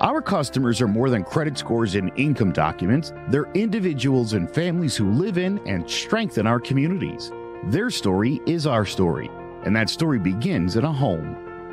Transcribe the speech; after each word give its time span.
Our 0.00 0.20
customers 0.20 0.82
are 0.82 0.88
more 0.88 1.08
than 1.08 1.24
credit 1.24 1.56
scores 1.56 1.94
and 1.94 2.12
income 2.16 2.52
documents, 2.52 3.14
they're 3.28 3.50
individuals 3.54 4.34
and 4.34 4.50
families 4.50 4.94
who 4.94 5.10
live 5.10 5.38
in 5.38 5.58
and 5.66 5.90
strengthen 5.90 6.46
our 6.46 6.60
communities. 6.60 7.32
Their 7.64 7.88
story 7.88 8.42
is 8.44 8.66
our 8.66 8.84
story, 8.84 9.30
and 9.64 9.74
that 9.74 9.88
story 9.88 10.18
begins 10.18 10.76
in 10.76 10.84
a 10.84 10.92
home. 10.92 11.45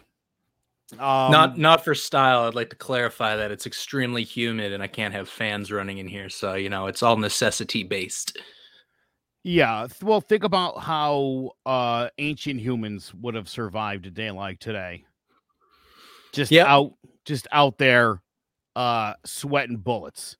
Um, 0.93 1.33
not 1.33 1.57
not 1.57 1.83
for 1.83 1.93
style. 1.93 2.43
I'd 2.43 2.55
like 2.55 2.69
to 2.69 2.77
clarify 2.77 3.35
that 3.35 3.51
it's 3.51 3.65
extremely 3.65 4.23
humid, 4.23 4.71
and 4.71 4.81
I 4.81 4.87
can't 4.87 5.13
have 5.13 5.27
fans 5.27 5.69
running 5.69 5.97
in 5.97 6.07
here. 6.07 6.29
So 6.29 6.53
you 6.53 6.69
know, 6.69 6.87
it's 6.87 7.03
all 7.03 7.17
necessity 7.17 7.83
based. 7.83 8.37
Yeah, 9.47 9.87
well, 10.01 10.19
think 10.19 10.43
about 10.43 10.79
how 10.83 11.51
uh 11.65 12.09
ancient 12.17 12.59
humans 12.59 13.13
would 13.13 13.33
have 13.33 13.47
survived 13.47 14.05
a 14.05 14.11
day 14.11 14.29
like 14.29 14.59
today. 14.59 15.05
Just 16.33 16.51
Yep. 16.51 16.67
out, 16.67 16.93
just 17.23 17.47
out 17.53 17.77
there, 17.77 18.21
uh, 18.75 19.13
sweating 19.25 19.77
bullets. 19.77 20.35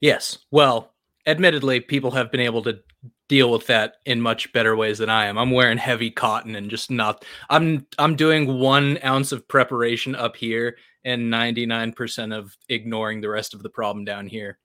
Yes. 0.00 0.38
Well, 0.50 0.94
admittedly, 1.26 1.80
people 1.80 2.12
have 2.12 2.32
been 2.32 2.40
able 2.40 2.62
to 2.62 2.80
deal 3.28 3.50
with 3.50 3.66
that 3.66 3.96
in 4.06 4.22
much 4.22 4.50
better 4.54 4.74
ways 4.74 4.96
than 4.98 5.10
I 5.10 5.26
am. 5.26 5.36
I'm 5.36 5.50
wearing 5.50 5.76
heavy 5.76 6.10
cotton 6.10 6.56
and 6.56 6.70
just 6.70 6.90
not. 6.90 7.26
I'm 7.50 7.86
I'm 7.98 8.16
doing 8.16 8.58
one 8.58 8.98
ounce 9.04 9.32
of 9.32 9.46
preparation 9.48 10.14
up 10.16 10.34
here 10.34 10.78
and 11.04 11.30
99% 11.30 12.32
of 12.34 12.56
ignoring 12.70 13.20
the 13.20 13.28
rest 13.28 13.52
of 13.52 13.62
the 13.62 13.68
problem 13.70 14.06
down 14.06 14.26
here, 14.26 14.58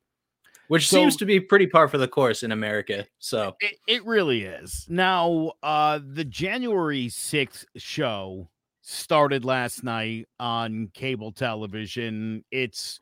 which 0.68 0.88
So- 0.88 0.98
seems 0.98 1.16
to 1.18 1.26
be 1.26 1.40
pretty 1.40 1.68
par 1.68 1.88
for 1.88 1.98
the 1.98 2.08
course 2.08 2.44
in 2.44 2.52
America. 2.52 3.06
So 3.20 3.56
It, 3.60 3.78
it 3.88 4.06
really 4.06 4.44
is. 4.44 4.86
Now, 4.90 5.54
uh, 5.64 6.00
the 6.04 6.24
January 6.26 7.08
6th 7.08 7.66
show 7.78 8.50
started 8.82 9.44
last 9.46 9.84
night 9.84 10.28
on 10.40 10.90
cable 10.94 11.32
television. 11.32 12.44
It's 12.52 13.00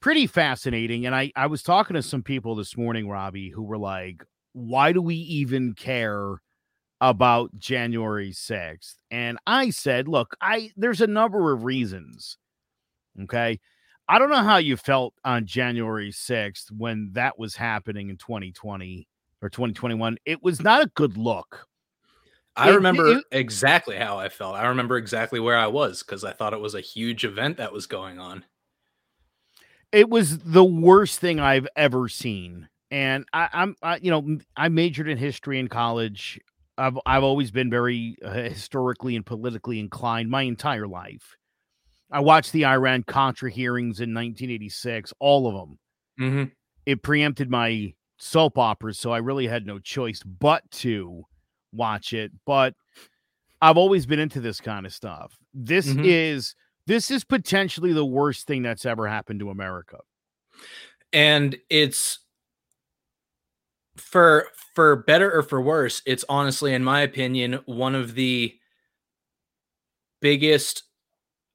pretty 0.00 0.26
fascinating. 0.26 1.06
And 1.06 1.14
I, 1.14 1.32
I 1.36 1.46
was 1.46 1.62
talking 1.62 1.94
to 1.94 2.02
some 2.02 2.22
people 2.22 2.54
this 2.56 2.76
morning, 2.76 3.08
Robbie, 3.08 3.50
who 3.50 3.62
were 3.62 3.78
like, 3.78 4.24
why 4.52 4.92
do 4.92 5.00
we 5.00 5.14
even 5.16 5.74
care 5.74 6.36
about 7.00 7.56
January 7.58 8.32
6th? 8.32 8.94
And 9.10 9.38
I 9.46 9.70
said, 9.70 10.08
look, 10.08 10.36
I 10.40 10.70
there's 10.76 11.00
a 11.00 11.06
number 11.06 11.52
of 11.52 11.64
reasons. 11.64 12.38
Okay. 13.22 13.60
I 14.08 14.18
don't 14.18 14.30
know 14.30 14.42
how 14.42 14.56
you 14.58 14.76
felt 14.76 15.14
on 15.24 15.46
January 15.46 16.10
6th 16.10 16.70
when 16.70 17.10
that 17.12 17.38
was 17.38 17.56
happening 17.56 18.10
in 18.10 18.16
2020 18.16 19.06
or 19.40 19.48
2021. 19.48 20.16
It 20.24 20.42
was 20.42 20.60
not 20.60 20.82
a 20.82 20.90
good 20.94 21.16
look. 21.16 21.66
I 22.56 22.70
It- 22.70 22.74
remember 22.74 23.08
it- 23.08 23.24
exactly 23.32 23.96
how 23.96 24.18
I 24.18 24.28
felt. 24.28 24.56
I 24.56 24.66
remember 24.66 24.96
exactly 24.98 25.40
where 25.40 25.56
I 25.56 25.68
was 25.68 26.02
because 26.02 26.24
I 26.24 26.32
thought 26.32 26.52
it 26.52 26.60
was 26.60 26.74
a 26.74 26.80
huge 26.80 27.24
event 27.24 27.56
that 27.56 27.72
was 27.72 27.86
going 27.86 28.18
on. 28.18 28.44
It 29.90 30.08
was 30.10 30.38
the 30.38 30.64
worst 30.64 31.20
thing 31.20 31.38
I've 31.40 31.68
ever 31.76 32.08
seen. 32.08 32.68
And 32.90 33.24
I, 33.32 33.48
I'm, 33.52 33.76
I, 33.82 33.96
you 33.96 34.10
know, 34.10 34.38
I 34.56 34.68
majored 34.68 35.08
in 35.08 35.16
history 35.16 35.58
in 35.58 35.68
college. 35.68 36.38
I've, 36.76 36.98
I've 37.06 37.22
always 37.22 37.50
been 37.50 37.70
very 37.70 38.16
uh, 38.24 38.32
historically 38.32 39.16
and 39.16 39.24
politically 39.24 39.78
inclined 39.78 40.30
my 40.30 40.42
entire 40.42 40.86
life. 40.86 41.36
I 42.12 42.20
watched 42.20 42.52
the 42.52 42.66
Iran 42.66 43.02
Contra 43.04 43.50
hearings 43.50 44.00
in 44.00 44.12
1986, 44.14 45.12
all 45.18 45.48
of 45.48 45.54
them. 45.54 45.78
Mm-hmm. 46.20 46.44
it 46.84 47.02
preempted 47.02 47.48
my 47.50 47.94
soap 48.18 48.58
operas, 48.58 48.98
so 48.98 49.12
I 49.12 49.18
really 49.18 49.46
had 49.46 49.66
no 49.66 49.78
choice 49.78 50.22
but 50.22 50.70
to 50.72 51.24
watch 51.72 52.12
it. 52.12 52.30
But 52.44 52.74
I've 53.62 53.76
always 53.78 54.04
been 54.06 54.18
into 54.18 54.40
this 54.40 54.60
kind 54.60 54.84
of 54.84 54.92
stuff. 54.92 55.36
This 55.54 55.88
Mhm. 55.88 56.04
is 56.04 56.54
this 56.86 57.10
is 57.10 57.24
potentially 57.24 57.92
the 57.92 58.04
worst 58.04 58.46
thing 58.46 58.62
that's 58.62 58.84
ever 58.84 59.06
happened 59.08 59.40
to 59.40 59.50
America. 59.50 59.98
and 61.12 61.56
it's 61.70 62.18
for 63.96 64.48
for 64.74 64.96
better 64.96 65.30
or 65.32 65.42
for 65.42 65.60
worse 65.60 66.00
it's 66.06 66.24
honestly 66.28 66.72
in 66.72 66.82
my 66.82 67.00
opinion 67.02 67.60
one 67.66 67.94
of 67.94 68.14
the 68.14 68.58
biggest 70.20 70.84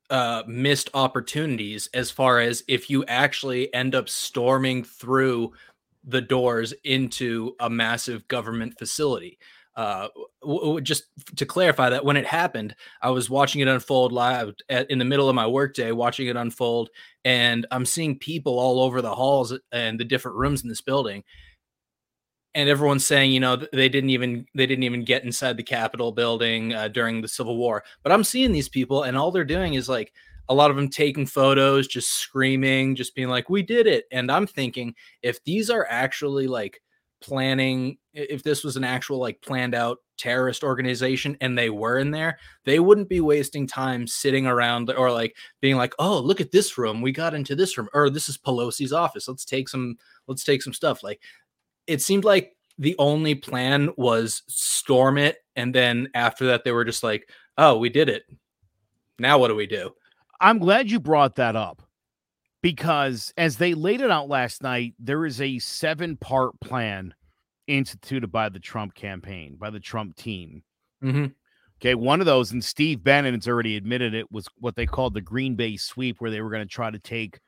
uh 0.10 0.44
missed 0.48 0.90
opportunities 0.94 1.90
as 1.94 2.10
far 2.12 2.40
as 2.40 2.64
if 2.68 2.90
you 2.90 3.04
actually 3.06 3.74
end 3.74 3.94
up 3.96 4.08
storming 4.08 4.84
through 4.84 5.52
the 6.06 6.22
doors 6.22 6.74
into 6.84 7.54
a 7.60 7.70
massive 7.70 8.28
government 8.28 8.78
facility 8.80 9.38
uh 9.76 10.08
w- 10.42 10.60
w- 10.60 10.82
just 10.82 11.04
to 11.36 11.46
clarify 11.46 11.90
that 11.90 12.06
when 12.06 12.16
it 12.16 12.26
happened 12.26 12.74
i 13.02 13.10
was 13.10 13.30
watching 13.30 13.60
it 13.62 13.68
unfold 13.68 14.12
live 14.14 14.54
at, 14.70 14.90
in 14.90 14.98
the 14.98 15.06
middle 15.06 15.28
of 15.28 15.36
my 15.36 15.46
workday 15.48 15.92
watching 15.92 16.28
it 16.28 16.38
unfold 16.38 16.90
and 17.28 17.68
I'm 17.72 17.86
seeing 17.86 18.18
people 18.18 18.58
all 18.58 18.80
over 18.80 19.02
the 19.02 19.14
halls 19.14 19.54
and 19.74 20.00
the 20.00 20.06
different 20.06 20.38
rooms 20.38 20.64
in 20.64 20.70
this 20.70 20.80
building. 20.80 21.26
And 22.58 22.70
everyone's 22.70 23.06
saying, 23.06 23.32
you 23.32 23.40
know, 23.40 23.56
they 23.56 23.88
didn't 23.88 24.10
even 24.10 24.48
they 24.56 24.66
didn't 24.66 24.84
even 24.84 25.06
get 25.06 25.24
inside 25.24 25.58
the 25.58 25.64
Capitol 25.64 26.12
building 26.12 26.74
uh, 26.74 26.88
during 26.88 27.22
the 27.22 27.28
Civil 27.28 27.56
War. 27.56 27.84
But 28.02 28.12
I'm 28.12 28.24
seeing 28.24 28.52
these 28.52 28.68
people, 28.68 29.04
and 29.04 29.16
all 29.16 29.30
they're 29.32 29.46
doing 29.46 29.76
is 29.76 29.88
like 29.88 30.12
a 30.50 30.56
lot 30.56 30.72
of 30.72 30.76
them 30.76 30.90
taking 30.90 31.28
photos, 31.28 31.88
just 31.88 32.14
screaming, 32.14 32.96
just 32.96 33.14
being 33.14 33.30
like, 33.30 33.48
"We 33.48 33.62
did 33.62 33.86
it!" 33.86 34.06
And 34.12 34.32
I'm 34.32 34.48
thinking, 34.48 34.96
if 35.22 35.44
these 35.44 35.70
are 35.70 35.86
actually 35.88 36.48
like 36.48 36.82
planning, 37.22 38.00
if 38.14 38.42
this 38.42 38.64
was 38.64 38.76
an 38.76 38.84
actual 38.84 39.20
like 39.20 39.40
planned 39.42 39.76
out 39.76 40.00
terrorist 40.18 40.64
organization 40.64 41.38
and 41.42 41.56
they 41.56 41.70
were 41.70 42.00
in 42.00 42.10
there, 42.10 42.40
they 42.66 42.80
wouldn't 42.80 43.08
be 43.08 43.22
wasting 43.22 43.68
time 43.68 44.08
sitting 44.08 44.48
around 44.48 44.90
or 44.92 45.12
like 45.12 45.36
being 45.62 45.78
like, 45.78 45.94
"Oh, 46.00 46.20
look 46.20 46.42
at 46.42 46.52
this 46.52 46.76
room. 46.76 47.02
We 47.04 47.12
got 47.12 47.36
into 47.36 47.56
this 47.56 47.78
room 47.78 47.90
or 47.94 48.10
this 48.10 48.30
is 48.30 48.38
Pelosi's 48.40 48.94
office. 48.94 49.28
Let's 49.28 49.46
take 49.46 49.70
some 49.70 49.98
let's 50.28 50.44
take 50.44 50.64
some 50.64 50.74
stuff." 50.74 51.04
Like 51.04 51.22
it 51.88 52.02
seemed 52.02 52.26
like 52.26 52.56
the 52.78 52.96
only 53.00 53.34
plan 53.34 53.90
was 53.98 54.44
storm 54.48 55.18
it 55.18 55.38
and 55.56 55.74
then 55.74 56.10
after 56.14 56.46
that 56.48 56.64
they 56.64 56.72
were 56.72 56.86
just 56.86 57.04
like, 57.04 57.30
"Oh, 57.58 57.78
we 57.78 57.90
did 57.90 58.10
it. 58.10 58.24
Now 59.20 59.40
what 59.40 59.48
do 59.48 59.56
we 59.56 59.68
do?" 59.68 59.94
I'm 60.40 60.60
glad 60.60 60.92
you 60.92 61.00
brought 61.00 61.36
that 61.36 61.56
up 61.56 61.82
because 62.62 63.34
as 63.38 63.58
they 63.58 63.74
laid 63.74 64.02
it 64.02 64.12
out 64.12 64.30
last 64.30 64.62
night, 64.62 64.94
there 65.00 65.26
is 65.26 65.42
a 65.42 65.60
seven 65.60 66.18
part 66.18 66.60
plan 66.60 67.14
instituted 67.66 68.32
by 68.32 68.50
the 68.50 68.60
Trump 68.60 68.94
campaign, 68.94 69.56
by 69.56 69.70
the 69.70 69.80
Trump 69.80 70.16
team. 70.16 70.64
Mm-hmm. 71.04 71.28
Okay, 71.80 71.96
one 71.96 72.20
of 72.20 72.26
those, 72.26 72.52
and 72.52 72.64
Steve 72.64 73.04
Bannon 73.04 73.36
has 73.36 73.48
already 73.48 73.78
admitted 73.78 74.14
it, 74.16 74.32
was 74.32 74.48
what 74.58 74.76
they 74.76 74.88
called 74.88 75.14
the 75.14 75.22
Green 75.22 75.56
Bay 75.56 75.78
sweep, 75.78 76.20
where 76.20 76.32
they 76.32 76.42
were 76.42 76.50
going 76.50 76.68
to 76.68 76.74
try 76.74 76.90
to 76.90 76.98
take 76.98 77.40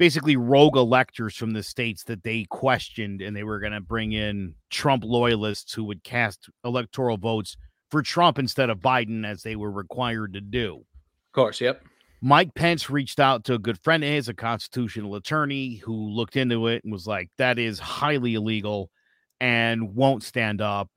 basically 0.00 0.34
rogue 0.34 0.78
electors 0.78 1.36
from 1.36 1.52
the 1.52 1.62
states 1.62 2.04
that 2.04 2.22
they 2.22 2.46
questioned, 2.48 3.20
and 3.20 3.36
they 3.36 3.44
were 3.44 3.60
going 3.60 3.74
to 3.74 3.82
bring 3.82 4.12
in 4.12 4.54
Trump 4.70 5.04
loyalists 5.04 5.74
who 5.74 5.84
would 5.84 6.02
cast 6.02 6.48
electoral 6.64 7.18
votes 7.18 7.54
for 7.90 8.00
Trump 8.00 8.38
instead 8.38 8.70
of 8.70 8.78
Biden, 8.78 9.26
as 9.26 9.42
they 9.42 9.56
were 9.56 9.70
required 9.70 10.32
to 10.32 10.40
do. 10.40 10.76
Of 10.76 11.32
course, 11.34 11.60
yep. 11.60 11.82
Mike 12.22 12.54
Pence 12.54 12.88
reached 12.88 13.20
out 13.20 13.44
to 13.44 13.52
a 13.52 13.58
good 13.58 13.78
friend 13.84 14.02
of 14.02 14.08
his, 14.08 14.30
a 14.30 14.32
constitutional 14.32 15.16
attorney, 15.16 15.76
who 15.76 15.94
looked 15.94 16.36
into 16.36 16.68
it 16.68 16.82
and 16.82 16.90
was 16.90 17.06
like, 17.06 17.28
that 17.36 17.58
is 17.58 17.78
highly 17.78 18.36
illegal 18.36 18.90
and 19.38 19.94
won't 19.94 20.22
stand 20.22 20.62
up. 20.62 20.88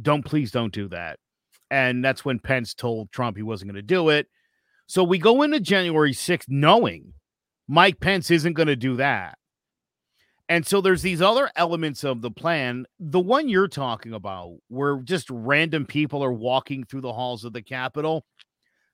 Don't 0.00 0.24
please 0.24 0.50
don't 0.50 0.72
do 0.72 0.88
that. 0.88 1.18
And 1.70 2.02
that's 2.02 2.24
when 2.24 2.38
Pence 2.38 2.72
told 2.72 3.12
Trump 3.12 3.36
he 3.36 3.42
wasn't 3.42 3.70
going 3.70 3.76
to 3.76 3.82
do 3.82 4.08
it. 4.08 4.28
So 4.86 5.04
we 5.04 5.18
go 5.18 5.42
into 5.42 5.60
January 5.60 6.12
6th 6.12 6.46
knowing 6.48 7.12
Mike 7.70 8.00
Pence 8.00 8.32
isn't 8.32 8.54
going 8.54 8.66
to 8.66 8.74
do 8.74 8.96
that. 8.96 9.38
And 10.48 10.66
so 10.66 10.80
there's 10.80 11.02
these 11.02 11.22
other 11.22 11.48
elements 11.54 12.02
of 12.02 12.20
the 12.20 12.30
plan. 12.32 12.84
The 12.98 13.20
one 13.20 13.48
you're 13.48 13.68
talking 13.68 14.12
about, 14.12 14.56
where 14.66 14.96
just 15.04 15.30
random 15.30 15.86
people 15.86 16.24
are 16.24 16.32
walking 16.32 16.82
through 16.82 17.02
the 17.02 17.12
halls 17.12 17.44
of 17.44 17.52
the 17.52 17.62
Capitol, 17.62 18.24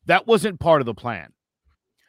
that 0.04 0.26
wasn't 0.26 0.60
part 0.60 0.82
of 0.82 0.84
the 0.84 0.92
plan. 0.92 1.32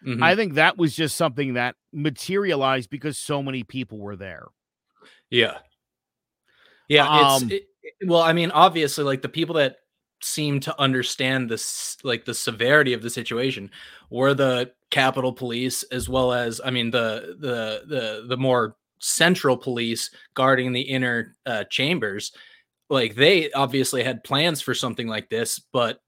Mm-hmm. 0.06 0.22
I 0.22 0.36
think 0.36 0.56
that 0.56 0.78
was 0.78 0.94
just 0.94 1.16
something 1.16 1.54
that 1.54 1.76
materialized 1.94 2.90
because 2.90 3.18
so 3.18 3.42
many 3.42 3.64
people 3.64 4.00
were 4.00 4.18
there. 4.18 4.48
Yeah. 5.30 5.60
Yeah. 6.90 7.08
Um, 7.08 7.50
it, 7.50 7.64
well, 8.06 8.22
I 8.22 8.34
mean, 8.34 8.52
obviously, 8.52 9.06
like 9.06 9.22
the 9.22 9.30
people 9.30 9.56
that 9.56 9.78
seem 10.22 10.60
to 10.62 10.82
understand 10.82 11.50
this, 11.50 11.98
like 12.04 12.26
the 12.26 12.34
severity 12.34 12.94
of 12.94 13.02
the 13.02 13.10
situation, 13.10 13.70
were 14.10 14.34
the 14.34 14.72
Capitol 14.90 15.34
Police, 15.34 15.84
as 15.84 16.10
well 16.10 16.32
as, 16.34 16.62
I 16.64 16.70
mean, 16.70 16.92
the 16.92 17.36
the 17.40 17.84
the 17.88 18.26
the 18.28 18.38
more 18.38 18.76
central 19.00 19.58
police 19.58 20.10
guarding 20.34 20.72
the 20.72 20.82
inner 20.82 21.36
uh, 21.46 21.64
chambers. 21.66 22.32
Like 22.90 23.16
they 23.16 23.52
obviously 23.52 24.04
had 24.04 24.24
plans 24.24 24.62
for 24.62 24.74
something 24.74 25.08
like 25.08 25.30
this, 25.30 25.60
but 25.60 26.00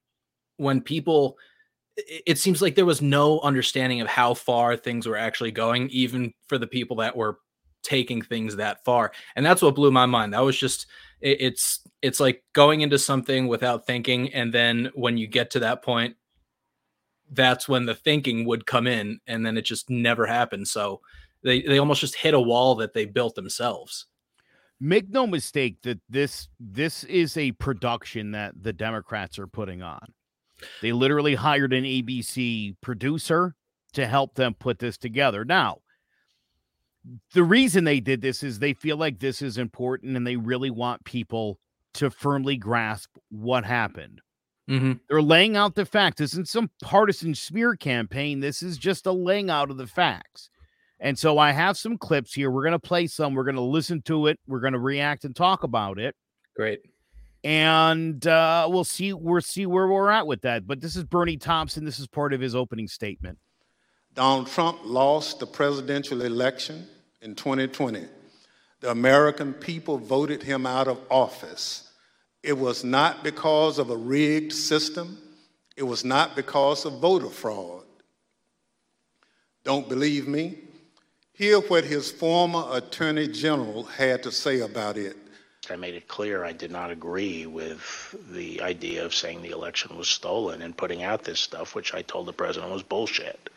when 0.57 0.81
people 0.81 1.37
it 2.07 2.37
seems 2.37 2.61
like 2.61 2.75
there 2.75 2.85
was 2.85 3.01
no 3.01 3.39
understanding 3.41 4.01
of 4.01 4.07
how 4.07 4.33
far 4.33 4.77
things 4.77 5.05
were 5.05 5.17
actually 5.17 5.51
going, 5.51 5.89
even 5.89 6.33
for 6.47 6.57
the 6.57 6.67
people 6.67 6.97
that 6.97 7.15
were 7.15 7.39
taking 7.83 8.21
things 8.21 8.55
that 8.55 8.83
far. 8.85 9.11
And 9.35 9.45
that's 9.45 9.61
what 9.61 9.75
blew 9.75 9.91
my 9.91 10.05
mind. 10.05 10.33
That 10.33 10.43
was 10.43 10.57
just 10.57 10.87
it, 11.21 11.37
it's 11.41 11.81
it's 12.01 12.19
like 12.19 12.43
going 12.53 12.81
into 12.81 12.99
something 12.99 13.47
without 13.47 13.85
thinking, 13.85 14.33
and 14.33 14.53
then 14.53 14.89
when 14.93 15.17
you 15.17 15.27
get 15.27 15.51
to 15.51 15.59
that 15.59 15.83
point, 15.83 16.15
that's 17.31 17.67
when 17.67 17.85
the 17.85 17.95
thinking 17.95 18.45
would 18.45 18.65
come 18.65 18.87
in, 18.87 19.19
and 19.27 19.45
then 19.45 19.57
it 19.57 19.63
just 19.63 19.89
never 19.89 20.25
happened. 20.25 20.67
So 20.67 21.01
they 21.43 21.61
they 21.61 21.79
almost 21.79 22.01
just 22.01 22.15
hit 22.15 22.33
a 22.33 22.39
wall 22.39 22.75
that 22.75 22.93
they 22.93 23.05
built 23.05 23.35
themselves. 23.35 24.05
Make 24.79 25.09
no 25.09 25.27
mistake 25.27 25.81
that 25.83 25.99
this 26.09 26.47
this 26.59 27.03
is 27.03 27.35
a 27.37 27.51
production 27.53 28.31
that 28.31 28.53
the 28.61 28.73
Democrats 28.73 29.37
are 29.37 29.47
putting 29.47 29.81
on. 29.81 30.13
They 30.81 30.91
literally 30.91 31.35
hired 31.35 31.73
an 31.73 31.83
ABC 31.83 32.75
producer 32.81 33.55
to 33.93 34.05
help 34.05 34.35
them 34.35 34.53
put 34.53 34.79
this 34.79 34.97
together. 34.97 35.45
Now, 35.45 35.79
the 37.33 37.43
reason 37.43 37.83
they 37.83 37.99
did 37.99 38.21
this 38.21 38.43
is 38.43 38.59
they 38.59 38.73
feel 38.73 38.97
like 38.97 39.19
this 39.19 39.41
is 39.41 39.57
important 39.57 40.17
and 40.17 40.25
they 40.25 40.35
really 40.35 40.69
want 40.69 41.03
people 41.05 41.59
to 41.95 42.09
firmly 42.09 42.57
grasp 42.57 43.09
what 43.29 43.65
happened. 43.65 44.21
Mm-hmm. 44.69 44.93
They're 45.07 45.21
laying 45.21 45.57
out 45.57 45.75
the 45.75 45.85
facts. 45.85 46.17
This 46.19 46.33
isn't 46.33 46.47
some 46.47 46.69
partisan 46.83 47.33
smear 47.33 47.75
campaign. 47.75 48.39
This 48.39 48.61
is 48.61 48.77
just 48.77 49.07
a 49.07 49.11
laying 49.11 49.49
out 49.49 49.71
of 49.71 49.77
the 49.77 49.87
facts. 49.87 50.49
And 50.99 51.17
so 51.17 51.37
I 51.37 51.51
have 51.51 51.77
some 51.77 51.97
clips 51.97 52.33
here. 52.33 52.51
We're 52.51 52.63
going 52.63 52.73
to 52.73 52.79
play 52.79 53.07
some. 53.07 53.33
We're 53.33 53.45
going 53.45 53.55
to 53.55 53.61
listen 53.61 54.01
to 54.03 54.27
it. 54.27 54.39
We're 54.47 54.59
going 54.59 54.73
to 54.73 54.79
react 54.79 55.23
and 55.23 55.35
talk 55.35 55.63
about 55.63 55.97
it. 55.97 56.15
Great 56.55 56.81
and 57.43 58.25
uh, 58.27 58.67
we'll 58.69 58.83
see 58.83 59.13
we'll 59.13 59.41
see 59.41 59.65
where 59.65 59.87
we're 59.87 60.09
at 60.09 60.27
with 60.27 60.41
that. 60.41 60.67
But 60.67 60.81
this 60.81 60.95
is 60.95 61.03
Bennie 61.05 61.37
Thompson. 61.37 61.85
This 61.85 61.99
is 61.99 62.07
part 62.07 62.33
of 62.33 62.41
his 62.41 62.55
opening 62.55 62.87
statement. 62.87 63.37
Donald 64.13 64.47
Trump 64.47 64.79
lost 64.83 65.39
the 65.39 65.47
presidential 65.47 66.21
election 66.21 66.87
in 67.21 67.35
2020. 67.35 68.05
The 68.81 68.91
American 68.91 69.53
people 69.53 69.97
voted 69.97 70.41
him 70.41 70.65
out 70.65 70.87
of 70.87 70.99
office. 71.09 71.91
It 72.43 72.57
was 72.57 72.83
not 72.83 73.23
because 73.23 73.77
of 73.77 73.89
a 73.89 73.97
rigged 73.97 74.53
system. 74.53 75.17
It 75.75 75.83
was 75.83 76.03
not 76.03 76.35
because 76.35 76.85
of 76.85 76.99
voter 76.99 77.29
fraud. 77.29 77.83
Don't 79.63 79.89
believe 79.89 80.27
me? 80.27 80.57
Hear 81.33 81.59
what 81.59 81.83
his 81.83 82.11
former 82.11 82.65
Attorney 82.71 83.27
General 83.27 83.83
had 83.83 84.23
to 84.23 84.31
say 84.31 84.61
about 84.61 84.97
it. 84.97 85.15
I 85.69 85.75
made 85.75 85.93
it 85.93 86.07
clear 86.07 86.43
I 86.43 86.51
did 86.51 86.71
not 86.71 86.89
agree 86.89 87.45
with 87.45 88.15
the 88.31 88.61
idea 88.61 89.05
of 89.05 89.13
saying 89.13 89.41
the 89.41 89.51
election 89.51 89.95
was 89.97 90.07
stolen 90.07 90.61
and 90.61 90.75
putting 90.75 91.03
out 91.03 91.23
this 91.23 91.39
stuff, 91.39 91.75
which 91.75 91.93
I 91.93 92.01
told 92.01 92.25
the 92.25 92.33
president 92.33 92.71
was 92.71 92.83
bullshit. 92.83 93.49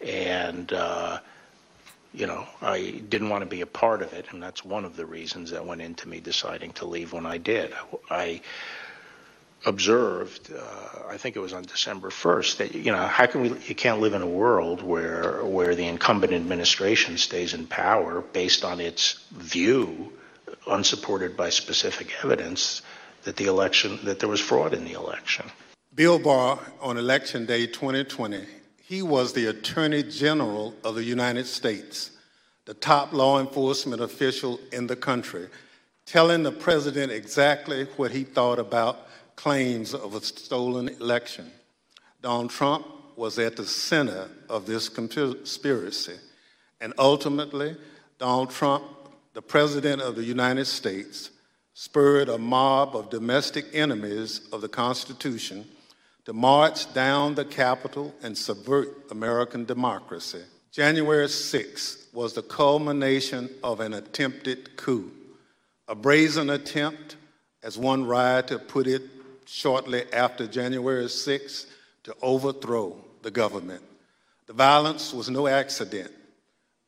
And, 0.00 0.72
uh, 0.72 1.20
you 2.12 2.26
know, 2.26 2.46
I 2.60 3.02
didn't 3.08 3.28
want 3.28 3.42
to 3.42 3.50
be 3.50 3.60
a 3.60 3.66
part 3.66 4.02
of 4.02 4.12
it, 4.12 4.26
and 4.30 4.42
that's 4.42 4.64
one 4.64 4.84
of 4.84 4.96
the 4.96 5.06
reasons 5.06 5.50
that 5.50 5.64
went 5.64 5.80
into 5.80 6.08
me 6.08 6.20
deciding 6.20 6.72
to 6.74 6.86
leave 6.86 7.12
when 7.12 7.26
I 7.26 7.38
did. 7.38 7.72
I 8.10 8.40
observed, 9.66 10.52
uh, 10.52 11.08
I 11.08 11.16
think 11.18 11.36
it 11.36 11.40
was 11.40 11.52
on 11.52 11.62
December 11.62 12.08
1st, 12.08 12.56
that 12.58 12.74
you 12.74 12.90
know 12.92 13.06
how 13.06 13.26
can 13.26 13.42
we? 13.42 13.48
You 13.66 13.74
can't 13.74 14.00
live 14.00 14.14
in 14.14 14.22
a 14.22 14.26
world 14.26 14.82
where 14.82 15.44
where 15.44 15.74
the 15.74 15.86
incumbent 15.86 16.32
administration 16.32 17.18
stays 17.18 17.54
in 17.54 17.66
power 17.66 18.22
based 18.22 18.64
on 18.64 18.80
its 18.80 19.24
view 19.32 20.12
unsupported 20.66 21.36
by 21.36 21.50
specific 21.50 22.12
evidence 22.24 22.82
that 23.24 23.36
the 23.36 23.46
election 23.46 23.98
that 24.04 24.18
there 24.18 24.28
was 24.28 24.40
fraud 24.40 24.72
in 24.72 24.84
the 24.84 24.92
election. 24.92 25.46
Bill 25.94 26.18
Barr 26.18 26.58
on 26.80 26.96
election 26.96 27.46
day 27.46 27.66
2020, 27.66 28.46
he 28.90 29.02
was 29.02 29.32
the 29.32 29.46
Attorney 29.46 30.02
General 30.02 30.74
of 30.82 30.96
the 30.96 31.04
United 31.04 31.46
States, 31.46 32.10
the 32.64 32.74
top 32.74 33.12
law 33.12 33.38
enforcement 33.38 34.02
official 34.02 34.58
in 34.72 34.88
the 34.88 34.96
country, 34.96 35.46
telling 36.06 36.42
the 36.42 36.50
president 36.50 37.12
exactly 37.12 37.84
what 37.96 38.10
he 38.10 38.24
thought 38.24 38.58
about 38.58 39.06
claims 39.36 39.94
of 39.94 40.16
a 40.16 40.20
stolen 40.20 40.88
election. 40.88 41.48
Donald 42.20 42.50
Trump 42.50 42.84
was 43.14 43.38
at 43.38 43.54
the 43.54 43.64
center 43.64 44.28
of 44.48 44.66
this 44.66 44.88
conspiracy, 44.88 46.18
and 46.80 46.92
ultimately, 46.98 47.76
Donald 48.18 48.50
Trump 48.50 48.82
the 49.34 49.42
President 49.42 50.02
of 50.02 50.16
the 50.16 50.24
United 50.24 50.64
States 50.64 51.30
spurred 51.74 52.28
a 52.28 52.38
mob 52.38 52.96
of 52.96 53.08
domestic 53.08 53.66
enemies 53.72 54.48
of 54.52 54.62
the 54.62 54.68
Constitution 54.68 55.64
to 56.24 56.32
march 56.32 56.92
down 56.92 57.34
the 57.34 57.44
Capitol 57.44 58.14
and 58.22 58.36
subvert 58.36 58.88
American 59.10 59.64
democracy. 59.64 60.42
January 60.70 61.26
6th 61.26 62.12
was 62.14 62.34
the 62.34 62.42
culmination 62.42 63.50
of 63.64 63.80
an 63.80 63.94
attempted 63.94 64.76
coup, 64.76 65.10
a 65.88 65.94
brazen 65.94 66.50
attempt, 66.50 67.16
as 67.62 67.76
one 67.76 68.04
rioter 68.04 68.58
put 68.58 68.86
it 68.86 69.02
shortly 69.46 70.04
after 70.12 70.46
January 70.46 71.06
6th, 71.06 71.66
to 72.04 72.14
overthrow 72.22 72.96
the 73.22 73.30
government. 73.30 73.82
The 74.46 74.52
violence 74.52 75.12
was 75.12 75.28
no 75.28 75.46
accident. 75.46 76.10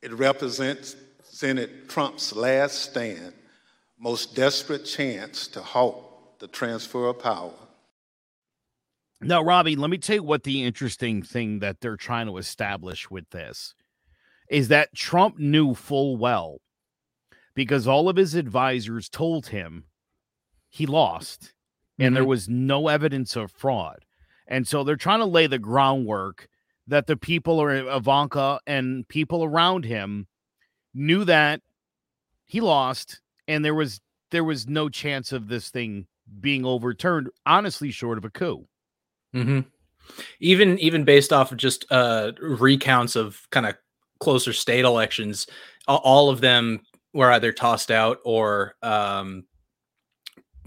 It 0.01 0.12
represents 0.12 0.97
Senate 1.23 1.89
Trump's 1.89 2.35
last 2.35 2.77
stand, 2.77 3.33
most 3.99 4.35
desperate 4.35 4.85
chance 4.85 5.49
to 5.49 5.61
halt 5.61 6.39
the 6.39 6.49
transfer 6.49 7.07
of 7.07 7.21
power. 7.21 7.53
Now, 9.23 9.43
Robbie, 9.43 9.76
let 9.76 9.91
me 9.91 9.99
tell 9.99 10.17
you 10.17 10.23
what 10.23 10.43
the 10.43 10.64
interesting 10.64 11.23
thing 11.23 11.61
that 11.61 11.81
they're 11.81 11.97
trying 11.97 12.26
to 12.26 12.38
establish 12.38 13.11
with 13.11 13.31
this 13.31 13.75
is 14.49 14.69
that 14.69 14.95
Trump 14.95 15.38
knew 15.38 15.75
full 15.75 16.17
well 16.17 16.59
because 17.55 17.87
all 17.87 18.09
of 18.09 18.17
his 18.17 18.35
advisors 18.35 19.09
told 19.09 19.49
him 19.49 19.85
he 20.69 20.87
lost 20.87 21.55
and 21.99 22.17
there 22.17 22.25
Mhm. 22.25 22.29
was 22.29 22.49
no 22.49 22.88
evidence 22.88 23.37
of 23.37 23.52
fraud. 23.52 24.05
And 24.47 24.67
so 24.67 24.83
they're 24.83 24.97
trying 24.97 25.21
to 25.21 25.26
lay 25.26 25.47
the 25.47 25.59
groundwork 25.59 26.49
that 26.87 27.07
the 27.07 27.17
people 27.17 27.61
or 27.61 27.73
Ivanka 27.75 28.61
and 28.67 29.07
people 29.09 29.45
around 29.45 29.85
him 29.85 30.26
knew 30.93 31.25
that 31.25 31.62
he 32.45 32.61
lost 32.61 33.21
and 33.47 33.64
there 33.64 33.75
was 33.75 34.00
there 34.31 34.45
was 34.45 34.67
no 34.67 34.88
chance 34.88 35.31
of 35.31 35.49
this 35.49 35.69
thing 35.71 36.07
being 36.41 36.64
overturned 36.64 37.29
honestly 37.45 37.91
short 37.91 38.17
of 38.19 38.25
a 38.25 38.31
coup. 38.31 38.67
Hmm 39.33 39.61
Even 40.41 40.79
even 40.79 41.05
based 41.05 41.33
off 41.33 41.53
of 41.53 41.59
just 41.59 41.87
uh 41.91 42.33
recounts 42.41 43.17
of 43.17 43.41
kind 43.51 43.67
of 43.67 43.77
closer 44.21 44.53
state 44.53 44.85
elections, 44.85 45.47
all 45.89 46.31
of 46.31 46.41
them 46.41 46.81
were 47.15 47.31
either 47.33 47.53
tossed 47.53 47.91
out 47.91 48.19
or 48.25 48.75
um 48.83 49.45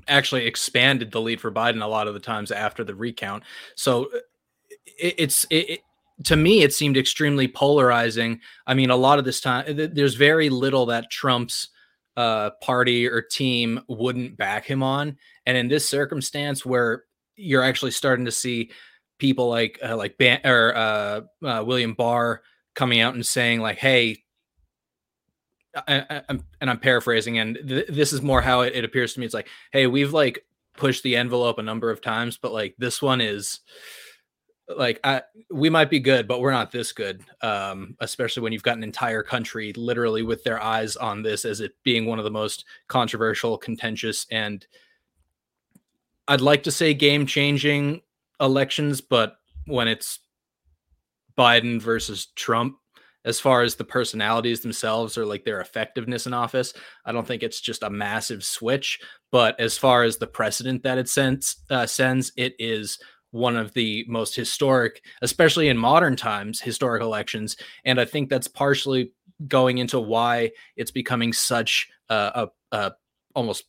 actually 0.07 0.45
expanded 0.45 1.11
the 1.11 1.21
lead 1.21 1.41
for 1.41 1.51
Biden 1.51 1.81
a 1.81 1.87
lot 1.87 2.07
of 2.07 2.13
the 2.13 2.19
times 2.19 2.51
after 2.51 2.83
the 2.83 2.93
recount. 2.95 3.43
So 3.75 4.09
it, 4.99 5.15
it's 5.17 5.45
it, 5.49 5.69
it 5.69 5.79
to 6.25 6.35
me 6.35 6.63
it 6.63 6.73
seemed 6.73 6.97
extremely 6.97 7.47
polarizing. 7.47 8.39
I 8.67 8.73
mean, 8.73 8.89
a 8.89 8.95
lot 8.95 9.19
of 9.19 9.25
this 9.25 9.41
time 9.41 9.65
th- 9.65 9.91
there's 9.93 10.15
very 10.15 10.49
little 10.49 10.85
that 10.87 11.11
Trump's 11.11 11.69
uh 12.17 12.51
party 12.61 13.07
or 13.07 13.21
team 13.21 13.81
wouldn't 13.89 14.37
back 14.37 14.65
him 14.65 14.81
on, 14.81 15.17
and 15.45 15.57
in 15.57 15.67
this 15.67 15.89
circumstance 15.89 16.65
where 16.65 17.03
you're 17.35 17.63
actually 17.63 17.91
starting 17.91 18.25
to 18.25 18.31
see 18.31 18.71
people 19.19 19.49
like 19.49 19.79
uh, 19.83 19.95
like 19.95 20.17
Ban- 20.17 20.41
or 20.45 20.75
uh, 20.75 21.21
uh, 21.43 21.63
William 21.65 21.93
Barr 21.93 22.41
coming 22.73 22.99
out 22.99 23.15
and 23.15 23.25
saying 23.25 23.61
like, 23.61 23.77
"Hey." 23.77 24.21
I, 25.89 26.21
I'm, 26.29 26.41
and 26.61 26.69
I'm 26.69 26.79
paraphrasing, 26.79 27.37
and 27.37 27.59
th- 27.67 27.87
this 27.89 28.13
is 28.13 28.21
more 28.21 28.39
how 28.39 28.61
it, 28.61 28.73
it 28.75 28.85
appears 28.85 29.13
to 29.13 29.19
me. 29.19 29.25
It's 29.25 29.35
like, 29.35 29.49
hey, 29.73 29.87
we've 29.87 30.13
like 30.13 30.45
pushed 30.77 31.03
the 31.03 31.17
envelope 31.17 31.59
a 31.59 31.63
number 31.63 31.91
of 31.91 32.01
times, 32.01 32.37
but 32.37 32.53
like 32.53 32.75
this 32.77 33.01
one 33.01 33.19
is 33.19 33.59
like 34.67 34.99
I, 35.03 35.21
we 35.51 35.69
might 35.69 35.89
be 35.89 35.99
good, 35.99 36.27
but 36.27 36.39
we're 36.39 36.51
not 36.51 36.71
this 36.71 36.91
good. 36.91 37.23
Um, 37.41 37.95
especially 37.99 38.43
when 38.43 38.53
you've 38.53 38.63
got 38.63 38.77
an 38.77 38.83
entire 38.83 39.23
country 39.23 39.73
literally 39.73 40.23
with 40.23 40.43
their 40.43 40.61
eyes 40.61 40.95
on 40.95 41.21
this 41.21 41.45
as 41.45 41.59
it 41.59 41.73
being 41.83 42.05
one 42.05 42.19
of 42.19 42.25
the 42.25 42.31
most 42.31 42.65
controversial, 42.87 43.57
contentious, 43.57 44.25
and 44.31 44.65
I'd 46.27 46.41
like 46.41 46.63
to 46.63 46.71
say 46.71 46.93
game 46.93 47.25
changing 47.25 48.01
elections, 48.39 49.01
but 49.01 49.37
when 49.65 49.87
it's 49.87 50.19
Biden 51.37 51.81
versus 51.81 52.27
Trump, 52.35 52.77
as 53.25 53.39
far 53.39 53.63
as 53.63 53.75
the 53.75 53.83
personalities 53.83 54.61
themselves 54.61 55.17
or 55.17 55.25
like 55.25 55.43
their 55.43 55.59
effectiveness 55.59 56.27
in 56.27 56.33
office, 56.33 56.73
I 57.05 57.11
don't 57.11 57.27
think 57.27 57.41
it's 57.41 57.59
just 57.59 57.83
a 57.83 57.89
massive 57.89 58.43
switch. 58.43 58.99
But 59.31 59.59
as 59.59 59.77
far 59.77 60.03
as 60.03 60.17
the 60.17 60.27
precedent 60.27 60.83
that 60.83 60.99
it 60.99 61.09
sends, 61.09 61.57
uh, 61.69 61.87
sends, 61.87 62.31
it 62.37 62.53
is 62.59 62.99
one 63.31 63.57
of 63.57 63.73
the 63.73 64.05
most 64.07 64.35
historic, 64.35 65.01
especially 65.21 65.69
in 65.69 65.77
modern 65.77 66.15
times, 66.15 66.61
historic 66.61 67.01
elections. 67.01 67.57
And 67.83 67.99
I 67.99 68.05
think 68.05 68.29
that's 68.29 68.47
partially 68.47 69.11
going 69.47 69.79
into 69.79 69.99
why 69.99 70.51
it's 70.77 70.91
becoming 70.91 71.33
such 71.33 71.89
a, 72.09 72.47
a, 72.71 72.77
a 72.77 72.93
almost 73.33 73.65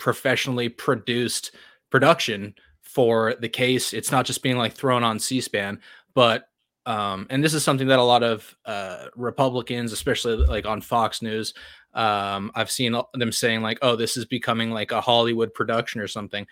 professionally 0.00 0.68
produced 0.68 1.54
production 1.90 2.54
for 2.82 3.36
the 3.40 3.48
case. 3.48 3.92
It's 3.92 4.10
not 4.10 4.26
just 4.26 4.42
being 4.42 4.56
like 4.56 4.72
thrown 4.72 5.04
on 5.04 5.20
C-SPAN, 5.20 5.80
but 6.14 6.46
um, 6.86 7.26
and 7.30 7.44
this 7.44 7.54
is 7.54 7.62
something 7.62 7.88
that 7.88 7.98
a 7.98 8.02
lot 8.02 8.22
of 8.22 8.56
uh, 8.64 9.06
Republicans, 9.14 9.92
especially 9.92 10.36
like 10.36 10.66
on 10.66 10.80
Fox 10.80 11.22
News, 11.22 11.54
um, 11.94 12.50
I've 12.54 12.70
seen 12.70 12.96
them 13.14 13.32
saying 13.32 13.60
like, 13.62 13.78
"Oh, 13.82 13.96
this 13.96 14.16
is 14.16 14.24
becoming 14.24 14.70
like 14.70 14.90
a 14.90 15.00
Hollywood 15.00 15.52
production 15.52 16.00
or 16.00 16.08
something." 16.08 16.46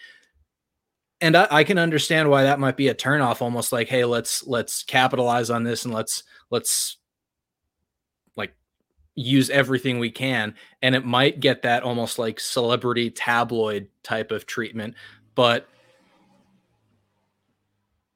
And 1.21 1.37
I, 1.37 1.49
I 1.50 1.64
can 1.64 1.78
understand 1.78 2.31
why 2.31 2.45
that 2.45 2.61
might 2.61 2.76
be 2.76 2.88
a 2.88 2.95
turnoff, 2.95 3.40
almost 3.40 3.73
like, 3.73 3.88
"Hey, 3.88 4.05
let's 4.05 4.47
let's 4.47 4.83
capitalize 4.83 5.50
on 5.50 5.64
this 5.64 5.85
and 5.85 5.95
let's 5.95 6.25
let's 6.50 6.99
use 9.19 9.51
everything 9.51 9.99
we 9.99 10.11
can." 10.11 10.55
And 10.83 10.95
it 10.95 11.05
might 11.05 11.41
get 11.41 11.63
that 11.63 11.83
almost 11.83 12.19
like 12.19 12.41
celebrity 12.41 13.11
tabloid 13.11 13.89
type 14.03 14.31
of 14.31 14.47
treatment, 14.47 14.95
but 15.35 15.69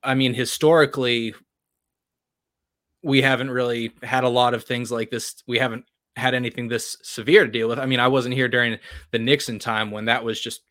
I 0.03 0.15
mean, 0.15 0.35
historically, 0.35 1.35
we 3.03 3.23
haven't 3.23 3.51
really 3.51 3.93
had 4.03 4.25
a 4.25 4.29
lot 4.29 4.55
of 4.55 4.65
things 4.65 4.91
like 4.91 5.11
this. 5.11 5.43
We 5.47 5.59
haven't 5.59 5.85
had 6.17 6.35
anything 6.35 6.69
this 6.69 6.97
severe 7.03 7.45
to 7.47 7.51
deal 7.51 7.69
with. 7.69 7.79
I 7.79 7.87
mean, 7.87 8.01
I 8.01 8.09
wasn't 8.09 8.35
here 8.35 8.49
during 8.49 8.79
the 9.13 9.19
Nixon 9.19 9.59
time 9.59 9.91
when 9.91 10.07
that 10.07 10.25
was 10.25 10.41
just 10.41 10.63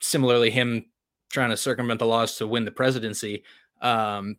similarly 0.00 0.50
him 0.50 0.86
trying 1.30 1.50
to 1.50 1.56
circumvent 1.56 1.98
the 1.98 2.06
laws 2.06 2.36
to 2.36 2.46
win 2.46 2.64
the 2.64 2.70
presidency. 2.70 3.44
Um, 3.80 4.36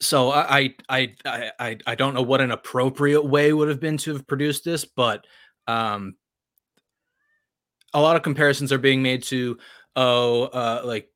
so 0.00 0.30
I, 0.30 0.74
I 0.88 1.14
I 1.24 1.50
I 1.58 1.78
I 1.86 1.94
don't 1.94 2.14
know 2.14 2.22
what 2.22 2.40
an 2.40 2.50
appropriate 2.50 3.22
way 3.22 3.52
would 3.52 3.68
have 3.68 3.80
been 3.80 3.98
to 3.98 4.12
have 4.14 4.26
produced 4.26 4.64
this, 4.64 4.84
but 4.84 5.26
um, 5.66 6.16
a 7.94 8.00
lot 8.00 8.16
of 8.16 8.22
comparisons 8.22 8.72
are 8.72 8.78
being 8.78 9.02
made 9.02 9.22
to 9.24 9.58
oh 9.96 10.44
uh, 10.44 10.82
like 10.84 11.08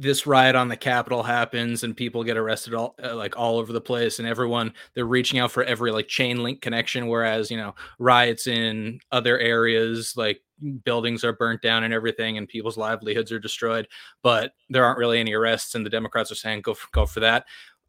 this 0.00 0.26
riot 0.26 0.56
on 0.56 0.68
the 0.68 0.76
Capitol 0.76 1.22
happens 1.22 1.84
and 1.84 1.96
people 1.96 2.24
get 2.24 2.36
arrested 2.36 2.74
all 2.74 2.94
uh, 3.02 3.14
like 3.14 3.36
all 3.36 3.58
over 3.58 3.72
the 3.72 3.80
place 3.80 4.18
and 4.18 4.26
everyone 4.26 4.72
they're 4.94 5.04
reaching 5.04 5.38
out 5.38 5.50
for 5.50 5.62
every 5.64 5.90
like 5.90 6.08
chain 6.08 6.42
link 6.42 6.60
connection 6.60 7.06
whereas 7.06 7.50
you 7.50 7.56
know 7.56 7.74
riots 7.98 8.46
in 8.46 8.98
other 9.12 9.38
areas 9.38 10.14
like 10.16 10.42
buildings 10.84 11.24
are 11.24 11.32
burnt 11.32 11.62
down 11.62 11.84
and 11.84 11.94
everything 11.94 12.38
and 12.38 12.48
people's 12.48 12.76
livelihoods 12.76 13.30
are 13.30 13.38
destroyed 13.38 13.86
but 14.22 14.52
there 14.70 14.84
aren't 14.84 14.98
really 14.98 15.20
any 15.20 15.32
arrests 15.32 15.74
and 15.74 15.84
the 15.84 15.90
Democrats 15.90 16.32
are 16.32 16.36
saying 16.36 16.60
go 16.60 16.74
for, 16.74 16.88
go 16.92 17.06
for 17.06 17.20
that. 17.20 17.44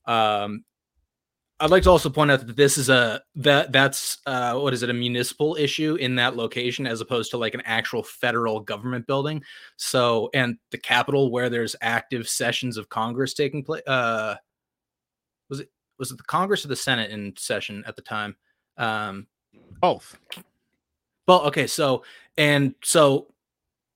Um 0.05 0.63
I'd 1.59 1.71
like 1.71 1.83
to 1.83 1.89
also 1.89 2.09
point 2.09 2.31
out 2.31 2.45
that 2.45 2.57
this 2.57 2.77
is 2.77 2.89
a 2.89 3.21
that 3.35 3.71
that's 3.71 4.17
uh, 4.25 4.55
what 4.55 4.73
is 4.73 4.83
it 4.83 4.89
a 4.89 4.93
municipal 4.93 5.55
issue 5.55 5.95
in 5.95 6.15
that 6.15 6.35
location 6.35 6.85
as 6.85 6.99
opposed 6.99 7.31
to 7.31 7.37
like 7.37 7.53
an 7.53 7.61
actual 7.63 8.03
federal 8.03 8.59
government 8.59 9.07
building. 9.07 9.41
So 9.77 10.29
and 10.33 10.57
the 10.71 10.77
Capitol 10.77 11.31
where 11.31 11.49
there's 11.49 11.75
active 11.81 12.27
sessions 12.27 12.75
of 12.75 12.89
Congress 12.89 13.33
taking 13.33 13.63
place. 13.63 13.83
Uh, 13.87 14.35
was 15.49 15.61
it 15.61 15.69
was 15.97 16.11
it 16.11 16.17
the 16.17 16.23
Congress 16.23 16.65
or 16.65 16.67
the 16.67 16.75
Senate 16.75 17.11
in 17.11 17.33
session 17.37 17.85
at 17.87 17.95
the 17.95 18.01
time? 18.01 18.35
Um, 18.75 19.27
Both. 19.79 20.17
well, 21.25 21.41
okay, 21.43 21.67
so 21.67 22.03
and 22.37 22.75
so 22.83 23.27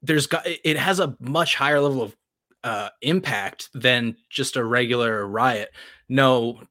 there's 0.02 0.28
got 0.28 0.48
it 0.48 0.78
has 0.78 1.02
a 1.02 1.18
much 1.20 1.56
higher 1.56 1.82
level 1.82 2.02
of 2.02 2.16
uh 2.64 2.90
impact 3.02 3.70
than 3.74 4.16
just 4.30 4.56
a 4.56 4.64
regular 4.64 5.28
riot. 5.28 5.72
No, 6.08 6.62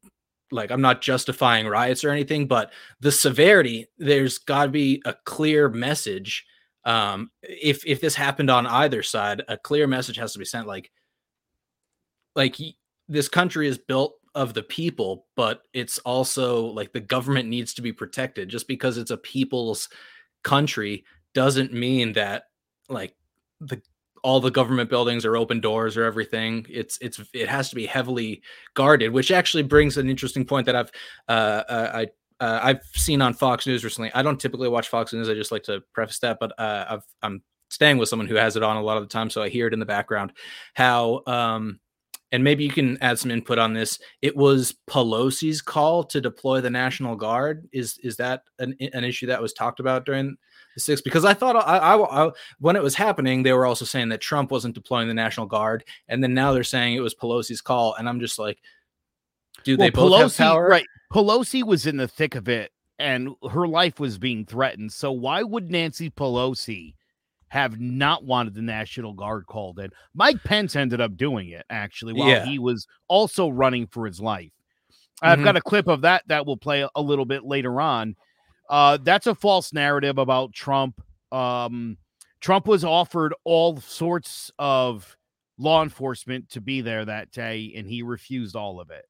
like 0.50 0.70
I'm 0.70 0.80
not 0.80 1.00
justifying 1.02 1.66
riots 1.66 2.04
or 2.04 2.10
anything, 2.10 2.46
but 2.46 2.72
the 3.00 3.12
severity, 3.12 3.86
there's 3.98 4.38
got 4.38 4.64
to 4.64 4.70
be 4.70 5.02
a 5.04 5.14
clear 5.24 5.68
message. 5.68 6.46
Um, 6.84 7.30
if 7.42 7.84
if 7.86 8.00
this 8.00 8.14
happened 8.14 8.50
on 8.50 8.66
either 8.66 9.02
side, 9.02 9.42
a 9.48 9.58
clear 9.58 9.86
message 9.86 10.16
has 10.16 10.32
to 10.32 10.38
be 10.38 10.44
sent. 10.44 10.66
Like, 10.66 10.90
like 12.34 12.56
this 13.08 13.28
country 13.28 13.68
is 13.68 13.78
built 13.78 14.14
of 14.34 14.54
the 14.54 14.62
people, 14.62 15.26
but 15.36 15.62
it's 15.72 15.98
also 16.00 16.66
like 16.66 16.92
the 16.92 17.00
government 17.00 17.48
needs 17.48 17.74
to 17.74 17.82
be 17.82 17.92
protected. 17.92 18.48
Just 18.48 18.68
because 18.68 18.96
it's 18.96 19.10
a 19.10 19.16
people's 19.16 19.88
country 20.44 21.04
doesn't 21.34 21.72
mean 21.72 22.12
that 22.14 22.44
like 22.88 23.14
the 23.60 23.82
all 24.22 24.40
the 24.40 24.50
government 24.50 24.90
buildings 24.90 25.24
are 25.24 25.36
open 25.36 25.60
doors 25.60 25.96
or 25.96 26.04
everything. 26.04 26.66
It's 26.68 26.98
it's 27.00 27.20
it 27.32 27.48
has 27.48 27.70
to 27.70 27.76
be 27.76 27.86
heavily 27.86 28.42
guarded, 28.74 29.12
which 29.12 29.30
actually 29.30 29.62
brings 29.62 29.96
an 29.96 30.08
interesting 30.08 30.44
point 30.44 30.66
that 30.66 30.76
I've 30.76 30.90
uh, 31.28 31.62
uh, 31.68 31.90
I 31.94 32.06
uh, 32.44 32.60
I've 32.62 32.82
seen 32.94 33.20
on 33.20 33.34
Fox 33.34 33.66
News 33.66 33.84
recently. 33.84 34.10
I 34.14 34.22
don't 34.22 34.40
typically 34.40 34.68
watch 34.68 34.88
Fox 34.88 35.12
News. 35.12 35.28
I 35.28 35.34
just 35.34 35.52
like 35.52 35.64
to 35.64 35.82
preface 35.92 36.20
that, 36.20 36.38
but 36.40 36.52
uh, 36.58 36.84
I've 36.88 37.04
I'm 37.22 37.42
staying 37.70 37.98
with 37.98 38.08
someone 38.08 38.28
who 38.28 38.36
has 38.36 38.56
it 38.56 38.62
on 38.62 38.76
a 38.76 38.82
lot 38.82 38.96
of 38.96 39.02
the 39.02 39.08
time, 39.08 39.30
so 39.30 39.42
I 39.42 39.48
hear 39.48 39.66
it 39.66 39.72
in 39.72 39.80
the 39.80 39.86
background. 39.86 40.32
How 40.74 41.22
um, 41.26 41.80
and 42.30 42.44
maybe 42.44 42.64
you 42.64 42.70
can 42.70 42.98
add 43.00 43.18
some 43.18 43.30
input 43.30 43.58
on 43.58 43.72
this. 43.72 43.98
It 44.22 44.36
was 44.36 44.76
Pelosi's 44.88 45.62
call 45.62 46.04
to 46.04 46.20
deploy 46.20 46.60
the 46.60 46.70
National 46.70 47.16
Guard. 47.16 47.68
Is 47.72 47.98
is 48.02 48.16
that 48.16 48.42
an, 48.58 48.76
an 48.80 49.04
issue 49.04 49.26
that 49.26 49.42
was 49.42 49.52
talked 49.52 49.80
about 49.80 50.04
during 50.04 50.36
six? 50.78 51.00
Because 51.00 51.24
I 51.24 51.34
thought 51.34 51.56
I, 51.56 51.78
I, 51.78 52.26
I 52.26 52.30
when 52.60 52.76
it 52.76 52.82
was 52.82 52.94
happening, 52.94 53.42
they 53.42 53.52
were 53.52 53.66
also 53.66 53.84
saying 53.84 54.08
that 54.10 54.20
Trump 54.20 54.50
wasn't 54.50 54.74
deploying 54.74 55.08
the 55.08 55.14
National 55.14 55.46
Guard, 55.46 55.84
and 56.08 56.22
then 56.22 56.34
now 56.34 56.52
they're 56.52 56.64
saying 56.64 56.94
it 56.94 57.00
was 57.00 57.14
Pelosi's 57.14 57.60
call, 57.60 57.94
and 57.94 58.08
I'm 58.08 58.20
just 58.20 58.38
like, 58.38 58.58
do 59.64 59.76
they 59.76 59.90
both 59.90 60.20
have 60.20 60.36
power? 60.36 60.68
Right. 60.68 60.86
Pelosi 61.12 61.62
was 61.62 61.86
in 61.86 61.96
the 61.96 62.08
thick 62.08 62.34
of 62.34 62.48
it 62.48 62.70
and 62.98 63.30
her 63.50 63.66
life 63.66 63.98
was 64.00 64.18
being 64.18 64.44
threatened. 64.44 64.92
So 64.92 65.12
why 65.12 65.42
would 65.42 65.70
Nancy 65.70 66.10
Pelosi 66.10 66.94
have 67.48 67.80
not 67.80 68.24
wanted 68.24 68.54
the 68.54 68.62
National 68.62 69.14
Guard 69.14 69.46
called 69.46 69.78
in? 69.78 69.90
Mike 70.14 70.42
Pence 70.44 70.76
ended 70.76 71.00
up 71.00 71.16
doing 71.16 71.48
it 71.48 71.64
actually 71.70 72.12
while 72.12 72.28
Yeah. 72.28 72.44
he 72.44 72.58
was 72.58 72.86
also 73.08 73.48
running 73.48 73.86
for 73.86 74.04
his 74.06 74.20
life. 74.20 74.52
I've 75.22 75.38
Mhm. 75.40 75.44
got 75.44 75.56
a 75.56 75.60
clip 75.60 75.88
of 75.88 76.02
that 76.02 76.24
that 76.28 76.46
will 76.46 76.56
play 76.56 76.86
a 76.94 77.02
little 77.02 77.24
bit 77.24 77.44
later 77.44 77.80
on. 77.80 78.16
Uh, 78.68 78.98
that's 78.98 79.26
a 79.26 79.34
false 79.34 79.72
narrative 79.72 80.18
about 80.18 80.52
Trump 80.52 81.00
um, 81.32 81.98
Trump 82.40 82.66
was 82.66 82.84
offered 82.84 83.34
all 83.44 83.80
sorts 83.80 84.50
of 84.58 85.16
law 85.58 85.82
enforcement 85.82 86.48
to 86.50 86.60
be 86.60 86.80
there 86.80 87.04
that 87.04 87.30
day, 87.32 87.72
and 87.76 87.86
he 87.86 88.02
refused 88.02 88.56
all 88.56 88.80
of 88.80 88.90
it. 88.90 89.04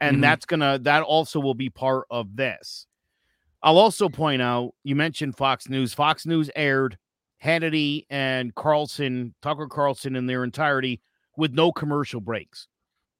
And 0.00 0.22
Mhm. 0.22 0.22
that's 0.22 0.46
gonna 0.46 0.78
that 0.80 1.02
also 1.02 1.40
will 1.40 1.54
be 1.54 1.70
part 1.70 2.06
of 2.10 2.36
this. 2.36 2.86
I'll 3.62 3.78
also 3.78 4.08
point 4.08 4.42
out 4.42 4.74
you 4.84 4.96
mentioned 4.96 5.36
Fox 5.36 5.68
News. 5.68 5.94
Fox 5.94 6.26
News 6.26 6.50
aired 6.56 6.98
Hannity 7.44 8.06
and 8.10 8.54
Carlson, 8.54 9.34
Tucker 9.42 9.68
Carlson 9.68 10.16
in 10.16 10.26
their 10.26 10.44
entirety 10.44 11.00
with 11.36 11.52
no 11.54 11.72
commercial 11.72 12.20
breaks 12.20 12.68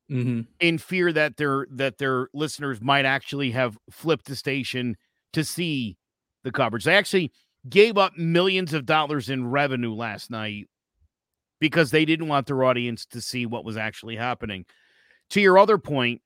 hmm 0.09 0.47
in 0.61 0.79
fear 0.79 1.13
that 1.13 1.37
their 1.37 1.67
that 1.71 1.99
their 1.99 2.29
listeners 2.33 2.81
might 2.81 3.05
actually 3.05 3.51
have 3.51 3.79
flipped 3.91 4.27
the 4.27 4.37
station 4.37 4.97
to 5.37 5.45
see 5.45 5.97
the 6.45 6.53
coverage. 6.53 6.85
They 6.85 6.97
actually 6.97 7.33
gave 7.69 7.97
up 7.99 8.17
millions 8.17 8.73
of 8.75 8.87
dollars 8.87 9.31
in 9.31 9.49
revenue 9.49 9.95
last 9.95 10.31
night 10.31 10.69
because 11.61 11.91
they 11.91 12.05
didn't 12.05 12.29
want 12.29 12.47
their 12.47 12.65
audience 12.65 13.07
to 13.07 13.21
see 13.21 13.47
what 13.47 13.65
was 13.65 13.77
actually 13.77 14.17
happening. 14.17 14.65
To 15.31 15.41
your 15.41 15.59
other 15.59 15.79
point, 15.79 16.23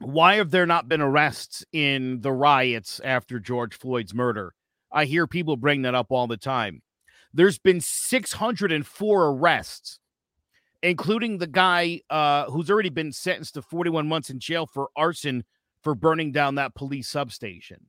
why 0.00 0.36
have 0.36 0.50
there 0.50 0.66
not 0.66 0.88
been 0.88 1.00
arrests 1.00 1.64
in 1.72 2.20
the 2.20 2.32
riots 2.32 3.00
after 3.04 3.38
George 3.38 3.76
Floyd's 3.76 4.14
murder? 4.14 4.54
I 4.90 5.04
hear 5.04 5.26
people 5.26 5.56
bring 5.56 5.82
that 5.82 5.94
up 5.94 6.06
all 6.10 6.26
the 6.26 6.36
time. 6.36 6.82
There's 7.32 7.58
been 7.58 7.80
604 7.80 9.26
arrests 9.26 10.00
including 10.82 11.38
the 11.38 11.46
guy 11.46 12.00
uh, 12.10 12.46
who's 12.46 12.70
already 12.70 12.88
been 12.88 13.12
sentenced 13.12 13.54
to 13.54 13.62
41 13.62 14.08
months 14.08 14.30
in 14.30 14.38
jail 14.38 14.66
for 14.66 14.88
arson 14.96 15.44
for 15.82 15.94
burning 15.94 16.32
down 16.32 16.54
that 16.56 16.74
police 16.74 17.08
substation. 17.08 17.86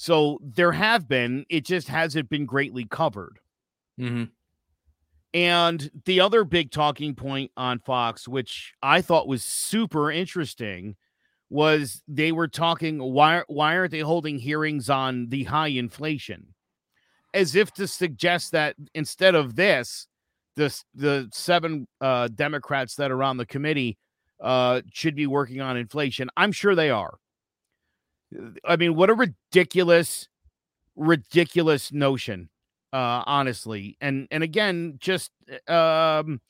So 0.00 0.38
there 0.42 0.72
have 0.72 1.06
been, 1.06 1.44
it 1.50 1.66
just 1.66 1.86
hasn't 1.86 2.30
been 2.30 2.46
greatly 2.46 2.86
covered. 2.86 3.38
hmm 3.98 4.24
And 5.34 5.90
the 6.06 6.20
other 6.20 6.44
big 6.44 6.70
talking 6.70 7.14
point 7.14 7.50
on 7.54 7.80
Fox, 7.80 8.26
which 8.26 8.72
I 8.82 9.02
thought 9.02 9.28
was 9.28 9.44
super 9.44 10.10
interesting, 10.10 10.96
was 11.50 12.02
they 12.08 12.32
were 12.32 12.48
talking 12.48 12.98
why 12.98 13.42
why 13.48 13.76
aren't 13.76 13.90
they 13.90 13.98
holding 14.00 14.38
hearings 14.38 14.88
on 14.88 15.28
the 15.28 15.44
high 15.44 15.68
inflation? 15.68 16.54
As 17.34 17.54
if 17.54 17.70
to 17.74 17.86
suggest 17.86 18.52
that 18.52 18.76
instead 18.94 19.34
of 19.34 19.54
this, 19.54 20.06
the 20.56 20.74
the 20.94 21.28
seven 21.30 21.86
uh, 22.00 22.28
Democrats 22.28 22.94
that 22.94 23.10
are 23.10 23.22
on 23.22 23.36
the 23.36 23.44
committee 23.44 23.98
uh, 24.40 24.80
should 24.94 25.14
be 25.14 25.26
working 25.26 25.60
on 25.60 25.76
inflation. 25.76 26.30
I'm 26.38 26.52
sure 26.52 26.74
they 26.74 26.88
are. 26.88 27.18
I 28.64 28.76
mean, 28.76 28.94
what 28.94 29.10
a 29.10 29.14
ridiculous, 29.14 30.28
ridiculous 30.96 31.92
notion 31.92 32.48
uh 32.92 33.22
honestly. 33.26 33.96
And 34.00 34.26
and 34.30 34.42
again 34.42 34.96
just 34.98 35.30
um 35.68 36.40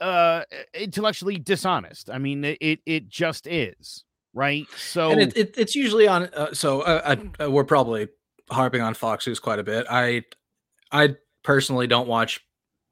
uh 0.00 0.42
intellectually 0.74 1.38
dishonest. 1.38 2.10
I 2.10 2.18
mean 2.18 2.44
it 2.44 2.80
it, 2.84 3.08
just 3.08 3.46
is 3.46 4.04
right? 4.34 4.66
So 4.76 5.10
and 5.10 5.20
it, 5.20 5.36
it, 5.36 5.54
it's 5.56 5.74
usually 5.74 6.06
on 6.06 6.24
uh, 6.34 6.52
so 6.52 6.82
uh, 6.82 7.16
uh, 7.40 7.44
uh, 7.44 7.50
we're 7.50 7.64
probably 7.64 8.08
harping 8.50 8.80
on 8.80 8.94
fox 8.94 9.26
news 9.26 9.40
quite 9.40 9.58
a 9.58 9.64
bit. 9.64 9.86
I 9.90 10.24
i 10.92 11.14
personally 11.42 11.86
don't 11.86 12.08
watch 12.08 12.40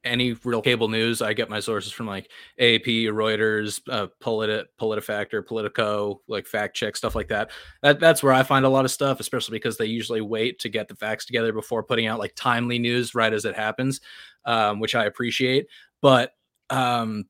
any 0.05 0.33
real 0.45 0.63
cable 0.63 0.89
news 0.89 1.21
i 1.21 1.33
get 1.33 1.51
my 1.51 1.59
sources 1.61 1.91
from 1.93 2.07
like 2.07 2.31
ap 2.61 2.85
reuters 2.85 3.81
uh 3.91 4.07
Politi- 4.23 4.65
politifactor 4.81 5.45
politico 5.45 6.21
like 6.29 6.47
fact 6.47 6.77
check 6.77 6.97
stuff 6.97 7.15
like 7.15 7.29
that. 7.29 7.51
That 7.83 7.99
that's 8.01 8.23
where 8.23 8.33
i 8.33 8.43
find 8.43 8.65
a 8.65 8.69
lot 8.69 8.85
of 8.85 8.91
stuff 8.93 9.19
especially 9.21 9.57
because 9.57 9.77
they 9.77 9.87
usually 9.87 10.21
wait 10.21 10.61
to 10.61 10.69
get 10.69 10.89
the 10.89 10.95
facts 10.95 11.27
together 11.27 11.53
before 11.53 11.83
putting 11.83 12.07
out 12.07 12.21
like 12.21 12.33
timely 12.37 12.79
news 12.79 13.15
right 13.15 13.33
as 13.33 13.45
it 13.45 13.57
happens 13.57 14.01
um, 14.45 14.81
which 14.81 14.95
i 14.95 15.05
appreciate. 15.05 15.67
But 16.01 16.33
um 16.71 17.25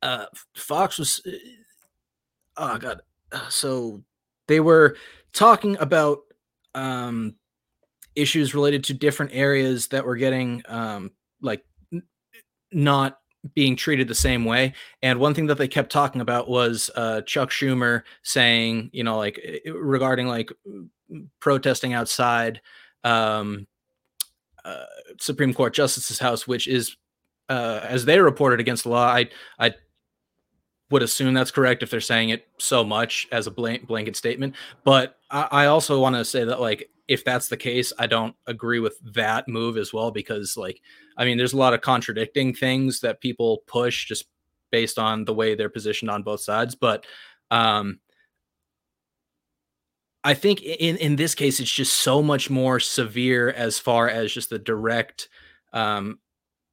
uh 0.00 0.26
fox 0.56 0.98
was 0.98 1.20
oh 2.56 2.78
god 2.78 3.00
Uh, 3.30 3.48
so 3.48 4.02
they 4.48 4.60
were 4.60 4.96
talking 5.32 5.76
about 5.78 6.18
um 6.74 7.34
issues 8.14 8.54
related 8.54 8.84
to 8.84 8.94
different 8.94 9.32
areas 9.34 9.88
that 9.88 10.04
were 10.04 10.16
getting 10.16 10.62
um 10.66 11.10
like 11.42 11.64
not 12.72 13.18
being 13.54 13.74
treated 13.74 14.06
the 14.06 14.14
same 14.14 14.44
way 14.44 14.72
and 15.02 15.18
one 15.18 15.34
thing 15.34 15.46
that 15.46 15.58
they 15.58 15.66
kept 15.66 15.90
talking 15.90 16.20
about 16.20 16.48
was 16.48 16.90
uh 16.94 17.20
chuck 17.22 17.50
schumer 17.50 18.02
saying 18.22 18.88
you 18.92 19.02
know 19.02 19.18
like 19.18 19.40
regarding 19.66 20.28
like 20.28 20.52
protesting 21.40 21.92
outside 21.92 22.60
um 23.04 23.66
uh, 24.64 24.84
supreme 25.18 25.52
court 25.52 25.74
justice's 25.74 26.20
house 26.20 26.46
which 26.46 26.68
is 26.68 26.96
uh 27.48 27.80
as 27.82 28.04
they 28.04 28.20
reported 28.20 28.60
against 28.60 28.84
the 28.84 28.88
law 28.88 29.08
i 29.08 29.28
i 29.58 29.74
would 30.92 31.02
assume 31.02 31.32
that's 31.32 31.50
correct 31.50 31.82
if 31.82 31.90
they're 31.90 32.00
saying 32.00 32.28
it 32.28 32.46
so 32.58 32.84
much 32.84 33.26
as 33.32 33.46
a 33.46 33.50
blank, 33.50 33.86
blanket 33.86 34.14
statement. 34.14 34.54
But 34.84 35.16
I, 35.30 35.48
I 35.50 35.66
also 35.66 35.98
want 35.98 36.16
to 36.16 36.24
say 36.24 36.44
that, 36.44 36.60
like, 36.60 36.90
if 37.08 37.24
that's 37.24 37.48
the 37.48 37.56
case, 37.56 37.94
I 37.98 38.06
don't 38.06 38.36
agree 38.46 38.78
with 38.78 38.98
that 39.14 39.48
move 39.48 39.78
as 39.78 39.92
well 39.92 40.10
because, 40.10 40.54
like, 40.56 40.80
I 41.16 41.24
mean, 41.24 41.38
there's 41.38 41.52
a 41.52 41.58
lot 41.58 41.74
of 41.74 41.80
contradicting 41.80 42.54
things 42.54 43.00
that 43.00 43.20
people 43.20 43.62
push 43.66 44.06
just 44.06 44.26
based 44.70 44.98
on 44.98 45.24
the 45.24 45.34
way 45.34 45.54
they're 45.54 45.68
positioned 45.68 46.10
on 46.10 46.22
both 46.22 46.40
sides. 46.40 46.74
But 46.74 47.06
um, 47.50 48.00
I 50.24 50.34
think 50.34 50.62
in 50.62 50.96
in 50.96 51.16
this 51.16 51.34
case, 51.34 51.60
it's 51.60 51.70
just 51.70 51.98
so 51.98 52.22
much 52.22 52.50
more 52.50 52.80
severe 52.80 53.50
as 53.50 53.78
far 53.78 54.08
as 54.08 54.32
just 54.32 54.50
the 54.50 54.58
direct 54.58 55.28
um, 55.72 56.18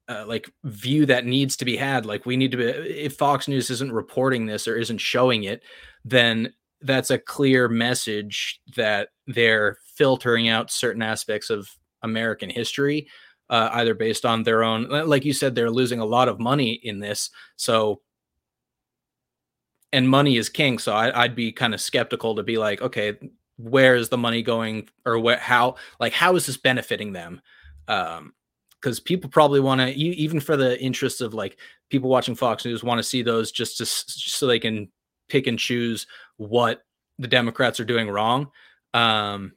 uh, 0.10 0.26
like 0.28 0.52
view 0.64 1.06
that 1.06 1.26
needs 1.26 1.56
to 1.56 1.66
be 1.66 1.78
had 1.78 2.06
like 2.06 2.26
we 2.26 2.36
need 2.36 2.50
to 2.50 2.58
be 2.58 2.64
if 2.64 3.16
fox 3.16 3.48
news 3.48 3.70
isn't 3.70 3.92
reporting 3.92 4.48
this 4.48 4.68
or 4.68 4.76
isn't 4.76 4.98
showing 4.98 5.44
it 5.44 5.62
then 6.04 6.52
that's 6.82 7.12
a 7.12 7.20
clear 7.20 7.68
message 7.68 8.60
that 8.76 9.10
they're 9.28 9.78
filtering 9.96 10.50
out 10.50 10.72
certain 10.72 11.04
aspects 11.04 11.52
of 11.52 11.70
american 12.02 12.50
history 12.50 13.08
uh, 13.50 13.70
either 13.74 13.94
based 13.94 14.26
on 14.26 14.44
their 14.44 14.64
own 14.64 14.88
like 14.90 15.26
you 15.26 15.34
said 15.34 15.56
they're 15.56 15.72
losing 15.72 16.00
a 16.00 16.06
lot 16.06 16.28
of 16.28 16.40
money 16.40 16.72
in 16.72 17.00
this 17.00 17.30
so 17.56 18.02
and 19.92 20.08
money 20.08 20.38
is 20.38 20.50
king 20.50 20.78
so 20.78 20.94
I, 20.94 21.24
i'd 21.24 21.36
be 21.36 21.52
kind 21.52 21.74
of 21.74 21.82
skeptical 21.82 22.36
to 22.36 22.44
be 22.44 22.58
like 22.58 22.82
okay 22.82 23.18
where 23.60 23.96
is 23.96 24.08
the 24.10 24.18
money 24.18 24.42
going 24.42 24.88
or 25.06 25.20
where 25.20 25.38
how 25.38 25.76
like 26.00 26.14
how 26.14 26.36
is 26.36 26.46
this 26.46 26.58
benefiting 26.58 27.12
them? 27.12 27.42
Um 27.88 28.34
because 28.82 29.02
people 29.02 29.30
probably 29.30 29.60
want 29.60 29.82
to 29.82 29.92
even 29.92 30.40
for 30.40 30.56
the 30.56 30.82
interest 30.82 31.20
of 31.20 31.34
like 31.34 31.58
people 31.90 32.10
watching 32.10 32.36
fox 32.36 32.64
news 32.64 32.82
want 32.82 32.98
to 33.00 33.04
see 33.04 33.22
those 33.22 33.52
just 33.52 33.78
to 33.78 33.84
s- 33.84 34.06
so 34.08 34.48
they 34.48 34.60
can 34.60 34.90
pick 35.28 35.48
and 35.48 35.60
choose 35.60 36.08
what 36.38 36.84
the 37.18 37.28
democrats 37.28 37.82
are 37.82 37.86
doing 37.86 38.10
wrong. 38.10 38.50
Um 38.94 39.52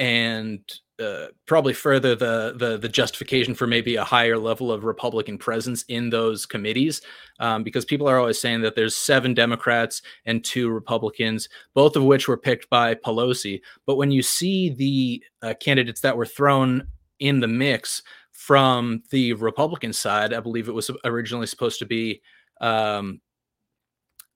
and 0.00 0.60
uh, 1.02 1.26
probably 1.46 1.72
further 1.72 2.14
the, 2.14 2.54
the 2.56 2.76
the 2.78 2.88
justification 2.88 3.54
for 3.54 3.66
maybe 3.66 3.96
a 3.96 4.04
higher 4.04 4.38
level 4.38 4.70
of 4.70 4.84
republican 4.84 5.36
presence 5.36 5.84
in 5.88 6.08
those 6.08 6.46
committees 6.46 7.02
um, 7.40 7.64
because 7.64 7.84
people 7.84 8.08
are 8.08 8.18
always 8.18 8.40
saying 8.40 8.60
that 8.60 8.76
there's 8.76 8.94
seven 8.94 9.34
democrats 9.34 10.02
and 10.24 10.44
two 10.44 10.70
republicans 10.70 11.48
both 11.74 11.96
of 11.96 12.04
which 12.04 12.28
were 12.28 12.36
picked 12.36 12.70
by 12.70 12.94
pelosi 12.94 13.60
but 13.86 13.96
when 13.96 14.12
you 14.12 14.22
see 14.22 14.70
the 14.70 15.22
uh, 15.42 15.54
candidates 15.60 16.00
that 16.00 16.16
were 16.16 16.26
thrown 16.26 16.86
in 17.18 17.40
the 17.40 17.48
mix 17.48 18.02
from 18.34 19.02
the 19.10 19.32
Republican 19.34 19.92
side. 19.92 20.34
I 20.34 20.40
believe 20.40 20.68
it 20.68 20.74
was 20.74 20.90
originally 21.04 21.46
supposed 21.46 21.78
to 21.78 21.86
be 21.86 22.20
um 22.60 23.20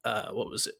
uh 0.05 0.29
what 0.31 0.51
was 0.51 0.66
it? 0.66 0.75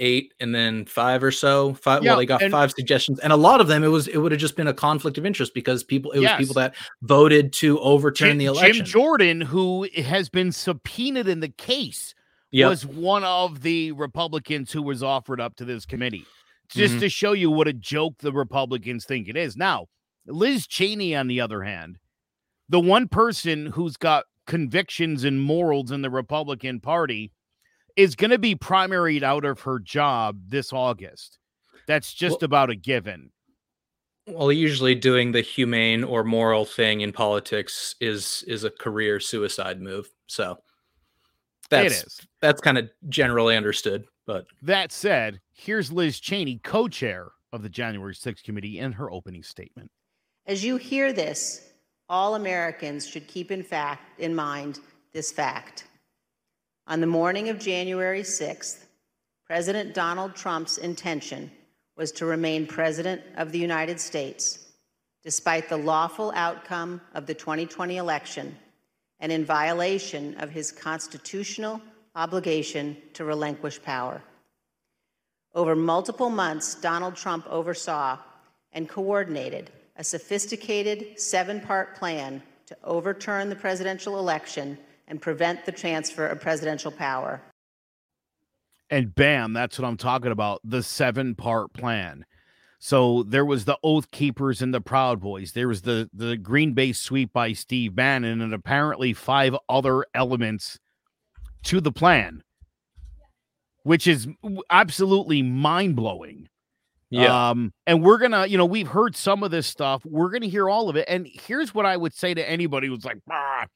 Eight 0.00 0.32
and 0.38 0.54
then 0.54 0.84
five 0.84 1.24
or 1.24 1.32
so. 1.32 1.74
Five 1.74 2.04
Yeah, 2.04 2.10
well, 2.12 2.18
they 2.18 2.26
got 2.26 2.42
and- 2.42 2.52
five 2.52 2.70
suggestions. 2.70 3.18
And 3.18 3.32
a 3.32 3.36
lot 3.36 3.60
of 3.60 3.66
them 3.66 3.82
it 3.82 3.88
was 3.88 4.06
it 4.06 4.18
would 4.18 4.30
have 4.32 4.40
just 4.40 4.54
been 4.56 4.68
a 4.68 4.74
conflict 4.74 5.18
of 5.18 5.26
interest 5.26 5.54
because 5.54 5.82
people 5.82 6.12
it 6.12 6.18
was 6.18 6.24
Yes. 6.24 6.38
people 6.38 6.54
that 6.54 6.74
voted 7.02 7.52
to 7.54 7.80
overturn 7.80 8.28
Jim, 8.30 8.38
the 8.38 8.44
election 8.46 8.76
Jim 8.76 8.86
jordan 8.86 9.40
who 9.40 9.88
has 9.96 10.28
been 10.28 10.52
subpoenaed 10.52 11.26
in 11.26 11.40
the 11.40 11.48
case 11.48 12.14
Yep. 12.52 12.68
was 12.70 12.86
one 12.86 13.24
of 13.24 13.62
the 13.62 13.90
republicans 13.92 14.70
who 14.72 14.82
was 14.82 15.02
offered 15.02 15.40
up 15.40 15.56
to 15.56 15.64
this 15.64 15.84
committee 15.84 16.24
just 16.68 16.94
Mhm. 16.94 17.00
to 17.00 17.08
show 17.08 17.32
you 17.32 17.50
what 17.50 17.66
a 17.66 17.72
joke 17.72 18.14
the 18.18 18.32
republicans 18.32 19.04
think 19.04 19.28
it 19.28 19.36
is 19.36 19.56
now 19.56 19.86
liz 20.26 20.66
cheney 20.66 21.14
on 21.16 21.26
the 21.26 21.40
other 21.40 21.62
hand 21.64 21.98
the 22.68 22.78
one 22.80 23.08
person 23.08 23.66
who's 23.66 23.96
got 23.96 24.26
convictions 24.46 25.24
and 25.24 25.42
morals 25.42 25.90
in 25.90 26.00
the 26.02 26.08
Republican 26.10 26.80
Party 26.80 27.32
is 27.98 28.14
going 28.14 28.30
to 28.30 28.38
be 28.38 28.54
primaried 28.54 29.24
out 29.24 29.44
of 29.44 29.60
her 29.62 29.80
job 29.80 30.40
this 30.46 30.72
August. 30.72 31.38
That's 31.88 32.14
just 32.14 32.40
Well- 32.40 32.44
about 32.46 32.70
a 32.70 32.76
given. 32.76 33.32
Well, 34.28 34.52
usually 34.52 34.94
doing 34.94 35.32
the 35.32 35.40
humane 35.40 36.04
or 36.04 36.22
moral 36.22 36.64
thing 36.66 37.00
in 37.00 37.12
politics 37.12 37.94
is 38.00 38.44
is 38.46 38.62
a 38.62 38.70
career 38.70 39.20
suicide 39.20 39.80
move. 39.80 40.06
So 40.26 40.58
that's 41.70 42.02
it 42.02 42.06
is. 42.06 42.20
that's 42.40 42.60
kind 42.60 42.76
of 42.78 42.90
generally 43.08 43.56
understood. 43.56 44.04
But 44.26 44.46
That 44.60 44.92
said, 44.92 45.40
here's 45.50 45.90
Liz 45.90 46.20
Cheney, 46.20 46.60
co 46.62 46.88
chair 46.88 47.30
of 47.54 47.62
the 47.62 47.70
January 47.70 48.14
6th 48.14 48.44
committee, 48.44 48.78
in 48.78 48.92
her 48.92 49.10
opening 49.10 49.42
statement. 49.42 49.90
As 50.46 50.62
you 50.62 50.76
hear 50.76 51.14
this, 51.14 51.72
all 52.10 52.34
Americans 52.34 53.08
should 53.08 53.26
keep 53.28 53.50
in 53.50 53.62
fact 53.62 54.20
in 54.20 54.34
mind 54.34 54.78
this 55.14 55.32
fact. 55.32 55.86
On 56.88 57.02
the 57.02 57.06
morning 57.06 57.50
of 57.50 57.58
January 57.58 58.22
6th, 58.22 58.86
President 59.44 59.92
Donald 59.92 60.34
Trump's 60.34 60.78
intention 60.78 61.50
was 61.98 62.10
to 62.12 62.24
remain 62.24 62.66
President 62.66 63.20
of 63.36 63.52
the 63.52 63.58
United 63.58 64.00
States, 64.00 64.70
despite 65.22 65.68
the 65.68 65.76
lawful 65.76 66.32
outcome 66.34 67.02
of 67.12 67.26
the 67.26 67.34
2020 67.34 67.98
election 67.98 68.56
and 69.20 69.30
in 69.30 69.44
violation 69.44 70.34
of 70.36 70.48
his 70.48 70.72
constitutional 70.72 71.78
obligation 72.16 72.96
to 73.12 73.26
relinquish 73.26 73.82
power. 73.82 74.22
Over 75.54 75.76
multiple 75.76 76.30
months, 76.30 76.74
Donald 76.74 77.16
Trump 77.16 77.46
oversaw 77.50 78.16
and 78.72 78.88
coordinated 78.88 79.70
a 79.96 80.04
sophisticated 80.04 81.20
seven 81.20 81.60
part 81.60 81.96
plan 81.96 82.42
to 82.64 82.76
overturn 82.82 83.50
the 83.50 83.56
presidential 83.56 84.18
election 84.18 84.78
and 85.08 85.20
prevent 85.20 85.64
the 85.64 85.72
transfer 85.72 86.26
of 86.26 86.40
presidential 86.40 86.92
power. 86.92 87.42
And 88.90 89.14
bam, 89.14 89.52
that's 89.52 89.78
what 89.78 89.86
I'm 89.86 89.96
talking 89.96 90.32
about 90.32 90.60
the 90.64 90.82
seven 90.82 91.34
part 91.34 91.72
plan. 91.72 92.24
So 92.78 93.24
there 93.24 93.44
was 93.44 93.64
the 93.64 93.76
Oath 93.82 94.10
Keepers 94.12 94.62
and 94.62 94.72
the 94.72 94.80
Proud 94.80 95.20
Boys. 95.20 95.52
There 95.52 95.68
was 95.68 95.82
the 95.82 96.08
the 96.12 96.36
Green 96.36 96.74
Bay 96.74 96.92
sweep 96.92 97.32
by 97.32 97.52
Steve 97.52 97.94
Bannon, 97.94 98.40
and 98.40 98.54
apparently 98.54 99.12
five 99.12 99.56
other 99.68 100.06
elements 100.14 100.78
to 101.64 101.80
the 101.80 101.90
plan, 101.90 102.42
which 103.82 104.06
is 104.06 104.28
absolutely 104.70 105.42
mind 105.42 105.96
blowing. 105.96 106.48
Yeah. 107.10 107.50
Um, 107.50 107.72
and 107.86 108.02
we're 108.02 108.18
gonna, 108.18 108.46
you 108.46 108.56
know, 108.56 108.66
we've 108.66 108.88
heard 108.88 109.16
some 109.16 109.42
of 109.42 109.50
this 109.50 109.66
stuff. 109.66 110.04
We're 110.04 110.30
gonna 110.30 110.46
hear 110.46 110.68
all 110.68 110.88
of 110.88 110.96
it. 110.96 111.06
And 111.08 111.26
here's 111.26 111.74
what 111.74 111.84
I 111.84 111.96
would 111.96 112.14
say 112.14 112.32
to 112.32 112.48
anybody 112.48 112.86
who's 112.86 113.04
like, 113.04 113.18
bah. 113.26 113.66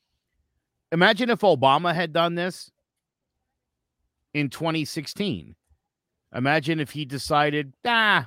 Imagine 0.93 1.31
if 1.31 1.41
Obama 1.41 1.95
had 1.95 2.13
done 2.13 2.37
this 2.37 2.71
in 4.35 4.51
2016. 4.51 5.57
Imagine 6.35 6.81
if 6.81 6.91
he 6.91 7.05
decided, 7.05 7.73
ah, 7.85 8.27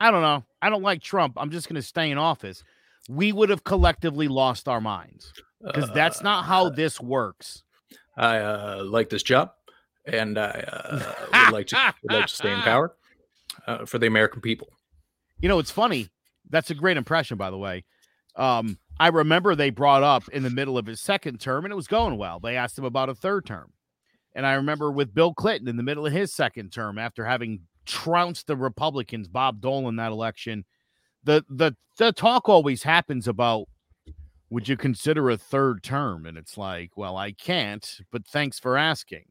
I 0.00 0.10
don't 0.10 0.22
know, 0.22 0.44
I 0.60 0.68
don't 0.70 0.82
like 0.82 1.02
Trump. 1.02 1.34
I'm 1.36 1.50
just 1.50 1.68
gonna 1.68 1.82
stay 1.82 2.10
in 2.10 2.18
office. 2.18 2.64
We 3.08 3.32
would 3.32 3.50
have 3.50 3.64
collectively 3.64 4.28
lost 4.28 4.68
our 4.68 4.80
minds 4.80 5.32
because 5.64 5.90
that's 5.94 6.22
not 6.22 6.44
how 6.44 6.70
this 6.70 7.00
works. 7.00 7.62
I 8.16 8.38
uh, 8.38 8.84
like 8.84 9.08
this 9.08 9.22
job, 9.22 9.52
and 10.04 10.38
I 10.38 10.64
uh, 10.68 11.12
would 11.46 11.52
like 11.52 11.66
to 11.68 11.94
would 12.02 12.12
like 12.12 12.26
to 12.26 12.34
stay 12.34 12.52
in 12.52 12.60
power 12.60 12.94
uh, 13.66 13.86
for 13.86 13.98
the 13.98 14.06
American 14.06 14.40
people. 14.40 14.68
You 15.40 15.48
know, 15.48 15.58
it's 15.58 15.70
funny. 15.70 16.10
That's 16.50 16.70
a 16.70 16.74
great 16.74 16.96
impression, 16.96 17.38
by 17.38 17.50
the 17.50 17.58
way. 17.58 17.84
Um, 18.36 18.78
I 19.02 19.08
remember 19.08 19.56
they 19.56 19.70
brought 19.70 20.04
up 20.04 20.28
in 20.28 20.44
the 20.44 20.50
middle 20.50 20.78
of 20.78 20.86
his 20.86 21.00
second 21.00 21.40
term, 21.40 21.64
and 21.64 21.72
it 21.72 21.76
was 21.76 21.88
going 21.88 22.18
well. 22.18 22.38
They 22.38 22.56
asked 22.56 22.78
him 22.78 22.84
about 22.84 23.08
a 23.08 23.16
third 23.16 23.44
term. 23.44 23.72
And 24.32 24.46
I 24.46 24.52
remember 24.52 24.92
with 24.92 25.12
Bill 25.12 25.34
Clinton 25.34 25.66
in 25.66 25.76
the 25.76 25.82
middle 25.82 26.06
of 26.06 26.12
his 26.12 26.32
second 26.32 26.70
term, 26.70 27.00
after 27.00 27.24
having 27.24 27.62
trounced 27.84 28.46
the 28.46 28.56
Republicans, 28.56 29.26
Bob 29.26 29.60
Dole 29.60 29.88
in 29.88 29.96
that 29.96 30.12
election, 30.12 30.64
the 31.24 31.44
the 31.48 31.74
the 31.98 32.12
talk 32.12 32.48
always 32.48 32.84
happens 32.84 33.26
about 33.26 33.66
would 34.50 34.68
you 34.68 34.76
consider 34.76 35.30
a 35.30 35.36
third 35.36 35.82
term? 35.82 36.24
And 36.24 36.38
it's 36.38 36.56
like, 36.56 36.92
well, 36.96 37.16
I 37.16 37.32
can't, 37.32 37.98
but 38.12 38.24
thanks 38.24 38.60
for 38.60 38.78
asking 38.78 39.24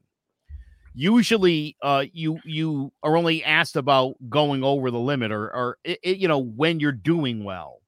usually 0.93 1.77
uh 1.81 2.03
you 2.11 2.37
you 2.43 2.91
are 3.01 3.15
only 3.15 3.41
asked 3.45 3.77
about 3.77 4.15
going 4.27 4.61
over 4.61 4.91
the 4.91 4.99
limit 4.99 5.31
or 5.31 5.45
or 5.55 5.77
it, 5.85 5.97
it, 6.03 6.17
you 6.17 6.27
know 6.27 6.37
when 6.37 6.81
you're 6.81 6.91
doing 6.91 7.45
well 7.45 7.80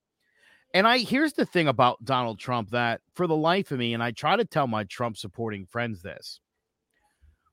and 0.73 0.87
i 0.87 0.99
here's 0.99 1.33
the 1.33 1.45
thing 1.45 1.67
about 1.67 2.03
donald 2.03 2.39
trump 2.39 2.69
that 2.71 3.01
for 3.15 3.27
the 3.27 3.35
life 3.35 3.71
of 3.71 3.79
me 3.79 3.93
and 3.93 4.03
i 4.03 4.11
try 4.11 4.35
to 4.35 4.45
tell 4.45 4.67
my 4.67 4.83
trump 4.85 5.17
supporting 5.17 5.65
friends 5.65 6.01
this 6.01 6.39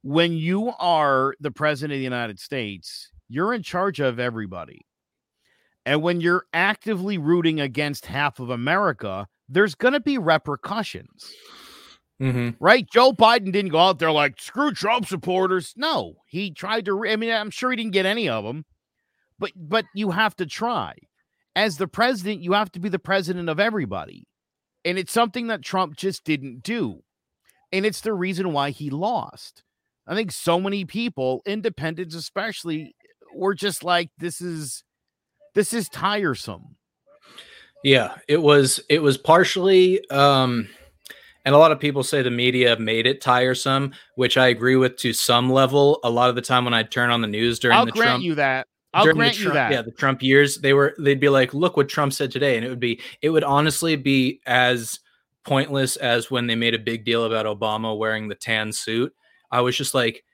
when 0.02 0.33
you 0.33 0.72
are 0.78 1.35
the 1.40 1.50
president 1.50 1.94
of 1.94 1.98
the 1.98 2.04
united 2.04 2.38
states 2.38 3.11
you're 3.28 3.54
in 3.54 3.62
charge 3.62 4.00
of 4.00 4.18
everybody 4.18 4.80
and 5.87 6.02
when 6.02 6.20
you're 6.20 6.44
actively 6.52 7.18
rooting 7.18 7.61
against 7.61 8.06
half 8.06 8.40
of 8.40 8.50
america 8.50 9.26
there's 9.48 9.74
going 9.74 9.94
to 9.94 10.00
be 10.00 10.18
repercussions 10.18 11.33
Mm-hmm. 12.20 12.62
right? 12.62 12.87
Joe 12.92 13.12
Biden 13.12 13.50
didn't 13.50 13.70
go 13.70 13.78
out 13.78 13.98
there 13.98 14.12
like 14.12 14.38
screw 14.38 14.72
Trump 14.72 15.06
supporters. 15.06 15.72
No, 15.74 16.16
he 16.26 16.50
tried 16.50 16.85
to. 16.85 17.02
I 17.09 17.16
mean, 17.16 17.33
I'm 17.33 17.50
sure 17.50 17.70
he 17.70 17.76
didn't 17.76 17.92
get 17.92 18.04
any 18.04 18.28
of 18.28 18.44
them, 18.44 18.66
but 19.38 19.52
but 19.56 19.87
you 19.94 20.11
have 20.11 20.37
to 20.37 20.44
try. 20.44 20.92
As 21.56 21.76
the 21.76 21.88
president, 21.88 22.42
you 22.42 22.52
have 22.52 22.70
to 22.72 22.80
be 22.80 22.88
the 22.88 22.98
president 22.98 23.48
of 23.48 23.60
everybody, 23.60 24.26
and 24.84 24.98
it's 24.98 25.12
something 25.12 25.48
that 25.48 25.62
Trump 25.62 25.96
just 25.96 26.24
didn't 26.24 26.62
do, 26.62 27.02
and 27.72 27.84
it's 27.84 28.00
the 28.00 28.12
reason 28.12 28.52
why 28.52 28.70
he 28.70 28.90
lost. 28.90 29.62
I 30.06 30.14
think 30.14 30.32
so 30.32 30.60
many 30.60 30.84
people, 30.84 31.42
independents 31.46 32.14
especially, 32.14 32.94
were 33.34 33.54
just 33.54 33.84
like, 33.84 34.10
"This 34.18 34.40
is 34.40 34.84
this 35.54 35.72
is 35.72 35.88
tiresome." 35.88 36.76
Yeah, 37.82 38.16
it 38.28 38.42
was. 38.42 38.80
It 38.88 39.02
was 39.02 39.18
partially. 39.18 40.08
um 40.10 40.68
and 41.44 41.54
a 41.54 41.58
lot 41.58 41.72
of 41.72 41.80
people 41.80 42.02
say 42.02 42.22
the 42.22 42.30
media 42.30 42.78
made 42.78 43.06
it 43.06 43.20
tiresome, 43.20 43.92
which 44.14 44.36
I 44.36 44.48
agree 44.48 44.76
with 44.76 44.96
to 44.98 45.12
some 45.12 45.50
level. 45.50 45.98
A 46.04 46.10
lot 46.10 46.28
of 46.28 46.34
the 46.34 46.42
time 46.42 46.64
when 46.64 46.74
I 46.74 46.82
turn 46.82 47.10
on 47.10 47.22
the 47.22 47.26
news 47.26 47.58
during 47.58 47.76
I'll 47.76 47.86
the 47.86 47.92
grant 47.92 48.08
Trump, 48.08 48.24
you 48.24 48.34
that. 48.36 48.68
I'll 48.92 49.05
during 49.05 49.18
the 49.18 49.22
grant 49.24 49.37
Trump, 49.37 49.48
you 49.48 49.55
that. 49.55 49.72
Yeah, 49.72 49.83
the 49.83 49.92
Trump 49.92 50.22
years, 50.22 50.57
they 50.57 50.72
were 50.72 50.94
they'd 50.98 51.20
be 51.20 51.29
like, 51.29 51.55
look 51.55 51.76
what 51.76 51.88
Trump 51.88 52.12
said 52.12 52.31
today. 52.31 52.57
And 52.57 52.64
it 52.64 52.68
would 52.68 52.81
be 52.81 53.00
it 53.22 53.31
would 53.31 53.44
honestly 53.44 53.96
be 53.96 54.40
as 54.46 55.00
pointless 55.44 55.96
as 55.96 56.31
when 56.31 56.46
they 56.46 56.57
made 56.57 56.74
a 56.74 56.79
big 56.79 57.05
deal 57.05 57.24
about 57.24 57.46
Obama 57.46 57.96
wearing 57.96 58.29
the 58.29 58.35
tan 58.35 58.72
suit. 58.72 59.14
I 59.50 59.61
was 59.61 59.76
just 59.76 59.94
like, 59.94 60.24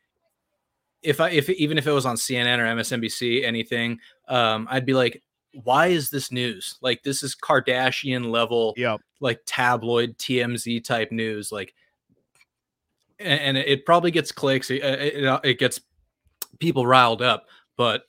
if 1.03 1.21
I 1.21 1.31
if 1.31 1.49
even 1.51 1.79
if 1.79 1.87
it 1.87 1.93
was 1.93 2.07
on 2.07 2.17
CNN 2.17 2.59
or 2.59 2.65
MSNBC, 2.77 3.45
anything, 3.45 3.99
um, 4.29 4.67
I'd 4.71 4.87
be 4.87 4.95
like, 4.95 5.23
why 5.65 5.89
is 5.89 6.11
this 6.11 6.33
news? 6.33 6.77
Like 6.81 7.03
this 7.03 7.23
is 7.23 7.37
Kardashian 7.37 8.31
level 8.31 8.75
Yep. 8.77 9.01
like 9.21 9.41
tabloid 9.47 10.19
TMZ 10.19 10.83
type 10.85 11.13
news, 11.13 11.53
like, 11.53 11.75
and, 13.19 13.41
and 13.41 13.57
it 13.57 13.87
probably 13.87 14.11
gets 14.11 14.33
clicks. 14.33 14.71
It, 14.71 14.83
it, 14.83 15.41
it 15.45 15.59
gets 15.59 15.81
people 16.59 16.87
riled 16.87 17.23
up, 17.23 17.47
but 17.77 18.05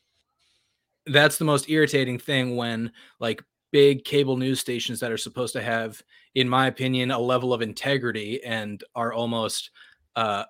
that's 1.10 1.38
the 1.38 1.46
most 1.46 1.70
irritating 1.70 2.18
thing 2.20 2.56
when 2.56 2.92
like 3.20 3.44
big 3.72 4.04
cable 4.06 4.38
news 4.38 4.60
stations 4.60 5.00
that 5.00 5.12
are 5.12 5.18
supposed 5.18 5.54
to 5.54 5.62
have, 5.62 6.02
in 6.36 6.48
my 6.48 6.68
opinion, 6.68 7.12
a 7.12 7.20
level 7.20 7.54
of 7.54 7.62
integrity 7.62 8.44
and 8.44 8.84
are 8.96 9.14
almost 9.14 9.72
uh, 10.16 10.44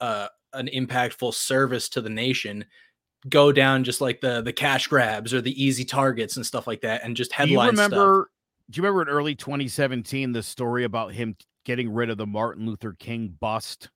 uh, 0.00 0.28
an 0.52 0.68
impactful 0.74 1.32
service 1.34 1.88
to 1.90 2.00
the 2.00 2.10
nation 2.10 2.64
go 3.30 3.50
down 3.50 3.82
just 3.82 4.00
like 4.00 4.20
the 4.20 4.40
the 4.42 4.52
cash 4.52 4.86
grabs 4.86 5.34
or 5.34 5.40
the 5.40 5.60
easy 5.64 5.84
targets 5.84 6.36
and 6.36 6.46
stuff 6.46 6.66
like 6.68 6.80
that 6.82 7.02
and 7.02 7.16
just 7.16 7.32
headline 7.32 7.48
Do 7.48 7.52
you 7.54 7.60
headline 7.60 7.76
stuff. 7.76 7.90
remember? 7.92 8.30
Do 8.70 8.76
you 8.78 8.82
remember 8.84 9.02
in 9.02 9.08
early 9.08 9.34
2017 9.34 10.32
the 10.32 10.42
story 10.42 10.84
about 10.84 11.12
him 11.12 11.34
getting 11.64 11.90
rid 11.92 12.08
of 12.10 12.18
the 12.18 12.26
Martin 12.26 12.66
Luther 12.66 12.92
King 12.98 13.34
bust? 13.40 13.88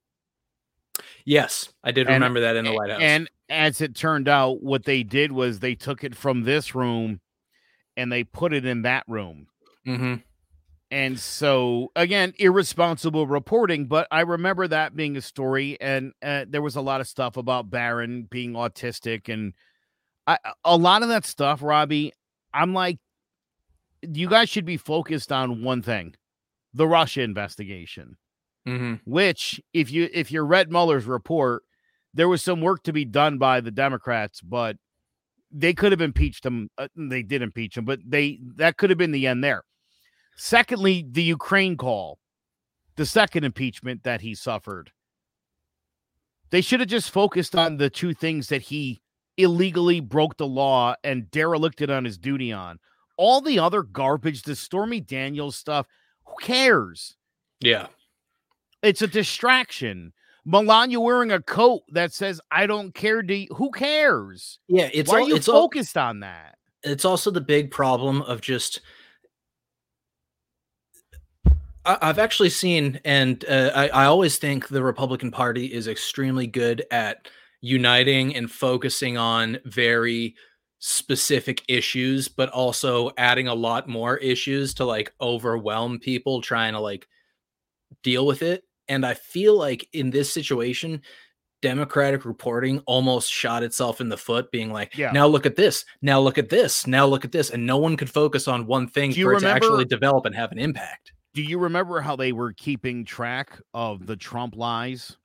Yes, 1.25 1.73
I 1.85 1.93
did 1.93 2.07
And- 2.07 2.15
remember 2.15 2.41
that 2.41 2.57
in 2.57 2.65
the 2.65 2.73
White 2.73 2.91
House. 2.91 3.01
And 3.01 3.29
as 3.51 3.81
it 3.81 3.95
turned 3.95 4.29
out, 4.29 4.63
what 4.63 4.85
they 4.85 5.03
did 5.03 5.33
was 5.33 5.59
they 5.59 5.75
took 5.75 6.05
it 6.05 6.15
from 6.15 6.45
this 6.45 6.75
room 6.75 7.21
and 7.97 8.11
they 8.11 8.25
put 8.25 8.55
it 8.55 8.65
in 8.65 8.83
that 8.83 9.05
room. 9.09 9.49
hmm 9.85 10.15
And 10.91 11.19
so 11.19 11.91
again, 11.97 12.33
irresponsible 12.39 13.27
reporting, 13.27 13.87
but 13.87 14.07
I 14.11 14.21
remember 14.21 14.69
that 14.69 14.97
being 14.97 15.17
a 15.17 15.21
story 15.21 15.77
and 15.81 16.13
uh, 16.23 16.47
there 16.49 16.63
was 16.63 16.77
a 16.77 16.81
lot 16.81 17.01
of 17.01 17.09
stuff 17.09 17.37
about 17.37 17.71
Barron 17.71 18.29
being 18.31 18.53
autistic 18.53 19.29
and 19.29 19.53
I, 20.27 20.39
a 20.65 20.77
lot 20.77 21.03
of 21.03 21.09
that 21.09 21.27
stuff, 21.27 21.61
Robbie, 21.63 22.13
I'm 22.55 22.73
like 22.73 22.99
you 24.03 24.29
guys 24.29 24.49
should 24.49 24.65
be 24.65 24.77
focused 24.77 25.33
on 25.33 25.63
one 25.63 25.83
thing. 25.83 26.15
The 26.73 26.87
Russia 26.87 27.23
investigation, 27.23 28.17
hmm 28.65 28.95
which 29.05 29.61
if 29.73 29.91
you 29.91 30.09
if 30.13 30.31
you 30.31 30.43
read 30.43 30.71
Mueller's 30.71 31.05
report, 31.07 31.65
there 32.15 32.29
was 32.29 32.43
some 32.43 32.61
work 32.61 32.83
to 32.85 32.93
be 32.93 33.05
done 33.05 33.39
by 33.39 33.61
the 33.61 33.71
Democrats, 33.71 34.41
but 34.41 34.77
they 35.51 35.73
could 35.75 35.93
have 35.93 36.01
impeached 36.01 36.45
him. 36.45 36.71
Uh, 36.79 36.89
they 36.97 37.23
did 37.23 37.43
impeach 37.43 37.77
him, 37.77 37.85
but 37.85 38.01
they 38.07 38.41
that 38.57 38.77
could 38.77 38.91
have 38.91 38.99
been 38.99 39.13
the 39.13 39.27
end 39.27 39.43
there. 39.43 39.65
Secondly, 40.37 41.05
the 41.09 41.23
Ukraine 41.23 41.77
call, 41.77 42.19
the 42.97 43.07
second 43.07 43.45
impeachment 43.45 44.05
that 44.05 44.23
he 44.23 44.35
suffered. 44.35 44.91
They 46.51 46.61
should 46.61 46.81
have 46.81 46.89
just 46.89 47.11
focused 47.11 47.55
on 47.55 47.77
the 47.77 47.91
two 47.91 48.13
things 48.15 48.49
that 48.49 48.63
he 48.63 49.01
illegally 49.37 50.01
broke 50.01 50.37
the 50.37 50.47
law 50.47 50.95
and 51.05 51.31
derelicted 51.31 51.91
on 51.91 52.05
his 52.05 52.19
duty 52.19 52.53
on. 52.53 52.79
All 53.17 53.41
the 53.41 53.59
other 53.59 53.83
garbage, 53.83 54.43
the 54.43 54.57
Stormy 54.57 55.01
Daniels 55.01 55.57
stuff, 55.57 55.87
who 56.25 56.35
cares? 56.41 57.17
Yeah. 57.61 57.89
It's 58.83 59.03
a 59.03 59.07
distraction. 59.07 60.13
Melania 60.45 61.01
wearing 61.01 61.33
a 61.33 61.43
coat 61.43 61.83
that 61.91 62.13
says 62.13 62.41
"I 62.51 62.67
don't 62.67 62.95
care." 62.95 63.23
You, 63.23 63.47
who 63.55 63.71
cares? 63.71 64.59
Yeah. 64.69 64.89
It's 64.93 65.11
Why 65.11 65.19
all, 65.19 65.25
are 65.25 65.29
you 65.29 65.37
it's 65.37 65.49
all, 65.49 65.63
focused 65.63 65.97
on 65.97 66.21
that? 66.21 66.57
it's 66.83 67.05
also 67.05 67.31
the 67.31 67.41
big 67.41 67.71
problem 67.71 68.23
of 68.23 68.41
just 68.41 68.81
I've 71.85 72.19
actually 72.19 72.51
seen, 72.51 73.01
and 73.07 73.43
uh, 73.49 73.73
I, 73.75 73.89
I 73.89 74.05
always 74.05 74.37
think 74.37 74.69
the 74.69 74.83
Republican 74.83 75.31
Party 75.31 75.67
is 75.67 75.89
extremely 75.89 76.47
good 76.47 76.85
at 76.91 77.29
uniting 77.63 78.37
and 78.37 78.51
focusing 78.51 79.17
on 79.17 79.59
very 79.65 80.37
specific 80.79 81.63
issues, 81.69 82.29
but 82.29 82.51
also 82.51 83.11
adding 83.17 83.49
a 83.49 83.55
lot 83.55 83.89
more 83.89 84.19
issues 84.19 84.75
to 84.75 84.85
like 84.85 85.13
overwhelm 85.23 85.99
people 85.99 86.43
trying 86.43 86.75
to 86.75 86.81
like 86.81 87.09
deal 88.03 88.27
with 88.27 88.43
it. 88.43 88.63
And 88.91 89.07
I 89.07 89.15
feel 89.15 89.57
like 89.57 89.89
in 89.95 90.11
this 90.11 90.31
situation, 90.31 91.01
Democratic 91.63 92.25
reporting 92.25 92.81
almost 92.87 93.31
shot 93.31 93.63
itself 93.63 94.01
in 94.01 94.09
the 94.09 94.17
foot, 94.17 94.51
being 94.51 94.73
like, 94.73 94.97
Yeah. 94.97 95.13
now 95.13 95.27
look 95.27 95.47
at 95.47 95.57
this, 95.57 95.85
now 96.03 96.21
look 96.21 96.39
at 96.39 96.49
this, 96.49 96.87
now 96.87 97.07
look 97.07 97.25
at 97.25 97.33
this. 97.33 97.51
And 97.51 97.65
no 97.67 97.79
one 97.79 97.97
could 97.97 98.11
focus 98.11 98.49
on 98.49 98.67
one 98.67 98.89
thing 98.89 99.13
for 99.13 99.35
it 99.35 99.41
to 99.41 99.49
actually 99.49 99.85
develop 99.85 100.27
and 100.27 100.35
have 100.35 100.53
an 100.53 100.59
impact. 100.59 101.13
Do 101.35 101.43
you 101.43 101.59
remember 101.59 102.01
how 102.01 102.17
they 102.17 102.33
were 102.33 102.53
keeping 102.53 103.05
track 103.05 103.59
of 103.73 104.07
the 104.07 104.17
Trump 104.17 104.57
lies? 104.57 105.17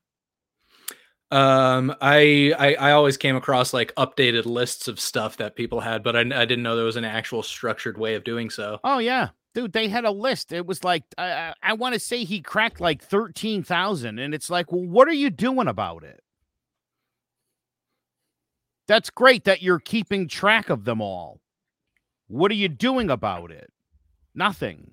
Um, 1.32 1.96
I, 2.02 2.54
I 2.58 2.76
I 2.76 2.92
always 2.92 3.18
came 3.18 3.36
across 3.36 3.74
like 3.74 3.94
updated 3.96 4.46
lists 4.46 4.88
of 4.88 5.00
stuff 5.00 5.38
that 5.38 5.56
people 5.56 5.80
had, 5.80 6.04
but 6.04 6.16
I, 6.16 6.20
I 6.20 6.46
didn't 6.46 6.62
know 6.62 6.76
there 6.76 6.86
was 6.86 6.98
an 6.98 7.04
actual 7.04 7.42
structured 7.42 7.98
way 7.98 8.14
of 8.14 8.24
doing 8.24 8.52
so. 8.52 8.80
Oh 8.84 9.00
yeah, 9.00 9.30
dude, 9.56 9.74
they 9.74 9.88
had 9.88 10.06
a 10.06 10.12
list. 10.12 10.52
It 10.52 10.68
was 10.68 10.84
like 10.84 11.04
I 11.18 11.32
I, 11.32 11.54
I 11.64 11.74
want 11.74 11.94
to 11.94 12.00
say 12.00 12.24
he 12.24 12.42
cracked 12.42 12.80
like 12.80 13.02
thirteen 13.02 13.64
thousand, 13.64 14.20
and 14.20 14.36
it's 14.36 14.52
like, 14.52 14.72
well, 14.72 14.86
what 14.86 15.08
are 15.08 15.14
you 15.14 15.32
doing 15.32 15.68
about 15.68 16.04
it? 16.04 16.22
That's 18.88 19.10
great 19.10 19.46
that 19.46 19.64
you're 19.64 19.80
keeping 19.80 20.28
track 20.28 20.70
of 20.70 20.86
them 20.86 21.02
all. 21.02 21.40
What 22.28 22.52
are 22.52 22.56
you 22.56 22.70
doing 22.70 23.10
about 23.10 23.50
it? 23.50 23.72
Nothing. 24.36 24.92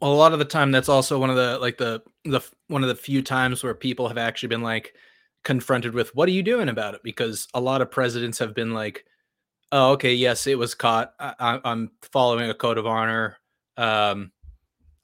Well, 0.00 0.12
a 0.12 0.14
lot 0.14 0.32
of 0.32 0.38
the 0.38 0.44
time, 0.44 0.70
that's 0.70 0.88
also 0.88 1.18
one 1.18 1.30
of 1.30 1.36
the 1.36 1.58
like 1.58 1.78
the 1.78 2.02
the 2.24 2.40
one 2.68 2.82
of 2.82 2.88
the 2.88 2.94
few 2.94 3.22
times 3.22 3.64
where 3.64 3.74
people 3.74 4.08
have 4.08 4.18
actually 4.18 4.48
been 4.48 4.62
like 4.62 4.94
confronted 5.42 5.94
with, 5.94 6.14
"What 6.14 6.28
are 6.28 6.32
you 6.32 6.42
doing 6.42 6.68
about 6.68 6.94
it?" 6.94 7.00
Because 7.02 7.48
a 7.54 7.60
lot 7.60 7.80
of 7.80 7.90
presidents 7.90 8.38
have 8.38 8.54
been 8.54 8.74
like, 8.74 9.04
"Oh, 9.72 9.92
okay, 9.92 10.12
yes, 10.14 10.46
it 10.46 10.58
was 10.58 10.74
caught. 10.74 11.14
I, 11.18 11.60
I'm 11.64 11.92
following 12.12 12.50
a 12.50 12.54
code 12.54 12.78
of 12.78 12.86
honor. 12.86 13.38
Um, 13.76 14.32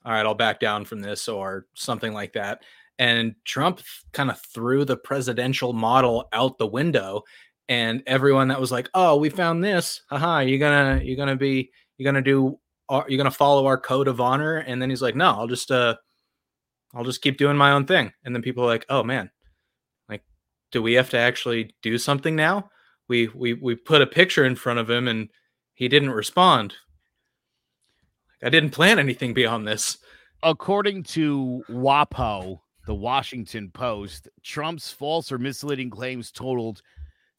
all 0.04 0.12
right, 0.12 0.24
I'll 0.24 0.34
back 0.34 0.60
down 0.60 0.84
from 0.84 1.00
this 1.00 1.28
or 1.28 1.66
something 1.74 2.12
like 2.12 2.32
that." 2.34 2.62
And 2.98 3.34
Trump 3.44 3.80
kind 4.12 4.30
of 4.30 4.40
threw 4.40 4.84
the 4.84 4.96
presidential 4.96 5.72
model 5.72 6.28
out 6.32 6.58
the 6.58 6.66
window, 6.66 7.22
and 7.68 8.02
everyone 8.06 8.48
that 8.48 8.60
was 8.60 8.72
like, 8.72 8.88
"Oh, 8.94 9.16
we 9.16 9.30
found 9.30 9.62
this. 9.62 10.02
Haha, 10.10 10.40
you're 10.40 10.58
gonna 10.58 11.02
you're 11.02 11.16
gonna 11.16 11.36
be 11.36 11.70
you're 11.96 12.10
gonna 12.10 12.22
do 12.22 12.58
are 12.88 13.04
you 13.08 13.16
gonna 13.16 13.30
follow 13.30 13.66
our 13.66 13.78
code 13.78 14.08
of 14.08 14.20
honor? 14.20 14.58
And 14.58 14.80
then 14.80 14.90
he's 14.90 15.02
like 15.02 15.16
no 15.16 15.30
i'll 15.30 15.46
just 15.46 15.70
uh 15.70 15.96
i'll 16.94 17.04
just 17.04 17.22
keep 17.22 17.36
doing 17.36 17.56
my 17.56 17.72
own 17.72 17.86
thing. 17.86 18.12
And 18.24 18.34
then 18.34 18.42
people 18.42 18.64
are 18.64 18.68
like 18.68 18.86
oh 18.88 19.02
man. 19.02 19.30
Like 20.08 20.22
do 20.72 20.82
we 20.82 20.94
have 20.94 21.10
to 21.10 21.18
actually 21.18 21.74
do 21.82 21.98
something 21.98 22.34
now? 22.34 22.70
We 23.08 23.28
we 23.28 23.54
we 23.54 23.74
put 23.74 24.02
a 24.02 24.06
picture 24.06 24.44
in 24.44 24.56
front 24.56 24.78
of 24.78 24.90
him 24.90 25.08
and 25.08 25.28
he 25.74 25.88
didn't 25.88 26.10
respond 26.10 26.74
i 28.42 28.48
didn't 28.48 28.70
plan 28.70 28.98
anything 28.98 29.34
beyond 29.34 29.66
this 29.66 29.98
According 30.42 31.02
to 31.04 31.62
WAPO, 31.68 32.60
the 32.86 32.94
Washington 32.94 33.70
Post, 33.72 34.28
Trump's 34.44 34.92
false 34.92 35.32
or 35.32 35.38
misleading 35.38 35.90
claims 35.90 36.30
totaled 36.30 36.80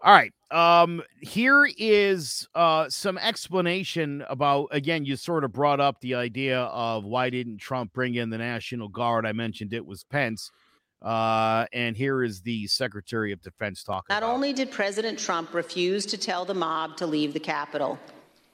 All 0.01 0.13
right. 0.13 0.33
Um, 0.51 1.03
here 1.21 1.69
is 1.77 2.49
uh 2.55 2.89
some 2.89 3.19
explanation 3.19 4.25
about 4.29 4.69
again, 4.71 5.05
you 5.05 5.17
sort 5.17 5.45
of 5.45 5.53
brought 5.53 5.81
up 5.81 6.01
the 6.01 6.15
idea 6.15 6.61
of 6.61 7.05
why 7.05 7.29
didn't 7.31 7.59
Trump 7.59 7.93
bring 7.93 8.15
in 8.15 8.31
the 8.31 8.39
National 8.39 8.89
Guard? 8.89 9.27
I 9.27 9.33
mentioned 9.33 9.73
it 9.73 9.85
was 9.85 10.05
Pence. 10.05 10.51
Uh, 11.01 11.65
and 11.73 11.97
here 11.97 12.25
is 12.25 12.41
the 12.41 12.67
Secretary 12.67 13.31
of 13.31 13.41
Defense 13.41 13.85
talking. 13.85 14.07
Not 14.11 14.25
only 14.25 14.53
did 14.53 14.71
President 14.71 15.19
Trump 15.19 15.55
refuse 15.55 16.05
to 16.07 16.19
tell 16.19 16.45
the 16.45 16.55
mob 16.55 16.97
to 16.97 17.07
leave 17.07 17.33
the 17.33 17.41
Capitol, 17.41 17.99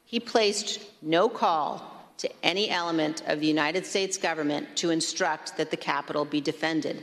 he 0.04 0.20
placed 0.20 0.82
no 1.00 1.28
call 1.28 1.94
to 2.18 2.30
any 2.42 2.70
element 2.70 3.22
of 3.26 3.40
the 3.40 3.46
United 3.46 3.86
States 3.86 4.18
government 4.18 4.76
to 4.76 4.90
instruct 4.90 5.56
that 5.56 5.70
the 5.70 5.76
Capitol 5.76 6.24
be 6.24 6.40
defended. 6.40 7.02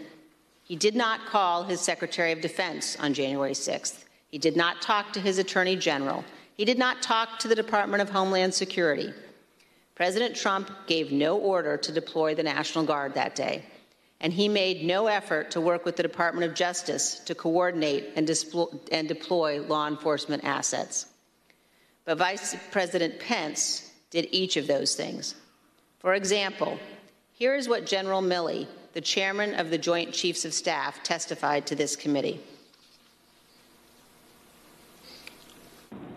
He 0.63 0.75
did 0.75 0.95
not 0.95 1.25
call 1.25 1.63
his 1.63 1.81
Secretary 1.81 2.31
of 2.31 2.39
Defense 2.39 2.95
on 2.99 3.13
January 3.13 3.53
6th. 3.53 4.05
He 4.31 4.37
did 4.37 4.55
not 4.55 4.81
talk 4.81 5.13
to 5.13 5.19
his 5.19 5.37
Attorney 5.37 5.75
General. 5.75 6.23
He 6.55 6.63
did 6.63 6.79
not 6.79 7.01
talk 7.01 7.39
to 7.39 7.49
the 7.49 7.55
Department 7.55 8.01
of 8.01 8.09
Homeland 8.09 8.53
Security. 8.53 9.13
President 9.93 10.35
Trump 10.35 10.71
gave 10.87 11.11
no 11.11 11.37
order 11.37 11.75
to 11.77 11.91
deploy 11.91 12.33
the 12.33 12.43
National 12.43 12.85
Guard 12.85 13.13
that 13.13 13.35
day, 13.35 13.65
and 14.21 14.31
he 14.31 14.47
made 14.47 14.83
no 14.83 15.07
effort 15.07 15.51
to 15.51 15.61
work 15.61 15.83
with 15.83 15.97
the 15.97 16.03
Department 16.03 16.49
of 16.49 16.55
Justice 16.55 17.19
to 17.25 17.35
coordinate 17.35 18.13
and, 18.15 18.27
displo- 18.27 18.79
and 18.91 19.07
deploy 19.07 19.61
law 19.61 19.87
enforcement 19.87 20.45
assets. 20.45 21.07
But 22.05 22.17
Vice 22.17 22.55
President 22.71 23.19
Pence 23.19 23.91
did 24.09 24.27
each 24.31 24.55
of 24.55 24.65
those 24.65 24.95
things. 24.95 25.35
For 25.99 26.13
example, 26.13 26.79
here 27.33 27.53
is 27.53 27.67
what 27.67 27.85
General 27.85 28.21
Milley, 28.21 28.67
the 28.93 29.01
chairman 29.01 29.55
of 29.55 29.69
the 29.69 29.77
Joint 29.77 30.13
Chiefs 30.13 30.45
of 30.45 30.53
Staff, 30.53 31.03
testified 31.03 31.67
to 31.67 31.75
this 31.75 31.95
committee. 31.95 32.39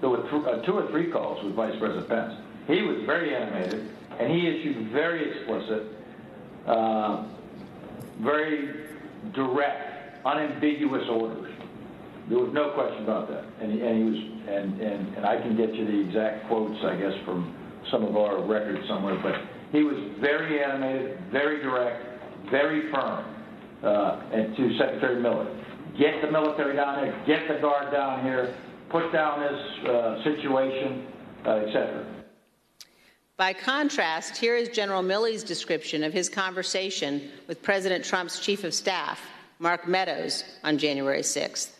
There 0.04 0.10
were 0.10 0.28
th- 0.28 0.44
uh, 0.44 0.60
two 0.66 0.74
or 0.74 0.86
three 0.90 1.10
calls 1.10 1.42
with 1.42 1.54
Vice 1.54 1.72
President 1.78 2.06
Pence. 2.06 2.34
He 2.66 2.82
was 2.82 3.06
very 3.06 3.34
animated, 3.34 3.88
and 4.20 4.30
he 4.30 4.46
issued 4.46 4.90
very 4.92 5.30
explicit, 5.32 5.82
uh, 6.66 7.24
very 8.20 8.84
direct, 9.32 10.26
unambiguous 10.26 11.08
orders. 11.08 11.54
There 12.28 12.38
was 12.38 12.52
no 12.52 12.72
question 12.72 13.02
about 13.02 13.30
that. 13.30 13.46
And 13.62 13.72
he, 13.72 13.80
and 13.80 13.96
he 13.96 14.04
was, 14.04 14.46
and, 14.46 14.78
and, 14.78 15.16
and 15.16 15.24
I 15.24 15.40
can 15.40 15.56
get 15.56 15.74
you 15.74 15.86
the 15.86 16.00
exact 16.06 16.48
quotes, 16.48 16.84
I 16.84 16.96
guess, 16.96 17.14
from 17.24 17.56
some 17.90 18.04
of 18.04 18.14
our 18.14 18.42
records 18.42 18.86
somewhere, 18.86 19.18
but 19.22 19.40
he 19.72 19.84
was 19.84 19.96
very 20.20 20.62
animated, 20.62 21.18
very 21.32 21.62
direct, 21.62 22.04
very 22.50 22.90
firm, 22.92 23.24
uh, 23.82 24.20
and 24.34 24.54
to 24.54 24.76
Secretary 24.76 25.22
Miller. 25.22 25.48
Get 25.96 26.20
the 26.20 26.30
military 26.30 26.76
down 26.76 27.04
here, 27.04 27.22
get 27.26 27.48
the 27.48 27.54
guard 27.54 27.90
down 27.90 28.22
here, 28.22 28.54
put 28.94 29.12
down 29.12 29.40
this 29.40 29.88
uh, 29.88 30.22
situation, 30.22 31.04
uh, 31.44 31.50
et 31.54 31.66
cetera. 31.66 32.06
By 33.36 33.52
contrast, 33.52 34.36
here 34.36 34.54
is 34.54 34.68
General 34.68 35.02
Milley's 35.02 35.42
description 35.42 36.04
of 36.04 36.12
his 36.12 36.28
conversation 36.28 37.28
with 37.48 37.60
President 37.60 38.04
Trump's 38.04 38.38
chief 38.38 38.62
of 38.62 38.72
staff, 38.72 39.20
Mark 39.58 39.88
Meadows, 39.88 40.44
on 40.62 40.78
January 40.78 41.22
6th. 41.22 41.72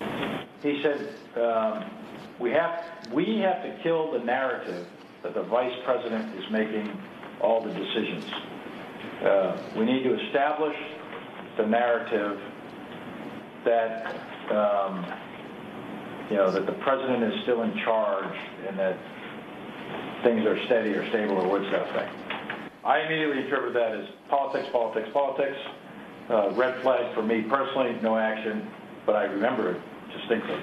He 0.00 0.82
said, 0.82 1.14
um, 1.36 1.84
we 2.40 2.50
have, 2.50 2.82
we 3.12 3.38
have 3.38 3.62
to 3.62 3.78
kill 3.84 4.10
the 4.10 4.18
narrative 4.18 4.88
that 5.22 5.34
the 5.34 5.44
vice 5.44 5.78
president 5.84 6.36
is 6.36 6.50
making 6.50 6.90
all 7.40 7.62
the 7.62 7.72
decisions. 7.72 8.24
Uh, 9.22 9.62
we 9.76 9.84
need 9.84 10.02
to 10.02 10.18
establish 10.26 10.76
the 11.56 11.66
narrative 11.66 12.40
that, 13.64 14.06
um, 14.50 15.04
you 16.30 16.36
know, 16.36 16.50
that 16.50 16.66
the 16.66 16.72
president 16.72 17.22
is 17.32 17.42
still 17.42 17.62
in 17.62 17.76
charge 17.78 18.36
and 18.68 18.78
that 18.78 18.96
things 20.22 20.44
are 20.46 20.62
steady 20.66 20.90
or 20.90 21.08
stable 21.10 21.36
or 21.36 21.48
what's 21.48 21.70
that 21.70 21.86
thing. 21.94 22.08
I 22.84 23.00
immediately 23.00 23.44
interpret 23.44 23.74
that 23.74 23.92
as 23.92 24.08
politics, 24.28 24.68
politics, 24.72 25.08
politics. 25.12 25.58
Uh, 26.28 26.50
red 26.52 26.80
flag 26.82 27.14
for 27.14 27.22
me 27.22 27.42
personally, 27.42 27.98
no 28.02 28.16
action, 28.16 28.66
but 29.04 29.14
I 29.14 29.24
remember 29.24 29.72
it 29.72 29.80
distinctly. 30.16 30.58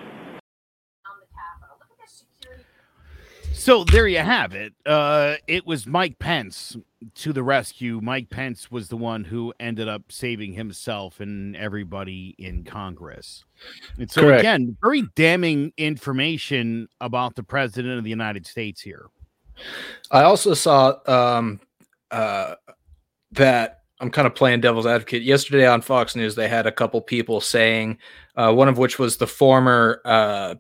So 3.62 3.84
there 3.84 4.08
you 4.08 4.18
have 4.18 4.56
it. 4.56 4.74
Uh, 4.88 5.36
it 5.46 5.68
was 5.68 5.86
Mike 5.86 6.18
Pence 6.18 6.76
to 7.14 7.32
the 7.32 7.44
rescue. 7.44 8.00
Mike 8.02 8.32
Pence 8.32 8.72
was 8.72 8.88
the 8.88 8.98
one 8.98 9.24
who 9.24 9.54
ended 9.60 9.88
up 9.88 10.02
saving 10.10 10.54
himself 10.54 11.20
and 11.20 11.56
everybody 11.56 12.34
in 12.40 12.64
Congress. 12.64 13.46
And 14.00 14.10
so, 14.10 14.22
Correct. 14.22 14.40
again, 14.40 14.76
very 14.82 15.04
damning 15.16 15.74
information 15.78 16.88
about 17.02 17.36
the 17.36 17.44
president 17.44 18.00
of 18.00 18.04
the 18.04 18.10
United 18.10 18.48
States 18.48 18.82
here. 18.82 19.06
I 20.10 20.24
also 20.24 20.56
saw 20.56 20.96
um, 21.06 21.60
uh, 22.10 22.56
that 23.34 23.82
I'm 24.00 24.10
kind 24.10 24.26
of 24.26 24.34
playing 24.34 24.62
devil's 24.62 24.88
advocate. 24.88 25.22
Yesterday 25.22 25.68
on 25.68 25.82
Fox 25.82 26.16
News, 26.16 26.34
they 26.34 26.48
had 26.48 26.66
a 26.66 26.72
couple 26.72 27.00
people 27.00 27.40
saying, 27.40 28.00
uh, 28.36 28.52
one 28.52 28.70
of 28.70 28.80
which 28.80 28.98
was 28.98 29.18
the 29.18 29.28
former 29.28 30.02
uh, 30.04 30.56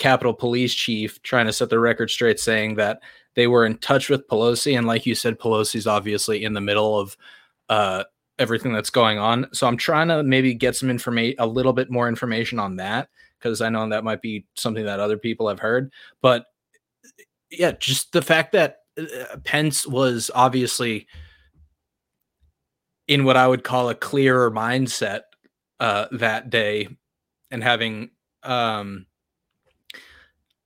Capitol 0.00 0.32
Police 0.32 0.74
Chief, 0.74 1.22
trying 1.22 1.46
to 1.46 1.52
set 1.52 1.68
the 1.68 1.78
record 1.78 2.10
straight, 2.10 2.40
saying 2.40 2.74
that 2.76 3.00
they 3.36 3.46
were 3.46 3.66
in 3.66 3.76
touch 3.78 4.08
with 4.08 4.26
Pelosi, 4.26 4.76
and 4.76 4.86
like 4.86 5.06
you 5.06 5.14
said, 5.14 5.38
Pelosi's 5.38 5.86
obviously 5.86 6.42
in 6.42 6.54
the 6.54 6.60
middle 6.60 6.98
of 6.98 7.16
uh, 7.68 8.04
everything 8.38 8.72
that's 8.72 8.90
going 8.90 9.18
on. 9.18 9.46
So 9.52 9.66
I'm 9.68 9.76
trying 9.76 10.08
to 10.08 10.22
maybe 10.22 10.54
get 10.54 10.74
some 10.74 10.90
information, 10.90 11.36
a 11.38 11.46
little 11.46 11.74
bit 11.74 11.90
more 11.90 12.08
information 12.08 12.58
on 12.58 12.76
that, 12.76 13.10
because 13.38 13.60
I 13.60 13.68
know 13.68 13.86
that 13.90 14.02
might 14.02 14.22
be 14.22 14.46
something 14.56 14.86
that 14.86 15.00
other 15.00 15.18
people 15.18 15.46
have 15.48 15.60
heard. 15.60 15.92
But 16.22 16.46
yeah, 17.50 17.72
just 17.72 18.12
the 18.12 18.22
fact 18.22 18.52
that 18.52 18.78
uh, 18.98 19.36
Pence 19.44 19.86
was 19.86 20.30
obviously 20.34 21.06
in 23.06 23.24
what 23.24 23.36
I 23.36 23.46
would 23.46 23.64
call 23.64 23.90
a 23.90 23.94
clearer 23.94 24.50
mindset 24.50 25.20
uh, 25.78 26.06
that 26.12 26.48
day 26.48 26.88
and 27.50 27.62
having 27.62 28.10
um, 28.42 29.06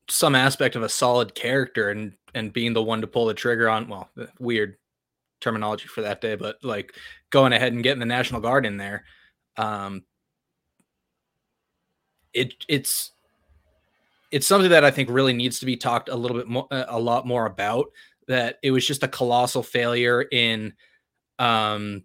some 0.08 0.34
aspect 0.34 0.76
of 0.76 0.82
a 0.82 0.88
solid 0.88 1.34
character 1.34 1.90
and 1.90 2.12
and 2.34 2.52
being 2.52 2.72
the 2.72 2.82
one 2.82 3.00
to 3.00 3.06
pull 3.06 3.26
the 3.26 3.34
trigger 3.34 3.68
on 3.68 3.88
well 3.88 4.10
uh, 4.20 4.26
weird 4.38 4.76
terminology 5.40 5.86
for 5.86 6.02
that 6.02 6.20
day 6.20 6.34
but 6.34 6.56
like 6.62 6.94
going 7.30 7.52
ahead 7.52 7.72
and 7.72 7.82
getting 7.82 8.00
the 8.00 8.06
national 8.06 8.40
guard 8.40 8.66
in 8.66 8.76
there 8.76 9.04
um 9.56 10.02
it 12.32 12.54
it's 12.68 13.12
it's 14.30 14.46
something 14.46 14.70
that 14.70 14.84
i 14.84 14.90
think 14.90 15.08
really 15.10 15.32
needs 15.32 15.58
to 15.58 15.66
be 15.66 15.76
talked 15.76 16.08
a 16.08 16.14
little 16.14 16.36
bit 16.36 16.48
more 16.48 16.66
a 16.70 16.98
lot 16.98 17.26
more 17.26 17.46
about 17.46 17.86
that 18.26 18.58
it 18.62 18.70
was 18.70 18.86
just 18.86 19.02
a 19.02 19.08
colossal 19.08 19.62
failure 19.62 20.22
in 20.22 20.72
um 21.38 22.04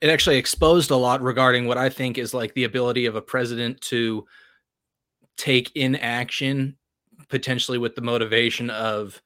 it 0.00 0.10
actually 0.10 0.36
exposed 0.36 0.90
a 0.90 0.96
lot 0.96 1.22
regarding 1.22 1.66
what 1.66 1.78
i 1.78 1.88
think 1.88 2.18
is 2.18 2.34
like 2.34 2.52
the 2.54 2.64
ability 2.64 3.06
of 3.06 3.16
a 3.16 3.22
president 3.22 3.80
to 3.80 4.24
take 5.36 5.70
in 5.74 5.96
action 5.96 6.76
potentially 7.28 7.78
with 7.78 7.94
the 7.94 8.02
motivation 8.02 8.70
of 8.70 9.20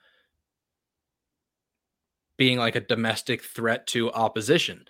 being 2.36 2.58
like 2.58 2.76
a 2.76 2.80
domestic 2.80 3.42
threat 3.42 3.86
to 3.86 4.10
opposition 4.12 4.84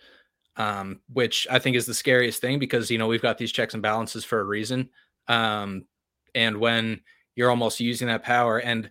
um, 0.57 1.01
which 1.13 1.47
i 1.51 1.59
think 1.59 1.77
is 1.77 1.87
the 1.87 1.95
scariest 1.95 2.41
thing 2.41 2.59
because 2.59 2.91
you 2.91 2.99
know 2.99 3.07
we've 3.07 3.23
got 3.23 3.39
these 3.39 3.53
checks 3.53 3.75
and 3.75 3.83
balances 3.83 4.25
for 4.25 4.41
a 4.41 4.45
reason 4.45 4.89
um, 5.29 5.85
and 6.35 6.57
when 6.57 7.01
you're 7.37 7.51
almost 7.51 7.81
using 7.81 8.09
that 8.09 8.23
power 8.23 8.59
and 8.59 8.91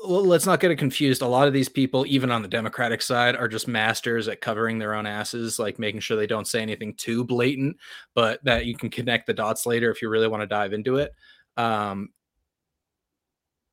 well, 0.00 0.24
let's 0.24 0.46
not 0.46 0.60
get 0.60 0.70
it 0.70 0.76
confused. 0.76 1.22
A 1.22 1.26
lot 1.26 1.48
of 1.48 1.52
these 1.52 1.68
people, 1.68 2.04
even 2.06 2.30
on 2.30 2.42
the 2.42 2.48
Democratic 2.48 3.02
side, 3.02 3.34
are 3.34 3.48
just 3.48 3.66
masters 3.66 4.28
at 4.28 4.40
covering 4.40 4.78
their 4.78 4.94
own 4.94 5.06
asses, 5.06 5.58
like 5.58 5.78
making 5.78 6.00
sure 6.00 6.16
they 6.16 6.26
don't 6.26 6.46
say 6.46 6.62
anything 6.62 6.94
too 6.94 7.24
blatant, 7.24 7.76
but 8.14 8.42
that 8.44 8.66
you 8.66 8.76
can 8.76 8.90
connect 8.90 9.26
the 9.26 9.34
dots 9.34 9.66
later 9.66 9.90
if 9.90 10.00
you 10.00 10.08
really 10.08 10.28
want 10.28 10.40
to 10.42 10.46
dive 10.46 10.72
into 10.72 10.96
it. 10.96 11.12
Um, 11.56 12.10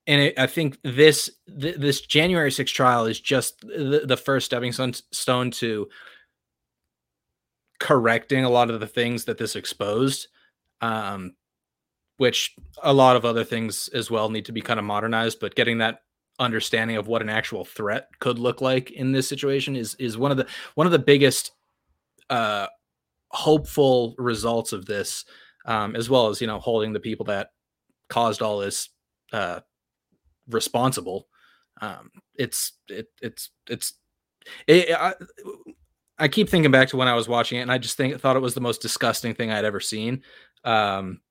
and 0.07 0.21
it, 0.21 0.39
I 0.39 0.47
think 0.47 0.79
this 0.83 1.29
th- 1.47 1.77
this 1.77 2.01
January 2.01 2.49
6th 2.49 2.73
trial 2.73 3.05
is 3.05 3.19
just 3.19 3.61
the, 3.61 4.03
the 4.05 4.17
first 4.17 4.47
stepping 4.47 4.71
stone, 4.71 4.93
stone 5.11 5.51
to 5.51 5.89
correcting 7.79 8.43
a 8.45 8.49
lot 8.49 8.71
of 8.71 8.79
the 8.79 8.87
things 8.87 9.25
that 9.25 9.37
this 9.37 9.55
exposed. 9.55 10.27
Um, 10.81 11.35
which 12.17 12.55
a 12.81 12.93
lot 12.93 13.15
of 13.15 13.25
other 13.25 13.43
things 13.43 13.89
as 13.89 14.09
well 14.09 14.29
need 14.29 14.45
to 14.45 14.53
be 14.53 14.61
kind 14.61 14.79
of 14.79 14.85
modernized, 14.85 15.39
but 15.39 15.55
getting 15.55 15.79
that 15.79 15.99
understanding 16.39 16.97
of 16.97 17.07
what 17.07 17.21
an 17.21 17.29
actual 17.29 17.63
threat 17.63 18.09
could 18.19 18.39
look 18.39 18.61
like 18.61 18.91
in 18.91 19.11
this 19.11 19.27
situation 19.27 19.75
is 19.75 19.95
is 19.95 20.17
one 20.17 20.31
of 20.31 20.37
the 20.37 20.47
one 20.75 20.85
of 20.85 20.91
the 20.91 20.99
biggest 20.99 21.51
uh 22.29 22.67
hopeful 23.29 24.15
results 24.17 24.73
of 24.73 24.85
this 24.85 25.25
um 25.65 25.95
as 25.95 26.09
well 26.09 26.27
as 26.27 26.41
you 26.41 26.47
know 26.47 26.59
holding 26.59 26.93
the 26.93 26.99
people 26.99 27.25
that 27.25 27.49
caused 28.09 28.41
all 28.41 28.59
this 28.59 28.89
uh 29.31 29.59
responsible. 30.49 31.27
Um 31.81 32.11
it's 32.35 32.73
it 32.89 33.07
it's 33.21 33.49
it's 33.69 33.93
it, 34.67 34.91
I, 34.91 35.13
I 36.19 36.27
keep 36.27 36.49
thinking 36.49 36.71
back 36.71 36.89
to 36.89 36.97
when 36.97 37.07
I 37.07 37.15
was 37.15 37.27
watching 37.27 37.57
it 37.59 37.61
and 37.61 37.71
I 37.71 37.77
just 37.77 37.97
think 37.97 38.19
thought 38.19 38.35
it 38.35 38.41
was 38.41 38.53
the 38.53 38.61
most 38.61 38.81
disgusting 38.81 39.33
thing 39.33 39.51
I'd 39.51 39.65
ever 39.65 39.79
seen. 39.79 40.21
Um 40.63 41.21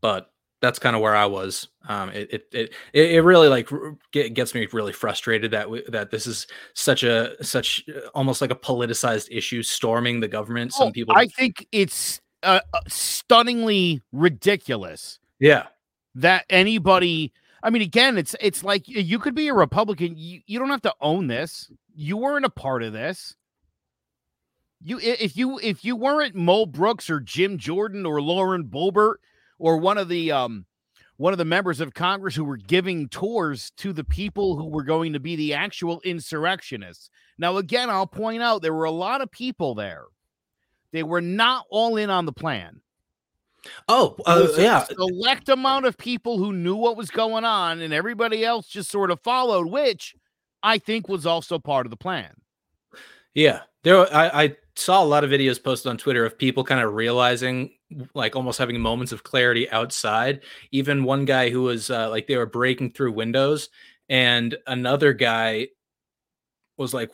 but 0.00 0.31
that's 0.62 0.78
kind 0.78 0.94
of 0.94 1.02
where 1.02 1.14
I 1.16 1.26
was. 1.26 1.68
Um, 1.88 2.10
it, 2.10 2.32
it, 2.32 2.46
it, 2.52 2.72
it 2.94 3.20
really 3.22 3.48
like 3.48 3.68
get, 4.12 4.32
gets 4.32 4.54
me 4.54 4.68
really 4.72 4.92
frustrated 4.92 5.50
that 5.50 5.68
we, 5.68 5.82
that 5.88 6.12
this 6.12 6.26
is 6.26 6.46
such 6.74 7.02
a, 7.02 7.34
such 7.44 7.84
uh, 7.88 8.06
almost 8.14 8.40
like 8.40 8.52
a 8.52 8.54
politicized 8.54 9.26
issue 9.30 9.64
storming 9.64 10.20
the 10.20 10.28
government. 10.28 10.72
Some 10.72 10.88
Oh, 10.88 10.92
people, 10.92 11.14
I 11.16 11.26
think 11.26 11.66
it's 11.72 12.20
uh, 12.44 12.60
uh, 12.72 12.80
stunningly 12.86 14.00
ridiculous 14.12 15.18
yeah, 15.40 15.66
that 16.14 16.44
anybody. 16.48 17.32
I 17.64 17.70
mean, 17.70 17.82
again, 17.82 18.16
it's 18.16 18.36
it's 18.40 18.62
like 18.62 18.84
you 18.86 19.18
could 19.18 19.34
be 19.34 19.48
a 19.48 19.54
Republican. 19.54 20.14
You, 20.16 20.40
you 20.46 20.60
don't 20.60 20.70
have 20.70 20.82
to 20.82 20.94
own 21.00 21.26
this. 21.26 21.70
You 21.94 22.16
weren't 22.16 22.44
a 22.44 22.50
part 22.50 22.84
of 22.84 22.92
this. 22.92 23.34
You 24.80 25.00
if 25.00 25.36
you 25.36 25.58
if 25.60 25.84
you 25.84 25.96
weren't 25.96 26.36
Mo 26.36 26.66
Brooks 26.66 27.10
or 27.10 27.18
Jim 27.18 27.58
Jordan 27.58 28.06
or 28.06 28.22
Lauren 28.22 28.64
Boebert 28.64 29.16
or 29.62 29.76
one 29.76 29.96
of 29.96 30.08
the 30.08 30.32
um 30.32 30.66
one 31.16 31.32
of 31.32 31.38
the 31.38 31.44
members 31.44 31.80
of 31.80 31.94
Congress 31.94 32.34
who 32.34 32.44
were 32.44 32.56
giving 32.56 33.08
tours 33.08 33.70
to 33.76 33.92
the 33.92 34.02
people 34.02 34.56
who 34.56 34.66
were 34.66 34.82
going 34.82 35.12
to 35.12 35.20
be 35.20 35.36
the 35.36 35.54
actual 35.54 36.00
insurrectionists. 36.04 37.10
Now, 37.38 37.58
again, 37.58 37.88
I'll 37.88 38.08
point 38.08 38.42
out 38.42 38.60
there 38.60 38.74
were 38.74 38.84
a 38.84 38.90
lot 38.90 39.20
of 39.20 39.30
people 39.30 39.76
there. 39.76 40.04
They 40.90 41.04
were 41.04 41.20
not 41.20 41.64
all 41.70 41.96
in 41.96 42.10
on 42.10 42.26
the 42.26 42.32
plan. 42.32 42.80
Oh, 43.86 44.16
uh, 44.26 44.48
yeah. 44.58 44.84
select 44.84 45.48
amount 45.48 45.86
of 45.86 45.96
people 45.96 46.38
who 46.38 46.52
knew 46.52 46.74
what 46.74 46.96
was 46.96 47.10
going 47.10 47.44
on, 47.44 47.80
and 47.80 47.94
everybody 47.94 48.44
else 48.44 48.66
just 48.66 48.90
sort 48.90 49.12
of 49.12 49.20
followed, 49.20 49.68
which 49.68 50.16
I 50.64 50.78
think 50.78 51.08
was 51.08 51.24
also 51.24 51.60
part 51.60 51.86
of 51.86 51.90
the 51.90 51.96
plan. 51.96 52.32
Yeah, 53.34 53.60
there. 53.82 53.98
I, 54.14 54.42
I 54.44 54.56
saw 54.76 55.02
a 55.02 55.06
lot 55.06 55.24
of 55.24 55.30
videos 55.30 55.62
posted 55.62 55.90
on 55.90 55.96
Twitter 55.98 56.24
of 56.24 56.38
people 56.38 56.64
kind 56.64 56.80
of 56.80 56.94
realizing, 56.94 57.70
like, 58.14 58.36
almost 58.36 58.58
having 58.58 58.80
moments 58.80 59.12
of 59.12 59.22
clarity 59.24 59.70
outside. 59.70 60.42
Even 60.70 61.04
one 61.04 61.24
guy 61.24 61.50
who 61.50 61.62
was 61.62 61.90
uh, 61.90 62.10
like 62.10 62.26
they 62.26 62.36
were 62.36 62.46
breaking 62.46 62.92
through 62.92 63.12
windows, 63.12 63.70
and 64.08 64.56
another 64.66 65.12
guy 65.12 65.68
was 66.76 66.94
like 66.94 67.10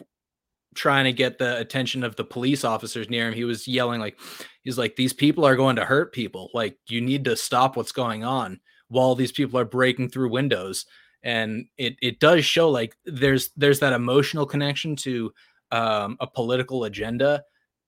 trying 0.74 1.04
to 1.04 1.12
get 1.12 1.38
the 1.38 1.58
attention 1.58 2.04
of 2.04 2.16
the 2.16 2.24
police 2.24 2.64
officers 2.64 3.10
near 3.10 3.28
him. 3.28 3.34
He 3.34 3.44
was 3.44 3.68
yelling 3.68 4.00
like, 4.00 4.18
he's 4.62 4.78
like, 4.78 4.96
these 4.96 5.12
people 5.12 5.44
are 5.46 5.56
going 5.56 5.76
to 5.76 5.84
hurt 5.84 6.12
people. 6.14 6.50
Like, 6.54 6.78
you 6.88 7.00
need 7.00 7.24
to 7.26 7.36
stop 7.36 7.76
what's 7.76 7.92
going 7.92 8.24
on 8.24 8.60
while 8.88 9.14
these 9.14 9.32
people 9.32 9.58
are 9.60 9.64
breaking 9.64 10.10
through 10.10 10.30
windows. 10.30 10.86
And 11.22 11.66
it 11.78 11.96
it 12.02 12.20
does 12.20 12.44
show 12.44 12.70
like 12.70 12.96
there's 13.04 13.50
there's 13.56 13.80
that 13.80 13.92
emotional 13.94 14.46
connection 14.46 14.96
to 14.98 15.32
um, 15.70 16.16
a 16.20 16.26
political 16.26 16.84
agenda 16.84 17.42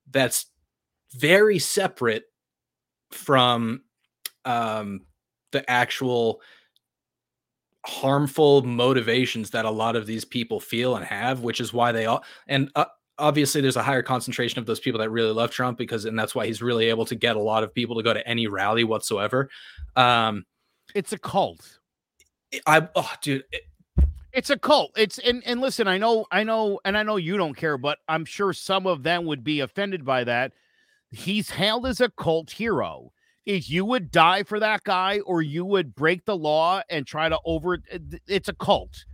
that's 0.09 0.47
very 1.13 1.59
separate 1.59 2.23
from 3.11 3.81
um, 4.45 5.01
the 5.51 5.69
actual 5.69 6.41
harmful 7.85 8.61
motivations 8.61 9.49
that 9.49 9.65
a 9.65 9.69
lot 9.71 9.95
of 9.95 10.05
these 10.05 10.23
people 10.23 10.59
feel 10.59 10.95
and 10.95 11.05
have, 11.05 11.41
which 11.41 11.59
is 11.59 11.73
why 11.73 11.91
they 11.91 12.05
all 12.05 12.23
and 12.47 12.69
uh, 12.75 12.85
obviously 13.17 13.59
there's 13.61 13.75
a 13.75 13.83
higher 13.83 14.03
concentration 14.03 14.59
of 14.59 14.65
those 14.65 14.79
people 14.79 14.99
that 14.99 15.09
really 15.09 15.31
love 15.31 15.51
Trump 15.51 15.77
because 15.77 16.05
and 16.05 16.17
that's 16.17 16.35
why 16.35 16.45
he's 16.45 16.61
really 16.61 16.87
able 16.89 17.05
to 17.05 17.15
get 17.15 17.35
a 17.35 17.41
lot 17.41 17.63
of 17.63 17.73
people 17.73 17.95
to 17.95 18.03
go 18.03 18.13
to 18.13 18.27
any 18.27 18.47
rally 18.47 18.83
whatsoever. 18.83 19.49
Um, 19.95 20.45
It's 20.93 21.13
a 21.13 21.17
cult. 21.17 21.79
I 22.65 22.87
oh 22.95 23.11
dude, 23.21 23.43
it- 23.51 23.63
It's 24.33 24.49
a 24.49 24.57
cult. 24.57 24.91
It's 24.95 25.17
and 25.19 25.43
and 25.45 25.59
listen, 25.61 25.87
I 25.87 25.97
know, 25.97 26.25
I 26.31 26.43
know, 26.43 26.79
and 26.85 26.97
I 26.97 27.03
know 27.03 27.17
you 27.17 27.37
don't 27.37 27.55
care, 27.55 27.77
but 27.77 27.99
I'm 28.07 28.25
sure 28.25 28.53
some 28.53 28.87
of 28.87 29.03
them 29.03 29.25
would 29.25 29.43
be 29.43 29.59
offended 29.59 30.05
by 30.05 30.23
that. 30.23 30.53
He's 31.11 31.51
hailed 31.51 31.85
as 31.85 31.99
a 32.01 32.09
cult 32.09 32.51
hero. 32.51 33.11
If 33.45 33.69
you 33.69 33.85
would 33.85 34.11
die 34.11 34.43
for 34.43 34.59
that 34.59 34.83
guy, 34.83 35.19
or 35.21 35.41
you 35.41 35.65
would 35.65 35.95
break 35.95 36.25
the 36.25 36.37
law 36.37 36.81
and 36.89 37.05
try 37.07 37.27
to 37.29 37.39
over, 37.45 37.79
it's 38.27 38.49
a 38.49 38.53
cult. 38.53 39.05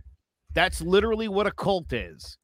That's 0.54 0.80
literally 0.82 1.28
what 1.28 1.46
a 1.46 1.52
cult 1.52 1.92
is. 1.92 2.38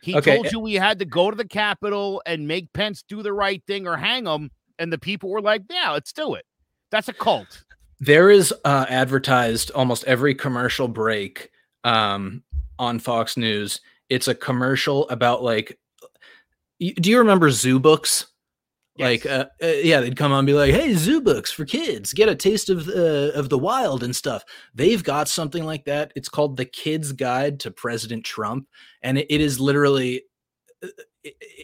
He 0.00 0.16
Okay, 0.16 0.20
told 0.20 0.44
eh 0.44 0.52
you 0.52 0.60
we 0.60 0.74
had 0.74 0.98
to 1.00 1.04
go 1.04 1.30
to 1.30 1.36
the 1.36 1.46
Capitol 1.48 2.22
and 2.26 2.48
make 2.48 2.72
Pence 2.72 3.02
do 3.02 3.22
the 3.22 3.32
right 3.32 3.62
thing 3.66 3.86
or 3.86 3.96
hang 3.96 4.26
him, 4.26 4.50
and 4.78 4.92
the 4.92 4.98
people 4.98 5.30
were 5.30 5.42
like, 5.42 5.62
"Yeah, 5.70 5.92
let's 5.92 6.12
do 6.12 6.34
it." 6.34 6.46
That's 6.90 7.08
a 7.08 7.14
cult. 7.14 7.64
There 8.00 8.30
is 8.30 8.54
uh, 8.64 8.86
advertised 8.88 9.70
almost 9.72 10.04
every 10.04 10.34
commercial 10.34 10.88
break 10.88 11.50
um, 11.84 12.42
on 12.78 12.98
Fox 12.98 13.36
News. 13.36 13.80
It's 14.08 14.28
a 14.28 14.34
commercial 14.34 15.08
about 15.08 15.42
like, 15.42 15.78
do 16.80 17.10
you 17.10 17.18
remember 17.18 17.50
Zoo 17.50 17.78
Books? 17.78 18.26
Like, 18.98 19.26
uh, 19.26 19.46
uh, 19.62 19.66
yeah, 19.66 20.00
they'd 20.00 20.16
come 20.16 20.32
on 20.32 20.40
and 20.40 20.46
be 20.46 20.54
like, 20.54 20.74
"Hey, 20.74 20.92
Zoo 20.94 21.20
Books 21.20 21.52
for 21.52 21.64
kids, 21.64 22.12
get 22.12 22.28
a 22.28 22.34
taste 22.34 22.68
of 22.68 22.88
uh, 22.88 23.30
of 23.32 23.48
the 23.48 23.58
wild 23.58 24.02
and 24.02 24.14
stuff." 24.14 24.42
They've 24.74 25.02
got 25.02 25.28
something 25.28 25.64
like 25.64 25.84
that. 25.84 26.12
It's 26.16 26.28
called 26.28 26.56
the 26.56 26.64
Kid's 26.64 27.12
Guide 27.12 27.60
to 27.60 27.70
President 27.70 28.24
Trump, 28.24 28.66
and 29.02 29.18
it, 29.18 29.26
it 29.30 29.40
is 29.40 29.60
literally 29.60 30.24
uh, 30.82 30.88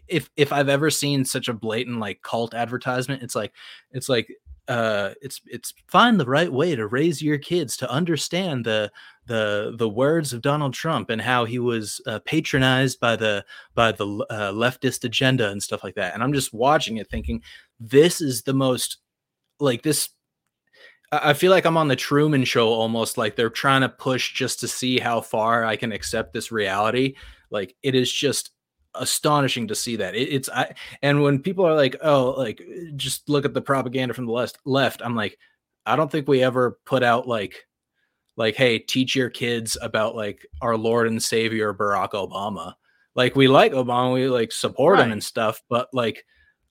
if 0.08 0.30
if 0.36 0.52
I've 0.52 0.68
ever 0.68 0.90
seen 0.90 1.24
such 1.24 1.48
a 1.48 1.54
blatant 1.54 1.98
like 1.98 2.22
cult 2.22 2.54
advertisement, 2.54 3.22
it's 3.22 3.34
like 3.34 3.52
it's 3.90 4.08
like 4.08 4.28
uh 4.68 5.10
it's 5.20 5.40
it's 5.46 5.74
find 5.88 6.18
the 6.18 6.26
right 6.26 6.52
way 6.52 6.74
to 6.74 6.86
raise 6.86 7.20
your 7.20 7.38
kids 7.38 7.76
to 7.76 7.90
understand 7.90 8.64
the 8.64 8.90
the 9.26 9.74
the 9.78 9.88
words 9.88 10.32
of 10.32 10.42
Donald 10.42 10.74
Trump 10.74 11.10
and 11.10 11.20
how 11.20 11.44
he 11.44 11.58
was 11.58 12.00
uh, 12.06 12.18
patronized 12.20 13.00
by 13.00 13.16
the 13.16 13.44
by 13.74 13.92
the 13.92 14.06
uh, 14.30 14.52
leftist 14.52 15.04
agenda 15.04 15.50
and 15.50 15.62
stuff 15.62 15.82
like 15.82 15.94
that. 15.94 16.14
And 16.14 16.22
I'm 16.22 16.32
just 16.32 16.52
watching 16.52 16.98
it 16.98 17.08
thinking 17.10 17.42
this 17.80 18.20
is 18.20 18.42
the 18.42 18.52
most 18.52 18.98
like 19.60 19.82
this 19.82 20.10
I 21.12 21.30
I 21.30 21.34
feel 21.34 21.50
like 21.50 21.64
I'm 21.64 21.76
on 21.76 21.88
the 21.88 21.96
Truman 21.96 22.44
show 22.44 22.68
almost 22.68 23.16
like 23.18 23.36
they're 23.36 23.50
trying 23.50 23.82
to 23.82 23.88
push 23.88 24.34
just 24.34 24.60
to 24.60 24.68
see 24.68 24.98
how 24.98 25.20
far 25.20 25.64
I 25.64 25.76
can 25.76 25.92
accept 25.92 26.32
this 26.32 26.52
reality. 26.52 27.14
Like 27.50 27.74
it 27.82 27.94
is 27.94 28.12
just 28.12 28.50
astonishing 28.94 29.68
to 29.68 29.74
see 29.74 29.96
that. 29.96 30.14
It, 30.14 30.28
it's 30.32 30.48
I 30.48 30.74
and 31.02 31.22
when 31.22 31.40
people 31.40 31.66
are 31.66 31.74
like, 31.74 31.96
"Oh, 32.02 32.30
like 32.36 32.62
just 32.96 33.28
look 33.28 33.44
at 33.44 33.54
the 33.54 33.62
propaganda 33.62 34.14
from 34.14 34.26
the 34.26 34.32
left," 34.32 34.58
left, 34.64 35.02
I'm 35.04 35.14
like, 35.16 35.38
I 35.86 35.96
don't 35.96 36.10
think 36.10 36.28
we 36.28 36.42
ever 36.42 36.78
put 36.86 37.02
out 37.02 37.26
like 37.28 37.66
like 38.36 38.56
hey, 38.56 38.78
teach 38.78 39.14
your 39.14 39.30
kids 39.30 39.76
about 39.80 40.16
like 40.16 40.46
our 40.60 40.76
Lord 40.76 41.06
and 41.06 41.22
Savior 41.22 41.72
Barack 41.74 42.10
Obama. 42.10 42.74
Like 43.14 43.36
we 43.36 43.46
like 43.48 43.72
Obama, 43.72 44.12
we 44.14 44.28
like 44.28 44.50
support 44.52 44.98
him 44.98 45.12
and 45.12 45.22
stuff, 45.22 45.62
but 45.68 45.88
like 45.92 46.24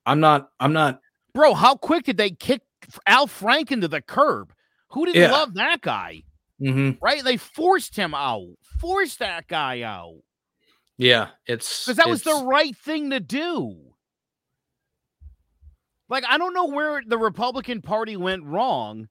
I'm 0.06 0.20
not 0.20 0.50
I'm 0.60 0.74
not 0.74 1.00
Bro, 1.34 1.54
how 1.56 1.76
quick 1.76 2.04
did 2.04 2.18
they 2.18 2.32
kick 2.32 2.62
Al 3.08 3.28
Franken 3.28 3.82
to 3.82 3.88
the 3.88 4.02
curb? 4.02 4.54
Who 4.90 5.06
didn't 5.06 5.22
Yeah. 5.22 5.32
love 5.32 5.54
that 5.56 5.82
guy? 5.82 6.24
mhm. 6.62 6.98
Right? 7.02 7.24
They 7.24 7.38
forced 7.38 7.96
him 7.96 8.14
out, 8.14 8.48
forced 8.80 9.20
that 9.20 9.48
guy 9.48 9.82
out 9.82 10.18
yeah, 10.98 11.30
it's 11.48 11.86
because 11.86 11.98
that 11.98 12.10
was 12.10 12.24
the 12.24 12.46
right 12.46 12.76
thing 12.76 13.10
to 13.12 13.20
do. 13.20 13.78
Like, 16.10 16.26
I 16.28 16.38
don't 16.38 16.54
know 16.54 16.68
where 16.68 17.02
the 17.06 17.18
Republican 17.18 17.82
Party 17.82 18.18
went 18.18 18.44
wrong. 18.44 19.08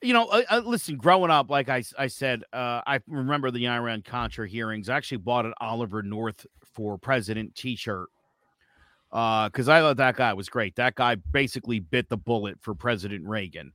You 0.00 0.14
know, 0.14 0.26
uh, 0.26 0.42
uh, 0.48 0.62
listen, 0.64 0.96
growing 0.96 1.30
up, 1.30 1.50
like 1.50 1.68
I, 1.68 1.82
I 1.98 2.06
said, 2.06 2.44
uh, 2.52 2.80
I 2.86 3.00
remember 3.08 3.50
the 3.50 3.68
Iran 3.68 4.02
Contra 4.02 4.48
hearings. 4.48 4.88
I 4.88 4.96
actually 4.96 5.18
bought 5.18 5.44
an 5.44 5.54
Oliver 5.60 6.02
North 6.02 6.46
for 6.72 6.96
President 6.98 7.54
t 7.56 7.76
shirt 7.76 8.08
because 9.10 9.68
I 9.68 9.80
thought 9.80 9.96
that 9.96 10.16
guy 10.16 10.32
was 10.34 10.48
great. 10.48 10.76
That 10.76 10.94
guy 10.94 11.16
basically 11.16 11.80
bit 11.80 12.08
the 12.08 12.16
bullet 12.16 12.60
for 12.60 12.74
President 12.74 13.26
Reagan. 13.26 13.72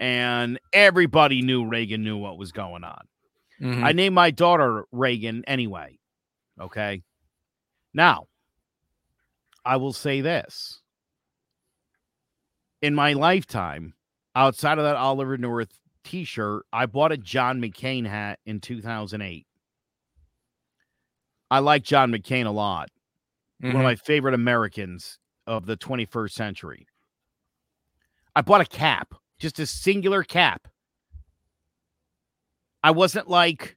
And 0.00 0.58
everybody 0.72 1.42
knew 1.42 1.66
Reagan 1.66 2.02
knew 2.02 2.18
what 2.18 2.38
was 2.38 2.52
going 2.52 2.84
on. 2.84 3.02
Mhm. 3.60 3.84
I 3.84 3.92
named 3.92 4.14
my 4.14 4.30
daughter 4.30 4.84
Reagan 4.92 5.44
anyway. 5.46 5.98
Okay. 6.60 7.02
Now, 7.92 8.26
I 9.64 9.76
will 9.76 9.92
say 9.92 10.20
this. 10.20 10.80
In 12.82 12.94
my 12.94 13.12
lifetime, 13.14 13.94
outside 14.36 14.78
of 14.78 14.84
that 14.84 14.96
Oliver 14.96 15.38
North 15.38 15.78
t 16.02 16.24
shirt, 16.24 16.66
I 16.72 16.86
bought 16.86 17.12
a 17.12 17.16
John 17.16 17.60
McCain 17.60 18.06
hat 18.06 18.40
in 18.44 18.60
2008. 18.60 19.46
I 21.50 21.60
like 21.60 21.82
John 21.84 22.10
McCain 22.12 22.46
a 22.46 22.50
lot. 22.50 22.90
One 23.60 23.72
Mhm. 23.72 23.76
of 23.76 23.82
my 23.84 23.94
favorite 23.96 24.34
Americans 24.34 25.18
of 25.46 25.66
the 25.66 25.76
21st 25.76 26.34
century. 26.34 26.86
I 28.36 28.42
bought 28.42 28.60
a 28.60 28.66
cap, 28.66 29.14
just 29.38 29.58
a 29.60 29.66
singular 29.66 30.24
cap. 30.24 30.68
I 32.84 32.90
wasn't 32.90 33.30
like, 33.30 33.76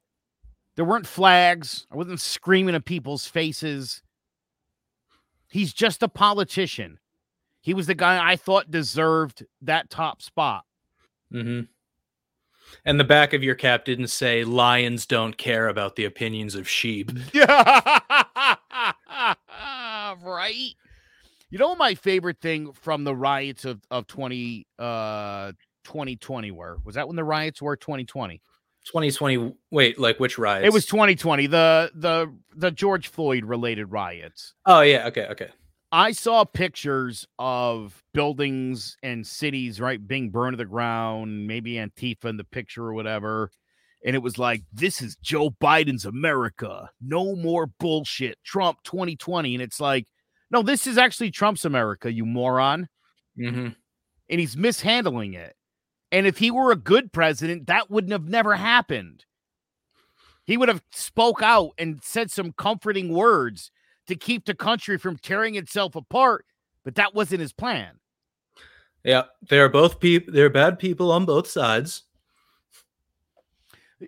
there 0.76 0.84
weren't 0.84 1.08
flags. 1.08 1.88
I 1.89 1.95
wasn't 1.95 2.20
screaming 2.20 2.76
at 2.76 2.84
people's 2.84 3.26
faces. 3.26 4.01
He's 5.49 5.74
just 5.74 6.03
a 6.03 6.10
politician. 6.10 6.99
He 7.62 7.74
was 7.74 7.88
the 7.88 7.95
guy 7.95 8.30
I 8.30 8.36
thought 8.36 8.70
deserved 8.70 9.45
that 9.62 9.89
top 9.89 10.22
spot. 10.22 10.66
Mm-hmm. 11.34 11.62
And 12.84 12.99
the 12.99 13.05
back 13.05 13.32
of 13.32 13.43
your 13.43 13.55
cap 13.55 13.86
didn't 13.86 14.08
say 14.08 14.43
lions 14.43 15.05
don't 15.05 15.38
care 15.38 15.70
about 15.70 15.95
the 15.95 16.03
opinions 16.03 16.53
of 16.53 16.68
sheep. 16.68 17.14
right? 17.34 18.01
You 21.49 21.58
know 21.58 21.70
what 21.70 21.78
my 21.78 21.95
favorite 21.95 22.41
thing 22.41 22.74
from 22.74 23.05
the 23.05 23.16
riots 23.16 23.64
of, 23.64 23.80
of 23.89 24.05
20 24.08 24.68
uh 24.78 25.53
2020 25.86 26.51
were? 26.51 26.80
Was 26.84 26.95
that 26.95 27.08
when 27.08 27.16
the 27.16 27.24
riots 27.24 27.62
were 27.62 27.78
2020? 27.78 28.41
2020 28.88 29.53
wait, 29.71 29.99
like 29.99 30.19
which 30.19 30.38
riots? 30.38 30.65
It 30.65 30.73
was 30.73 30.85
2020, 30.85 31.47
the 31.47 31.91
the 31.95 32.33
the 32.55 32.71
George 32.71 33.07
Floyd 33.07 33.45
related 33.45 33.91
riots. 33.91 34.53
Oh 34.65 34.81
yeah, 34.81 35.07
okay, 35.07 35.27
okay. 35.27 35.49
I 35.91 36.11
saw 36.11 36.43
pictures 36.43 37.25
of 37.39 38.03
buildings 38.13 38.97
and 39.03 39.25
cities, 39.25 39.79
right, 39.79 40.05
being 40.05 40.31
burned 40.31 40.53
to 40.53 40.57
the 40.57 40.65
ground, 40.65 41.47
maybe 41.47 41.73
Antifa 41.73 42.25
in 42.25 42.38
the 42.38 42.43
picture 42.43 42.83
or 42.83 42.93
whatever. 42.93 43.51
And 44.05 44.15
it 44.15 44.19
was 44.19 44.38
like, 44.38 44.63
this 44.71 45.01
is 45.01 45.15
Joe 45.21 45.49
Biden's 45.49 46.05
America. 46.05 46.89
No 47.01 47.35
more 47.35 47.67
bullshit. 47.67 48.38
Trump 48.43 48.79
2020. 48.83 49.55
And 49.55 49.61
it's 49.61 49.79
like, 49.79 50.07
no, 50.51 50.61
this 50.61 50.88
is 50.88 50.97
actually 50.97 51.31
Trump's 51.31 51.65
America, 51.65 52.11
you 52.11 52.25
moron. 52.25 52.89
hmm 53.38 53.69
And 54.29 54.39
he's 54.39 54.55
mishandling 54.57 55.33
it. 55.33 55.55
And 56.12 56.26
if 56.26 56.38
he 56.38 56.51
were 56.51 56.72
a 56.72 56.78
good 56.78 57.12
president, 57.12 57.68
that 57.68 57.91
wouldn't 57.91 58.14
have 58.14 58.28
never 58.28 58.55
happened. 58.55 59.26
He 60.45 60.55
would 60.55 60.70
have 60.70 60.84
spoke 60.91 61.41
out 61.41 61.72
and 61.78 62.01
said 62.01 62.32
some 62.32 62.53
comforting 62.53 63.14
words 63.14 63.72
to 64.08 64.16
keep 64.16 64.45
the 64.45 64.55
country 64.55 64.97
from 64.97 65.18
tearing 65.18 65.55
itself 65.55 65.95
apart, 65.95 66.45
but 66.86 66.95
that 66.95 67.14
wasn't 67.14 67.41
his 67.41 67.51
plan. 67.51 67.99
Yeah, 69.03 69.24
they're 69.49 69.70
both 69.70 69.99
people. 69.99 70.34
They're 70.34 70.49
bad 70.49 70.80
people 70.80 71.12
on 71.12 71.26
both 71.26 71.47
sides. 71.47 72.03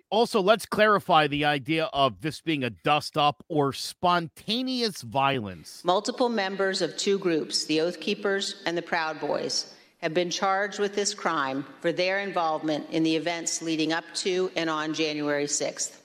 Also, 0.08 0.40
let's 0.40 0.66
clarify 0.66 1.26
the 1.26 1.44
idea 1.44 1.86
of 1.86 2.20
this 2.20 2.40
being 2.40 2.62
a 2.62 2.70
dust 2.70 3.16
up 3.16 3.44
or 3.48 3.72
spontaneous 3.72 5.02
violence. 5.02 5.82
Multiple 5.84 6.28
members 6.28 6.80
of 6.80 6.96
two 6.96 7.18
groups, 7.18 7.64
the 7.64 7.80
Oath 7.80 7.98
Keepers 7.98 8.62
and 8.66 8.78
the 8.78 8.82
Proud 8.82 9.18
Boys, 9.18 9.74
have 10.02 10.14
been 10.14 10.30
charged 10.30 10.78
with 10.78 10.94
this 10.94 11.14
crime 11.14 11.64
for 11.80 11.92
their 11.92 12.20
involvement 12.20 12.88
in 12.90 13.02
the 13.02 13.16
events 13.16 13.60
leading 13.60 13.92
up 13.92 14.04
to 14.14 14.50
and 14.56 14.70
on 14.70 14.94
January 14.94 15.44
6th. 15.44 15.96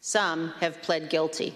Some 0.00 0.50
have 0.60 0.82
pled 0.82 1.10
guilty. 1.10 1.54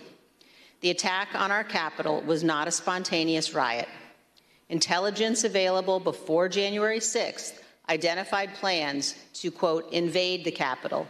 The 0.80 0.90
attack 0.90 1.28
on 1.34 1.50
our 1.50 1.64
Capitol 1.64 2.22
was 2.22 2.44
not 2.44 2.68
a 2.68 2.72
spontaneous 2.72 3.54
riot. 3.54 3.88
Intelligence 4.68 5.44
available 5.44 5.98
before 5.98 6.48
January 6.48 7.00
6th 7.00 7.54
identified 7.88 8.54
plans 8.54 9.14
to, 9.32 9.50
quote, 9.50 9.90
invade 9.92 10.44
the 10.44 10.50
Capitol, 10.50 11.06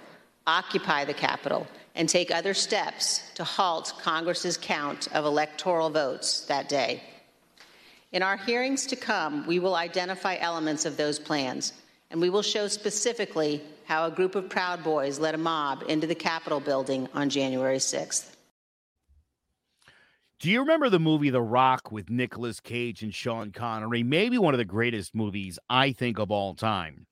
occupy 0.46 1.04
the 1.04 1.14
Capitol, 1.14 1.66
and 1.96 2.08
take 2.08 2.30
other 2.30 2.54
steps 2.54 3.22
to 3.34 3.42
halt 3.42 3.92
Congress's 4.00 4.56
count 4.56 5.08
of 5.12 5.24
electoral 5.24 5.90
votes 5.90 6.42
that 6.42 6.68
day. 6.68 7.02
In 8.10 8.22
our 8.22 8.38
hearings 8.38 8.86
to 8.86 8.96
come, 8.96 9.46
we 9.46 9.58
will 9.58 9.74
identify 9.74 10.36
elements 10.36 10.86
of 10.86 10.96
those 10.96 11.18
plans, 11.18 11.74
and 12.10 12.18
we 12.18 12.30
will 12.30 12.40
show 12.40 12.66
specifically 12.66 13.60
how 13.84 14.06
a 14.06 14.10
group 14.10 14.34
of 14.34 14.48
Proud 14.48 14.82
Boys 14.82 15.18
led 15.18 15.34
a 15.34 15.38
mob 15.38 15.84
into 15.88 16.06
the 16.06 16.14
Capitol 16.14 16.58
building 16.58 17.06
on 17.12 17.28
January 17.28 17.76
6th. 17.76 18.34
Do 20.40 20.50
you 20.50 20.60
remember 20.60 20.88
the 20.88 20.98
movie 20.98 21.28
The 21.28 21.42
Rock 21.42 21.92
with 21.92 22.08
Nicolas 22.08 22.60
Cage 22.60 23.02
and 23.02 23.12
Sean 23.12 23.50
Connery? 23.50 24.02
Maybe 24.02 24.38
one 24.38 24.54
of 24.54 24.58
the 24.58 24.64
greatest 24.64 25.14
movies 25.14 25.58
I 25.68 25.92
think 25.92 26.18
of 26.18 26.30
all 26.30 26.54
time. 26.54 27.06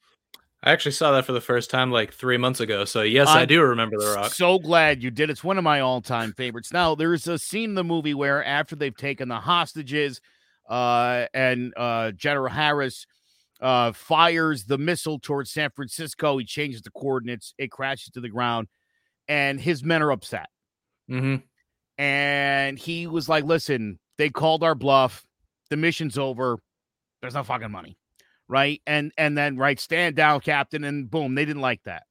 I 0.62 0.72
actually 0.72 0.92
saw 0.92 1.12
that 1.12 1.26
for 1.26 1.32
the 1.32 1.40
first 1.42 1.70
time 1.70 1.90
like 1.90 2.14
three 2.14 2.38
months 2.38 2.60
ago. 2.60 2.86
So 2.86 3.02
yes, 3.02 3.28
i 3.28 3.42
I'm 3.42 3.48
do 3.48 3.62
remember 3.62 3.98
the 3.98 4.14
Rock. 4.14 4.32
So 4.32 4.58
glad 4.58 5.02
you 5.02 5.10
did. 5.10 5.28
It's 5.28 5.44
one 5.44 5.58
of 5.58 5.64
my 5.64 5.80
all-time 5.80 6.32
favorites. 6.32 6.72
Now, 6.72 6.94
there's 6.94 7.28
a 7.28 7.38
scene 7.38 7.70
in 7.70 7.74
the 7.74 7.84
movie 7.84 8.14
where 8.14 8.42
after 8.42 8.74
they've 8.74 8.96
taken 8.96 9.28
the 9.28 9.40
hostages, 9.40 10.22
uh, 10.68 11.26
and 11.34 11.72
uh, 11.76 12.12
General 12.12 12.50
Harris 12.50 13.06
uh, 13.60 13.92
fires 13.92 14.64
the 14.64 14.78
missile 14.78 15.18
towards 15.18 15.50
San 15.50 15.70
Francisco. 15.70 16.38
He 16.38 16.44
changes 16.44 16.82
the 16.82 16.90
coordinates. 16.90 17.54
It 17.58 17.70
crashes 17.70 18.10
to 18.10 18.20
the 18.20 18.28
ground, 18.28 18.68
and 19.28 19.60
his 19.60 19.82
men 19.82 20.02
are 20.02 20.12
upset. 20.12 20.48
Mm-hmm. 21.10 21.36
And 21.98 22.78
he 22.78 23.06
was 23.06 23.28
like, 23.28 23.44
"Listen, 23.44 23.98
they 24.18 24.30
called 24.30 24.62
our 24.62 24.74
bluff. 24.74 25.24
The 25.70 25.76
mission's 25.76 26.18
over. 26.18 26.58
There's 27.20 27.34
no 27.34 27.42
fucking 27.42 27.70
money." 27.70 27.96
right? 28.48 28.80
And 28.86 29.12
and 29.16 29.36
then 29.36 29.56
right, 29.56 29.78
stand 29.78 30.16
down, 30.16 30.40
captain, 30.40 30.84
and 30.84 31.10
boom, 31.10 31.34
they 31.34 31.44
didn't 31.44 31.62
like 31.62 31.82
that. 31.84 32.04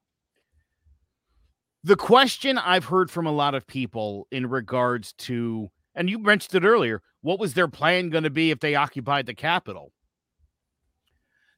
The 1.83 1.95
question 1.95 2.57
I've 2.57 2.85
heard 2.85 3.11
from 3.11 3.27
a 3.27 3.31
lot 3.31 3.53
of 3.53 3.67
people 3.67 4.27
in 4.31 4.47
regards 4.47 5.13
to, 5.13 5.69
and 5.95 6.09
you 6.09 6.19
mentioned 6.19 6.63
it 6.63 6.67
earlier, 6.67 7.01
what 7.21 7.39
was 7.39 7.53
their 7.53 7.67
plan 7.67 8.09
going 8.09 8.23
to 8.23 8.29
be 8.29 8.51
if 8.51 8.59
they 8.59 8.75
occupied 8.75 9.25
the 9.25 9.33
Capitol? 9.33 9.91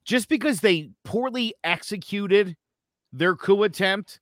Just 0.05 0.29
because 0.29 0.61
they 0.61 0.91
poorly 1.03 1.53
executed 1.63 2.55
their 3.11 3.35
coup 3.35 3.63
attempt, 3.63 4.19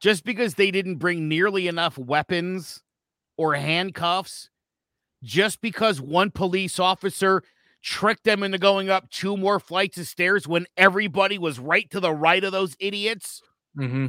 just 0.00 0.24
because 0.24 0.54
they 0.54 0.70
didn't 0.70 0.96
bring 0.96 1.28
nearly 1.28 1.66
enough 1.66 1.98
weapons 1.98 2.82
or 3.36 3.54
handcuffs, 3.54 4.50
just 5.22 5.60
because 5.60 6.00
one 6.00 6.30
police 6.30 6.78
officer 6.78 7.42
tricked 7.82 8.24
them 8.24 8.42
into 8.42 8.58
going 8.58 8.90
up 8.90 9.10
two 9.10 9.36
more 9.36 9.58
flights 9.58 9.98
of 9.98 10.06
stairs 10.06 10.46
when 10.46 10.66
everybody 10.76 11.38
was 11.38 11.58
right 11.58 11.90
to 11.90 12.00
the 12.00 12.12
right 12.12 12.44
of 12.44 12.52
those 12.52 12.76
idiots. 12.78 13.42
Mm-hmm. 13.76 14.08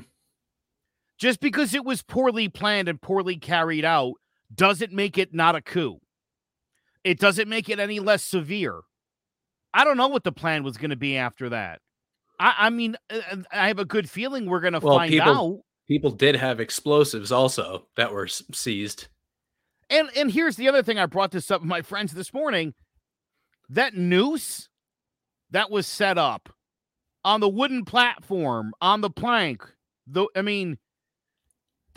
Just 1.17 1.39
because 1.39 1.73
it 1.73 1.83
was 1.83 2.01
poorly 2.01 2.49
planned 2.49 2.87
and 2.87 3.01
poorly 3.01 3.37
carried 3.37 3.85
out 3.85 4.13
doesn't 4.53 4.91
make 4.91 5.17
it 5.17 5.33
not 5.33 5.55
a 5.55 5.61
coup. 5.61 5.99
It 7.03 7.19
doesn't 7.19 7.47
make 7.47 7.69
it 7.69 7.79
any 7.79 7.99
less 7.99 8.23
severe. 8.23 8.81
I 9.73 9.83
don't 9.83 9.97
know 9.97 10.07
what 10.07 10.23
the 10.23 10.31
plan 10.31 10.63
was 10.63 10.77
going 10.77 10.89
to 10.89 10.95
be 10.95 11.15
after 11.17 11.49
that. 11.49 11.79
I, 12.39 12.55
I 12.57 12.69
mean, 12.69 12.95
uh, 13.09 13.19
uh, 13.31 13.35
I 13.51 13.67
have 13.67 13.79
a 13.79 13.85
good 13.85 14.09
feeling 14.09 14.45
we're 14.47 14.59
going 14.61 14.73
to 14.73 14.79
Well, 14.79 14.97
find 14.97 15.11
people- 15.11 15.57
out. 15.57 15.63
People 15.87 16.11
did 16.11 16.35
have 16.35 16.59
explosives 16.59 17.31
also 17.31 17.87
that 17.95 18.13
were 18.13 18.27
seized. 18.27 19.07
And 19.89 20.07
and 20.15 20.31
here's 20.31 20.55
the 20.55 20.67
other 20.69 20.83
thing 20.83 20.99
I 20.99 21.07
brought 21.07 21.31
this 21.31 21.49
up 21.49 21.61
with 21.61 21.67
my 21.67 21.81
friends 21.81 22.13
this 22.13 22.31
morning. 22.31 22.75
That 23.69 23.95
noose 23.95 24.69
that 25.49 25.71
was 25.71 25.87
set 25.87 26.19
up 26.19 26.49
on 27.25 27.39
the 27.39 27.49
wooden 27.49 27.85
platform 27.85 28.71
on 28.79 29.01
the 29.01 29.09
plank. 29.09 29.63
Though 30.05 30.29
I 30.35 30.43
mean, 30.43 30.77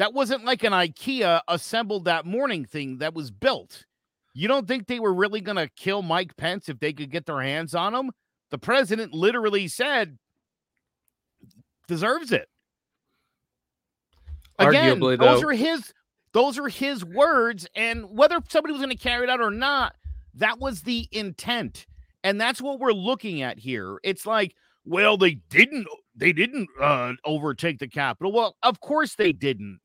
that 0.02 0.14
wasn't 0.14 0.44
like 0.44 0.64
an 0.64 0.72
IKEA 0.72 1.42
assembled 1.46 2.06
that 2.06 2.26
morning 2.26 2.64
thing 2.64 2.98
that 2.98 3.14
was 3.14 3.30
built. 3.30 3.86
You 4.34 4.48
don't 4.48 4.66
think 4.66 4.88
they 4.88 4.98
were 4.98 5.14
really 5.14 5.40
going 5.40 5.58
to 5.58 5.68
kill 5.76 6.02
Mike 6.02 6.36
Pence 6.36 6.68
if 6.68 6.80
they 6.80 6.92
could 6.92 7.12
get 7.12 7.24
their 7.24 7.40
hands 7.40 7.72
on 7.72 7.94
him? 7.94 8.10
The 8.50 8.58
president 8.58 9.14
literally 9.14 9.68
said 9.68 10.18
deserves 11.86 12.32
it. 12.32 12.48
Again, 14.58 14.98
Arguably, 14.98 15.20
those 15.20 15.40
though- 15.40 15.50
are 15.50 15.52
his 15.52 15.92
those 16.32 16.58
are 16.58 16.68
his 16.68 17.04
words 17.04 17.68
and 17.76 18.04
whether 18.10 18.40
somebody 18.48 18.72
was 18.72 18.82
going 18.82 18.96
to 18.96 19.00
carry 19.00 19.22
it 19.22 19.30
out 19.30 19.40
or 19.40 19.52
not, 19.52 19.94
that 20.34 20.58
was 20.58 20.82
the 20.82 21.06
intent. 21.12 21.86
And 22.24 22.40
that's 22.40 22.60
what 22.60 22.80
we're 22.80 22.90
looking 22.92 23.40
at 23.42 23.56
here. 23.56 23.98
It's 24.02 24.26
like, 24.26 24.56
well, 24.84 25.16
they 25.16 25.34
didn't 25.48 25.86
they 26.16 26.32
didn't 26.32 26.68
uh 26.80 27.12
overtake 27.24 27.78
the 27.78 27.86
Capitol. 27.86 28.32
Well, 28.32 28.56
of 28.64 28.80
course 28.80 29.14
they 29.14 29.30
didn't. 29.30 29.78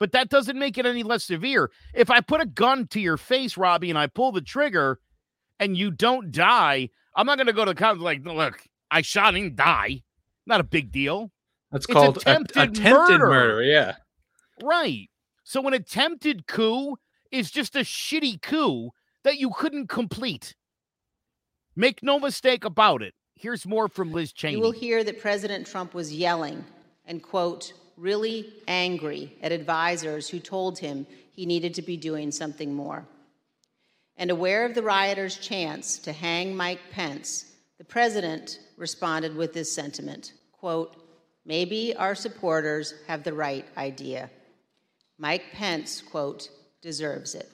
But 0.00 0.12
that 0.12 0.28
doesn't 0.28 0.58
make 0.58 0.76
it 0.76 0.86
any 0.86 1.02
less 1.02 1.24
severe. 1.24 1.70
If 1.94 2.10
I 2.10 2.20
put 2.20 2.40
a 2.40 2.46
gun 2.46 2.86
to 2.88 3.00
your 3.00 3.16
face, 3.16 3.56
Robbie, 3.56 3.90
and 3.90 3.98
I 3.98 4.06
pull 4.08 4.32
the 4.32 4.40
trigger 4.40 4.98
and 5.60 5.76
you 5.76 5.90
don't 5.90 6.32
die, 6.32 6.88
I'm 7.14 7.26
not 7.26 7.38
going 7.38 7.46
to 7.46 7.52
go 7.52 7.64
to 7.64 7.70
the 7.70 7.74
cops 7.78 8.00
like, 8.00 8.24
look, 8.24 8.60
I 8.90 9.02
shot 9.02 9.34
and 9.34 9.36
didn't 9.44 9.56
die. 9.56 10.02
Not 10.46 10.60
a 10.60 10.64
big 10.64 10.90
deal. 10.90 11.30
That's 11.70 11.84
It's 11.86 11.92
called 11.92 12.16
a- 12.16 12.20
attempted 12.20 12.56
attempted 12.56 12.92
murder. 12.92 13.26
murder. 13.28 13.62
Yeah. 13.62 13.94
Right. 14.62 15.08
So 15.44 15.66
an 15.66 15.74
attempted 15.74 16.46
coup 16.46 16.96
is 17.30 17.50
just 17.50 17.76
a 17.76 17.80
shitty 17.80 18.42
coup 18.42 18.90
that 19.22 19.38
you 19.38 19.50
couldn't 19.50 19.88
complete. 19.88 20.54
Make 21.76 22.02
no 22.02 22.18
mistake 22.18 22.64
about 22.64 23.02
it. 23.02 23.14
Here's 23.36 23.66
more 23.66 23.88
from 23.88 24.12
Liz 24.12 24.32
Cheney. 24.32 24.54
You 24.56 24.60
will 24.60 24.70
hear 24.72 25.02
that 25.04 25.20
President 25.20 25.66
Trump 25.66 25.92
was 25.94 26.12
yelling 26.14 26.64
and, 27.04 27.22
quote, 27.22 27.72
really 27.96 28.52
angry 28.66 29.36
at 29.42 29.52
advisors 29.52 30.28
who 30.28 30.38
told 30.38 30.78
him 30.78 31.06
he 31.32 31.46
needed 31.46 31.74
to 31.74 31.82
be 31.82 31.96
doing 31.96 32.30
something 32.30 32.74
more. 32.74 33.06
And 34.16 34.30
aware 34.30 34.64
of 34.64 34.74
the 34.74 34.82
rioters' 34.82 35.36
chance 35.36 35.98
to 35.98 36.12
hang 36.12 36.54
Mike 36.54 36.80
Pence, 36.90 37.52
the 37.78 37.84
president 37.84 38.60
responded 38.76 39.34
with 39.34 39.52
this 39.52 39.72
sentiment 39.72 40.32
quote, 40.52 40.96
maybe 41.44 41.94
our 41.96 42.14
supporters 42.14 42.94
have 43.06 43.22
the 43.22 43.32
right 43.34 43.66
idea. 43.76 44.30
Mike 45.18 45.44
Pence, 45.52 46.00
quote, 46.00 46.48
deserves 46.80 47.34
it. 47.34 47.50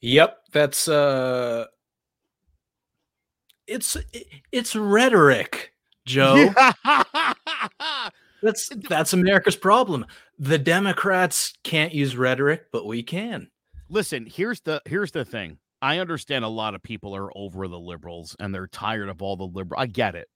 Yep, 0.00 0.38
that's 0.52 0.86
uh 0.86 1.64
it's 3.66 3.96
it's 4.52 4.76
rhetoric, 4.76 5.72
Joe. 6.08 6.52
That's 8.42 8.68
that's 8.88 9.12
America's 9.12 9.56
problem. 9.56 10.06
The 10.38 10.58
Democrats 10.58 11.54
can't 11.64 11.92
use 11.92 12.16
rhetoric, 12.16 12.66
but 12.72 12.86
we 12.86 13.02
can. 13.02 13.48
Listen, 13.88 14.26
here's 14.26 14.60
the 14.60 14.80
here's 14.84 15.12
the 15.12 15.24
thing. 15.24 15.58
I 15.80 15.98
understand 15.98 16.44
a 16.44 16.48
lot 16.48 16.74
of 16.74 16.82
people 16.82 17.14
are 17.16 17.36
over 17.36 17.68
the 17.68 17.78
liberals 17.78 18.36
and 18.38 18.54
they're 18.54 18.66
tired 18.66 19.08
of 19.08 19.22
all 19.22 19.36
the 19.36 19.44
liberal. 19.44 19.80
I 19.80 19.86
get 19.86 20.14
it. 20.14 20.28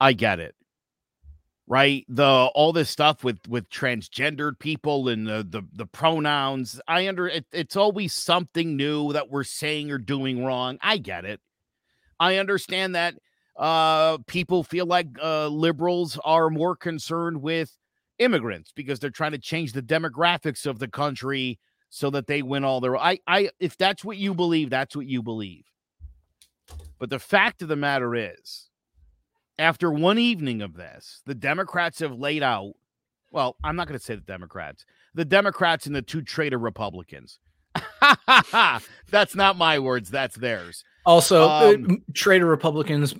I 0.00 0.12
get 0.12 0.40
it. 0.40 0.54
Right? 1.68 2.04
The 2.08 2.50
all 2.54 2.72
this 2.72 2.90
stuff 2.90 3.24
with 3.24 3.38
with 3.48 3.68
transgendered 3.70 4.58
people 4.58 5.08
and 5.08 5.26
the 5.26 5.46
the, 5.48 5.62
the 5.72 5.86
pronouns. 5.86 6.80
I 6.88 7.08
under 7.08 7.28
it, 7.28 7.46
it's 7.52 7.76
always 7.76 8.14
something 8.14 8.76
new 8.76 9.12
that 9.12 9.30
we're 9.30 9.44
saying 9.44 9.90
or 9.90 9.98
doing 9.98 10.44
wrong. 10.44 10.78
I 10.80 10.98
get 10.98 11.24
it. 11.24 11.40
I 12.18 12.36
understand 12.36 12.94
that 12.94 13.14
uh 13.58 14.18
people 14.26 14.62
feel 14.62 14.86
like 14.86 15.06
uh 15.22 15.48
liberals 15.48 16.18
are 16.24 16.50
more 16.50 16.76
concerned 16.76 17.40
with 17.40 17.76
immigrants 18.18 18.72
because 18.74 18.98
they're 18.98 19.10
trying 19.10 19.32
to 19.32 19.38
change 19.38 19.72
the 19.72 19.82
demographics 19.82 20.66
of 20.66 20.78
the 20.78 20.88
country 20.88 21.58
so 21.88 22.10
that 22.10 22.26
they 22.26 22.42
win 22.42 22.64
all 22.64 22.80
their 22.80 22.96
I 22.96 23.18
I 23.26 23.50
if 23.60 23.76
that's 23.76 24.04
what 24.04 24.16
you 24.16 24.34
believe, 24.34 24.70
that's 24.70 24.96
what 24.96 25.06
you 25.06 25.22
believe. 25.22 25.64
But 26.98 27.10
the 27.10 27.18
fact 27.18 27.62
of 27.62 27.68
the 27.68 27.76
matter 27.76 28.14
is, 28.14 28.68
after 29.58 29.90
one 29.90 30.18
evening 30.18 30.62
of 30.62 30.74
this, 30.74 31.22
the 31.26 31.34
Democrats 31.34 32.00
have 32.00 32.18
laid 32.18 32.42
out, 32.42 32.72
well, 33.30 33.56
I'm 33.62 33.76
not 33.76 33.86
going 33.86 33.98
to 33.98 34.04
say 34.04 34.14
the 34.14 34.20
Democrats, 34.20 34.84
the 35.14 35.24
Democrats 35.24 35.86
and 35.86 35.94
the 35.94 36.02
two 36.02 36.22
traitor 36.22 36.58
Republicans. 36.58 37.38
that's 39.10 39.34
not 39.34 39.58
my 39.58 39.78
words, 39.78 40.10
that's 40.10 40.36
theirs. 40.36 40.84
Also, 41.06 41.48
uh, 41.48 41.74
Um, 41.74 42.02
traitor 42.14 42.46
Republicans 42.46 43.14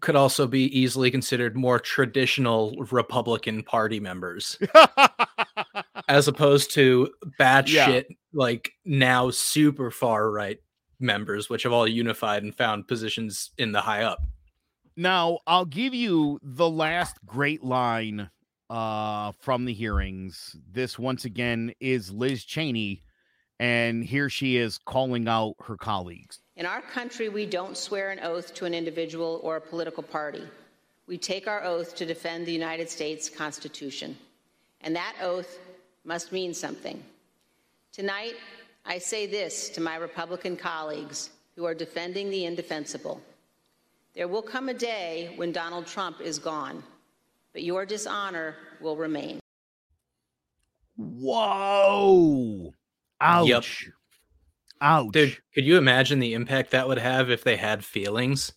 could 0.00 0.16
also 0.16 0.46
be 0.46 0.64
easily 0.78 1.10
considered 1.10 1.56
more 1.56 1.78
traditional 1.78 2.74
Republican 2.90 3.62
Party 3.62 4.00
members, 4.00 4.58
as 6.08 6.26
opposed 6.28 6.72
to 6.72 7.08
batshit 7.38 8.04
like 8.32 8.72
now 8.84 9.30
super 9.30 9.90
far 9.90 10.30
right 10.30 10.58
members, 10.98 11.48
which 11.48 11.62
have 11.62 11.72
all 11.72 11.86
unified 11.86 12.42
and 12.42 12.54
found 12.54 12.88
positions 12.88 13.50
in 13.56 13.72
the 13.72 13.80
high 13.80 14.02
up. 14.02 14.18
Now, 14.96 15.38
I'll 15.46 15.64
give 15.64 15.94
you 15.94 16.38
the 16.42 16.68
last 16.68 17.16
great 17.24 17.62
line 17.64 18.30
uh, 18.68 19.32
from 19.40 19.64
the 19.64 19.72
hearings. 19.72 20.56
This, 20.70 20.98
once 20.98 21.24
again, 21.24 21.72
is 21.80 22.10
Liz 22.10 22.44
Cheney, 22.44 23.02
and 23.60 24.04
here 24.04 24.28
she 24.28 24.56
is 24.56 24.78
calling 24.78 25.28
out 25.28 25.54
her 25.66 25.76
colleagues. 25.76 26.41
In 26.56 26.66
our 26.66 26.82
country, 26.82 27.28
we 27.28 27.46
don't 27.46 27.76
swear 27.76 28.10
an 28.10 28.20
oath 28.20 28.52
to 28.54 28.66
an 28.66 28.74
individual 28.74 29.40
or 29.42 29.56
a 29.56 29.60
political 29.60 30.02
party. 30.02 30.42
We 31.06 31.16
take 31.16 31.48
our 31.48 31.64
oath 31.64 31.94
to 31.96 32.06
defend 32.06 32.46
the 32.46 32.52
United 32.52 32.90
States 32.90 33.30
Constitution. 33.30 34.16
And 34.82 34.94
that 34.94 35.16
oath 35.22 35.58
must 36.04 36.30
mean 36.30 36.52
something. 36.52 37.02
Tonight, 37.92 38.34
I 38.84 38.98
say 38.98 39.26
this 39.26 39.70
to 39.70 39.80
my 39.80 39.96
Republican 39.96 40.56
colleagues 40.56 41.30
who 41.56 41.64
are 41.64 41.74
defending 41.74 42.30
the 42.30 42.44
indefensible. 42.44 43.20
There 44.14 44.28
will 44.28 44.42
come 44.42 44.68
a 44.68 44.74
day 44.74 45.32
when 45.36 45.52
Donald 45.52 45.86
Trump 45.86 46.20
is 46.20 46.38
gone, 46.38 46.82
but 47.52 47.62
your 47.62 47.86
dishonor 47.86 48.56
will 48.80 48.96
remain. 48.96 49.40
Whoa! 50.96 52.74
Ouch! 53.20 53.48
Yep. 53.48 53.94
Ouch! 54.82 55.12
Dude, 55.12 55.38
could 55.54 55.64
you 55.64 55.78
imagine 55.78 56.18
the 56.18 56.34
impact 56.34 56.72
that 56.72 56.88
would 56.88 56.98
have 56.98 57.30
if 57.30 57.44
they 57.44 57.56
had 57.56 57.84
feelings? 57.84 58.52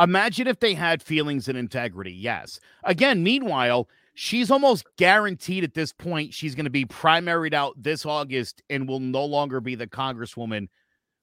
Imagine 0.00 0.48
if 0.48 0.58
they 0.58 0.74
had 0.74 1.02
feelings 1.02 1.48
and 1.48 1.56
integrity. 1.56 2.12
Yes. 2.12 2.58
Again, 2.82 3.22
meanwhile, 3.22 3.88
she's 4.14 4.50
almost 4.50 4.84
guaranteed 4.96 5.62
at 5.62 5.74
this 5.74 5.92
point 5.92 6.34
she's 6.34 6.56
going 6.56 6.64
to 6.64 6.70
be 6.70 6.84
primaried 6.84 7.54
out 7.54 7.80
this 7.80 8.04
August 8.04 8.60
and 8.68 8.88
will 8.88 8.98
no 8.98 9.24
longer 9.24 9.60
be 9.60 9.76
the 9.76 9.86
congresswoman 9.86 10.68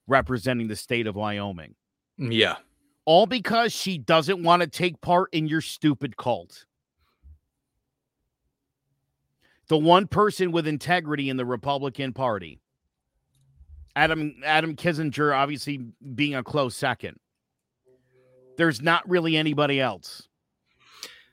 representing 0.07 0.69
the 0.69 0.75
state 0.75 1.05
of 1.05 1.15
Wyoming. 1.15 1.75
Yeah. 2.17 2.55
All 3.03 3.25
because 3.25 3.73
she 3.73 3.97
doesn't 3.97 4.41
want 4.41 4.61
to 4.61 4.67
take 4.67 5.01
part 5.01 5.29
in 5.33 5.47
your 5.47 5.61
stupid 5.61 6.15
cult. 6.15 6.65
The 9.67 9.77
one 9.77 10.07
person 10.07 10.51
with 10.51 10.65
integrity 10.65 11.29
in 11.29 11.35
the 11.37 11.45
Republican 11.45 12.13
Party. 12.13 12.61
Adam 13.95 14.35
Adam 14.43 14.75
Kinzinger 14.75 15.35
obviously 15.35 15.85
being 16.15 16.35
a 16.35 16.43
close 16.43 16.75
second. 16.75 17.17
There's 18.57 18.81
not 18.81 19.07
really 19.09 19.35
anybody 19.35 19.79
else. 19.79 20.27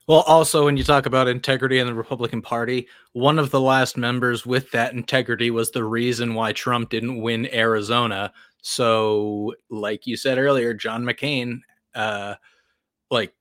Well, 0.08 0.22
also 0.22 0.64
when 0.64 0.76
you 0.76 0.82
talk 0.82 1.06
about 1.06 1.28
integrity 1.28 1.78
in 1.78 1.86
the 1.86 1.94
Republican 1.94 2.42
Party, 2.42 2.88
one 3.12 3.38
of 3.38 3.50
the 3.50 3.60
last 3.60 3.96
members 3.96 4.44
with 4.44 4.70
that 4.72 4.94
integrity 4.94 5.50
was 5.52 5.70
the 5.70 5.84
reason 5.84 6.34
why 6.34 6.52
Trump 6.52 6.90
didn't 6.90 7.20
win 7.20 7.48
Arizona. 7.54 8.32
So, 8.62 9.54
like 9.70 10.06
you 10.06 10.16
said 10.16 10.38
earlier, 10.38 10.74
John 10.74 11.04
McCain, 11.04 11.60
uh, 11.94 12.34
like 13.10 13.32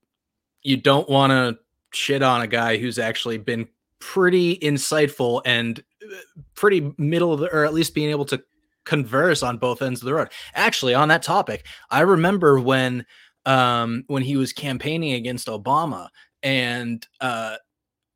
you 0.61 0.77
don't 0.77 1.09
want 1.09 1.31
to 1.31 1.59
shit 1.93 2.21
on 2.21 2.41
a 2.41 2.47
guy 2.47 2.77
who's 2.77 2.99
actually 2.99 3.39
been 3.39 3.67
pretty 3.99 4.57
insightful 4.59 5.41
and 5.45 5.83
uh, 6.03 6.15
pretty 6.53 6.93
middle 6.97 7.33
of 7.33 7.39
the, 7.39 7.47
or 7.51 7.65
at 7.65 7.73
least 7.73 7.95
being 7.95 8.11
able 8.11 8.25
to 8.25 8.41
converse 8.85 9.43
on 9.43 9.57
both 9.57 9.81
ends 9.81 10.01
of 10.01 10.05
the 10.05 10.13
road. 10.13 10.29
Actually, 10.53 10.93
on 10.93 11.09
that 11.09 11.23
topic, 11.23 11.65
I 11.89 12.01
remember 12.01 12.59
when 12.59 13.05
um 13.45 14.03
when 14.07 14.21
he 14.23 14.37
was 14.37 14.53
campaigning 14.53 15.13
against 15.13 15.47
Obama 15.47 16.09
and 16.43 17.07
uh 17.21 17.55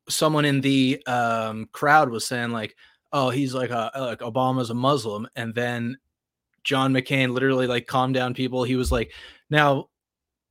someone 0.08 0.44
in 0.44 0.60
the 0.60 1.02
um 1.06 1.68
crowd 1.72 2.10
was 2.10 2.24
saying 2.24 2.50
like 2.50 2.76
oh 3.12 3.30
he's 3.30 3.54
like 3.54 3.70
a 3.70 3.90
like 3.96 4.20
Obama's 4.20 4.70
a 4.70 4.74
Muslim. 4.74 5.26
And 5.36 5.54
then 5.54 5.96
John 6.64 6.92
McCain 6.92 7.32
literally 7.32 7.66
like 7.66 7.86
calmed 7.86 8.14
down 8.14 8.34
people. 8.34 8.64
He 8.64 8.76
was 8.76 8.92
like 8.92 9.12
now 9.50 9.88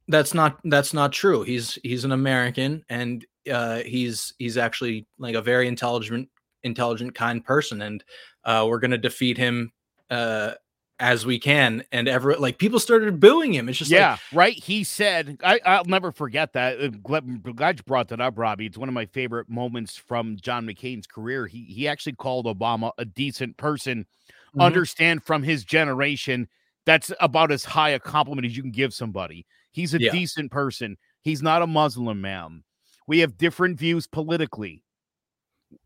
that's 0.08 0.34
not 0.34 0.60
that's 0.66 0.94
not 0.94 1.12
true. 1.12 1.44
He's 1.44 1.78
he's 1.84 2.06
an 2.06 2.12
American 2.12 2.84
and 2.90 3.26
uh 3.52 3.78
he's 3.80 4.34
he's 4.40 4.58
actually 4.58 5.08
like 5.20 5.36
a 5.36 5.42
very 5.42 5.68
intelligent 5.68 6.30
intelligent 6.64 7.14
kind 7.14 7.46
person 7.46 7.84
and 7.84 8.04
uh 8.44 8.66
we're 8.68 8.80
going 8.80 8.90
to 8.90 8.98
defeat 8.98 9.38
him 9.38 9.72
uh 10.10 10.54
as 11.00 11.26
we 11.26 11.40
can 11.40 11.84
and 11.92 12.08
ever 12.08 12.36
like 12.38 12.58
people 12.58 12.80
started 12.80 13.20
booing 13.20 13.54
him 13.54 13.68
it's 13.70 13.78
just 13.78 13.92
yeah 13.92 14.18
like, 14.18 14.20
right 14.32 14.64
he 14.64 14.84
said 14.84 15.38
I, 15.44 15.60
i'll 15.66 15.86
never 15.86 16.12
forget 16.12 16.54
that 16.54 16.80
Uh, 16.80 16.88
glad, 16.88 17.26
you 17.28 17.84
brought 17.84 18.08
that 18.08 18.22
up 18.22 18.38
robbie 18.38 18.66
it's 18.66 18.78
one 18.78 18.88
of 18.90 18.96
my 18.96 19.06
favorite 19.06 19.50
moments 19.50 19.98
from 19.98 20.38
john 20.38 20.66
mccain's 20.66 21.06
career 21.08 21.46
he 21.48 21.66
he 21.66 21.88
actually 21.88 22.14
called 22.14 22.46
obama 22.46 22.92
a 22.98 23.06
decent 23.06 23.58
person 23.58 24.06
Mhm. 24.54 24.86
understand 24.86 25.24
from 25.24 25.44
his 25.44 25.64
generation 25.66 26.48
that's 26.86 27.12
about 27.20 27.52
as 27.52 27.66
high 27.66 27.90
a 27.90 28.00
compliment 28.00 28.46
as 28.46 28.56
you 28.56 28.64
can 28.64 28.72
give 28.72 28.94
somebody 28.94 29.46
he's 29.72 29.94
a 29.94 30.00
Yeah. 30.00 30.12
decent 30.12 30.52
person 30.52 30.98
he's 31.22 31.42
not 31.44 31.62
a 31.62 31.68
muslim 31.68 32.22
man 32.22 32.64
we 33.08 33.20
have 33.20 33.38
different 33.38 33.78
views 33.78 34.08
politically 34.08 34.84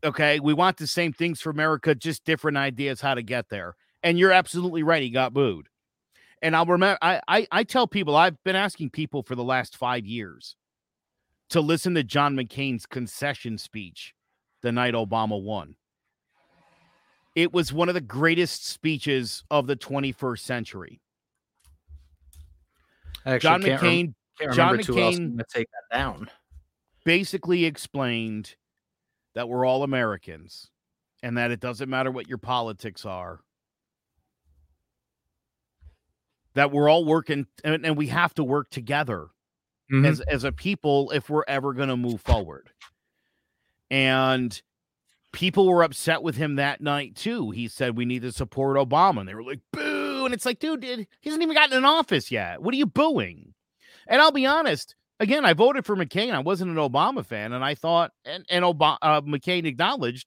okay 0.04 0.40
we 0.40 0.54
want 0.54 0.76
the 0.76 0.86
same 0.86 1.12
things 1.12 1.40
for 1.40 1.50
america 1.50 1.94
just 1.94 2.24
different 2.24 2.56
ideas 2.56 3.00
how 3.00 3.14
to 3.14 3.22
get 3.22 3.48
there 3.48 3.74
and 4.02 4.18
you're 4.18 4.32
absolutely 4.32 4.82
right 4.82 5.02
he 5.02 5.10
got 5.10 5.32
booed. 5.34 5.68
And 6.42 6.56
i'll 6.56 6.66
remember 6.66 6.98
I, 7.02 7.20
I 7.28 7.46
i 7.52 7.64
tell 7.64 7.86
people 7.86 8.16
i've 8.16 8.42
been 8.44 8.56
asking 8.56 8.90
people 8.90 9.22
for 9.22 9.34
the 9.34 9.44
last 9.44 9.76
five 9.76 10.06
years 10.06 10.56
to 11.50 11.60
listen 11.60 11.94
to 11.94 12.02
john 12.04 12.34
mccain's 12.34 12.86
concession 12.86 13.58
speech 13.58 14.14
the 14.62 14.72
night 14.72 14.94
obama 14.94 15.40
won. 15.42 15.74
It 17.36 17.52
was 17.52 17.72
one 17.72 17.88
of 17.88 17.94
the 17.94 18.00
greatest 18.00 18.66
speeches 18.66 19.44
of 19.50 19.66
the 19.68 19.76
21st 19.76 20.40
century. 20.40 21.00
Actually 23.26 23.38
john 23.40 23.62
rem- 23.62 23.78
mccain 23.78 24.14
can't 24.40 24.54
John 24.54 24.70
remember 24.72 24.92
who 24.92 25.00
else 25.00 25.14
is 25.14 25.20
McCain- 25.20 25.30
gonna 25.32 25.44
take 25.52 25.68
that 25.70 25.96
down. 25.96 26.30
basically 27.04 27.64
explained 27.66 28.54
that 29.34 29.48
we're 29.48 29.66
all 29.66 29.82
Americans 29.82 30.70
and 31.22 31.36
that 31.36 31.50
it 31.50 31.60
doesn't 31.60 31.90
matter 31.90 32.10
what 32.10 32.28
your 32.28 32.38
politics 32.38 33.04
are. 33.04 33.40
That 36.54 36.72
we're 36.72 36.88
all 36.88 37.04
working 37.04 37.46
and, 37.64 37.84
and 37.86 37.96
we 37.96 38.08
have 38.08 38.34
to 38.34 38.44
work 38.44 38.70
together 38.70 39.28
Mhm. 39.92 40.06
as 40.06 40.20
as 40.22 40.44
a 40.44 40.52
people 40.52 41.10
if 41.12 41.28
we're 41.30 41.44
ever 41.48 41.72
going 41.74 41.88
to 41.88 41.96
move 41.96 42.20
forward. 42.20 42.70
And 43.90 44.60
people 45.32 45.68
were 45.68 45.82
upset 45.82 46.22
with 46.22 46.36
him 46.36 46.56
that 46.56 46.80
night 46.80 47.14
too. 47.16 47.50
He 47.50 47.68
said 47.68 47.96
we 47.96 48.04
need 48.04 48.22
to 48.22 48.32
support 48.32 48.76
Obama 48.76 49.20
and 49.20 49.28
they 49.28 49.34
were 49.34 49.44
like 49.44 49.60
boo 49.72 50.24
and 50.24 50.34
it's 50.34 50.46
like 50.46 50.58
dude, 50.58 50.80
dude 50.80 51.06
he 51.20 51.30
hasn't 51.30 51.42
even 51.42 51.54
gotten 51.54 51.76
in 51.78 51.84
office 51.84 52.30
yet. 52.30 52.62
What 52.62 52.74
are 52.74 52.78
you 52.78 52.86
booing? 52.86 53.54
And 54.06 54.20
I'll 54.20 54.32
be 54.32 54.46
honest, 54.46 54.94
again, 55.20 55.44
I 55.44 55.52
voted 55.52 55.86
for 55.86 55.96
McCain. 55.96 56.32
I 56.32 56.40
wasn't 56.40 56.70
an 56.72 56.76
Obama 56.76 57.24
fan 57.24 57.52
and 57.52 57.64
I 57.64 57.74
thought 57.74 58.12
and 58.24 58.44
and 58.50 58.64
Obama 58.64 58.98
uh, 59.02 59.20
McCain 59.22 59.66
acknowledged 59.66 60.26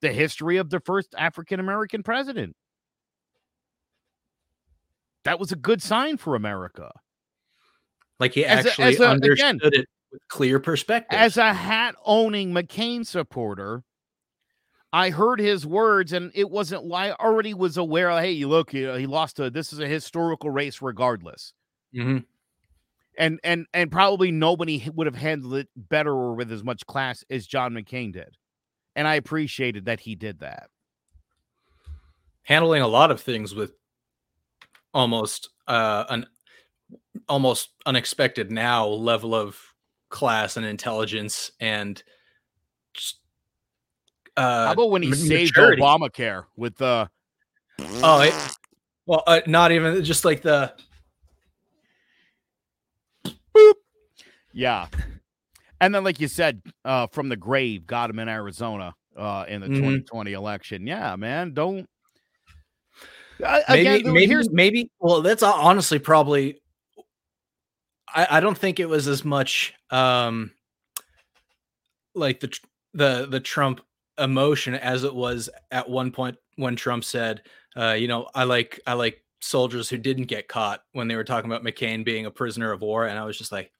the 0.00 0.12
history 0.12 0.56
of 0.56 0.70
the 0.70 0.80
first 0.80 1.14
African 1.16 1.60
American 1.60 2.02
president. 2.02 2.56
That 5.24 5.38
was 5.38 5.52
a 5.52 5.56
good 5.56 5.82
sign 5.82 6.16
for 6.16 6.34
America. 6.34 6.90
like 8.20 8.34
he 8.34 8.44
As 8.44 8.64
a- 8.66 8.68
actually 8.70 8.84
as 8.94 9.00
a- 9.00 9.08
understood 9.08 9.56
again, 9.56 9.60
it 9.80 9.88
with 10.12 10.28
clear 10.28 10.60
perspective 10.60 11.18
as 11.18 11.36
a 11.36 11.52
hat 11.52 11.94
owning 12.04 12.52
McCain 12.52 13.04
supporter, 13.04 13.82
I 14.92 15.10
heard 15.10 15.40
his 15.40 15.66
words, 15.66 16.12
and 16.12 16.30
it 16.34 16.48
wasn't 16.50 16.84
why 16.84 17.08
I 17.10 17.14
already 17.14 17.52
was 17.54 17.76
aware. 17.78 18.10
Of, 18.10 18.20
Hey, 18.22 18.32
you 18.32 18.48
look, 18.48 18.72
you 18.74 18.86
know, 18.86 18.96
he 18.96 19.06
lost 19.06 19.40
a. 19.40 19.50
This 19.50 19.72
is 19.72 19.78
a 19.80 19.88
historical 19.88 20.50
race, 20.50 20.80
regardless, 20.82 21.52
Mhm. 21.94 22.26
and 23.18 23.40
and 23.42 23.66
and 23.72 23.90
probably 23.90 24.30
nobody 24.30 24.88
would 24.94 25.06
have 25.06 25.16
handled 25.16 25.54
it 25.54 25.68
better 25.74 26.12
or 26.12 26.34
with 26.34 26.52
as 26.52 26.62
much 26.62 26.86
class 26.86 27.24
as 27.30 27.46
John 27.46 27.72
McCain 27.72 28.12
did, 28.12 28.36
and 28.94 29.08
I 29.08 29.14
appreciated 29.16 29.86
that 29.86 30.00
he 30.00 30.14
did 30.14 30.40
that. 30.40 30.68
handling 32.44 32.82
a 32.82 32.88
lot 32.88 33.10
of 33.10 33.20
things 33.20 33.54
with 33.54 33.72
almost 34.94 35.50
uh 35.68 36.04
an 36.10 36.26
almost 37.28 37.70
unexpected 37.86 38.50
now 38.50 38.86
level 38.86 39.34
of 39.34 39.58
class 40.10 40.56
and 40.56 40.66
intelligence 40.66 41.52
and 41.60 42.02
uh 44.36 44.66
How 44.66 44.72
about 44.72 44.90
when 44.90 45.02
he 45.02 45.10
ma- 45.10 45.14
saved. 45.14 45.54
Obamacare 45.54 46.44
with 46.56 46.76
the? 46.76 47.08
oh 47.78 48.20
it, 48.20 48.34
well 49.06 49.22
uh, 49.26 49.40
not 49.46 49.72
even 49.72 50.02
just 50.04 50.24
like 50.24 50.42
the 50.42 50.72
boop 53.54 53.74
Yeah. 54.52 54.86
And 55.80 55.92
then, 55.94 56.04
like 56.04 56.20
you 56.20 56.28
said, 56.28 56.62
uh, 56.84 57.08
from 57.08 57.28
the 57.28 57.36
grave, 57.36 57.86
got 57.88 58.08
him 58.08 58.20
in 58.20 58.28
Arizona 58.28 58.94
uh, 59.16 59.44
in 59.48 59.60
the 59.62 59.66
Mhm. 59.66 59.76
2020 59.78 60.32
election. 60.32 60.86
Yeah, 60.86 61.16
man. 61.16 61.54
Don't. 61.54 61.88
I, 63.44 63.62
maybe 63.68 63.88
again, 63.88 64.12
maybe 64.12 64.26
here's 64.26 64.50
maybe 64.50 64.90
well 65.00 65.22
that's 65.22 65.42
honestly 65.42 65.98
probably 65.98 66.60
I, 68.08 68.26
I 68.30 68.40
don't 68.40 68.56
think 68.56 68.80
it 68.80 68.88
was 68.88 69.08
as 69.08 69.24
much 69.24 69.74
um 69.90 70.52
like 72.14 72.40
the 72.40 72.56
the 72.94 73.26
the 73.30 73.40
Trump 73.40 73.80
emotion 74.18 74.74
as 74.74 75.04
it 75.04 75.14
was 75.14 75.48
at 75.70 75.88
one 75.88 76.10
point 76.12 76.36
when 76.56 76.76
Trump 76.76 77.04
said 77.04 77.42
uh 77.76 77.92
you 77.92 78.08
know 78.08 78.28
I 78.34 78.44
like 78.44 78.80
I 78.86 78.92
like 78.94 79.22
soldiers 79.40 79.88
who 79.88 79.98
didn't 79.98 80.24
get 80.24 80.48
caught 80.48 80.82
when 80.92 81.08
they 81.08 81.16
were 81.16 81.24
talking 81.24 81.50
about 81.50 81.64
McCain 81.64 82.04
being 82.04 82.26
a 82.26 82.30
prisoner 82.30 82.70
of 82.70 82.80
war 82.80 83.06
and 83.06 83.18
I 83.18 83.24
was 83.24 83.36
just 83.36 83.50
like 83.50 83.72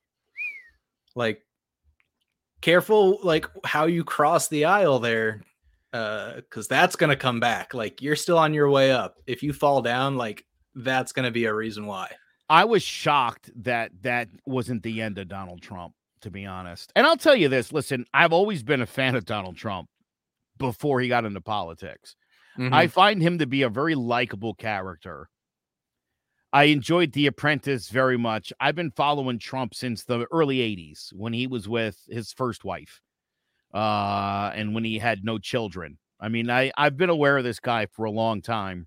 like 1.15 1.43
careful 2.61 3.19
like 3.23 3.47
how 3.65 3.87
you 3.87 4.03
cross 4.03 4.49
the 4.49 4.65
aisle 4.65 4.99
there 4.99 5.43
uh 5.93 6.37
because 6.37 6.69
that's 6.69 6.97
gonna 6.97 7.17
come 7.17 7.41
back 7.41 7.75
like 7.75 8.01
you're 8.01 8.17
still 8.17 8.39
on 8.39 8.55
your 8.55 8.71
way 8.71 8.93
up 8.93 9.17
if 9.27 9.43
you 9.43 9.53
fall 9.53 9.83
down 9.83 10.17
like 10.17 10.45
that's 10.75 11.13
gonna 11.13 11.31
be 11.31 11.45
a 11.45 11.55
reason 11.55 11.87
why 11.87 12.11
I 12.53 12.65
was 12.65 12.83
shocked 12.83 13.51
that 13.63 13.93
that 14.03 14.29
wasn't 14.45 14.83
the 14.83 15.01
end 15.01 15.17
of 15.17 15.27
Donald 15.27 15.63
Trump, 15.63 15.95
to 16.21 16.31
be 16.31 16.45
honest. 16.45 16.93
And 16.95 17.07
I'll 17.07 17.17
tell 17.17 17.35
you 17.35 17.49
this 17.49 17.73
listen, 17.73 18.05
I've 18.13 18.35
always 18.35 18.63
been 18.63 18.83
a 18.83 18.87
fan 18.87 19.15
of 19.15 19.25
Donald 19.25 19.57
Trump 19.57 19.89
before 20.59 21.01
he 21.01 21.09
got 21.09 21.25
into 21.25 21.41
politics. 21.41 22.15
I 22.59 22.87
find 22.89 23.23
him 23.23 23.39
to 23.39 23.47
be 23.47 23.63
a 23.63 23.71
very 23.71 23.95
likable 23.95 24.53
character. 24.53 25.31
I 26.53 26.65
enjoyed 26.65 27.13
The 27.13 27.29
Apprentice 27.29 27.89
very 27.89 28.19
much. 28.19 28.53
I've 28.61 28.75
been 28.75 28.91
following 28.91 29.39
Trump 29.39 29.75
since 29.75 30.05
the 30.05 30.27
early 30.31 30.59
80s 30.59 31.15
when 31.15 31.33
he 31.33 31.47
was 31.47 31.67
with 31.67 31.97
his 32.11 32.35
first 32.35 32.63
wife 32.63 33.01
uh, 33.75 34.51
and 34.55 34.75
when 34.75 34.85
he 34.85 34.99
had 34.99 35.25
no 35.25 35.39
children. 35.39 35.99
I 36.21 36.29
mean, 36.29 36.51
I, 36.51 36.71
I've 36.77 36.97
been 36.97 37.11
aware 37.11 37.37
of 37.39 37.45
this 37.45 37.59
guy 37.61 37.87
for 37.87 38.05
a 38.05 38.11
long 38.11 38.43
time. 38.43 38.87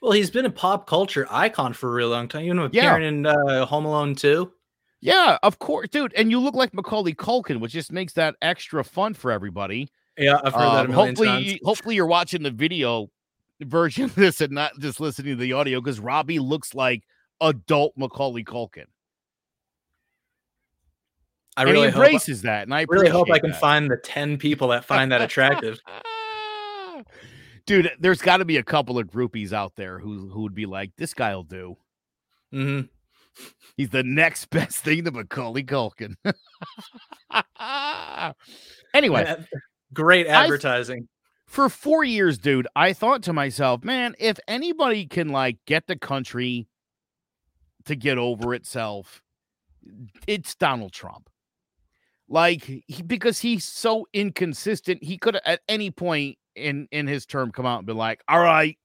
well 0.00 0.12
he's 0.12 0.30
been 0.30 0.46
a 0.46 0.50
pop 0.50 0.86
culture 0.86 1.26
icon 1.30 1.72
for 1.72 1.88
a 1.88 1.92
really 1.92 2.10
long 2.10 2.28
time 2.28 2.44
even 2.44 2.60
with 2.60 2.74
Yeah. 2.74 2.82
Karen 2.82 3.02
in 3.02 3.26
uh, 3.26 3.66
home 3.66 3.84
alone 3.84 4.14
too 4.14 4.52
Yeah, 5.00 5.38
of 5.42 5.58
course, 5.58 5.88
dude. 5.88 6.12
And 6.14 6.30
you 6.30 6.38
look 6.40 6.54
like 6.54 6.72
Macaulay 6.74 7.14
Culkin, 7.14 7.60
which 7.60 7.72
just 7.72 7.90
makes 7.90 8.12
that 8.14 8.36
extra 8.42 8.84
fun 8.84 9.14
for 9.14 9.30
everybody. 9.32 9.90
yeah 10.18 10.38
i've 10.44 10.52
heard 10.52 10.60
that 10.60 10.86
a 10.86 10.88
Um, 10.88 10.90
million 10.90 11.08
hopefully, 11.08 11.28
times 11.28 11.46
you- 11.52 11.58
hopefully 11.64 11.94
you're 11.96 12.06
watching 12.06 12.42
the 12.42 12.50
video 12.50 13.08
version 13.62 14.04
of 14.04 14.14
this 14.14 14.40
and 14.40 14.52
not 14.52 14.72
just 14.78 15.00
listening 15.00 15.36
to 15.36 15.42
the 15.42 15.52
audio 15.52 15.80
because 15.80 16.00
Robbie 16.00 16.38
looks 16.38 16.74
like 16.74 17.02
adult 17.40 17.92
Macaulay 17.96 18.44
Culkin. 18.44 18.86
I 21.60 21.62
and 21.62 21.72
really 21.72 21.88
he 21.88 21.92
hope 21.92 22.24
that, 22.42 22.62
and 22.62 22.74
I 22.74 22.84
really 22.88 23.08
hope 23.08 23.30
i 23.30 23.38
can 23.38 23.50
that. 23.50 23.60
find 23.60 23.90
the 23.90 23.96
10 23.96 24.38
people 24.38 24.68
that 24.68 24.84
find 24.84 25.10
that 25.12 25.22
attractive 25.22 25.78
Dude, 27.66 27.92
there's 28.00 28.20
got 28.20 28.38
to 28.38 28.44
be 28.44 28.56
a 28.56 28.64
couple 28.64 28.98
of 28.98 29.06
groupies 29.06 29.52
out 29.52 29.76
there 29.76 30.00
who 30.00 30.28
who 30.30 30.42
would 30.42 30.54
be 30.54 30.66
like, 30.66 30.90
"This 30.96 31.14
guy'll 31.14 31.44
do." 31.44 31.76
Mm-hmm. 32.52 32.86
He's 33.76 33.90
the 33.90 34.02
next 34.02 34.46
best 34.50 34.78
thing 34.78 35.04
to 35.04 35.12
Macaulay 35.12 35.62
Culkin. 35.62 36.16
anyway, 38.94 39.36
Great 39.92 40.26
I- 40.26 40.44
advertising. 40.44 41.06
for 41.46 41.68
four 41.68 42.02
years, 42.02 42.38
dude, 42.38 42.66
I 42.74 42.92
thought 42.92 43.22
to 43.24 43.32
myself, 43.32 43.84
man, 43.84 44.16
if 44.18 44.40
anybody 44.48 45.06
can 45.06 45.28
like 45.28 45.58
get 45.66 45.86
the 45.86 45.96
country 45.96 46.66
to 47.84 47.94
get 47.94 48.18
over 48.18 48.52
itself, 48.52 49.22
it's 50.26 50.56
Donald 50.56 50.92
Trump. 50.92 51.28
Like, 52.30 52.62
he, 52.62 53.02
because 53.04 53.40
he's 53.40 53.64
so 53.64 54.06
inconsistent, 54.12 55.02
he 55.02 55.18
could 55.18 55.38
at 55.44 55.60
any 55.68 55.90
point 55.90 56.38
in 56.54 56.88
in 56.92 57.06
his 57.06 57.26
term 57.26 57.50
come 57.50 57.66
out 57.66 57.78
and 57.78 57.86
be 57.86 57.92
like, 57.92 58.22
"All 58.28 58.40
right, 58.40 58.78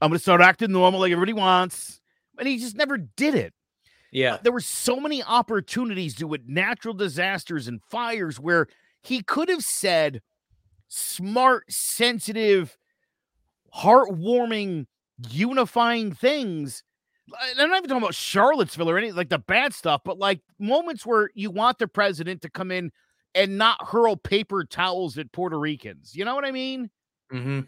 I'm 0.00 0.10
gonna 0.10 0.18
start 0.18 0.42
acting 0.42 0.72
normal 0.72 1.00
like 1.00 1.10
everybody 1.10 1.32
wants," 1.32 2.00
and 2.38 2.46
he 2.46 2.58
just 2.58 2.76
never 2.76 2.98
did 2.98 3.34
it 3.34 3.54
uh, 4.10 4.16
yeah. 4.18 4.38
there 4.42 4.52
were 4.52 4.60
so 4.60 4.98
many 4.98 5.22
opportunities 5.22 6.16
to 6.16 6.26
with 6.26 6.42
natural 6.46 6.94
disasters 6.94 7.68
and 7.68 7.80
fires 7.90 8.40
where 8.40 8.66
he 9.02 9.22
could 9.22 9.48
have 9.48 9.62
said 9.62 10.20
smart, 10.88 11.70
sensitive, 11.70 12.76
heartwarming, 13.74 14.86
unifying 15.30 16.12
things. 16.12 16.82
I'm 17.38 17.56
not 17.70 17.78
even 17.78 17.88
talking 17.88 18.02
about 18.02 18.14
Charlottesville 18.14 18.90
or 18.90 18.98
any 18.98 19.12
like 19.12 19.28
the 19.28 19.38
bad 19.38 19.74
stuff, 19.74 20.02
but 20.04 20.18
like 20.18 20.40
moments 20.58 21.04
where 21.06 21.30
you 21.34 21.50
want 21.50 21.78
the 21.78 21.88
president 21.88 22.42
to 22.42 22.50
come 22.50 22.70
in 22.70 22.92
and 23.34 23.58
not 23.58 23.86
hurl 23.86 24.16
paper 24.16 24.64
towels 24.64 25.18
at 25.18 25.32
Puerto 25.32 25.58
Ricans. 25.58 26.14
You 26.14 26.24
know 26.24 26.34
what 26.34 26.44
I 26.44 26.50
mean? 26.50 26.90
hmm 27.30 27.60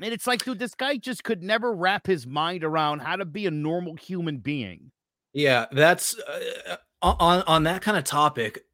And 0.00 0.12
it's 0.12 0.26
like, 0.26 0.44
dude, 0.44 0.58
this 0.58 0.74
guy 0.74 0.96
just 0.96 1.24
could 1.24 1.42
never 1.42 1.72
wrap 1.72 2.06
his 2.06 2.26
mind 2.26 2.64
around 2.64 3.00
how 3.00 3.16
to 3.16 3.24
be 3.24 3.46
a 3.46 3.50
normal 3.50 3.96
human 3.96 4.38
being. 4.38 4.90
Yeah, 5.32 5.66
that's 5.70 6.18
uh, 6.18 6.76
on 7.02 7.42
on 7.42 7.62
that 7.64 7.82
kind 7.82 7.96
of 7.96 8.04
topic. 8.04 8.64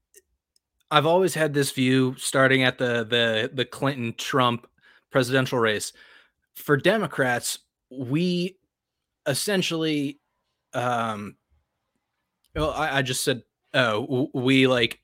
I've 0.91 1.07
always 1.07 1.35
had 1.35 1.55
this 1.55 1.72
view, 1.72 2.14
starting 2.18 2.62
at 2.62 2.79
the 2.79 3.05
the 3.05 3.51
the 3.53 3.64
Clinton 3.64 4.14
Trump 4.16 4.66
presidential 5.11 5.59
race. 5.59 5.93
For 6.55 6.77
Democrats, 6.77 7.59
we 7.91 8.57
essentially, 9.27 10.20
um, 10.72 11.37
well, 12.55 12.70
I, 12.70 12.99
I 12.99 13.03
just 13.03 13.25
said, 13.25 13.43
oh, 13.72 14.31
we 14.35 14.66
like 14.66 15.01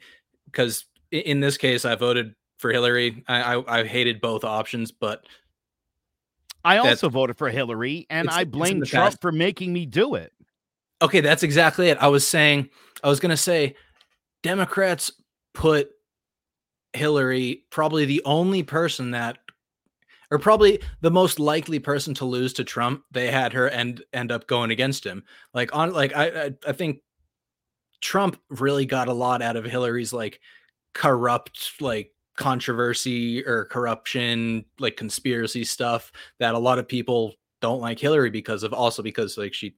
because 0.47 0.85
in 1.11 1.41
this 1.41 1.57
case, 1.57 1.85
I 1.85 1.95
voted 1.95 2.35
for 2.59 2.71
Hillary. 2.73 3.25
I 3.29 3.57
I, 3.57 3.81
I 3.81 3.85
hated 3.85 4.21
both 4.21 4.45
options, 4.45 4.93
but 4.93 5.25
I 6.65 6.79
also 6.79 7.09
voted 7.09 7.39
for 7.39 7.49
Hillary, 7.49 8.07
and 8.11 8.29
I 8.29 8.45
blame 8.45 8.83
Trump 8.83 9.13
past. 9.13 9.21
for 9.21 9.33
making 9.33 9.73
me 9.73 9.87
do 9.87 10.15
it. 10.15 10.33
Okay, 11.03 11.21
that's 11.21 11.43
exactly 11.43 11.89
it. 11.89 11.99
I 11.99 12.09
was 12.09 12.29
saying, 12.29 12.69
I 13.03 13.09
was 13.09 13.21
going 13.21 13.31
to 13.31 13.37
say, 13.37 13.75
Democrats 14.43 15.11
put 15.55 15.91
Hillary 16.93 17.65
probably 17.71 18.05
the 18.05 18.21
only 18.27 18.63
person 18.63 19.13
that, 19.13 19.39
or 20.31 20.39
probably 20.39 20.81
the 21.01 21.11
most 21.11 21.39
likely 21.39 21.79
person 21.79 22.15
to 22.15 22.25
lose 22.25 22.53
to 22.55 22.65
Trump. 22.65 23.03
They 23.11 23.31
had 23.31 23.53
her 23.53 23.69
end 23.69 24.03
end 24.13 24.31
up 24.33 24.47
going 24.47 24.71
against 24.71 25.05
him. 25.05 25.25
Like 25.55 25.75
on, 25.75 25.93
like 25.93 26.15
I, 26.15 26.27
I, 26.27 26.51
I 26.69 26.73
think 26.73 27.01
Trump 28.01 28.41
really 28.49 28.87
got 28.87 29.09
a 29.09 29.13
lot 29.13 29.43
out 29.43 29.57
of 29.57 29.65
Hillary's 29.65 30.13
like 30.13 30.41
corrupt, 30.95 31.73
like 31.81 32.13
controversy 32.37 33.45
or 33.45 33.67
corruption, 33.67 34.65
like 34.79 34.97
conspiracy 34.97 35.65
stuff 35.65 36.13
that 36.39 36.55
a 36.55 36.59
lot 36.59 36.79
of 36.79 36.89
people 36.89 37.35
don't 37.61 37.81
like 37.81 37.99
Hillary 37.99 38.31
because 38.31 38.63
of 38.63 38.73
also 38.73 39.03
because 39.03 39.37
like 39.37 39.53
she 39.53 39.75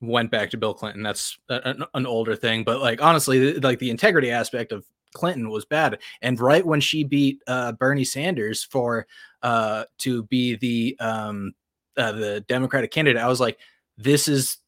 went 0.00 0.30
back 0.30 0.50
to 0.50 0.56
Bill 0.56 0.72
Clinton. 0.72 1.02
That's 1.02 1.38
an, 1.48 1.84
an 1.94 2.06
older 2.06 2.34
thing, 2.34 2.64
but 2.64 2.80
like 2.80 3.02
honestly, 3.02 3.54
like 3.54 3.78
the 3.78 3.90
integrity 3.90 4.30
aspect 4.30 4.72
of 4.72 4.84
Clinton 5.14 5.50
was 5.50 5.64
bad. 5.64 5.98
And 6.22 6.38
right 6.40 6.64
when 6.64 6.80
she 6.80 7.04
beat 7.04 7.40
uh, 7.46 7.72
Bernie 7.72 8.04
Sanders 8.04 8.62
for 8.62 9.06
uh, 9.42 9.84
to 9.98 10.24
be 10.24 10.56
the 10.56 10.96
um, 11.00 11.54
uh, 11.96 12.12
the 12.12 12.40
Democratic 12.48 12.90
candidate, 12.90 13.22
I 13.22 13.28
was 13.28 13.40
like, 13.40 13.58
this 13.96 14.28
is. 14.28 14.58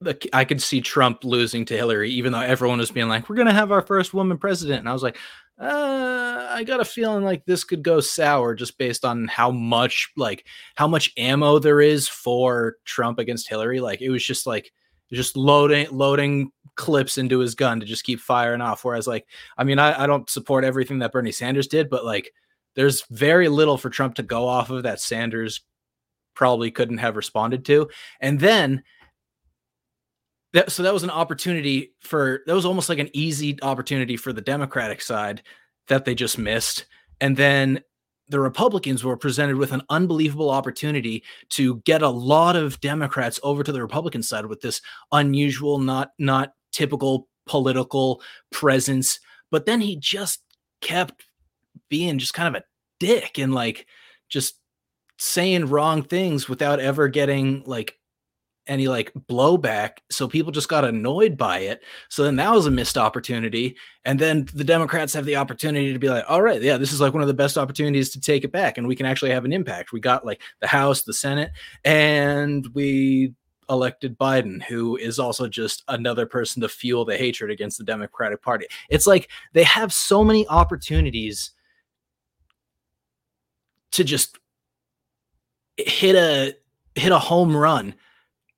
The, 0.00 0.16
I 0.32 0.44
could 0.44 0.62
see 0.62 0.80
Trump 0.80 1.24
losing 1.24 1.64
to 1.64 1.76
Hillary, 1.76 2.12
even 2.12 2.30
though 2.30 2.38
everyone 2.38 2.78
was 2.78 2.92
being 2.92 3.08
like, 3.08 3.28
"We're 3.28 3.34
gonna 3.34 3.52
have 3.52 3.72
our 3.72 3.82
first 3.82 4.14
woman 4.14 4.38
president," 4.38 4.78
and 4.78 4.88
I 4.88 4.92
was 4.92 5.02
like, 5.02 5.16
uh, 5.60 6.46
I 6.50 6.62
got 6.62 6.80
a 6.80 6.84
feeling 6.84 7.24
like 7.24 7.44
this 7.44 7.64
could 7.64 7.82
go 7.82 7.98
sour 7.98 8.54
just 8.54 8.78
based 8.78 9.04
on 9.04 9.26
how 9.26 9.50
much 9.50 10.12
like 10.16 10.46
how 10.76 10.86
much 10.86 11.12
ammo 11.16 11.58
there 11.58 11.80
is 11.80 12.06
for 12.06 12.76
Trump 12.84 13.18
against 13.18 13.48
Hillary. 13.48 13.80
Like 13.80 14.00
it 14.00 14.10
was 14.10 14.24
just 14.24 14.46
like 14.46 14.72
just 15.12 15.36
loading 15.36 15.88
loading 15.90 16.52
clips 16.78 17.18
into 17.18 17.40
his 17.40 17.54
gun 17.54 17.80
to 17.80 17.86
just 17.86 18.04
keep 18.04 18.20
firing 18.20 18.62
off. 18.62 18.84
Whereas 18.84 19.06
like 19.06 19.26
I 19.58 19.64
mean 19.64 19.78
I, 19.78 20.04
I 20.04 20.06
don't 20.06 20.30
support 20.30 20.64
everything 20.64 21.00
that 21.00 21.12
Bernie 21.12 21.32
Sanders 21.32 21.66
did, 21.66 21.90
but 21.90 22.06
like 22.06 22.32
there's 22.74 23.04
very 23.10 23.48
little 23.48 23.76
for 23.76 23.90
Trump 23.90 24.14
to 24.14 24.22
go 24.22 24.48
off 24.48 24.70
of 24.70 24.84
that 24.84 25.00
Sanders 25.00 25.62
probably 26.34 26.70
couldn't 26.70 26.98
have 26.98 27.16
responded 27.16 27.64
to. 27.66 27.90
And 28.20 28.40
then 28.40 28.84
that 30.54 30.72
so 30.72 30.82
that 30.84 30.94
was 30.94 31.02
an 31.02 31.10
opportunity 31.10 31.92
for 32.00 32.40
that 32.46 32.54
was 32.54 32.64
almost 32.64 32.88
like 32.88 32.98
an 33.00 33.10
easy 33.12 33.60
opportunity 33.62 34.16
for 34.16 34.32
the 34.32 34.40
Democratic 34.40 35.02
side 35.02 35.42
that 35.88 36.04
they 36.04 36.14
just 36.14 36.38
missed. 36.38 36.86
And 37.20 37.36
then 37.36 37.82
the 38.28 38.40
Republicans 38.40 39.02
were 39.02 39.16
presented 39.16 39.56
with 39.56 39.72
an 39.72 39.82
unbelievable 39.88 40.50
opportunity 40.50 41.24
to 41.50 41.76
get 41.78 42.02
a 42.02 42.08
lot 42.08 42.56
of 42.56 42.80
Democrats 42.80 43.40
over 43.42 43.62
to 43.62 43.72
the 43.72 43.82
Republican 43.82 44.22
side 44.22 44.46
with 44.46 44.60
this 44.60 44.80
unusual, 45.12 45.78
not 45.78 46.10
not 46.18 46.52
typical 46.78 47.26
political 47.44 48.22
presence. 48.52 49.18
But 49.50 49.66
then 49.66 49.80
he 49.80 49.96
just 49.96 50.40
kept 50.80 51.24
being 51.88 52.20
just 52.20 52.34
kind 52.34 52.54
of 52.54 52.62
a 52.62 52.64
dick 53.00 53.36
and 53.36 53.52
like 53.52 53.86
just 54.28 54.54
saying 55.18 55.66
wrong 55.66 56.04
things 56.04 56.48
without 56.48 56.78
ever 56.78 57.08
getting 57.08 57.64
like 57.66 57.96
any 58.68 58.86
like 58.86 59.12
blowback. 59.28 59.92
So 60.08 60.28
people 60.28 60.52
just 60.52 60.68
got 60.68 60.84
annoyed 60.84 61.36
by 61.36 61.60
it. 61.60 61.82
So 62.10 62.22
then 62.22 62.36
that 62.36 62.52
was 62.52 62.66
a 62.66 62.70
missed 62.70 62.96
opportunity. 62.96 63.76
And 64.04 64.20
then 64.20 64.46
the 64.54 64.62
Democrats 64.62 65.14
have 65.14 65.24
the 65.24 65.36
opportunity 65.36 65.92
to 65.92 65.98
be 65.98 66.10
like, 66.10 66.24
all 66.28 66.42
right, 66.42 66.62
yeah, 66.62 66.76
this 66.76 66.92
is 66.92 67.00
like 67.00 67.12
one 67.12 67.22
of 67.22 67.28
the 67.28 67.34
best 67.34 67.58
opportunities 67.58 68.10
to 68.10 68.20
take 68.20 68.44
it 68.44 68.52
back. 68.52 68.78
And 68.78 68.86
we 68.86 68.94
can 68.94 69.06
actually 69.06 69.32
have 69.32 69.44
an 69.44 69.52
impact. 69.52 69.90
We 69.90 69.98
got 69.98 70.24
like 70.24 70.40
the 70.60 70.68
House, 70.68 71.02
the 71.02 71.14
Senate, 71.14 71.50
and 71.82 72.68
we 72.74 73.34
elected 73.70 74.18
Biden, 74.18 74.62
who 74.62 74.96
is 74.96 75.18
also 75.18 75.48
just 75.48 75.82
another 75.88 76.26
person 76.26 76.62
to 76.62 76.68
fuel 76.68 77.04
the 77.04 77.16
hatred 77.16 77.50
against 77.50 77.78
the 77.78 77.84
Democratic 77.84 78.42
Party. 78.42 78.66
It's 78.88 79.06
like 79.06 79.30
they 79.52 79.64
have 79.64 79.92
so 79.92 80.24
many 80.24 80.46
opportunities 80.48 81.52
to 83.92 84.04
just 84.04 84.38
hit 85.76 86.14
a 86.14 86.56
hit 86.94 87.12
a 87.12 87.18
home 87.18 87.56
run 87.56 87.94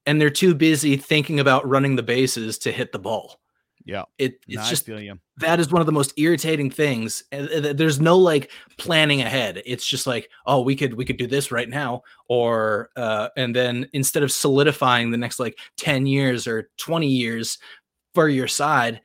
and 0.06 0.20
they're 0.20 0.30
too 0.30 0.54
busy 0.54 0.96
thinking 0.96 1.40
about 1.40 1.68
running 1.68 1.96
the 1.96 2.02
bases 2.02 2.58
to 2.58 2.72
hit 2.72 2.92
the 2.92 2.98
ball. 2.98 3.40
Yeah. 3.84 4.04
It 4.18 4.44
it's 4.46 4.68
just 4.68 4.86
that 5.38 5.58
is 5.58 5.72
one 5.72 5.80
of 5.80 5.86
the 5.86 5.92
most 5.92 6.12
irritating 6.16 6.70
things. 6.70 7.24
There's 7.30 8.00
no 8.00 8.18
like 8.18 8.50
planning 8.78 9.22
ahead. 9.22 9.62
It's 9.64 9.86
just 9.86 10.06
like, 10.06 10.30
oh, 10.46 10.60
we 10.60 10.76
could 10.76 10.94
we 10.94 11.04
could 11.04 11.16
do 11.16 11.26
this 11.26 11.50
right 11.50 11.68
now, 11.68 12.02
or 12.28 12.90
uh, 12.96 13.28
and 13.36 13.56
then 13.56 13.88
instead 13.92 14.22
of 14.22 14.30
solidifying 14.30 15.10
the 15.10 15.16
next 15.16 15.40
like 15.40 15.58
ten 15.76 16.06
years 16.06 16.46
or 16.46 16.70
twenty 16.76 17.08
years 17.08 17.58
for 18.14 18.28
your 18.28 18.48
side, 18.48 19.00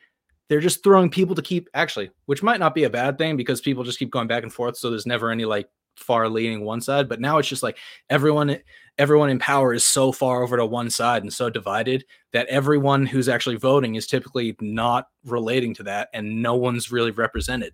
they're 0.49 0.59
just 0.59 0.83
throwing 0.83 1.09
people 1.09 1.35
to 1.35 1.41
keep 1.41 1.69
actually, 1.73 2.11
which 2.25 2.43
might 2.43 2.59
not 2.59 2.75
be 2.75 2.83
a 2.83 2.89
bad 2.89 3.17
thing 3.17 3.37
because 3.37 3.61
people 3.61 3.83
just 3.83 3.99
keep 3.99 4.11
going 4.11 4.27
back 4.27 4.43
and 4.43 4.53
forth. 4.53 4.77
So 4.77 4.89
there's 4.89 5.07
never 5.07 5.31
any 5.31 5.45
like 5.45 5.67
far 5.97 6.29
leaning 6.29 6.63
one 6.63 6.81
side. 6.81 7.09
But 7.09 7.21
now 7.21 7.37
it's 7.37 7.47
just 7.47 7.63
like 7.63 7.77
everyone 8.09 8.57
everyone 8.97 9.29
in 9.29 9.39
power 9.39 9.73
is 9.73 9.85
so 9.85 10.11
far 10.11 10.41
over 10.41 10.57
to 10.57 10.65
one 10.65 10.89
side 10.89 11.21
and 11.21 11.33
so 11.33 11.49
divided 11.49 12.05
that 12.31 12.47
everyone 12.47 13.05
who's 13.05 13.27
actually 13.27 13.57
voting 13.57 13.95
is 13.95 14.07
typically 14.07 14.55
not 14.61 15.07
relating 15.25 15.73
to 15.73 15.83
that 15.83 16.09
and 16.13 16.41
no 16.41 16.55
one's 16.55 16.91
really 16.91 17.11
represented. 17.11 17.73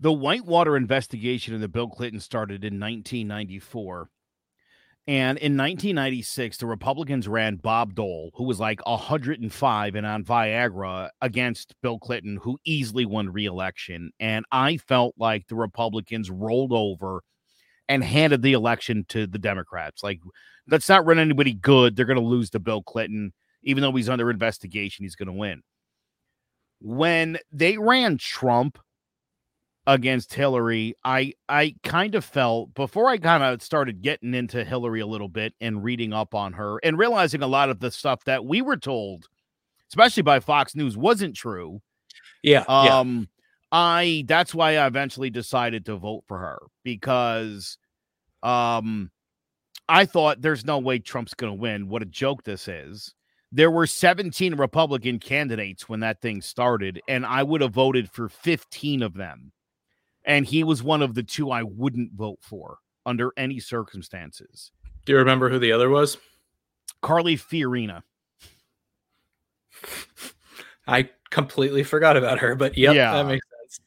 The 0.00 0.12
Whitewater 0.12 0.76
investigation 0.76 1.54
into 1.54 1.68
Bill 1.68 1.88
Clinton 1.88 2.20
started 2.20 2.64
in 2.64 2.78
1994. 2.78 4.10
And 5.08 5.36
in 5.38 5.56
1996, 5.56 6.58
the 6.58 6.66
Republicans 6.66 7.26
ran 7.26 7.56
Bob 7.56 7.94
Dole, 7.94 8.30
who 8.34 8.44
was 8.44 8.60
like 8.60 8.86
105 8.86 9.94
and 9.96 10.06
on 10.06 10.22
Viagra, 10.22 11.10
against 11.20 11.74
Bill 11.82 11.98
Clinton, 11.98 12.38
who 12.40 12.58
easily 12.64 13.04
won 13.04 13.32
re-election. 13.32 14.12
And 14.20 14.44
I 14.52 14.76
felt 14.76 15.14
like 15.18 15.48
the 15.48 15.56
Republicans 15.56 16.30
rolled 16.30 16.72
over 16.72 17.22
and 17.88 18.04
handed 18.04 18.42
the 18.42 18.52
election 18.52 19.04
to 19.08 19.26
the 19.26 19.40
Democrats. 19.40 20.04
Like, 20.04 20.20
let's 20.70 20.88
not 20.88 21.04
run 21.04 21.18
anybody 21.18 21.52
good. 21.52 21.96
They're 21.96 22.06
going 22.06 22.16
to 22.16 22.24
lose 22.24 22.50
to 22.50 22.60
Bill 22.60 22.82
Clinton, 22.82 23.32
even 23.64 23.82
though 23.82 23.92
he's 23.92 24.08
under 24.08 24.30
investigation. 24.30 25.04
He's 25.04 25.16
going 25.16 25.26
to 25.26 25.32
win. 25.32 25.62
When 26.80 27.38
they 27.50 27.76
ran 27.76 28.18
Trump, 28.18 28.78
against 29.86 30.34
Hillary, 30.34 30.94
I 31.04 31.34
I 31.48 31.74
kind 31.82 32.14
of 32.14 32.24
felt 32.24 32.74
before 32.74 33.08
I 33.08 33.18
kind 33.18 33.42
of 33.42 33.62
started 33.62 34.02
getting 34.02 34.34
into 34.34 34.64
Hillary 34.64 35.00
a 35.00 35.06
little 35.06 35.28
bit 35.28 35.54
and 35.60 35.82
reading 35.82 36.12
up 36.12 36.34
on 36.34 36.52
her 36.54 36.78
and 36.82 36.98
realizing 36.98 37.42
a 37.42 37.46
lot 37.48 37.70
of 37.70 37.80
the 37.80 37.90
stuff 37.90 38.24
that 38.24 38.44
we 38.44 38.62
were 38.62 38.76
told, 38.76 39.26
especially 39.90 40.22
by 40.22 40.40
Fox 40.40 40.74
News, 40.74 40.96
wasn't 40.96 41.36
true. 41.36 41.80
Yeah. 42.42 42.64
yeah. 42.68 42.98
Um, 42.98 43.28
I 43.72 44.24
that's 44.28 44.54
why 44.54 44.76
I 44.76 44.86
eventually 44.86 45.30
decided 45.30 45.86
to 45.86 45.96
vote 45.96 46.24
for 46.28 46.38
her 46.38 46.58
because 46.84 47.78
um 48.42 49.10
I 49.88 50.04
thought 50.04 50.42
there's 50.42 50.64
no 50.64 50.78
way 50.78 50.98
Trump's 50.98 51.34
going 51.34 51.52
to 51.52 51.60
win. 51.60 51.88
What 51.88 52.02
a 52.02 52.06
joke 52.06 52.44
this 52.44 52.68
is. 52.68 53.14
There 53.50 53.70
were 53.70 53.86
17 53.86 54.54
Republican 54.54 55.18
candidates 55.18 55.88
when 55.88 56.00
that 56.00 56.22
thing 56.22 56.40
started, 56.40 57.00
and 57.08 57.26
I 57.26 57.42
would 57.42 57.60
have 57.60 57.74
voted 57.74 58.10
for 58.10 58.28
15 58.28 59.02
of 59.02 59.14
them. 59.14 59.52
And 60.24 60.46
he 60.46 60.64
was 60.64 60.82
one 60.82 61.02
of 61.02 61.14
the 61.14 61.22
two 61.22 61.50
I 61.50 61.62
wouldn't 61.62 62.12
vote 62.12 62.38
for 62.40 62.78
under 63.04 63.32
any 63.36 63.58
circumstances. 63.58 64.70
Do 65.04 65.12
you 65.12 65.18
remember 65.18 65.48
who 65.50 65.58
the 65.58 65.72
other 65.72 65.88
was? 65.90 66.16
Carly 67.00 67.36
Fiorina. 67.36 68.02
I 70.86 71.10
completely 71.30 71.82
forgot 71.82 72.16
about 72.16 72.38
her, 72.38 72.54
but 72.54 72.76
yep, 72.76 72.94
Yeah. 72.94 73.12
that 73.14 73.26
makes 73.26 73.46
sense. 73.60 73.80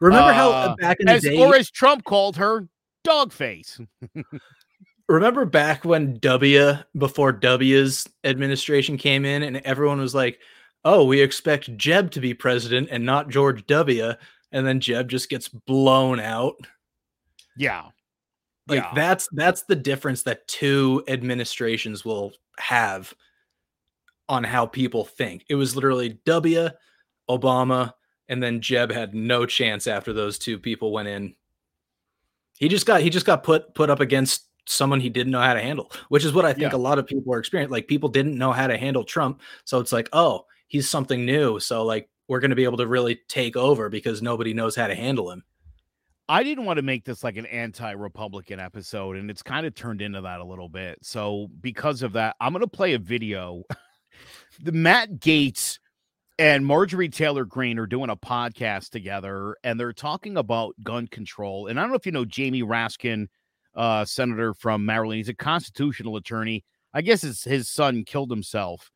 Remember 0.00 0.32
how 0.32 0.50
Uh, 0.50 0.52
uh, 0.52 0.76
back 0.76 0.96
in 1.00 1.06
the 1.06 1.12
as, 1.12 1.22
day, 1.22 1.36
or 1.38 1.54
as 1.54 1.70
Trump 1.70 2.04
called 2.04 2.36
her, 2.36 2.68
dog 3.02 3.32
face. 3.32 3.80
remember 5.08 5.44
back 5.44 5.84
when 5.84 6.18
W 6.20 6.72
before 6.96 7.32
W's 7.32 8.08
administration 8.24 8.96
came 8.96 9.24
in 9.24 9.42
and 9.42 9.58
everyone 9.58 10.00
was 10.00 10.14
like, 10.14 10.38
"Oh, 10.84 11.04
we 11.04 11.20
expect 11.20 11.76
Jeb 11.76 12.10
to 12.12 12.20
be 12.20 12.32
president 12.34 12.88
and 12.90 13.04
not 13.04 13.28
George 13.28 13.66
W." 13.66 14.12
And 14.54 14.66
then 14.66 14.80
Jeb 14.80 15.08
just 15.10 15.28
gets 15.28 15.48
blown 15.48 16.18
out. 16.20 16.54
Yeah. 17.58 17.88
Like 18.68 18.82
Yeah. 18.82 18.92
that's 18.94 19.28
that's 19.32 19.64
the 19.64 19.76
difference 19.76 20.22
that 20.22 20.46
two 20.48 21.04
administrations 21.08 22.04
will 22.04 22.32
have 22.58 23.12
on 24.28 24.44
how 24.44 24.64
people 24.64 25.04
think. 25.04 25.44
It 25.50 25.56
was 25.56 25.74
literally 25.76 26.20
W, 26.24 26.68
Obama, 27.28 27.92
and 28.28 28.42
then 28.42 28.60
Jeb 28.62 28.90
had 28.90 29.14
no 29.14 29.44
chance 29.44 29.86
after 29.86 30.12
those 30.14 30.38
two 30.38 30.58
people 30.58 30.92
went 30.92 31.08
in. 31.08 31.34
He 32.58 32.68
just 32.68 32.86
got 32.86 33.02
he 33.02 33.10
just 33.10 33.26
got 33.26 33.42
put 33.42 33.74
put 33.74 33.90
up 33.90 34.00
against 34.00 34.48
someone 34.66 35.00
he 35.00 35.10
didn't 35.10 35.32
know 35.32 35.40
how 35.40 35.52
to 35.52 35.60
handle, 35.60 35.92
which 36.08 36.24
is 36.24 36.32
what 36.32 36.44
I 36.46 36.52
think 36.54 36.72
Yeah. 36.72 36.76
a 36.76 36.78
lot 36.78 36.98
of 36.98 37.06
people 37.06 37.34
are 37.34 37.38
experiencing. 37.38 37.72
Like 37.72 37.88
people 37.88 38.08
didn't 38.08 38.38
know 38.38 38.52
how 38.52 38.66
to 38.68 38.78
handle 38.78 39.04
Trump, 39.04 39.42
so 39.64 39.80
it's 39.80 39.92
like, 39.92 40.08
oh, 40.12 40.46
he's 40.68 40.88
something 40.88 41.26
new. 41.26 41.58
So 41.60 41.84
like 41.84 42.08
we're 42.28 42.40
going 42.40 42.50
to 42.50 42.56
be 42.56 42.64
able 42.64 42.78
to 42.78 42.86
really 42.86 43.20
take 43.28 43.56
over 43.56 43.88
because 43.88 44.22
nobody 44.22 44.54
knows 44.54 44.76
how 44.76 44.86
to 44.86 44.94
handle 44.94 45.30
him. 45.30 45.44
I 46.28 46.42
didn't 46.42 46.64
want 46.64 46.78
to 46.78 46.82
make 46.82 47.04
this 47.04 47.22
like 47.22 47.36
an 47.36 47.46
anti-Republican 47.46 48.58
episode, 48.58 49.16
and 49.16 49.30
it's 49.30 49.42
kind 49.42 49.66
of 49.66 49.74
turned 49.74 50.00
into 50.00 50.22
that 50.22 50.40
a 50.40 50.44
little 50.44 50.70
bit. 50.70 50.98
So 51.02 51.48
because 51.60 52.02
of 52.02 52.14
that, 52.14 52.36
I'm 52.40 52.52
gonna 52.52 52.66
play 52.66 52.94
a 52.94 52.98
video. 52.98 53.64
the 54.62 54.72
Matt 54.72 55.16
Gaetz 55.16 55.78
and 56.38 56.64
Marjorie 56.64 57.10
Taylor 57.10 57.44
Greene 57.44 57.78
are 57.78 57.86
doing 57.86 58.08
a 58.08 58.16
podcast 58.16 58.88
together, 58.88 59.56
and 59.64 59.78
they're 59.78 59.92
talking 59.92 60.38
about 60.38 60.74
gun 60.82 61.06
control. 61.08 61.66
And 61.66 61.78
I 61.78 61.82
don't 61.82 61.90
know 61.90 61.96
if 61.96 62.06
you 62.06 62.12
know 62.12 62.24
Jamie 62.24 62.62
Raskin, 62.62 63.26
uh, 63.74 64.06
senator 64.06 64.54
from 64.54 64.86
Maryland. 64.86 65.18
He's 65.18 65.28
a 65.28 65.34
constitutional 65.34 66.16
attorney. 66.16 66.64
I 66.94 67.02
guess 67.02 67.20
his 67.20 67.44
his 67.44 67.68
son 67.68 68.02
killed 68.04 68.30
himself 68.30 68.90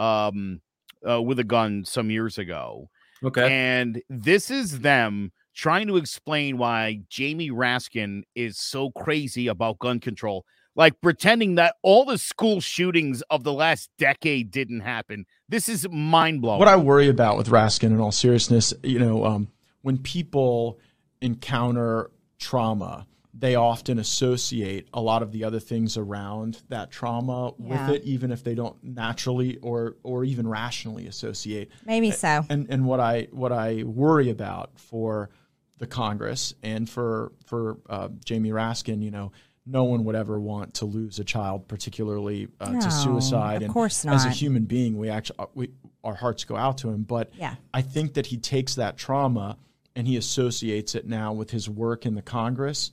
um, 0.00 0.60
uh, 1.08 1.22
with 1.22 1.38
a 1.38 1.44
gun 1.44 1.84
some 1.84 2.10
years 2.10 2.38
ago. 2.38 2.88
Okay. 3.24 3.52
And 3.52 4.02
this 4.08 4.50
is 4.50 4.80
them 4.80 5.32
trying 5.54 5.86
to 5.86 5.96
explain 5.96 6.58
why 6.58 7.00
Jamie 7.08 7.50
Raskin 7.50 8.22
is 8.34 8.58
so 8.58 8.90
crazy 8.90 9.46
about 9.46 9.78
gun 9.78 10.00
control, 10.00 10.44
like 10.74 11.00
pretending 11.00 11.56
that 11.56 11.76
all 11.82 12.04
the 12.04 12.18
school 12.18 12.60
shootings 12.60 13.22
of 13.30 13.44
the 13.44 13.52
last 13.52 13.90
decade 13.98 14.50
didn't 14.50 14.80
happen. 14.80 15.26
This 15.48 15.68
is 15.68 15.86
mind 15.90 16.42
blowing. 16.42 16.58
What 16.58 16.68
I 16.68 16.76
worry 16.76 17.08
about 17.08 17.36
with 17.36 17.48
Raskin, 17.48 17.90
in 17.90 18.00
all 18.00 18.12
seriousness, 18.12 18.72
you 18.82 18.98
know, 18.98 19.24
um, 19.24 19.48
when 19.82 19.98
people 19.98 20.78
encounter 21.20 22.10
trauma, 22.38 23.06
they 23.34 23.54
often 23.54 23.98
associate 23.98 24.88
a 24.92 25.00
lot 25.00 25.22
of 25.22 25.32
the 25.32 25.44
other 25.44 25.58
things 25.60 25.96
around 25.96 26.62
that 26.68 26.90
trauma 26.90 27.52
Yeah. 27.58 27.86
with 27.88 27.96
it, 27.96 28.04
even 28.04 28.30
if 28.30 28.44
they 28.44 28.54
don't 28.54 28.76
naturally 28.84 29.56
or 29.58 29.96
or 30.02 30.24
even 30.24 30.46
rationally 30.46 31.06
associate. 31.06 31.70
Maybe 31.86 32.10
so. 32.10 32.44
And 32.50 32.66
and 32.68 32.84
what 32.86 33.00
I 33.00 33.28
what 33.32 33.52
I 33.52 33.84
worry 33.84 34.28
about 34.30 34.78
for 34.78 35.30
the 35.78 35.86
Congress 35.86 36.54
and 36.62 36.88
for 36.88 37.32
for 37.46 37.78
uh, 37.88 38.08
Jamie 38.24 38.50
Raskin, 38.50 39.02
you 39.02 39.10
know, 39.10 39.32
no 39.64 39.84
one 39.84 40.04
would 40.04 40.14
ever 40.14 40.38
want 40.38 40.74
to 40.74 40.84
lose 40.84 41.18
a 41.18 41.24
child, 41.24 41.68
particularly 41.68 42.48
uh, 42.60 42.72
No, 42.72 42.80
to 42.80 42.90
suicide. 42.90 43.56
of 43.56 43.62
and 43.62 43.72
course 43.72 44.04
As 44.04 44.26
a 44.26 44.30
human 44.30 44.64
being, 44.64 44.98
we 44.98 45.08
actually 45.08 45.38
uh, 45.38 45.46
we 45.54 45.70
our 46.04 46.14
hearts 46.14 46.44
go 46.44 46.56
out 46.56 46.78
to 46.78 46.90
him. 46.90 47.04
But 47.04 47.30
Yeah. 47.38 47.54
I 47.72 47.80
think 47.80 48.14
that 48.14 48.26
he 48.26 48.36
takes 48.36 48.74
that 48.74 48.98
trauma 48.98 49.56
and 49.96 50.06
he 50.06 50.16
associates 50.16 50.94
it 50.94 51.06
now 51.06 51.32
with 51.32 51.50
his 51.50 51.68
work 51.70 52.04
in 52.04 52.14
the 52.14 52.22
Congress 52.22 52.90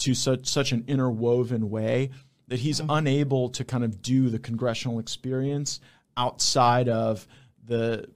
to 0.00 0.14
such 0.14 0.46
such 0.46 0.72
an 0.72 0.84
interwoven 0.86 1.70
way 1.70 2.10
that 2.48 2.58
he's 2.60 2.80
Mm-hmm. 2.80 2.90
unable 2.90 3.48
to 3.50 3.64
kind 3.64 3.84
of 3.84 4.02
do 4.02 4.28
the 4.28 4.38
congressional 4.38 4.98
experience 4.98 5.80
outside 6.16 6.88
of 6.88 7.26
the 7.64 8.06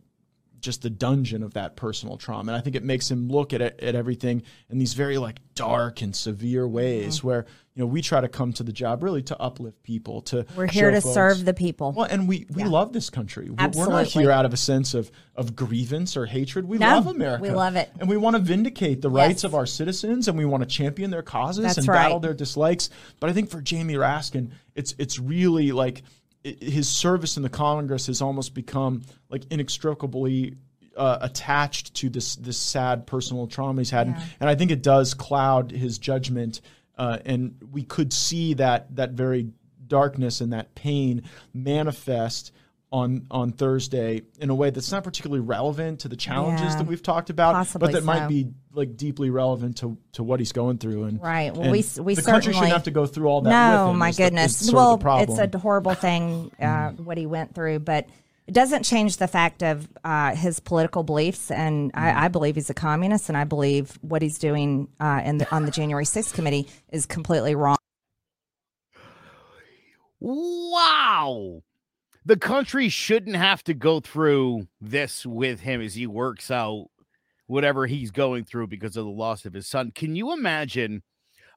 just 0.61 0.81
the 0.83 0.91
dungeon 0.91 1.43
of 1.43 1.55
that 1.55 1.77
personal 1.77 2.17
trauma. 2.17 2.51
And 2.53 2.59
I 2.59 2.63
think 2.63 2.75
it 2.75 2.83
makes 2.83 3.11
him 3.11 3.29
look 3.29 3.53
at 3.53 3.61
at 3.61 3.95
everything 3.95 4.43
in 4.71 4.79
these 4.79 4.95
very 4.95 5.19
like 5.19 5.39
dark 5.55 6.03
and 6.03 6.17
severe 6.17 6.67
ways 6.67 7.19
Mm-hmm. 7.19 7.27
where 7.29 7.47
you 7.75 7.81
know 7.83 7.87
we 7.87 8.01
try 8.03 8.21
to 8.21 8.29
come 8.29 8.53
to 8.53 8.63
the 8.63 8.73
job 8.73 9.03
really 9.03 9.23
to 9.23 9.37
uplift 9.41 9.83
people 9.83 10.21
to 10.23 10.47
We're 10.57 10.69
here 10.69 10.91
to 10.93 11.01
folks- 11.01 11.13
serve 11.15 11.45
the 11.45 11.55
people. 11.55 11.93
well, 11.93 12.07
and 12.09 12.29
we, 12.29 12.47
we 12.55 12.63
love 12.63 12.93
this 12.93 13.11
country. 13.11 13.51
We're- 13.51 13.71
We're 13.75 13.89
not 13.89 14.07
here 14.07 14.31
out 14.31 14.45
of 14.45 14.53
a 14.53 14.57
sense 14.57 14.95
of, 14.95 15.11
of 15.35 15.57
grievance 15.57 16.17
or 16.17 16.25
hatred. 16.27 16.67
We 16.67 16.79
No, 16.79 16.87
love 16.87 17.07
America. 17.09 17.43
we 17.43 17.51
love 17.51 17.75
it. 17.75 17.91
And 17.99 18.09
we 18.09 18.17
want 18.17 18.37
to 18.37 18.43
vindicate 18.43 19.03
the 19.03 19.11
rights 19.11 19.43
of 19.43 19.55
our 19.57 19.67
citizens 19.67 20.29
and 20.29 20.39
we 20.39 20.45
want 20.45 20.63
to 20.63 20.69
champion 20.69 21.11
their 21.11 21.23
causes 21.23 21.65
That's 21.65 21.79
and 21.79 21.89
right. 21.89 22.05
battle 22.05 22.21
their 22.21 22.35
dislikes. 22.35 22.91
But 23.19 23.31
I 23.31 23.33
think 23.33 23.51
for 23.51 23.61
Jamie 23.61 23.95
Raskin, 23.95 24.51
it's 24.77 24.95
it's 24.99 25.19
really 25.19 25.73
like 25.73 26.03
his 26.45 26.89
service 26.89 27.37
in 27.37 27.43
the 27.43 27.49
Congress 27.49 28.07
has 28.07 28.23
almost 28.23 28.55
become 28.55 29.03
like 29.31 29.45
inextricably 29.51 30.55
uh, 30.97 31.19
attached 31.23 31.95
to 31.95 32.09
this 32.09 32.37
this 32.37 32.57
sad 32.57 33.05
personal 33.07 33.49
trauma 33.49 33.81
he's 33.81 33.91
had, 33.91 34.07
and, 34.09 34.17
and 34.39 34.49
I 34.49 34.55
think 34.55 34.71
it 34.71 34.81
does 34.83 35.13
cloud 35.15 35.73
his 35.73 35.99
judgment. 35.99 36.61
Uh, 36.97 37.19
and 37.25 37.57
we 37.73 37.83
could 37.83 38.13
see 38.13 38.55
that 38.55 38.95
that 38.97 39.11
very 39.13 39.49
darkness 39.87 40.41
and 40.41 40.53
that 40.53 40.75
pain 40.75 41.23
manifest 41.53 42.53
on 42.93 43.27
on 43.31 43.51
Thursday 43.51 44.23
in 44.39 44.51
a 44.51 44.55
way 44.55 44.71
that's 44.71 44.93
not 44.93 45.03
particularly 45.03 45.41
relevant 45.41 45.99
to 46.01 46.09
the 46.09 46.15
challenges 46.17 46.67
Yeah. 46.73 46.77
that 46.79 46.87
we've 46.87 47.03
talked 47.03 47.29
about, 47.29 47.67
but 47.79 47.91
that 47.91 48.05
might 48.05 48.29
be 48.29 48.49
like 48.73 48.97
deeply 48.97 49.31
relevant 49.31 49.79
to 49.79 49.99
to 50.13 50.23
what 50.23 50.39
he's 50.39 50.53
going 50.53 50.79
through. 50.79 51.05
And 51.05 51.21
Right. 51.21 51.53
Well, 51.53 51.63
and 51.63 51.73
we 51.73 51.85
we 52.01 52.15
the 52.15 52.23
country 52.23 52.53
shouldn't 52.53 52.73
have 52.73 52.85
to 52.85 52.93
go 52.93 53.07
through 53.07 53.27
all 53.27 53.41
that. 53.41 53.51
no, 53.51 53.87
with 53.87 53.93
him 53.95 53.99
my 53.99 54.09
is 54.11 54.17
the- 54.17 54.23
is 54.23 54.27
goodness. 54.31 54.73
well, 54.73 54.97
the 54.97 55.03
problem. 55.03 55.41
it's 55.41 55.55
a 55.55 55.59
horrible 55.59 55.95
thing 55.95 56.53
uh, 56.61 56.91
what 56.93 57.19
he 57.19 57.27
went 57.27 57.53
through, 57.55 57.81
but 57.81 58.07
it 58.47 58.53
doesn't 58.53 58.83
change 58.83 59.17
the 59.17 59.27
fact 59.27 59.63
of 59.63 59.89
uh, 60.05 60.35
his 60.35 60.61
political 60.61 61.03
beliefs. 61.03 61.51
And 61.51 61.91
I, 61.95 62.27
I 62.27 62.29
believe 62.29 62.57
he's 62.57 62.69
a 62.69 62.75
communist, 62.75 63.29
and 63.29 63.39
I 63.39 63.45
believe 63.45 63.99
what 64.03 64.21
he's 64.21 64.39
doing 64.39 64.89
uh, 65.01 65.23
in 65.25 65.39
the, 65.39 65.55
on 65.55 65.65
the 65.65 65.71
January 65.71 66.05
6th 66.05 66.35
committee 66.35 66.69
is 66.93 67.07
completely 67.07 67.55
wrong. 67.55 67.79
Wow. 70.21 71.63
The 72.27 72.37
country 72.37 72.89
shouldn't 72.89 73.37
have 73.37 73.63
to 73.65 73.75
go 73.75 74.01
through 74.01 74.69
this 74.81 75.25
with 75.25 75.61
him 75.61 75.81
as 75.81 75.95
he 75.95 76.07
works 76.07 76.51
out 76.51 76.89
whatever 77.47 77.87
he's 77.87 78.11
going 78.11 78.45
through 78.45 78.67
because 78.67 78.97
of 78.97 79.05
the 79.05 79.11
loss 79.11 79.45
of 79.45 79.53
his 79.53 79.67
son. 79.67 79.91
Can 79.95 80.17
you 80.17 80.33
imagine 80.33 81.03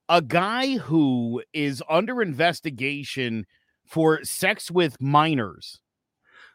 a 0.10 0.22
guy 0.22 0.78
who 0.78 1.42
is 1.54 1.82
under 1.90 2.22
investigation 2.22 3.46
for 3.86 4.24
sex 4.24 4.70
with 4.70 5.00
minors? 5.02 5.80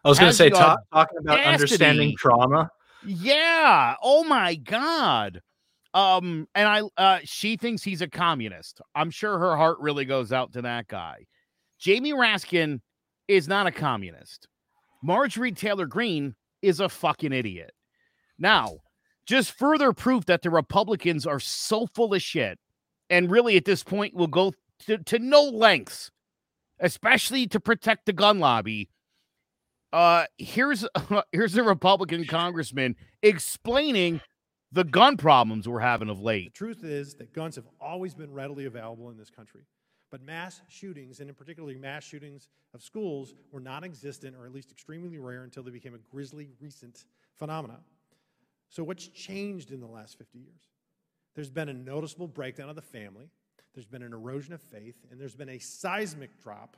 I 0.05 0.09
was 0.09 0.19
going 0.19 0.31
to 0.31 0.37
say, 0.37 0.51
talk, 0.51 0.81
talking 0.93 1.19
about 1.19 1.41
understanding 1.41 2.15
trauma. 2.17 2.71
Yeah. 3.05 3.97
Oh 4.03 4.25
my 4.25 4.55
god. 4.55 5.41
Um 5.95 6.49
and 6.55 6.69
I 6.69 6.83
uh 6.97 7.19
she 7.25 7.57
thinks 7.57 7.83
he's 7.83 8.01
a 8.01 8.09
communist. 8.09 8.81
I'm 8.95 9.11
sure 9.11 9.39
her 9.39 9.57
heart 9.57 9.79
really 9.81 10.05
goes 10.05 10.33
out 10.33 10.53
to 10.55 10.63
that 10.63 10.89
guy. 10.89 11.27
Jamie 11.79 12.13
Raskin 12.13 12.81
is 13.29 13.49
not 13.49 13.67
a 13.67 13.73
communist. 13.73 14.49
Marjorie 15.03 15.53
Taylor 15.53 15.87
Greene 15.87 16.35
is 16.63 16.81
a 16.81 16.89
fucking 16.89 17.33
idiot. 17.33 17.73
Now, 18.39 18.79
just 19.27 19.53
further 19.53 19.93
proof 19.93 20.27
that 20.27 20.43
the 20.43 20.51
Republicans 20.51 21.27
are 21.27 21.41
so 21.41 21.87
full 21.87 22.15
of 22.15 22.23
shit 22.23 22.59
and 23.11 23.31
really 23.31 23.57
at 23.57 23.65
this 23.65 23.83
point 23.83 24.15
will 24.15 24.27
go 24.27 24.53
to, 24.87 24.99
to 24.99 25.19
no 25.19 25.43
lengths, 25.43 26.11
especially 26.81 27.47
to 27.49 27.61
protect 27.61 28.07
the 28.07 28.13
gun 28.13 28.39
lobby. 28.39 28.89
Uh, 29.93 30.25
here's 30.39 30.87
here's 31.33 31.57
a 31.57 31.63
Republican 31.63 32.25
congressman 32.27 32.97
explaining 33.23 34.21
the 34.73 34.85
gun 34.85 35.17
problems 35.17 35.69
we're 35.69 35.81
having 35.81 36.09
of 36.09 36.21
late. 36.21 36.53
The 36.55 36.59
truth 36.59 36.85
is 36.85 37.15
that 37.17 37.33
guns 37.35 37.57
have 37.57 37.67
always 37.81 38.15
been 38.15 38.33
readily 38.33 38.65
available 38.65 39.11
in 39.11 39.19
this 39.19 39.31
country. 39.31 39.63
But 40.11 40.23
mass 40.23 40.61
shootings, 40.69 41.21
and 41.21 41.31
in 41.31 41.35
particular 41.35 41.73
mass 41.79 42.05
shootings 42.05 42.49
of 42.75 42.83
schools, 42.83 43.35
were 43.51 43.61
non 43.61 43.83
existent 43.83 44.37
or 44.37 44.47
at 44.47 44.53
least 44.53 44.71
extremely 44.71 45.19
rare 45.19 45.43
until 45.43 45.63
they 45.63 45.71
became 45.71 45.95
a 45.95 45.99
grisly 46.11 46.51
recent 46.61 47.05
phenomenon. 47.37 47.81
So, 48.69 48.83
what's 48.83 49.09
changed 49.09 49.71
in 49.71 49.81
the 49.81 49.87
last 49.87 50.19
50 50.19 50.39
years? 50.39 50.69
There's 51.35 51.51
been 51.51 51.71
a 51.71 51.75
noticeable 51.75 52.29
breakdown 52.29 52.69
of 52.69 52.77
the 52.77 52.83
family, 52.83 53.31
there's 53.75 53.87
been 53.87 54.03
an 54.03 54.13
erosion 54.13 54.53
of 54.53 54.61
faith, 54.61 54.97
and 55.11 55.19
there's 55.19 55.35
been 55.35 55.49
a 55.49 55.59
seismic 55.59 56.39
drop 56.43 56.77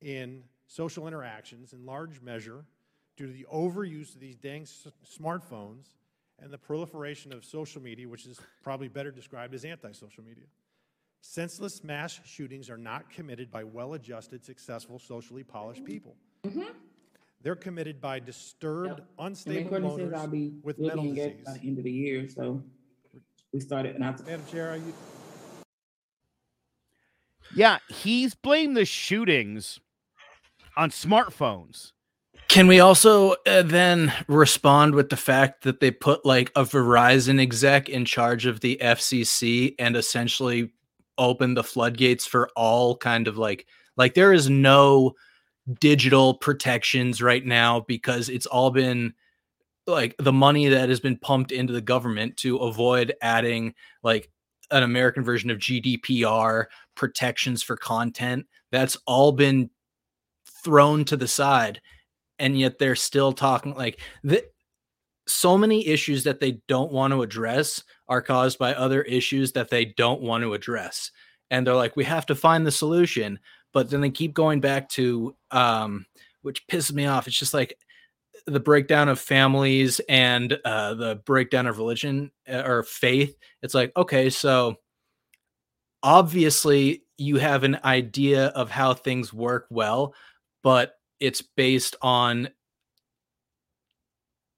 in 0.00 0.42
social 0.68 1.08
interactions 1.08 1.72
in 1.72 1.84
large 1.84 2.20
measure 2.20 2.64
due 3.16 3.26
to 3.26 3.32
the 3.32 3.46
overuse 3.52 4.14
of 4.14 4.20
these 4.20 4.36
dang 4.36 4.62
s- 4.62 4.86
smartphones 5.04 5.96
and 6.38 6.52
the 6.52 6.58
proliferation 6.58 7.32
of 7.32 7.44
social 7.44 7.82
media, 7.82 8.08
which 8.08 8.26
is 8.26 8.38
probably 8.62 8.86
better 8.86 9.10
described 9.10 9.54
as 9.54 9.64
anti 9.64 9.90
social 9.90 10.22
media. 10.22 10.44
Senseless 11.20 11.82
mass 11.82 12.20
shootings 12.24 12.70
are 12.70 12.76
not 12.76 13.10
committed 13.10 13.50
by 13.50 13.64
well 13.64 13.94
adjusted, 13.94 14.44
successful, 14.44 15.00
socially 15.00 15.42
polished 15.42 15.82
mm-hmm. 15.82 15.92
people. 15.92 16.16
Mm-hmm. 16.44 16.70
They're 17.42 17.56
committed 17.56 18.00
by 18.00 18.20
disturbed, 18.20 19.00
And 19.00 19.08
unstable 19.18 19.70
Courtney 19.70 19.90
says 19.96 20.10
loners 20.10 20.14
I'll 20.14 20.26
be 20.28 20.52
with 20.62 20.78
looking 20.78 20.96
mental 20.96 21.04
engaged 21.04 21.38
disease. 21.38 21.46
by 21.46 21.52
the 21.54 21.68
end 21.68 21.78
of 21.78 21.84
the 21.84 21.90
year, 21.90 22.28
so 22.28 22.62
we 23.52 23.60
started, 23.60 23.94
and 23.94 24.04
I, 24.04 24.10
Madam 24.10 24.44
Chair, 24.50 24.70
are 24.70 24.76
you, 24.76 24.92
Yeah, 27.54 27.78
he's 27.88 28.34
blamed 28.34 28.76
the 28.76 28.84
shootings 28.84 29.80
on 30.78 30.90
smartphones. 30.90 31.92
Can 32.48 32.66
we 32.66 32.80
also 32.80 33.32
uh, 33.46 33.62
then 33.62 34.12
respond 34.26 34.94
with 34.94 35.10
the 35.10 35.16
fact 35.16 35.64
that 35.64 35.80
they 35.80 35.90
put 35.90 36.24
like 36.24 36.50
a 36.56 36.62
Verizon 36.62 37.38
exec 37.38 37.90
in 37.90 38.06
charge 38.06 38.46
of 38.46 38.60
the 38.60 38.78
FCC 38.80 39.74
and 39.78 39.96
essentially 39.96 40.72
open 41.18 41.52
the 41.52 41.64
floodgates 41.64 42.24
for 42.24 42.48
all 42.56 42.96
kind 42.96 43.28
of 43.28 43.36
like 43.36 43.66
like 43.96 44.14
there 44.14 44.32
is 44.32 44.48
no 44.48 45.12
digital 45.80 46.34
protections 46.34 47.20
right 47.20 47.44
now 47.44 47.80
because 47.80 48.28
it's 48.28 48.46
all 48.46 48.70
been 48.70 49.12
like 49.86 50.14
the 50.18 50.32
money 50.32 50.68
that 50.68 50.88
has 50.88 51.00
been 51.00 51.18
pumped 51.18 51.52
into 51.52 51.72
the 51.72 51.80
government 51.80 52.36
to 52.36 52.58
avoid 52.58 53.12
adding 53.20 53.74
like 54.02 54.30
an 54.70 54.82
American 54.82 55.24
version 55.24 55.50
of 55.50 55.58
GDPR 55.58 56.66
protections 56.94 57.62
for 57.62 57.76
content. 57.76 58.46
That's 58.70 58.96
all 59.06 59.32
been 59.32 59.70
thrown 60.64 61.04
to 61.04 61.16
the 61.16 61.28
side 61.28 61.80
and 62.38 62.58
yet 62.58 62.78
they're 62.78 62.96
still 62.96 63.32
talking 63.32 63.74
like 63.74 64.00
the, 64.22 64.44
so 65.26 65.58
many 65.58 65.86
issues 65.86 66.24
that 66.24 66.40
they 66.40 66.60
don't 66.68 66.90
want 66.90 67.12
to 67.12 67.22
address 67.22 67.84
are 68.08 68.22
caused 68.22 68.58
by 68.58 68.74
other 68.74 69.02
issues 69.02 69.52
that 69.52 69.68
they 69.68 69.84
don't 69.84 70.22
want 70.22 70.42
to 70.42 70.54
address. 70.54 71.10
And 71.50 71.66
they're 71.66 71.74
like 71.74 71.96
we 71.96 72.04
have 72.04 72.26
to 72.26 72.34
find 72.34 72.66
the 72.66 72.72
solution. 72.72 73.38
But 73.72 73.90
then 73.90 74.00
they 74.00 74.10
keep 74.10 74.34
going 74.34 74.60
back 74.60 74.88
to 74.90 75.36
um 75.50 76.06
which 76.42 76.66
pisses 76.66 76.92
me 76.92 77.06
off. 77.06 77.26
It's 77.26 77.38
just 77.38 77.54
like 77.54 77.76
the 78.46 78.60
breakdown 78.60 79.08
of 79.08 79.20
families 79.20 80.00
and 80.08 80.58
uh 80.64 80.94
the 80.94 81.16
breakdown 81.26 81.66
of 81.66 81.78
religion 81.78 82.30
uh, 82.50 82.62
or 82.64 82.82
faith. 82.82 83.36
It's 83.62 83.74
like 83.74 83.92
okay 83.96 84.30
so 84.30 84.76
obviously 86.02 87.02
you 87.18 87.36
have 87.36 87.64
an 87.64 87.78
idea 87.84 88.46
of 88.48 88.70
how 88.70 88.94
things 88.94 89.32
work 89.32 89.66
well 89.68 90.14
but 90.62 90.94
it's 91.20 91.42
based 91.42 91.96
on 92.02 92.48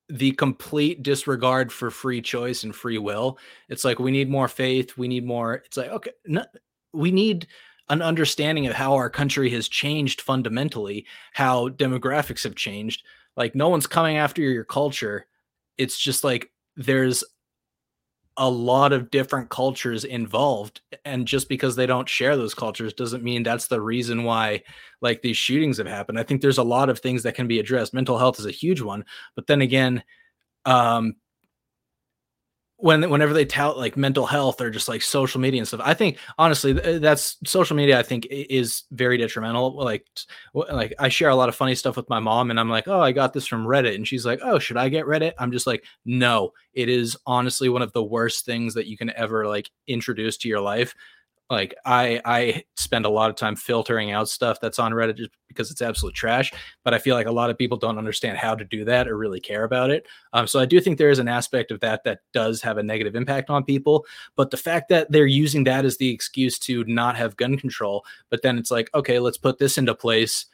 the 0.08 0.32
complete 0.32 1.02
disregard 1.02 1.72
for 1.72 1.90
free 1.90 2.20
choice 2.20 2.64
and 2.64 2.74
free 2.74 2.98
will. 2.98 3.38
It's 3.68 3.84
like 3.84 3.98
we 3.98 4.10
need 4.10 4.28
more 4.28 4.48
faith, 4.48 4.98
we 4.98 5.08
need 5.08 5.24
more. 5.24 5.54
It's 5.54 5.76
like 5.76 5.90
okay, 5.90 6.10
no, 6.26 6.44
we 6.92 7.12
need 7.12 7.46
an 7.88 8.02
understanding 8.02 8.66
of 8.66 8.74
how 8.74 8.94
our 8.94 9.10
country 9.10 9.50
has 9.50 9.68
changed 9.68 10.20
fundamentally, 10.20 11.06
how 11.32 11.68
demographics 11.70 12.44
have 12.44 12.54
changed. 12.54 13.04
Like 13.36 13.54
no 13.54 13.68
one's 13.68 13.86
coming 13.86 14.16
after 14.16 14.42
your 14.42 14.64
culture. 14.64 15.26
It's 15.78 15.98
just 15.98 16.24
like 16.24 16.50
there's 16.76 17.24
a 18.40 18.48
lot 18.48 18.94
of 18.94 19.10
different 19.10 19.50
cultures 19.50 20.04
involved 20.04 20.80
and 21.04 21.28
just 21.28 21.46
because 21.46 21.76
they 21.76 21.84
don't 21.84 22.08
share 22.08 22.38
those 22.38 22.54
cultures 22.54 22.94
doesn't 22.94 23.22
mean 23.22 23.42
that's 23.42 23.66
the 23.66 23.80
reason 23.80 24.24
why 24.24 24.62
like 25.02 25.20
these 25.20 25.36
shootings 25.36 25.76
have 25.76 25.86
happened. 25.86 26.18
I 26.18 26.22
think 26.22 26.40
there's 26.40 26.56
a 26.56 26.62
lot 26.62 26.88
of 26.88 26.98
things 26.98 27.22
that 27.22 27.34
can 27.34 27.46
be 27.46 27.60
addressed. 27.60 27.92
Mental 27.92 28.16
health 28.16 28.38
is 28.38 28.46
a 28.46 28.50
huge 28.50 28.80
one 28.80 29.04
but 29.36 29.46
then 29.46 29.60
again 29.60 30.02
um 30.64 31.14
when 32.80 33.08
whenever 33.10 33.32
they 33.32 33.44
tout 33.44 33.76
like 33.76 33.96
mental 33.96 34.26
health 34.26 34.60
or 34.60 34.70
just 34.70 34.88
like 34.88 35.02
social 35.02 35.40
media 35.40 35.60
and 35.60 35.68
stuff 35.68 35.80
i 35.84 35.94
think 35.94 36.18
honestly 36.38 36.72
that's 36.98 37.36
social 37.44 37.76
media 37.76 37.98
i 37.98 38.02
think 38.02 38.26
is 38.30 38.84
very 38.90 39.18
detrimental 39.18 39.76
like 39.76 40.06
like 40.54 40.94
i 40.98 41.08
share 41.08 41.28
a 41.28 41.36
lot 41.36 41.48
of 41.48 41.54
funny 41.54 41.74
stuff 41.74 41.96
with 41.96 42.08
my 42.08 42.18
mom 42.18 42.50
and 42.50 42.58
i'm 42.58 42.70
like 42.70 42.88
oh 42.88 43.00
i 43.00 43.12
got 43.12 43.32
this 43.32 43.46
from 43.46 43.66
reddit. 43.66 43.94
And 43.94 44.06
she's 44.06 44.24
like 44.26 44.40
oh 44.42 44.58
should 44.58 44.76
i 44.76 44.88
get 44.88 45.06
reddit? 45.06 45.32
I'm 45.38 45.52
just 45.52 45.66
like 45.66 45.84
no 46.04 46.52
it 46.72 46.88
is 46.88 47.16
honestly 47.26 47.68
one 47.68 47.82
of 47.82 47.92
the 47.92 48.02
worst 48.02 48.44
things 48.44 48.74
that 48.74 48.86
you 48.86 48.96
can 48.96 49.10
ever 49.10 49.46
like 49.46 49.70
introduce 49.86 50.36
to 50.38 50.48
your 50.48 50.60
life 50.60 50.94
like 51.50 51.74
i 51.84 52.20
i 52.24 52.62
spend 52.76 53.04
a 53.04 53.10
lot 53.10 53.28
of 53.28 53.36
time 53.36 53.56
filtering 53.56 54.12
out 54.12 54.28
stuff 54.28 54.58
that's 54.60 54.78
on 54.78 54.92
reddit 54.92 55.16
just 55.16 55.30
because 55.48 55.70
it's 55.70 55.82
absolute 55.82 56.14
trash 56.14 56.52
but 56.84 56.94
i 56.94 56.98
feel 56.98 57.14
like 57.16 57.26
a 57.26 57.32
lot 57.32 57.50
of 57.50 57.58
people 57.58 57.76
don't 57.76 57.98
understand 57.98 58.38
how 58.38 58.54
to 58.54 58.64
do 58.64 58.84
that 58.84 59.08
or 59.08 59.18
really 59.18 59.40
care 59.40 59.64
about 59.64 59.90
it 59.90 60.06
um, 60.32 60.46
so 60.46 60.60
i 60.60 60.64
do 60.64 60.80
think 60.80 60.96
there 60.96 61.10
is 61.10 61.18
an 61.18 61.28
aspect 61.28 61.70
of 61.70 61.80
that 61.80 62.02
that 62.04 62.20
does 62.32 62.62
have 62.62 62.78
a 62.78 62.82
negative 62.82 63.14
impact 63.14 63.50
on 63.50 63.64
people 63.64 64.06
but 64.36 64.50
the 64.50 64.56
fact 64.56 64.88
that 64.88 65.10
they're 65.10 65.26
using 65.26 65.64
that 65.64 65.84
as 65.84 65.96
the 65.96 66.08
excuse 66.08 66.58
to 66.58 66.84
not 66.84 67.16
have 67.16 67.36
gun 67.36 67.56
control 67.56 68.04
but 68.30 68.42
then 68.42 68.56
it's 68.56 68.70
like 68.70 68.88
okay 68.94 69.18
let's 69.18 69.38
put 69.38 69.58
this 69.58 69.76
into 69.76 69.94
place 69.94 70.46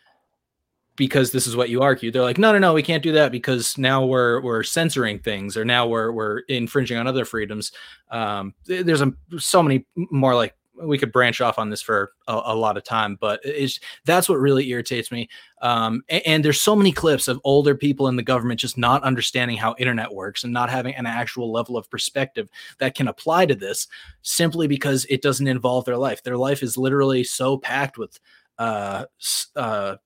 because 0.96 1.30
this 1.30 1.46
is 1.46 1.54
what 1.54 1.68
you 1.68 1.82
argue. 1.82 2.10
They're 2.10 2.22
like, 2.22 2.38
no, 2.38 2.52
no, 2.52 2.58
no, 2.58 2.72
we 2.72 2.82
can't 2.82 3.02
do 3.02 3.12
that 3.12 3.30
because 3.30 3.78
now 3.78 4.04
we're 4.04 4.40
we're 4.40 4.62
censoring 4.62 5.18
things 5.18 5.56
or 5.56 5.64
now 5.64 5.86
we're 5.86 6.10
we're 6.10 6.38
infringing 6.48 6.96
on 6.96 7.06
other 7.06 7.24
freedoms. 7.24 7.70
Um, 8.10 8.54
there's 8.64 9.02
a, 9.02 9.12
so 9.38 9.62
many 9.62 9.86
more 9.94 10.34
like 10.34 10.54
we 10.82 10.98
could 10.98 11.12
branch 11.12 11.40
off 11.40 11.58
on 11.58 11.70
this 11.70 11.82
for 11.82 12.12
a, 12.26 12.40
a 12.46 12.54
lot 12.54 12.76
of 12.76 12.84
time, 12.84 13.16
but 13.20 13.40
it's 13.44 13.80
that's 14.04 14.28
what 14.28 14.38
really 14.38 14.68
irritates 14.68 15.10
me. 15.10 15.28
Um, 15.62 16.02
a- 16.08 16.26
and, 16.28 16.44
there's 16.44 16.60
so 16.60 16.76
many 16.76 16.92
clips 16.92 17.28
of 17.28 17.40
older 17.44 17.74
people 17.74 18.08
in 18.08 18.16
the 18.16 18.22
government 18.22 18.60
just 18.60 18.76
not 18.76 19.02
understanding 19.02 19.56
how 19.56 19.74
internet 19.78 20.12
works 20.12 20.44
and 20.44 20.52
not 20.52 20.70
having 20.70 20.94
an 20.94 21.06
actual 21.06 21.50
level 21.50 21.76
of 21.76 21.90
perspective 21.90 22.48
that 22.78 22.94
can 22.94 23.08
apply 23.08 23.46
to 23.46 23.54
this 23.54 23.88
simply 24.22 24.66
because 24.66 25.06
it 25.08 25.22
doesn't 25.22 25.48
involve 25.48 25.84
their 25.84 25.96
life. 25.96 26.22
Their 26.22 26.36
life 26.36 26.62
is 26.62 26.76
literally 26.76 27.24
so 27.24 27.56
packed 27.58 27.98
with 27.98 28.18
uh, 28.58 29.06
uh, 29.54 29.96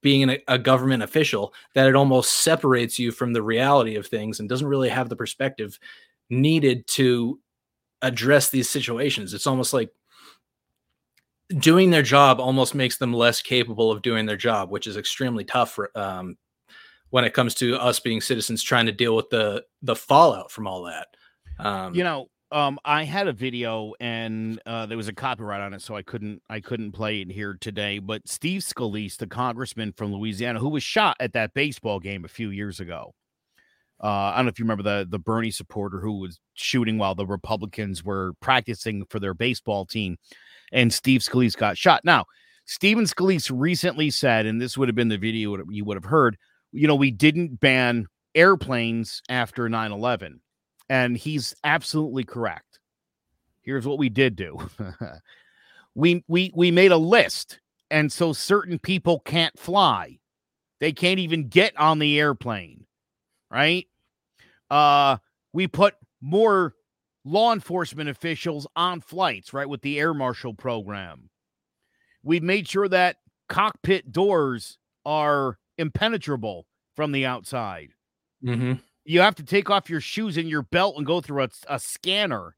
being 0.00 0.22
an, 0.22 0.38
a 0.48 0.58
government 0.58 1.02
official 1.02 1.52
that 1.74 1.88
it 1.88 1.96
almost 1.96 2.42
separates 2.42 2.98
you 2.98 3.12
from 3.12 3.32
the 3.32 3.42
reality 3.42 3.96
of 3.96 4.06
things 4.06 4.40
and 4.40 4.48
doesn't 4.48 4.68
really 4.68 4.88
have 4.88 5.08
the 5.08 5.16
perspective 5.16 5.78
needed 6.30 6.86
to 6.86 7.40
address 8.02 8.50
these 8.50 8.68
situations. 8.68 9.34
It's 9.34 9.46
almost 9.46 9.72
like 9.72 9.90
doing 11.56 11.90
their 11.90 12.02
job 12.02 12.40
almost 12.40 12.74
makes 12.74 12.98
them 12.98 13.12
less 13.12 13.40
capable 13.40 13.90
of 13.90 14.02
doing 14.02 14.26
their 14.26 14.36
job, 14.36 14.70
which 14.70 14.86
is 14.86 14.96
extremely 14.96 15.44
tough 15.44 15.72
for, 15.72 15.90
um, 15.98 16.36
when 17.10 17.24
it 17.24 17.32
comes 17.32 17.54
to 17.56 17.76
us 17.76 18.00
being 18.00 18.20
citizens 18.20 18.62
trying 18.62 18.86
to 18.86 18.92
deal 18.92 19.16
with 19.16 19.30
the 19.30 19.64
the 19.82 19.96
fallout 19.96 20.50
from 20.50 20.66
all 20.66 20.82
that. 20.82 21.08
Um, 21.58 21.94
you 21.94 22.04
know, 22.04 22.26
um, 22.52 22.78
I 22.84 23.04
had 23.04 23.28
a 23.28 23.32
video 23.32 23.94
and 24.00 24.60
uh, 24.66 24.86
there 24.86 24.96
was 24.96 25.08
a 25.08 25.12
copyright 25.12 25.60
on 25.60 25.74
it, 25.74 25.82
so 25.82 25.96
I 25.96 26.02
couldn't 26.02 26.42
I 26.48 26.60
couldn't 26.60 26.92
play 26.92 27.20
it 27.20 27.30
here 27.30 27.56
today. 27.60 27.98
But 27.98 28.28
Steve 28.28 28.62
Scalise, 28.62 29.16
the 29.16 29.26
congressman 29.26 29.92
from 29.92 30.12
Louisiana, 30.12 30.58
who 30.58 30.68
was 30.68 30.82
shot 30.82 31.16
at 31.20 31.32
that 31.32 31.54
baseball 31.54 32.00
game 32.00 32.24
a 32.24 32.28
few 32.28 32.50
years 32.50 32.80
ago. 32.80 33.14
Uh, 34.02 34.06
I 34.32 34.36
don't 34.36 34.46
know 34.46 34.50
if 34.50 34.58
you 34.58 34.64
remember 34.64 34.84
the 34.84 35.06
the 35.08 35.18
Bernie 35.18 35.50
supporter 35.50 36.00
who 36.00 36.20
was 36.20 36.38
shooting 36.54 36.98
while 36.98 37.14
the 37.14 37.26
Republicans 37.26 38.04
were 38.04 38.32
practicing 38.40 39.04
for 39.06 39.18
their 39.18 39.34
baseball 39.34 39.86
team, 39.86 40.16
and 40.72 40.92
Steve 40.92 41.20
Scalise 41.20 41.56
got 41.56 41.76
shot. 41.76 42.04
Now, 42.04 42.24
Stephen 42.68 43.04
Scalise 43.04 43.50
recently 43.52 44.10
said, 44.10 44.44
and 44.44 44.60
this 44.60 44.76
would 44.76 44.88
have 44.88 44.94
been 44.94 45.08
the 45.08 45.16
video 45.16 45.56
you 45.70 45.86
would 45.86 45.96
have 45.96 46.04
heard, 46.04 46.36
you 46.70 46.86
know, 46.86 46.94
we 46.94 47.10
didn't 47.10 47.58
ban 47.60 48.06
airplanes 48.34 49.22
after 49.30 49.68
9 49.70 49.90
11. 49.90 50.40
And 50.90 51.16
he's 51.16 51.54
absolutely 51.64 52.24
correct. 52.24 52.78
Here's 53.62 53.86
what 53.86 53.98
we 53.98 54.10
did 54.10 54.36
do 54.36 54.58
we, 55.94 56.22
we, 56.28 56.52
we 56.54 56.70
made 56.70 56.92
a 56.92 56.96
list. 56.96 57.58
And 57.90 58.12
so 58.12 58.34
certain 58.34 58.78
people 58.78 59.20
can't 59.20 59.58
fly, 59.58 60.18
they 60.78 60.92
can't 60.92 61.18
even 61.18 61.48
get 61.48 61.74
on 61.78 61.98
the 61.98 62.20
airplane, 62.20 62.84
right? 63.50 63.86
Uh, 64.70 65.16
we 65.52 65.66
put 65.66 65.94
more 66.20 66.74
law 67.24 67.52
enforcement 67.52 68.08
officials 68.08 68.66
on 68.76 69.00
flights, 69.00 69.52
right, 69.52 69.68
with 69.68 69.82
the 69.82 69.98
air 69.98 70.14
marshal 70.14 70.54
program. 70.54 71.30
We've 72.22 72.42
made 72.42 72.68
sure 72.68 72.88
that 72.88 73.16
cockpit 73.48 74.12
doors 74.12 74.78
are 75.06 75.58
impenetrable 75.78 76.66
from 76.96 77.12
the 77.12 77.24
outside. 77.26 77.90
mm-hmm. 78.44 78.74
you 79.04 79.20
have 79.20 79.34
to 79.36 79.42
take 79.44 79.70
off 79.70 79.88
your 79.88 80.00
shoes 80.00 80.36
and 80.36 80.48
your 80.48 80.62
belt 80.62 80.96
and 80.96 81.06
go 81.06 81.20
through 81.20 81.44
a, 81.44 81.48
a 81.68 81.78
scanner. 81.78 82.54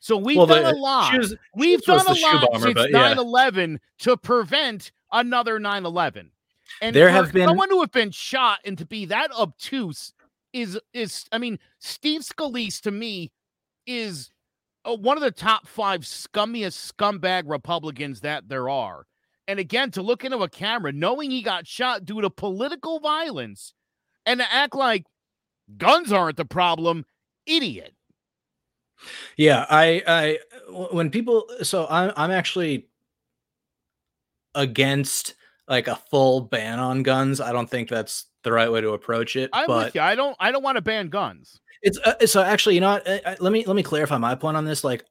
So 0.00 0.16
we've 0.16 0.36
Well, 0.36 0.46
done 0.46 0.64
a 0.64 0.76
lot. 0.78 1.10
shoes- 1.12 1.34
we've 1.56 1.82
done 1.82 2.06
a 2.06 2.12
lot 2.12 2.48
bomber, 2.52 2.66
since 2.66 2.74
but 2.74 2.90
yeah. 2.90 3.14
9/11 3.14 3.78
to 4.00 4.16
prevent 4.16 4.92
another 5.10 5.58
9/11. 5.58 6.30
And 6.80 6.94
There 6.94 7.08
have 7.10 7.32
been- 7.32 7.48
someone 7.48 7.68
to 7.70 7.80
have 7.80 7.90
been 7.90 8.10
shot 8.12 8.60
and 8.64 8.78
to 8.78 8.86
be 8.86 9.06
that 9.06 9.32
obtuse 9.32 10.12
is 10.52 10.78
is 10.92 11.26
I 11.32 11.38
mean 11.38 11.58
Steve 11.78 12.22
Scalise 12.22 12.80
to 12.82 12.90
me 12.90 13.32
is 13.86 14.30
uh, 14.84 14.96
one 14.96 15.16
of 15.16 15.22
the 15.22 15.30
top 15.30 15.66
five 15.66 16.02
scummiest 16.02 16.92
scumbag 16.92 17.44
Republicans 17.46 18.20
that 18.20 18.48
there 18.48 18.68
are. 18.68 19.06
And 19.46 19.58
again, 19.58 19.90
to 19.92 20.02
look 20.02 20.24
into 20.24 20.38
a 20.38 20.48
camera, 20.48 20.92
knowing 20.92 21.30
he 21.30 21.40
got 21.40 21.66
shot 21.66 22.04
due 22.04 22.20
to 22.20 22.28
political 22.28 23.00
violence, 23.00 23.72
and 24.26 24.40
to 24.40 24.52
act 24.52 24.74
like 24.74 25.06
guns 25.78 26.12
aren't 26.12 26.36
the 26.36 26.44
problem, 26.44 27.06
idiot. 27.46 27.94
Yeah, 29.36 29.64
I, 29.70 30.02
I, 30.06 30.38
when 30.92 31.10
people, 31.10 31.48
so 31.62 31.86
I'm, 31.88 32.12
I'm 32.16 32.30
actually 32.30 32.88
against 34.54 35.34
like 35.68 35.88
a 35.88 35.96
full 35.96 36.42
ban 36.42 36.78
on 36.78 37.02
guns. 37.02 37.40
I 37.40 37.52
don't 37.52 37.70
think 37.70 37.88
that's 37.88 38.26
the 38.44 38.52
right 38.52 38.70
way 38.70 38.80
to 38.80 38.90
approach 38.90 39.36
it. 39.36 39.50
I'm 39.52 39.66
but 39.66 39.86
with 39.86 39.94
you. 39.94 40.00
I 40.00 40.14
don't. 40.14 40.36
I 40.38 40.52
don't 40.52 40.62
want 40.62 40.76
to 40.76 40.82
ban 40.82 41.08
guns. 41.08 41.60
It's 41.82 41.98
uh, 41.98 42.26
so 42.26 42.42
actually, 42.42 42.74
you 42.76 42.80
know, 42.80 42.92
what, 42.92 43.08
uh, 43.08 43.18
uh, 43.24 43.36
let 43.40 43.52
me 43.52 43.64
let 43.64 43.76
me 43.76 43.82
clarify 43.82 44.18
my 44.18 44.34
point 44.34 44.56
on 44.56 44.64
this. 44.64 44.84
Like, 44.84 45.04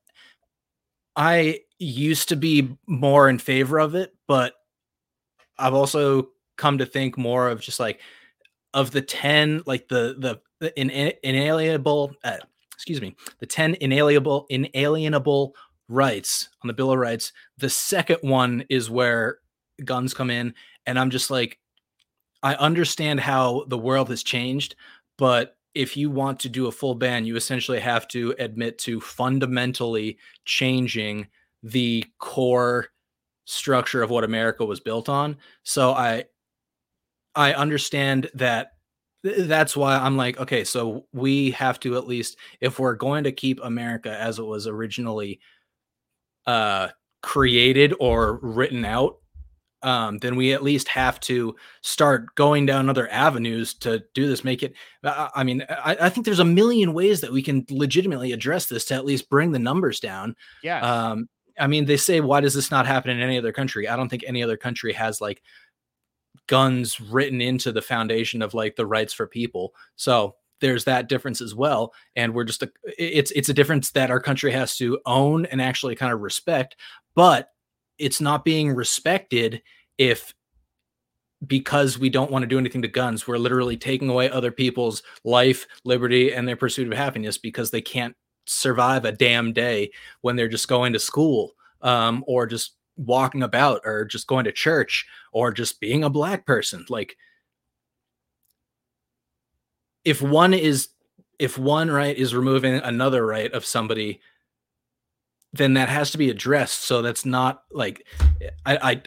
I 1.16 1.62
used 1.80 2.30
to 2.30 2.36
be 2.36 2.78
more 2.88 3.30
in 3.30 3.40
favor 3.40 3.80
of 3.80 3.96
it, 3.96 4.14
but 4.28 4.54
I've 5.58 5.74
also 5.74 6.30
come 6.58 6.80
to 6.80 6.86
think 6.86 7.18
more 7.18 7.50
of 7.50 7.62
just 7.62 7.80
like 7.80 8.02
of 8.74 8.92
the 8.92 9.02
ten, 9.02 9.64
like 9.66 9.88
the 9.88 10.16
the, 10.20 10.40
the 10.60 10.80
in, 10.80 10.90
inalienable, 11.24 12.14
uh, 12.24 12.38
excuse 12.74 13.02
me, 13.02 13.16
the 13.40 13.46
ten 13.46 13.76
inalienable 13.80 14.46
inalienable 14.50 15.56
rights 15.90 16.50
on 16.64 16.68
the 16.68 16.74
Bill 16.74 16.92
of 16.92 17.00
Rights. 17.00 17.32
The 17.58 17.70
second 17.70 18.18
one 18.22 18.66
is 18.70 18.90
where 18.90 19.40
guns 19.86 20.14
come 20.14 20.30
in, 20.30 20.54
and 20.86 21.00
I'm 21.00 21.10
just 21.10 21.32
like, 21.32 21.60
I 22.44 22.56
understand 22.56 23.20
how 23.20 23.66
the 23.68 23.78
world 23.78 24.10
has 24.10 24.24
changed, 24.24 24.76
but 25.18 25.58
if 25.74 25.96
you 25.96 26.10
want 26.10 26.40
to 26.40 26.50
do 26.50 26.68
a 26.68 26.72
full 26.72 26.96
ban, 26.96 27.26
you 27.26 27.36
essentially 27.36 27.80
have 27.80 28.08
to 28.10 28.34
admit 28.40 28.80
to 28.80 29.00
fundamentally 29.00 30.18
changing 30.46 31.28
the 31.64 32.04
core 32.20 32.88
structure 33.46 34.02
of 34.04 34.10
what 34.10 34.24
America 34.24 34.66
was 34.66 34.80
built 34.80 35.08
on. 35.10 35.38
So 35.64 35.92
I 35.94 36.26
I 37.36 37.54
understand 37.54 38.30
that 38.34 38.74
that's 39.24 39.76
why 39.76 39.96
I'm 39.96 40.18
like, 40.18 40.40
okay, 40.40 40.64
so 40.64 41.06
we 41.14 41.52
have 41.52 41.80
to 41.82 41.96
at 41.98 42.08
least 42.08 42.38
if 42.62 42.80
we're 42.80 42.96
going 42.96 43.24
to 43.26 43.32
keep 43.32 43.60
America 43.64 44.16
as 44.20 44.40
it 44.40 44.46
was 44.46 44.68
originally 44.68 45.40
uh 46.46 46.90
created 47.22 47.94
or 48.00 48.40
written 48.42 48.86
out 48.86 49.18
um, 49.88 50.18
then 50.18 50.36
we 50.36 50.52
at 50.52 50.64
least 50.64 50.90
have 50.90 51.18
to 51.22 51.56
start 51.80 52.36
going 52.36 52.66
down 52.66 52.90
other 52.90 53.10
avenues 53.10 53.74
to 53.76 54.04
do 54.14 54.28
this. 54.28 54.44
Make 54.44 54.62
it. 54.62 54.74
I, 55.02 55.30
I 55.34 55.44
mean, 55.46 55.66
I, 55.70 55.96
I 56.02 56.10
think 56.10 56.26
there's 56.26 56.40
a 56.40 56.46
million 56.46 56.92
ways 56.92 57.22
that 57.22 57.32
we 57.32 57.42
can 57.42 57.66
legitimately 57.70 58.34
address 58.34 58.66
this 58.66 58.84
to 58.86 58.96
at 58.96 59.06
least 59.06 59.30
bring 59.30 59.54
the 59.54 59.60
numbers 59.60 60.02
down. 60.02 60.36
Yeah. 60.62 60.82
Um, 60.82 61.30
I 61.58 61.68
mean, 61.68 61.86
they 61.86 61.96
say, 61.96 62.20
why 62.20 62.42
does 62.42 62.54
this 62.54 62.70
not 62.70 62.86
happen 62.86 63.12
in 63.12 63.22
any 63.22 63.38
other 63.38 63.54
country? 63.54 63.88
I 63.88 63.96
don't 63.96 64.10
think 64.10 64.26
any 64.28 64.44
other 64.44 64.58
country 64.58 64.92
has 64.92 65.22
like 65.22 65.42
guns 66.48 67.00
written 67.00 67.40
into 67.40 67.72
the 67.72 67.82
foundation 67.82 68.42
of 68.42 68.54
like 68.54 68.76
the 68.76 68.86
rights 68.86 69.14
for 69.14 69.26
people. 69.26 69.74
So 69.96 70.36
there's 70.60 70.84
that 70.84 71.08
difference 71.08 71.40
as 71.40 71.56
well 71.56 71.94
and 72.16 72.34
we're 72.34 72.44
just 72.44 72.64
a, 72.64 72.72
it's 72.98 73.30
it's 73.32 73.50
a 73.50 73.54
difference 73.54 73.92
that 73.92 74.10
our 74.10 74.20
country 74.20 74.52
has 74.52 74.76
to 74.76 75.00
own 75.06 75.46
and 75.46 75.62
actually 75.62 75.94
kind 75.94 76.12
of 76.12 76.20
respect 76.22 76.76
but 77.14 77.52
it's 78.00 78.22
not 78.22 78.44
being 78.46 78.74
respected 78.74 79.62
if 79.98 80.34
because 81.46 82.00
we 82.00 82.10
don't 82.10 82.32
want 82.32 82.42
to 82.42 82.48
do 82.48 82.58
anything 82.58 82.82
to 82.82 82.88
guns 82.88 83.28
we're 83.28 83.38
literally 83.38 83.78
taking 83.78 84.10
away 84.10 84.30
other 84.30 84.52
people's 84.52 85.04
life 85.24 85.68
liberty 85.84 86.34
and 86.34 86.48
their 86.48 86.56
pursuit 86.56 86.88
of 86.92 86.98
happiness 86.98 87.38
because 87.38 87.70
they 87.70 87.82
can't 87.82 88.16
survive 88.48 89.06
a 89.06 89.12
damn 89.12 89.54
day 89.54 89.92
when 90.22 90.36
they're 90.36 90.48
just 90.48 90.68
going 90.68 90.94
to 90.94 91.00
school 91.00 91.54
um, 91.82 92.24
or 92.28 92.46
just 92.48 92.74
walking 92.96 93.44
about 93.44 93.82
or 93.86 94.06
just 94.06 94.28
going 94.28 94.46
to 94.46 94.52
church 94.52 95.06
or 95.32 95.52
just 95.52 95.80
being 95.80 96.04
a 96.04 96.10
black 96.10 96.46
person. 96.46 96.86
Like 96.90 97.16
if 100.04 100.22
one 100.22 100.54
is 100.54 100.90
if 101.38 101.58
one 101.58 101.92
right 101.92 102.18
is 102.18 102.34
removing 102.34 102.76
another 102.76 103.26
right 103.26 103.52
of 103.54 103.66
somebody 103.66 104.22
then 105.54 105.76
that 105.76 105.90
has 105.90 106.12
to 106.12 106.18
be 106.18 106.30
addressed. 106.30 106.84
So 106.84 107.02
that's 107.02 107.26
not 107.26 107.64
like 107.72 108.06
I, 108.66 108.78
I 108.92 109.02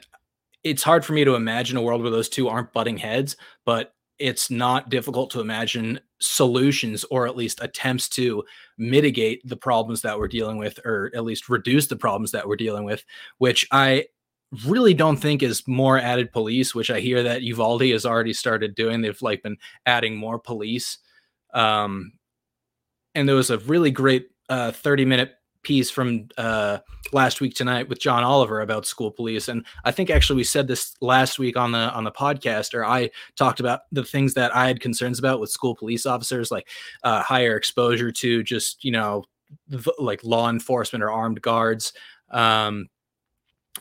it's 0.63 0.83
hard 0.83 1.05
for 1.05 1.13
me 1.13 1.25
to 1.25 1.35
imagine 1.35 1.77
a 1.77 1.83
world 1.83 2.03
where 2.03 2.11
those 2.11 2.29
two 2.29 2.49
aren't 2.49 2.73
butting 2.73 2.97
heads 2.97 3.37
but 3.65 3.95
it's 4.19 4.51
not 4.51 4.91
difficult 4.91 5.31
to 5.31 5.41
imagine 5.41 5.99
solutions 6.21 7.05
or 7.11 7.27
at 7.27 7.37
least 7.37 7.63
attempts 7.63 8.09
to 8.09 8.45
mitigate 8.77 9.41
the 9.49 9.57
problems 9.57 10.03
that 10.03 10.19
we're 10.19 10.29
dealing 10.29 10.59
with 10.59 10.79
or 10.85 11.11
at 11.15 11.25
least 11.25 11.49
reduce 11.49 11.87
the 11.87 11.97
problems 11.97 12.31
that 12.31 12.47
we're 12.47 12.57
dealing 12.57 12.85
with 12.85 13.05
which 13.39 13.67
i 13.73 14.05
really 14.67 14.95
don't 14.95 15.19
think 15.19 15.43
is 15.43 15.67
more 15.69 15.99
added 15.99 16.33
police 16.33 16.75
which 16.75 16.91
i 16.91 17.01
hear 17.01 17.23
that 17.23 17.43
uvalde 17.43 17.83
has 17.83 18.05
already 18.05 18.33
started 18.33 18.75
doing. 18.75 19.01
They've 19.01 19.23
like 19.23 19.43
been 19.43 19.59
adding 19.87 20.17
more 20.17 20.39
police. 20.39 20.99
Um 21.55 22.13
and 23.15 23.29
there 23.29 23.37
was 23.37 23.51
a 23.51 23.59
really 23.59 23.91
great 23.91 24.29
uh 24.49 24.73
30 24.73 25.05
minute 25.05 25.35
piece 25.63 25.91
from 25.91 26.29
uh 26.39 26.79
last 27.13 27.41
week 27.41 27.55
tonight 27.55 27.89
with 27.89 28.01
John 28.01 28.23
Oliver 28.23 28.61
about 28.61 28.87
school 28.87 29.11
police. 29.11 29.49
And 29.49 29.67
I 29.85 29.91
think 29.91 30.11
actually 30.11 30.37
we 30.37 30.45
said 30.45 30.69
this 30.69 30.95
last 31.01 31.39
week 31.39 31.57
on 31.57 31.73
the 31.73 31.91
on 31.93 32.05
the 32.05 32.13
podcast 32.13 32.75
or 32.75 32.85
I 32.85 33.11
talked 33.37 33.61
about 33.61 33.81
the 33.93 34.05
things 34.05 34.35
that 34.35 34.55
I 34.55 34.67
had 34.67 34.81
concerns 34.81 35.19
about 35.19 35.41
with 35.41 35.51
school 35.51 35.75
police 35.75 36.07
officers 36.07 36.51
like 36.51 36.69
uh 37.03 37.23
higher 37.23 37.57
exposure 37.57 38.11
to 38.13 38.43
just 38.43 38.85
you 38.85 38.93
know 38.93 39.25
v- 39.69 39.93
like 39.99 40.25
law 40.25 40.49
enforcement 40.49 41.03
or 41.03 41.11
armed 41.11 41.43
guards 41.43 41.93
um 42.31 42.89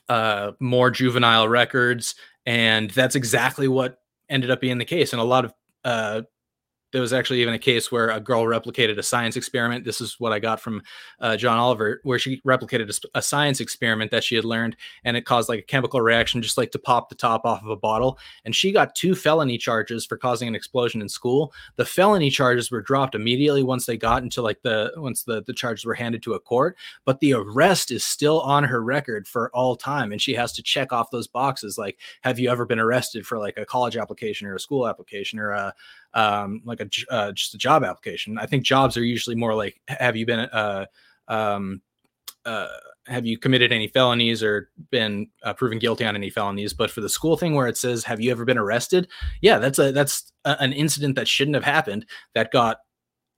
uh 0.07 0.51
more 0.59 0.91
juvenile 0.91 1.47
records. 1.47 2.15
And 2.45 2.89
that's 2.91 3.15
exactly 3.15 3.67
what 3.67 3.99
ended 4.27 4.51
up 4.51 4.61
being 4.61 4.79
the 4.79 4.85
case. 4.85 5.13
And 5.13 5.21
a 5.21 5.25
lot 5.25 5.45
of 5.45 5.53
uh 5.83 6.21
there 6.91 7.01
was 7.01 7.13
actually 7.13 7.41
even 7.41 7.53
a 7.53 7.59
case 7.59 7.91
where 7.91 8.09
a 8.09 8.19
girl 8.19 8.43
replicated 8.43 8.97
a 8.97 9.03
science 9.03 9.35
experiment. 9.35 9.85
This 9.85 10.01
is 10.01 10.19
what 10.19 10.33
I 10.33 10.39
got 10.39 10.59
from 10.59 10.81
uh, 11.19 11.37
John 11.37 11.57
Oliver, 11.57 12.01
where 12.03 12.17
she 12.17 12.41
replicated 12.41 12.89
a, 13.13 13.19
a, 13.19 13.21
science 13.21 13.59
experiment 13.59 14.11
that 14.11 14.23
she 14.23 14.35
had 14.35 14.45
learned, 14.45 14.75
and 15.03 15.15
it 15.15 15.25
caused 15.25 15.49
like 15.49 15.59
a 15.59 15.63
chemical 15.63 16.01
reaction, 16.01 16.41
just 16.41 16.57
like 16.57 16.71
to 16.71 16.79
pop 16.79 17.09
the 17.09 17.15
top 17.15 17.45
off 17.45 17.61
of 17.61 17.69
a 17.69 17.75
bottle. 17.75 18.17
And 18.45 18.55
she 18.55 18.71
got 18.71 18.95
two 18.95 19.13
felony 19.13 19.57
charges 19.57 20.05
for 20.05 20.17
causing 20.17 20.47
an 20.47 20.55
explosion 20.55 21.01
in 21.01 21.09
school. 21.09 21.53
The 21.75 21.85
felony 21.85 22.29
charges 22.29 22.71
were 22.71 22.81
dropped 22.81 23.15
immediately 23.15 23.63
once 23.63 23.85
they 23.85 23.97
got 23.97 24.23
into 24.23 24.41
like 24.41 24.61
the 24.63 24.91
once 24.97 25.23
the 25.23 25.43
the 25.43 25.53
charges 25.53 25.85
were 25.85 25.93
handed 25.93 26.23
to 26.23 26.33
a 26.33 26.39
court, 26.39 26.75
but 27.05 27.19
the 27.19 27.33
arrest 27.33 27.91
is 27.91 28.03
still 28.03 28.41
on 28.41 28.63
her 28.63 28.83
record 28.83 29.27
for 29.27 29.51
all 29.53 29.75
time, 29.75 30.11
and 30.11 30.21
she 30.21 30.33
has 30.33 30.51
to 30.53 30.63
check 30.63 30.91
off 30.91 31.11
those 31.11 31.27
boxes 31.27 31.77
like, 31.77 31.99
have 32.21 32.39
you 32.39 32.49
ever 32.49 32.65
been 32.65 32.79
arrested 32.79 33.25
for 33.27 33.37
like 33.37 33.57
a 33.57 33.65
college 33.65 33.97
application 33.97 34.47
or 34.47 34.55
a 34.55 34.59
school 34.59 34.87
application 34.87 35.39
or 35.39 35.51
a 35.51 35.73
um, 36.13 36.61
like 36.65 36.81
a 36.81 36.89
uh, 37.09 37.31
just 37.31 37.53
a 37.53 37.57
job 37.57 37.83
application. 37.83 38.37
I 38.37 38.45
think 38.45 38.63
jobs 38.63 38.97
are 38.97 39.03
usually 39.03 39.35
more 39.35 39.55
like, 39.55 39.79
have 39.87 40.15
you 40.15 40.25
been 40.25 40.39
uh, 40.39 40.85
um, 41.27 41.81
uh, 42.45 42.67
have 43.07 43.25
you 43.25 43.37
committed 43.37 43.71
any 43.71 43.87
felonies 43.87 44.43
or 44.43 44.69
been 44.91 45.27
uh, 45.43 45.53
proven 45.53 45.79
guilty 45.79 46.05
on 46.05 46.15
any 46.15 46.29
felonies? 46.29 46.73
But 46.73 46.91
for 46.91 47.01
the 47.01 47.09
school 47.09 47.37
thing 47.37 47.55
where 47.55 47.67
it 47.67 47.77
says, 47.77 48.03
have 48.03 48.21
you 48.21 48.31
ever 48.31 48.45
been 48.45 48.57
arrested? 48.57 49.07
Yeah, 49.41 49.59
that's 49.59 49.79
a 49.79 49.91
that's 49.91 50.31
a, 50.45 50.61
an 50.61 50.73
incident 50.73 51.15
that 51.15 51.27
shouldn't 51.27 51.55
have 51.55 51.63
happened 51.63 52.05
that 52.35 52.51
got 52.51 52.77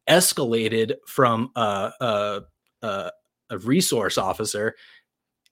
escalated 0.10 0.96
from 1.08 1.52
a, 1.56 1.92
a, 2.02 2.42
a, 2.82 3.12
a 3.50 3.58
resource 3.60 4.18
officer 4.18 4.76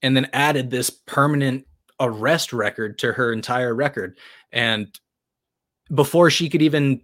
and 0.02 0.16
then 0.16 0.28
added 0.34 0.70
this 0.70 0.90
permanent 0.90 1.66
arrest 2.00 2.54
record 2.54 2.98
to 2.98 3.12
her 3.14 3.32
entire 3.34 3.76
record 3.76 4.18
and 4.52 5.00
before 5.94 6.30
she 6.30 6.50
could 6.50 6.62
even 6.62 7.02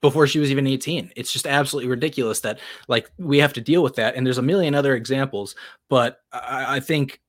before 0.00 0.26
she 0.26 0.38
was 0.38 0.50
even 0.50 0.66
18 0.66 1.12
it's 1.16 1.32
just 1.32 1.46
absolutely 1.46 1.90
ridiculous 1.90 2.40
that 2.40 2.60
like 2.86 3.10
we 3.18 3.38
have 3.38 3.52
to 3.52 3.60
deal 3.60 3.82
with 3.82 3.96
that 3.96 4.14
and 4.14 4.24
there's 4.24 4.38
a 4.38 4.42
million 4.42 4.74
other 4.74 4.94
examples 4.94 5.54
but 5.88 6.20
i, 6.32 6.76
I 6.76 6.80
think 6.80 7.20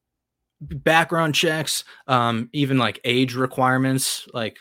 background 0.61 1.35
checks 1.35 1.83
um 2.07 2.49
even 2.53 2.77
like 2.77 2.99
age 3.03 3.35
requirements 3.35 4.27
like 4.33 4.57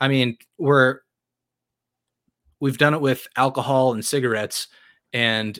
i 0.00 0.08
mean 0.08 0.36
we're 0.58 1.00
we've 2.60 2.78
done 2.78 2.94
it 2.94 3.00
with 3.00 3.26
alcohol 3.36 3.92
and 3.92 4.04
cigarettes 4.04 4.68
and 5.12 5.58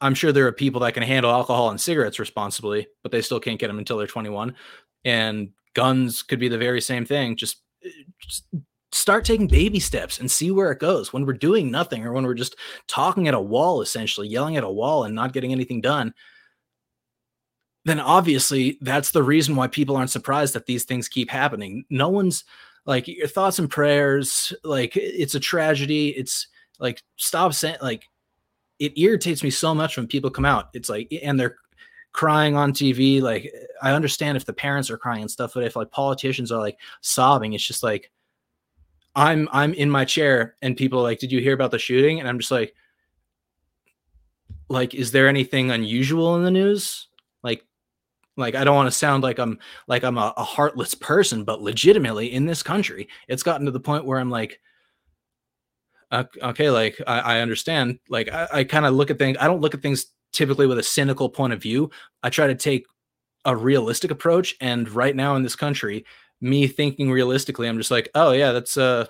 i'm 0.00 0.14
sure 0.14 0.32
there 0.32 0.46
are 0.46 0.52
people 0.52 0.80
that 0.80 0.94
can 0.94 1.02
handle 1.02 1.30
alcohol 1.30 1.70
and 1.70 1.80
cigarettes 1.80 2.18
responsibly 2.18 2.86
but 3.02 3.12
they 3.12 3.22
still 3.22 3.40
can't 3.40 3.58
get 3.58 3.66
them 3.66 3.78
until 3.78 3.98
they're 3.98 4.06
21 4.06 4.54
and 5.04 5.50
guns 5.74 6.22
could 6.22 6.40
be 6.40 6.48
the 6.48 6.56
very 6.56 6.80
same 6.80 7.04
thing 7.04 7.36
just, 7.36 7.60
just 8.18 8.44
start 8.92 9.24
taking 9.24 9.46
baby 9.46 9.80
steps 9.80 10.18
and 10.18 10.30
see 10.30 10.50
where 10.50 10.70
it 10.70 10.78
goes. 10.78 11.12
When 11.12 11.26
we're 11.26 11.34
doing 11.34 11.70
nothing 11.70 12.04
or 12.04 12.12
when 12.12 12.24
we're 12.24 12.34
just 12.34 12.56
talking 12.86 13.28
at 13.28 13.34
a 13.34 13.40
wall, 13.40 13.82
essentially 13.82 14.28
yelling 14.28 14.56
at 14.56 14.64
a 14.64 14.70
wall 14.70 15.04
and 15.04 15.14
not 15.14 15.32
getting 15.32 15.52
anything 15.52 15.80
done, 15.80 16.14
then 17.84 18.00
obviously 18.00 18.78
that's 18.80 19.12
the 19.12 19.22
reason 19.22 19.54
why 19.54 19.68
people 19.68 19.96
aren't 19.96 20.10
surprised 20.10 20.54
that 20.54 20.66
these 20.66 20.84
things 20.84 21.08
keep 21.08 21.30
happening. 21.30 21.84
No 21.88 22.08
one's 22.08 22.44
like 22.84 23.06
your 23.08 23.28
thoughts 23.28 23.58
and 23.58 23.70
prayers, 23.70 24.52
like 24.64 24.96
it's 24.96 25.34
a 25.34 25.40
tragedy. 25.40 26.08
It's 26.10 26.48
like 26.78 27.02
stop 27.16 27.54
saying 27.54 27.76
like 27.80 28.04
it 28.78 28.98
irritates 28.98 29.42
me 29.42 29.50
so 29.50 29.74
much 29.74 29.96
when 29.96 30.06
people 30.06 30.30
come 30.30 30.44
out. 30.44 30.68
It's 30.74 30.88
like 30.88 31.12
and 31.22 31.38
they're 31.38 31.56
crying 32.12 32.56
on 32.56 32.72
TV. 32.72 33.20
Like 33.20 33.52
I 33.82 33.92
understand 33.92 34.36
if 34.36 34.44
the 34.44 34.52
parents 34.52 34.90
are 34.90 34.98
crying 34.98 35.22
and 35.22 35.30
stuff, 35.30 35.52
but 35.54 35.62
if 35.62 35.76
like 35.76 35.90
politicians 35.90 36.50
are 36.50 36.60
like 36.60 36.78
sobbing, 37.02 37.52
it's 37.52 37.66
just 37.66 37.82
like 37.82 38.10
I'm 39.16 39.48
I'm 39.50 39.74
in 39.74 39.90
my 39.90 40.04
chair 40.04 40.54
and 40.62 40.76
people 40.76 41.00
are 41.00 41.02
like, 41.02 41.18
"Did 41.18 41.32
you 41.32 41.40
hear 41.40 41.54
about 41.54 41.70
the 41.72 41.78
shooting?" 41.78 42.20
And 42.20 42.28
I'm 42.28 42.38
just 42.38 42.52
like, 42.52 42.74
like, 44.68 44.94
is 44.94 45.10
there 45.10 45.28
anything 45.28 45.70
unusual 45.70 46.36
in 46.36 46.44
the 46.44 46.50
news? 46.50 47.08
Like, 47.42 47.64
like 48.36 48.54
I 48.54 48.62
don't 48.62 48.76
want 48.76 48.88
to 48.88 48.96
sound 48.96 49.22
like 49.22 49.38
I'm 49.38 49.58
like 49.88 50.04
I'm 50.04 50.18
a, 50.18 50.34
a 50.36 50.44
heartless 50.44 50.94
person, 50.94 51.44
but 51.44 51.62
legitimately 51.62 52.32
in 52.32 52.46
this 52.46 52.62
country, 52.62 53.08
it's 53.26 53.42
gotten 53.42 53.66
to 53.66 53.72
the 53.72 53.80
point 53.80 54.04
where 54.04 54.18
I'm 54.18 54.30
like, 54.30 54.60
okay, 56.12 56.70
like 56.70 57.00
I, 57.06 57.18
I 57.20 57.40
understand. 57.40 57.98
Like 58.08 58.30
I, 58.30 58.48
I 58.52 58.64
kind 58.64 58.86
of 58.86 58.94
look 58.94 59.10
at 59.10 59.18
things. 59.18 59.38
I 59.40 59.46
don't 59.46 59.62
look 59.62 59.74
at 59.74 59.82
things 59.82 60.06
typically 60.32 60.66
with 60.66 60.78
a 60.78 60.82
cynical 60.82 61.30
point 61.30 61.54
of 61.54 61.62
view. 61.62 61.90
I 62.22 62.30
try 62.30 62.46
to 62.46 62.54
take 62.54 62.86
a 63.46 63.56
realistic 63.56 64.10
approach. 64.10 64.54
And 64.60 64.88
right 64.90 65.16
now 65.16 65.36
in 65.36 65.42
this 65.42 65.56
country, 65.56 66.04
me 66.40 66.66
thinking 66.66 67.10
realistically, 67.10 67.68
I'm 67.68 67.78
just 67.78 67.90
like, 67.90 68.10
oh 68.14 68.32
yeah, 68.32 68.52
that's 68.52 68.76
uh 68.76 69.06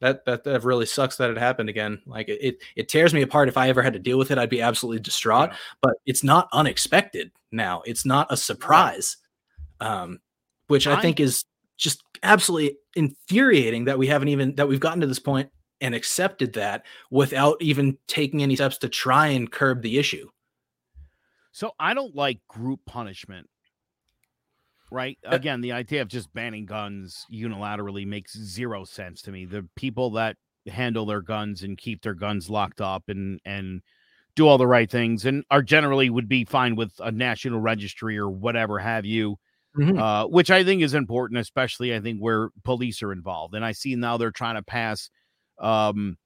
that 0.00 0.24
that 0.26 0.44
that 0.44 0.64
really 0.64 0.86
sucks 0.86 1.16
that 1.16 1.30
it 1.30 1.38
happened 1.38 1.68
again. 1.68 2.02
Like 2.06 2.28
it 2.28 2.38
it, 2.42 2.62
it 2.76 2.88
tears 2.88 3.14
me 3.14 3.22
apart. 3.22 3.48
If 3.48 3.56
I 3.56 3.68
ever 3.68 3.82
had 3.82 3.94
to 3.94 3.98
deal 3.98 4.18
with 4.18 4.30
it, 4.30 4.38
I'd 4.38 4.50
be 4.50 4.62
absolutely 4.62 5.00
distraught. 5.00 5.50
Yeah. 5.50 5.56
But 5.82 5.94
it's 6.04 6.24
not 6.24 6.48
unexpected 6.52 7.30
now. 7.52 7.82
It's 7.86 8.04
not 8.04 8.26
a 8.30 8.36
surprise. 8.36 9.16
Um, 9.80 10.20
which 10.68 10.86
I, 10.86 10.94
I 10.96 11.02
think 11.02 11.20
is 11.20 11.44
just 11.76 12.02
absolutely 12.22 12.78
infuriating 12.94 13.84
that 13.84 13.98
we 13.98 14.06
haven't 14.06 14.28
even 14.28 14.54
that 14.56 14.68
we've 14.68 14.80
gotten 14.80 15.00
to 15.00 15.06
this 15.06 15.18
point 15.18 15.50
and 15.80 15.94
accepted 15.94 16.54
that 16.54 16.84
without 17.10 17.56
even 17.60 17.98
taking 18.08 18.42
any 18.42 18.56
steps 18.56 18.78
to 18.78 18.88
try 18.88 19.28
and 19.28 19.50
curb 19.50 19.82
the 19.82 19.98
issue. 19.98 20.28
So 21.52 21.72
I 21.78 21.94
don't 21.94 22.14
like 22.14 22.40
group 22.48 22.80
punishment. 22.86 23.48
Right? 24.90 25.18
Again, 25.24 25.60
the 25.60 25.72
idea 25.72 26.02
of 26.02 26.08
just 26.08 26.32
banning 26.32 26.64
guns 26.64 27.26
unilaterally 27.32 28.06
makes 28.06 28.38
zero 28.38 28.84
sense 28.84 29.20
to 29.22 29.32
me. 29.32 29.44
The 29.44 29.68
people 29.74 30.10
that 30.12 30.36
handle 30.68 31.06
their 31.06 31.22
guns 31.22 31.62
and 31.62 31.78
keep 31.78 32.02
their 32.02 32.14
guns 32.14 32.50
locked 32.50 32.80
up 32.80 33.04
and 33.08 33.40
and 33.44 33.82
do 34.34 34.46
all 34.46 34.58
the 34.58 34.66
right 34.66 34.90
things 34.90 35.24
and 35.24 35.44
are 35.50 35.62
generally 35.62 36.10
would 36.10 36.28
be 36.28 36.44
fine 36.44 36.76
with 36.76 36.92
a 37.00 37.10
national 37.10 37.58
registry 37.58 38.18
or 38.18 38.28
whatever 38.28 38.78
have 38.78 39.06
you 39.06 39.36
mm-hmm. 39.76 39.98
uh, 39.98 40.26
which 40.26 40.50
i 40.50 40.62
think 40.62 40.82
is 40.82 40.94
important 40.94 41.40
especially 41.40 41.94
i 41.94 42.00
think 42.00 42.20
where 42.20 42.50
police 42.64 43.02
are 43.02 43.12
involved 43.12 43.54
and 43.54 43.64
i 43.64 43.72
see 43.72 43.94
now 43.94 44.16
they're 44.16 44.30
trying 44.30 44.56
to 44.56 44.62
pass 44.62 45.08
um 45.58 46.16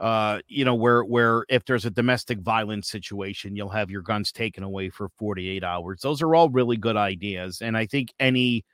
uh 0.00 0.40
you 0.48 0.64
know 0.64 0.74
where 0.74 1.04
where 1.04 1.44
if 1.48 1.64
there's 1.66 1.84
a 1.84 1.90
domestic 1.90 2.40
violence 2.40 2.88
situation 2.88 3.54
you'll 3.54 3.68
have 3.68 3.90
your 3.90 4.02
guns 4.02 4.32
taken 4.32 4.64
away 4.64 4.88
for 4.88 5.10
48 5.18 5.62
hours. 5.62 6.00
Those 6.00 6.22
are 6.22 6.34
all 6.34 6.48
really 6.48 6.76
good 6.76 6.96
ideas 6.96 7.60
and 7.60 7.76
i 7.76 7.86
think 7.86 8.12
any 8.18 8.64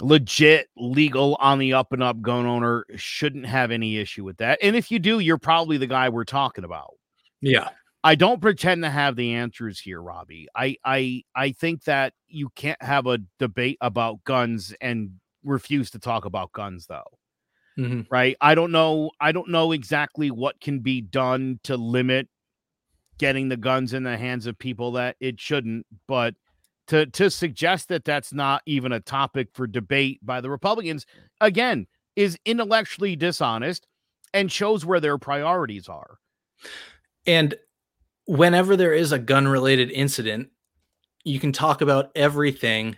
legit 0.00 0.68
legal 0.76 1.36
on 1.40 1.58
the 1.58 1.74
up 1.74 1.92
and 1.92 2.02
up 2.02 2.20
gun 2.22 2.46
owner 2.46 2.86
shouldn't 2.96 3.46
have 3.46 3.70
any 3.70 3.98
issue 3.98 4.24
with 4.24 4.36
that 4.38 4.58
and 4.62 4.76
if 4.76 4.90
you 4.90 4.98
do 4.98 5.18
you're 5.18 5.38
probably 5.38 5.76
the 5.76 5.86
guy 5.86 6.08
we're 6.08 6.24
talking 6.24 6.64
about. 6.64 6.94
Yeah. 7.40 7.68
I 8.04 8.14
don't 8.14 8.40
pretend 8.40 8.84
to 8.84 8.90
have 8.90 9.16
the 9.16 9.34
answers 9.34 9.78
here 9.78 10.00
robbie. 10.00 10.48
I 10.54 10.76
i 10.84 11.22
i 11.34 11.52
think 11.52 11.84
that 11.84 12.14
you 12.28 12.48
can't 12.54 12.80
have 12.82 13.06
a 13.06 13.18
debate 13.38 13.78
about 13.80 14.24
guns 14.24 14.74
and 14.80 15.10
refuse 15.44 15.90
to 15.90 15.98
talk 15.98 16.24
about 16.24 16.52
guns 16.52 16.86
though 16.86 17.18
mm-hmm. 17.78 18.00
right? 18.10 18.36
I 18.40 18.54
don't 18.54 18.72
know. 18.72 19.10
I 19.20 19.32
don't 19.32 19.48
know 19.48 19.72
exactly 19.72 20.30
what 20.30 20.60
can 20.60 20.80
be 20.80 21.00
done 21.00 21.60
to 21.64 21.76
limit 21.76 22.28
getting 23.18 23.48
the 23.48 23.56
guns 23.56 23.92
in 23.92 24.04
the 24.04 24.16
hands 24.16 24.46
of 24.46 24.58
people 24.58 24.92
that 24.92 25.16
it 25.20 25.40
shouldn't, 25.40 25.86
but 26.06 26.34
to 26.88 27.06
to 27.06 27.30
suggest 27.30 27.88
that 27.88 28.04
that's 28.04 28.32
not 28.32 28.62
even 28.66 28.92
a 28.92 29.00
topic 29.00 29.48
for 29.52 29.66
debate 29.66 30.18
by 30.22 30.40
the 30.40 30.50
Republicans 30.50 31.06
again 31.40 31.86
is 32.16 32.38
intellectually 32.44 33.14
dishonest 33.14 33.86
and 34.34 34.50
shows 34.50 34.84
where 34.84 35.00
their 35.00 35.18
priorities 35.18 35.88
are. 35.88 36.18
And 37.26 37.54
whenever 38.26 38.76
there 38.76 38.92
is 38.92 39.12
a 39.12 39.18
gun 39.18 39.46
related 39.46 39.90
incident, 39.90 40.48
you 41.24 41.38
can 41.38 41.52
talk 41.52 41.80
about 41.80 42.10
everything 42.16 42.96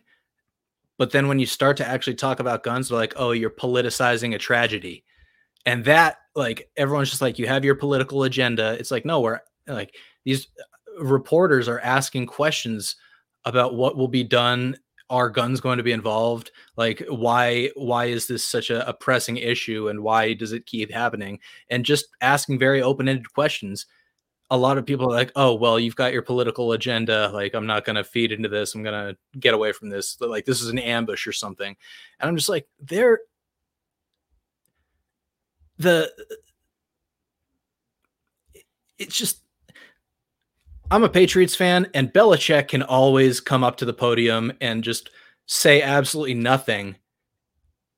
but 1.01 1.13
then 1.13 1.29
when 1.29 1.39
you 1.39 1.47
start 1.47 1.79
to 1.79 1.89
actually 1.89 2.15
talk 2.15 2.41
about 2.41 2.63
guns, 2.63 2.91
they're 2.91 2.99
like, 2.99 3.15
oh, 3.17 3.31
you're 3.31 3.49
politicizing 3.49 4.35
a 4.35 4.39
tragedy. 4.39 5.03
And 5.65 5.83
that, 5.87 6.19
like, 6.35 6.69
everyone's 6.77 7.09
just 7.09 7.23
like, 7.23 7.39
you 7.39 7.47
have 7.47 7.65
your 7.65 7.75
political 7.75 8.25
agenda. 8.25 8.77
It's 8.79 8.91
like, 8.91 9.07
no, 9.07 9.23
we're 9.23 9.41
like, 9.67 9.95
these 10.27 10.49
uh, 10.61 11.03
reporters 11.03 11.69
are 11.69 11.81
asking 11.81 12.27
questions 12.27 12.97
about 13.47 13.77
what 13.77 13.97
will 13.97 14.09
be 14.09 14.23
done 14.23 14.77
are 15.09 15.31
guns 15.31 15.59
going 15.63 15.79
to 15.79 15.83
be 15.83 15.91
involved 15.91 16.53
like 16.77 17.03
why 17.09 17.71
why 17.75 18.05
is 18.05 18.29
this 18.29 18.45
such 18.45 18.71
a, 18.71 18.87
a, 18.89 18.93
pressing 18.93 19.39
issue 19.39 19.89
and 19.89 20.05
why 20.05 20.35
does 20.35 20.53
it 20.53 20.67
keep 20.67 20.93
happening 20.93 21.41
and 21.69 21.85
just 21.85 22.07
asking 22.21 22.61
very 22.61 22.81
open-ended 22.81 23.33
questions 23.33 23.87
a 24.51 24.57
lot 24.57 24.79
of 24.79 24.85
people 24.85 25.07
are 25.07 25.17
like, 25.17 25.31
oh, 25.37 25.55
well, 25.55 25.79
you've 25.79 25.95
got 25.95 26.13
your 26.13 26.23
political 26.23 26.73
agenda. 26.73 27.31
Like, 27.33 27.55
I'm 27.55 27.67
not 27.67 27.85
going 27.85 27.97
to 27.97 28.05
feed 28.05 28.33
into 28.33 28.49
this. 28.49 28.75
I'm 28.75 28.83
going 28.83 29.15
to 29.15 29.39
get 29.39 29.55
away 29.55 29.71
from 29.73 29.91
this. 29.91 30.21
Like, 30.21 30.45
this 30.45 30.61
is 30.61 30.69
an 30.69 30.79
ambush 30.79 31.27
or 31.27 31.33
something. 31.33 31.77
And 32.19 32.29
I'm 32.29 32.37
just 32.37 32.49
like, 32.49 32.67
they're 32.81 33.21
the, 35.79 36.13
it's 38.99 39.17
just, 39.17 39.43
I'm 40.91 41.05
a 41.05 41.09
Patriots 41.09 41.55
fan, 41.55 41.89
and 41.95 42.13
Belichick 42.13 42.69
can 42.69 42.83
always 42.83 43.41
come 43.41 43.63
up 43.63 43.77
to 43.77 43.85
the 43.85 43.93
podium 43.93 44.53
and 44.61 44.83
just 44.83 45.11
say 45.47 45.81
absolutely 45.81 46.35
nothing. 46.35 46.97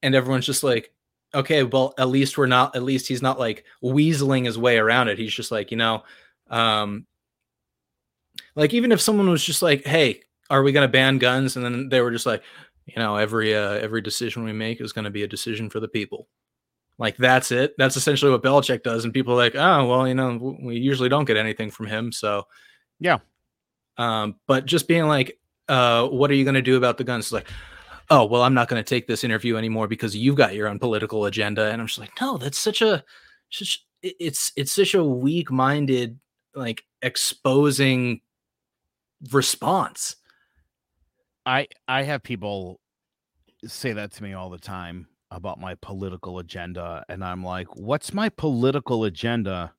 And 0.03 0.15
everyone's 0.15 0.45
just 0.45 0.63
like, 0.63 0.93
okay, 1.35 1.63
well, 1.63 1.95
at 1.97 2.09
least 2.09 2.37
we're 2.37 2.47
not, 2.47 2.77
at 2.77 2.83
least 2.83 3.09
he's 3.09 3.23
not 3.23 3.39
like 3.39 3.65
weaseling 3.83 4.45
his 4.45 4.59
way 4.59 4.77
around 4.77 5.09
it. 5.09 5.19
He's 5.19 5.33
just 5.33 5.51
like, 5.51 5.71
you 5.71 5.79
know, 5.79 6.03
um, 6.51 7.07
like 8.55 8.75
even 8.75 8.93
if 8.93 9.01
someone 9.01 9.29
was 9.29 9.45
just 9.45 9.63
like, 9.63 9.85
"Hey, 9.85 10.21
are 10.51 10.63
we 10.63 10.73
going 10.73 10.87
to 10.87 10.93
ban 10.93 11.19
guns?" 11.19 11.57
and 11.57 11.65
then 11.65 11.89
they 11.89 12.01
were 12.01 12.11
just 12.11 12.27
like, 12.27 12.43
you 12.87 12.97
know, 12.97 13.17
every 13.17 13.55
uh, 13.55 13.75
every 13.75 14.01
decision 14.01 14.45
we 14.45 14.53
make 14.53 14.81
is 14.81 14.93
going 14.93 15.05
to 15.05 15.11
be 15.11 15.23
a 15.23 15.29
decision 15.29 15.71
for 15.71 15.81
the 15.81 15.89
people. 15.89 16.29
Like 16.99 17.17
that's 17.17 17.51
it. 17.51 17.75
That's 17.79 17.97
essentially 17.97 18.31
what 18.31 18.43
Belichick 18.43 18.83
does, 18.83 19.05
and 19.05 19.15
people 19.15 19.35
are 19.35 19.37
like, 19.37 19.55
"Oh, 19.55 19.87
well, 19.87 20.07
you 20.07 20.15
know, 20.15 20.57
we 20.63 20.77
usually 20.77 21.09
don't 21.09 21.25
get 21.25 21.37
anything 21.37 21.71
from 21.71 21.87
him." 21.87 22.13
So, 22.13 22.45
yeah. 23.01 23.19
Um, 23.99 24.37
but 24.47 24.67
just 24.67 24.89
being 24.89 25.07
like, 25.07 25.39
uh, 25.69 26.07
"What 26.09 26.31
are 26.31 26.35
you 26.35 26.45
going 26.45 26.55
to 26.55 26.63
do 26.63 26.77
about 26.77 26.99
the 26.99 27.05
guns?" 27.05 27.27
It's 27.27 27.33
like, 27.33 27.49
oh 28.11 28.25
well 28.25 28.43
i'm 28.43 28.55
not 28.55 28.69
going 28.69 28.83
to 28.83 28.89
take 28.89 29.07
this 29.07 29.25
interview 29.25 29.57
anymore 29.57 29.89
because 29.89 30.15
you've 30.17 30.37
got 30.37 30.55
your 30.55 30.69
own 30.69 30.79
political 30.79 31.25
agenda 31.25 31.71
and 31.71 31.81
i'm 31.81 31.87
just 31.87 31.99
like 31.99 32.11
no 32.21 32.37
that's 32.37 32.59
such 32.59 32.83
a 32.83 33.03
such, 33.51 33.85
it's 34.03 34.53
it's 34.57 34.73
such 34.73 34.95
a 34.95 35.05
weak-minded 35.05 36.19
like 36.55 36.85
exposing 37.03 38.21
response. 39.31 40.17
I 41.47 41.69
I 41.89 42.03
have 42.03 42.23
people 42.23 42.81
say 43.67 43.93
that 43.93 44.13
to 44.13 44.23
me 44.23 44.33
all 44.33 44.51
the 44.51 44.59
time 44.59 45.09
about 45.31 45.59
my 45.61 45.75
political 45.77 46.39
agenda 46.39 47.05
and 47.09 47.25
I'm 47.25 47.45
like, 47.45 47.75
"What's 47.77 48.13
my 48.13 48.29
political 48.29 49.05
agenda?" 49.05 49.73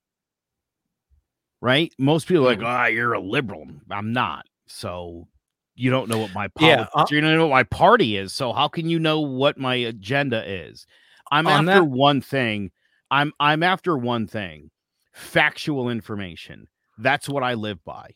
Right? 1.62 1.94
Most 1.98 2.28
people 2.28 2.48
are 2.48 2.56
like, 2.56 2.64
"Ah, 2.64 2.84
oh, 2.84 2.88
you're 2.88 3.14
a 3.14 3.20
liberal." 3.20 3.68
I'm 3.90 4.12
not. 4.14 4.46
So 4.66 5.28
you 5.76 5.90
don't 5.90 6.10
know 6.10 6.20
what 6.20 6.34
my 6.34 6.48
politics, 6.50 6.92
yeah, 6.96 7.02
uh, 7.02 7.06
you 7.10 7.22
don't 7.22 7.36
know 7.36 7.48
what 7.48 7.56
my 7.56 7.64
party 7.64 8.18
is. 8.18 8.34
So 8.34 8.54
how 8.54 8.68
can 8.68 8.90
you 8.90 9.00
know 9.00 9.22
what 9.22 9.58
my 9.58 9.76
agenda 9.76 10.44
is? 10.50 10.86
I'm 11.32 11.48
after 11.48 11.66
that- 11.66 11.86
one 11.86 12.22
thing. 12.22 12.72
I'm 13.10 13.32
I'm 13.40 13.64
after 13.64 13.98
one 13.98 14.28
thing 14.28 14.72
factual 15.14 15.90
information. 15.90 16.68
That's 16.98 17.30
what 17.30 17.44
I 17.44 17.54
live 17.54 17.84
by. 17.86 18.12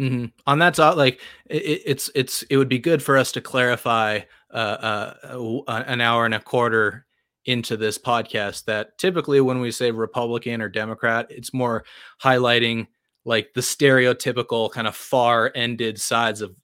Mm-hmm. 0.00 0.26
On 0.46 0.58
that 0.60 0.76
thought, 0.76 0.96
like 0.96 1.20
it, 1.46 1.82
it's 1.84 2.10
it's 2.14 2.42
it 2.44 2.56
would 2.56 2.68
be 2.68 2.78
good 2.78 3.02
for 3.02 3.16
us 3.16 3.32
to 3.32 3.40
clarify 3.40 4.20
uh, 4.52 5.14
uh, 5.26 5.82
an 5.86 6.00
hour 6.00 6.24
and 6.24 6.34
a 6.34 6.40
quarter 6.40 7.04
into 7.44 7.76
this 7.76 7.98
podcast 7.98 8.64
that 8.66 8.96
typically 8.98 9.40
when 9.40 9.60
we 9.60 9.70
say 9.70 9.90
Republican 9.90 10.62
or 10.62 10.68
Democrat, 10.68 11.26
it's 11.30 11.52
more 11.52 11.84
highlighting 12.22 12.86
like 13.24 13.52
the 13.54 13.60
stereotypical 13.60 14.70
kind 14.70 14.86
of 14.86 14.94
far 14.94 15.50
ended 15.54 16.00
sides 16.00 16.42
of 16.42 16.54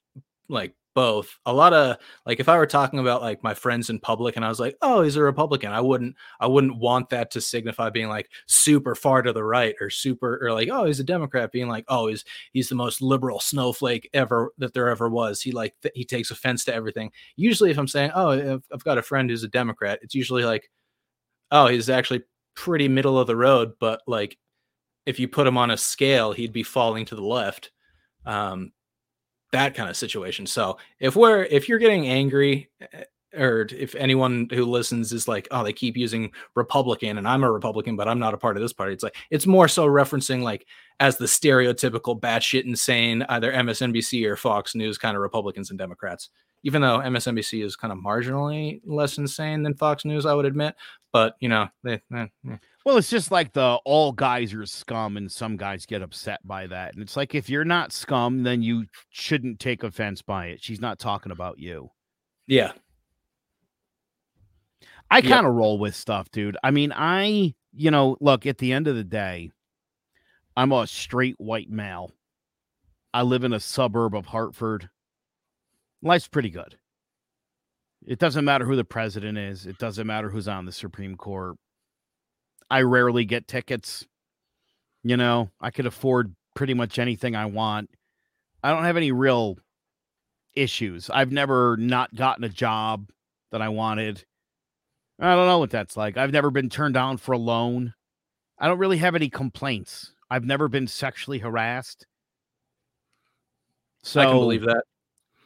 like 0.47 0.73
both. 0.95 1.37
A 1.45 1.53
lot 1.53 1.73
of 1.73 1.97
like 2.25 2.39
if 2.39 2.49
I 2.49 2.57
were 2.57 2.65
talking 2.65 2.99
about 2.99 3.21
like 3.21 3.43
my 3.43 3.53
friends 3.53 3.89
in 3.89 3.99
public 3.99 4.37
and 4.37 4.45
I 4.45 4.49
was 4.49 4.59
like, 4.59 4.77
"Oh, 4.81 5.03
he's 5.03 5.17
a 5.17 5.21
Republican." 5.21 5.71
I 5.71 5.81
wouldn't 5.81 6.15
I 6.39 6.47
wouldn't 6.47 6.77
want 6.77 7.09
that 7.11 7.29
to 7.31 7.41
signify 7.41 7.89
being 7.91 8.07
like 8.09 8.29
super 8.47 8.95
far 8.95 9.21
to 9.21 9.33
the 9.33 9.43
right 9.43 9.75
or 9.81 9.89
super 9.89 10.39
or 10.41 10.53
like, 10.53 10.69
"Oh, 10.71 10.85
he's 10.85 10.99
a 11.01 11.03
Democrat," 11.03 11.51
being 11.51 11.67
like, 11.67 11.85
"Oh, 11.89 12.07
he's 12.07 12.23
he's 12.53 12.69
the 12.69 12.75
most 12.75 13.01
liberal 13.01 13.39
snowflake 13.39 14.09
ever 14.13 14.51
that 14.57 14.73
there 14.73 14.89
ever 14.89 15.09
was." 15.09 15.41
He 15.41 15.51
like 15.51 15.75
th- 15.81 15.93
he 15.95 16.05
takes 16.05 16.31
offense 16.31 16.63
to 16.65 16.73
everything. 16.73 17.11
Usually 17.35 17.69
if 17.71 17.77
I'm 17.77 17.87
saying, 17.87 18.11
"Oh, 18.15 18.61
I've, 18.73 18.83
got 18.83 18.97
a 18.97 19.03
friend 19.03 19.29
who's 19.29 19.43
a 19.43 19.49
Democrat," 19.49 19.99
it's 20.01 20.15
usually 20.15 20.45
like, 20.45 20.69
"Oh, 21.51 21.67
he's 21.67 21.89
actually 21.89 22.23
pretty 22.55 22.87
middle 22.87 23.19
of 23.19 23.27
the 23.27 23.35
road, 23.35 23.73
but 23.79 24.01
like 24.07 24.37
if 25.05 25.19
you 25.19 25.27
put 25.27 25.47
him 25.47 25.57
on 25.57 25.71
a 25.71 25.77
scale, 25.77 26.33
he'd 26.33 26.53
be 26.53 26.63
falling 26.63 27.05
to 27.07 27.15
the 27.15 27.23
left." 27.23 27.71
Um 28.25 28.71
that 29.55 29.73
kind 29.73 29.89
of 29.89 29.95
situation. 29.95 30.45
So 30.45 30.77
if 30.99 31.15
we're 31.15 31.43
if 31.45 31.69
you're 31.69 31.79
getting 31.79 32.07
angry 32.07 32.69
eh, 32.81 33.03
or 33.37 33.67
if 33.71 33.95
anyone 33.95 34.47
who 34.53 34.65
listens 34.65 35.13
is 35.13 35.27
like, 35.29 35.47
oh, 35.51 35.63
they 35.63 35.71
keep 35.71 35.95
using 35.95 36.31
Republican 36.55 37.17
and 37.17 37.27
I'm 37.27 37.43
a 37.43 37.51
Republican, 37.51 37.95
but 37.95 38.07
I'm 38.07 38.19
not 38.19 38.33
a 38.33 38.37
part 38.37 38.57
of 38.57 38.61
this 38.61 38.73
party. 38.73 38.93
It's 38.93 39.03
like 39.03 39.15
it's 39.31 39.47
more 39.47 39.69
so 39.69 39.87
referencing 39.87 40.41
like 40.41 40.67
as 40.99 41.17
the 41.17 41.25
stereotypical 41.25 42.19
batshit 42.19 42.65
insane, 42.65 43.25
either 43.29 43.51
MSNBC 43.51 44.25
or 44.25 44.35
Fox 44.35 44.75
News 44.75 44.97
kind 44.97 45.15
of 45.15 45.21
Republicans 45.21 45.69
and 45.69 45.79
Democrats. 45.79 46.29
Even 46.63 46.81
though 46.81 46.99
MSNBC 46.99 47.63
is 47.63 47.75
kind 47.75 47.93
of 47.93 47.99
marginally 47.99 48.81
less 48.85 49.17
insane 49.17 49.63
than 49.63 49.75
Fox 49.75 50.03
News, 50.03 50.25
I 50.25 50.33
would 50.33 50.45
admit. 50.45 50.75
But 51.13 51.35
you 51.39 51.47
know, 51.47 51.69
they, 51.83 52.01
eh, 52.13 52.27
eh. 52.49 52.57
Well, 52.85 52.97
it's 52.97 53.09
just 53.09 53.31
like 53.31 53.51
the 53.51 53.79
all 53.83 54.11
guys 54.11 54.53
are 54.53 54.65
scum, 54.67 55.17
and 55.17 55.31
some 55.31 55.57
guys 55.57 55.87
get 55.87 56.03
upset 56.03 56.39
by 56.45 56.67
that. 56.67 56.93
And 56.93 57.01
it's 57.01 57.17
like 57.17 57.33
if 57.33 57.49
you're 57.49 57.65
not 57.65 57.91
scum, 57.91 58.43
then 58.43 58.61
you 58.61 58.85
shouldn't 59.09 59.59
take 59.59 59.81
offense 59.83 60.21
by 60.21 60.47
it. 60.47 60.63
She's 60.63 60.79
not 60.79 60.99
talking 60.99 61.31
about 61.31 61.57
you. 61.57 61.89
yeah, 62.47 62.73
I 65.09 65.21
kind 65.21 65.47
of 65.47 65.53
roll 65.53 65.79
with 65.79 65.95
stuff, 65.95 66.29
dude. 66.31 66.57
I 66.63 66.71
mean, 66.71 66.93
I, 66.95 67.55
you 67.73 67.89
know, 67.89 68.17
look, 68.21 68.45
at 68.45 68.59
the 68.59 68.71
end 68.71 68.87
of 68.87 68.95
the 68.95 69.03
day, 69.03 69.51
I'm 70.55 70.71
a 70.71 70.85
straight 70.85 71.35
white 71.39 71.69
male. 71.69 72.11
I 73.13 73.23
live 73.23 73.43
in 73.43 73.53
a 73.53 73.59
suburb 73.59 74.13
of 74.13 74.27
Hartford. 74.27 74.89
Life's 76.01 76.27
pretty 76.27 76.49
good. 76.49 76.77
It 78.05 78.19
doesn't 78.19 78.45
matter 78.45 78.65
who 78.65 78.75
the 78.75 78.83
president 78.83 79.37
is, 79.39 79.65
it 79.65 79.79
doesn't 79.79 80.05
matter 80.05 80.29
who's 80.29 80.47
on 80.47 80.65
the 80.65 80.71
Supreme 80.71 81.15
Court. 81.15 81.55
I 82.69 82.81
rarely 82.81 83.25
get 83.25 83.47
tickets. 83.47 84.05
You 85.03 85.17
know, 85.17 85.51
I 85.61 85.71
could 85.71 85.85
afford 85.85 86.35
pretty 86.55 86.73
much 86.73 86.97
anything 86.97 87.35
I 87.35 87.45
want. 87.45 87.89
I 88.63 88.71
don't 88.71 88.85
have 88.85 88.97
any 88.97 89.11
real 89.11 89.57
issues. 90.55 91.09
I've 91.09 91.31
never 91.31 91.77
not 91.77 92.15
gotten 92.15 92.43
a 92.43 92.49
job 92.49 93.09
that 93.51 93.61
I 93.61 93.69
wanted. 93.69 94.23
I 95.19 95.35
don't 95.35 95.47
know 95.47 95.59
what 95.59 95.69
that's 95.69 95.95
like. 95.95 96.17
I've 96.17 96.31
never 96.31 96.49
been 96.49 96.69
turned 96.69 96.95
down 96.95 97.17
for 97.17 97.33
a 97.33 97.37
loan. 97.37 97.93
I 98.57 98.67
don't 98.67 98.79
really 98.79 98.97
have 98.97 99.15
any 99.15 99.29
complaints. 99.29 100.11
I've 100.29 100.45
never 100.45 100.67
been 100.67 100.87
sexually 100.87 101.39
harassed. 101.39 102.07
So 104.01 104.21
I 104.21 104.25
can 104.25 104.37
believe 104.37 104.63
that. 104.63 104.83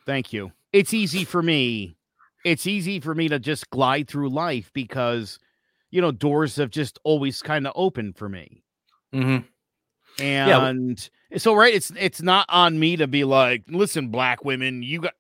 Thank 0.05 0.31
you. 0.31 0.51
It's 0.71 0.93
easy 0.93 1.25
for 1.25 1.41
me. 1.41 1.97
It's 2.45 2.65
easy 2.65 2.99
for 2.99 3.13
me 3.13 3.27
to 3.27 3.39
just 3.39 3.69
glide 3.69 4.07
through 4.07 4.29
life 4.29 4.71
because, 4.73 5.39
you 5.91 6.01
know, 6.01 6.11
doors 6.11 6.55
have 6.57 6.69
just 6.69 6.99
always 7.03 7.41
kind 7.41 7.67
of 7.67 7.73
opened 7.75 8.17
for 8.17 8.29
me. 8.29 8.63
Mm-hmm. 9.13 9.45
And 10.23 11.09
so 11.37 11.53
right, 11.53 11.73
it's 11.73 11.91
it's 11.97 12.21
not 12.21 12.45
on 12.49 12.79
me 12.79 12.97
to 12.97 13.07
be 13.07 13.23
like, 13.23 13.63
listen, 13.69 14.09
black 14.09 14.43
women, 14.43 14.83
you 14.83 15.01
got 15.01 15.13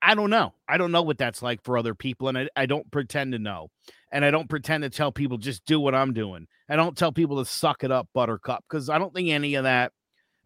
I 0.00 0.14
don't 0.14 0.30
know. 0.30 0.54
I 0.68 0.78
don't 0.78 0.92
know 0.92 1.02
what 1.02 1.18
that's 1.18 1.42
like 1.42 1.62
for 1.62 1.76
other 1.76 1.94
people, 1.94 2.28
and 2.28 2.38
I, 2.38 2.48
I 2.56 2.66
don't 2.66 2.90
pretend 2.90 3.32
to 3.32 3.38
know. 3.38 3.70
And 4.12 4.24
I 4.24 4.30
don't 4.30 4.48
pretend 4.48 4.84
to 4.84 4.90
tell 4.90 5.10
people 5.10 5.38
just 5.38 5.64
do 5.66 5.80
what 5.80 5.94
I'm 5.94 6.12
doing. 6.12 6.46
I 6.68 6.76
don't 6.76 6.96
tell 6.96 7.10
people 7.10 7.38
to 7.38 7.50
suck 7.50 7.82
it 7.82 7.90
up, 7.90 8.08
buttercup, 8.14 8.64
because 8.68 8.88
I 8.88 8.98
don't 8.98 9.12
think 9.12 9.30
any 9.30 9.56
of 9.56 9.64
that 9.64 9.92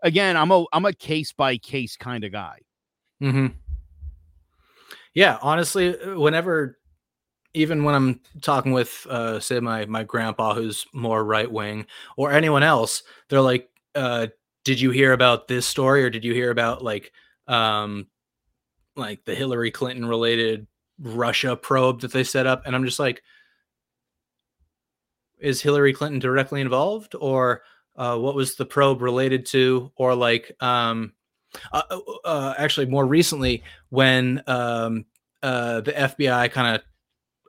again, 0.03 0.37
I'm 0.37 0.51
a 0.51 0.65
I'm 0.73 0.85
a 0.85 0.93
case 0.93 1.33
by 1.33 1.59
case 1.59 1.97
kind 1.97 2.25
of 2.25 2.33
guy. 2.33 2.61
Mm-hmm. 3.23 3.49
Yeah, 5.15 5.39
honestly, 5.43 5.97
whenever, 6.15 6.78
even 7.55 7.85
when 7.85 7.95
I'm 7.95 8.21
talking 8.43 8.73
with, 8.73 9.07
uh, 9.09 9.41
say 9.41 9.61
my 9.61 9.87
my 9.87 10.05
grandpa 10.05 10.55
who's 10.55 10.87
more 10.93 11.25
right 11.25 11.51
wing 11.51 11.87
or 12.17 12.33
anyone 12.33 12.63
else, 12.63 13.03
they're 13.29 13.41
like, 13.41 13.69
uh, 13.95 14.29
"Did 14.65 14.81
you 14.81 14.91
hear 14.91 15.13
about 15.13 15.49
this 15.49 15.67
story, 15.67 16.05
or 16.05 16.11
did 16.11 16.25
you 16.25 16.35
hear 16.35 16.51
about 16.51 16.83
like, 16.83 17.13
um, 17.47 18.07
like 18.97 19.25
the 19.25 19.35
Hillary 19.35 19.71
Clinton 19.71 20.07
related 20.07 20.67
Russia 20.99 21.57
probe 21.57 22.01
that 22.03 22.13
they 22.13 22.25
set 22.25 22.47
up?" 22.47 22.63
And 22.67 22.75
I'm 22.77 22.85
just 22.85 22.99
like, 22.99 23.23
"Is 25.39 25.63
Hillary 25.63 25.93
Clinton 25.93 26.21
directly 26.21 26.61
involved, 26.61 27.15
or 27.19 27.63
uh, 27.97 28.17
what 28.19 28.35
was 28.35 28.57
the 28.57 28.67
probe 28.67 29.03
related 29.03 29.47
to, 29.47 29.93
or 29.97 30.15
like?" 30.15 30.53
Um, 30.61 31.15
uh, 31.73 31.83
uh, 31.91 32.01
uh, 32.25 32.55
actually 32.59 32.87
more 32.87 33.07
recently 33.07 33.63
when 33.89 34.43
um, 34.47 35.07
uh, 35.43 35.81
the 35.81 35.93
FBI 35.93 36.51
kind 36.51 36.77
of 36.77 36.83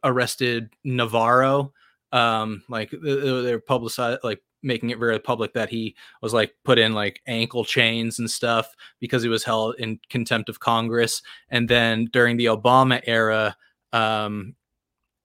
arrested 0.04 0.70
Navarro, 0.84 1.74
um, 2.12 2.64
like 2.70 2.92
th- 2.92 3.02
th- 3.02 3.44
they're 3.44 3.60
publicized, 3.60 4.20
like 4.24 4.42
making 4.62 4.90
it 4.90 5.00
very 5.00 5.20
public 5.20 5.54
that 5.54 5.70
he 5.70 5.96
was 6.22 6.34
like 6.34 6.54
put 6.66 6.78
in 6.78 6.94
like 6.94 7.22
ankle 7.28 7.64
chains 7.64 8.20
and 8.20 8.30
stuff 8.30 8.76
because 9.00 9.24
he 9.24 9.30
was 9.30 9.44
held 9.44 9.76
in 9.76 10.00
contempt 10.10 10.50
of 10.50 10.60
Congress. 10.60 11.22
And 11.50 11.70
then 11.70 12.06
during 12.12 12.38
the 12.38 12.46
Obama 12.46 13.02
era, 13.06 13.56
um, 13.94 14.56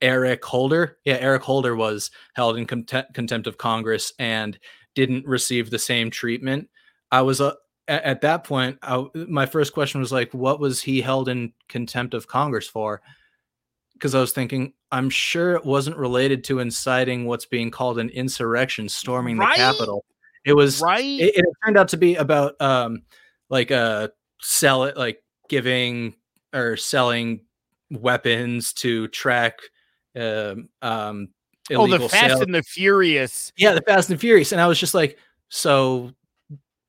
Eric 0.01 0.45
Holder, 0.45 0.99
yeah, 1.05 1.17
Eric 1.21 1.43
Holder 1.43 1.75
was 1.75 2.11
held 2.35 2.59
in 2.59 2.67
contempt, 2.67 3.15
contempt 3.15 3.47
of 3.47 3.59
Congress 3.59 4.13
and 4.19 4.59
didn't 4.95 5.27
receive 5.27 5.71
the 5.71 5.79
same 5.79 6.11
treatment. 6.11 6.69
I 7.11 7.23
was 7.23 7.41
uh, 7.41 7.55
at, 7.89 8.03
at 8.05 8.21
that 8.23 8.45
point, 8.45 8.79
I, 8.83 9.05
my 9.15 9.47
first 9.47 9.73
question 9.73 10.01
was 10.01 10.13
like, 10.13 10.33
what 10.33 10.61
was 10.61 10.83
he 10.83 11.01
held 11.01 11.29
in 11.29 11.53
contempt 11.69 12.15
of 12.15 12.29
Congress 12.29 12.69
for? 12.69 13.03
Because 13.95 14.15
I 14.15 14.21
was 14.21 14.33
thinking, 14.33 14.73
I'm 14.93 15.09
sure 15.09 15.55
it 15.55 15.65
wasn't 15.65 15.97
related 15.97 16.45
to 16.45 16.59
inciting 16.59 17.25
what's 17.27 17.47
being 17.47 17.71
called 17.71 17.99
an 17.99 18.11
insurrection, 18.11 18.89
storming 18.89 19.39
Right? 19.39 19.57
the 19.57 19.63
Capitol. 19.63 20.05
It 20.45 20.53
was 20.53 20.81
Right? 20.81 21.05
It, 21.05 21.37
it 21.37 21.45
turned 21.65 21.79
out 21.79 21.89
to 21.89 21.97
be 21.97 22.17
about 22.17 22.61
um, 22.61 23.03
like 23.49 23.71
uh, 23.71 24.09
sell 24.41 24.85
it, 24.85 24.97
like 24.97 25.23
giving 25.49 26.15
or 26.53 26.77
selling 26.77 27.41
weapons 27.91 28.73
to 28.75 29.09
track 29.09 29.59
um, 30.17 30.69
um, 30.83 31.29
Oh, 31.71 31.87
the 31.87 31.99
Fast 32.01 32.13
sale- 32.35 32.43
and 32.43 32.55
the 32.55 32.63
Furious. 32.63 33.53
yeah, 33.57 33.73
the 33.73 33.81
Fast 33.81 34.11
and 34.11 34.21
Furious, 34.21 34.53
and 34.53 34.61
I 34.61 34.67
was 34.67 34.79
just 34.79 34.93
like, 34.93 35.19
so 35.49 36.13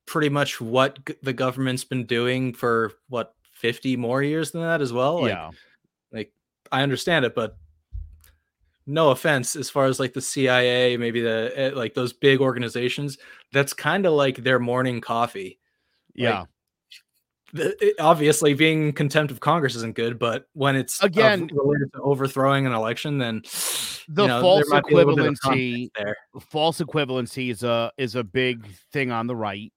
pretty 0.06 0.28
much 0.30 0.60
what 0.60 1.04
g- 1.06 1.16
the 1.24 1.32
government's 1.34 1.86
been 1.86 2.06
doing 2.06 2.54
for 2.54 2.92
what 3.08 3.34
50 3.54 3.96
more 3.96 4.22
years 4.22 4.52
than 4.52 4.62
that 4.62 4.82
as 4.82 4.92
well. 4.92 5.22
Like, 5.22 5.32
yeah. 5.32 5.52
I 6.72 6.82
understand 6.84 7.26
it, 7.26 7.36
but 7.36 7.58
no 8.88 9.10
offense, 9.10 9.56
as 9.56 9.70
far 9.70 9.86
as 9.86 10.00
like 10.00 10.14
the 10.14 10.22
CIA, 10.22 10.96
maybe 10.98 11.22
the 11.22 11.52
eh, 11.56 11.72
like 11.74 11.94
those 11.94 12.14
big 12.14 12.40
organizations, 12.42 13.18
that's 13.52 13.74
kind 13.74 14.06
of 14.06 14.14
like 14.14 14.38
their 14.38 14.60
morning 14.60 15.02
coffee. 15.02 15.60
Yeah. 16.14 16.40
Like, 16.42 16.48
the- 17.54 17.86
it- 17.88 17.96
obviously, 18.00 18.54
being 18.54 18.92
contempt 18.94 19.32
of 19.32 19.40
Congress 19.40 19.76
isn't 19.76 19.96
good, 19.96 20.20
but 20.20 20.46
when 20.54 20.76
it's 20.76 21.02
Again- 21.02 21.50
related 21.54 21.92
to 21.94 22.02
overthrowing 22.02 22.66
an 22.68 22.74
election, 22.74 23.18
then 23.18 23.42
the 24.10 24.24
you 24.24 24.28
know, 24.28 24.42
false 24.42 24.66
there 24.68 24.76
might 24.76 24.86
be 24.88 24.94
a 24.94 24.98
little 24.98 25.16
bit 25.16 25.26
of 25.26 25.34
equivalency 25.34 25.90
there. 25.98 26.16
false 26.52 26.80
equivalency 26.80 27.50
is 27.50 27.64
a 27.64 27.92
is 27.98 28.14
a 28.16 28.24
big 28.24 28.68
thing 28.92 29.10
on 29.12 29.26
the 29.26 29.36
right 29.36 29.74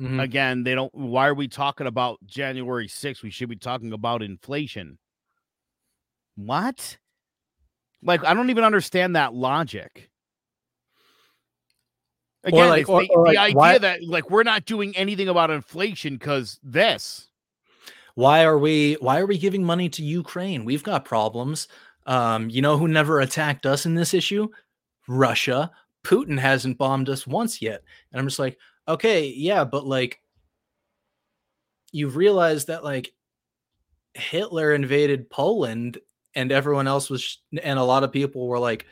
Mhm. 0.00 0.20
again 0.20 0.64
they 0.64 0.74
don't 0.74 0.92
why 0.92 1.28
are 1.28 1.34
we 1.34 1.46
talking 1.46 1.86
about 1.86 2.18
january 2.26 2.88
6th 2.88 3.22
we 3.22 3.30
should 3.30 3.48
be 3.50 3.54
talking 3.54 3.92
about 3.92 4.22
inflation 4.22 4.98
what 6.46 6.96
like 8.02 8.24
i 8.24 8.32
don't 8.34 8.50
even 8.50 8.64
understand 8.64 9.16
that 9.16 9.34
logic 9.34 10.10
again 12.44 12.68
like- 12.68 12.88
or- 12.88 13.02
the, 13.02 13.08
or 13.10 13.26
the 13.26 13.34
like, 13.34 13.38
idea 13.38 13.56
why- 13.56 13.78
that 13.78 14.02
like 14.04 14.30
we're 14.30 14.42
not 14.42 14.64
doing 14.64 14.96
anything 14.96 15.28
about 15.28 15.50
inflation 15.50 16.14
because 16.14 16.58
this 16.62 17.28
why 18.14 18.44
are 18.44 18.58
we 18.58 18.94
why 19.00 19.18
are 19.20 19.26
we 19.26 19.38
giving 19.38 19.64
money 19.64 19.88
to 19.90 20.02
Ukraine? 20.02 20.64
We've 20.64 20.82
got 20.82 21.04
problems. 21.04 21.68
Um, 22.06 22.50
you 22.50 22.60
know 22.60 22.76
who 22.76 22.88
never 22.88 23.20
attacked 23.20 23.64
us 23.66 23.86
in 23.86 23.94
this 23.94 24.12
issue? 24.12 24.48
Russia. 25.08 25.70
Putin 26.04 26.38
hasn't 26.38 26.76
bombed 26.76 27.08
us 27.08 27.26
once 27.26 27.62
yet. 27.62 27.82
And 28.12 28.20
I'm 28.20 28.26
just 28.26 28.38
like, 28.40 28.58
okay, 28.88 29.28
yeah, 29.28 29.64
but 29.64 29.86
like 29.86 30.20
you 31.92 32.08
realize 32.08 32.66
that 32.66 32.84
like 32.84 33.12
Hitler 34.14 34.74
invaded 34.74 35.30
Poland 35.30 35.98
and 36.34 36.52
everyone 36.52 36.86
else 36.86 37.10
was 37.10 37.38
and 37.62 37.78
a 37.78 37.84
lot 37.84 38.04
of 38.04 38.12
people 38.12 38.46
were 38.46 38.58
like 38.58 38.86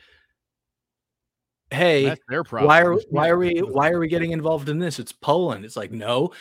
hey 1.70 2.16
why 2.50 2.82
are 2.82 2.94
why 3.10 3.28
are 3.28 3.38
we 3.38 3.58
why 3.58 3.90
are 3.90 3.98
we 3.98 4.08
getting 4.08 4.32
involved 4.32 4.68
in 4.68 4.78
this? 4.78 4.98
It's 4.98 5.12
Poland. 5.12 5.64
It's 5.64 5.76
like 5.76 5.92
no. 5.92 6.32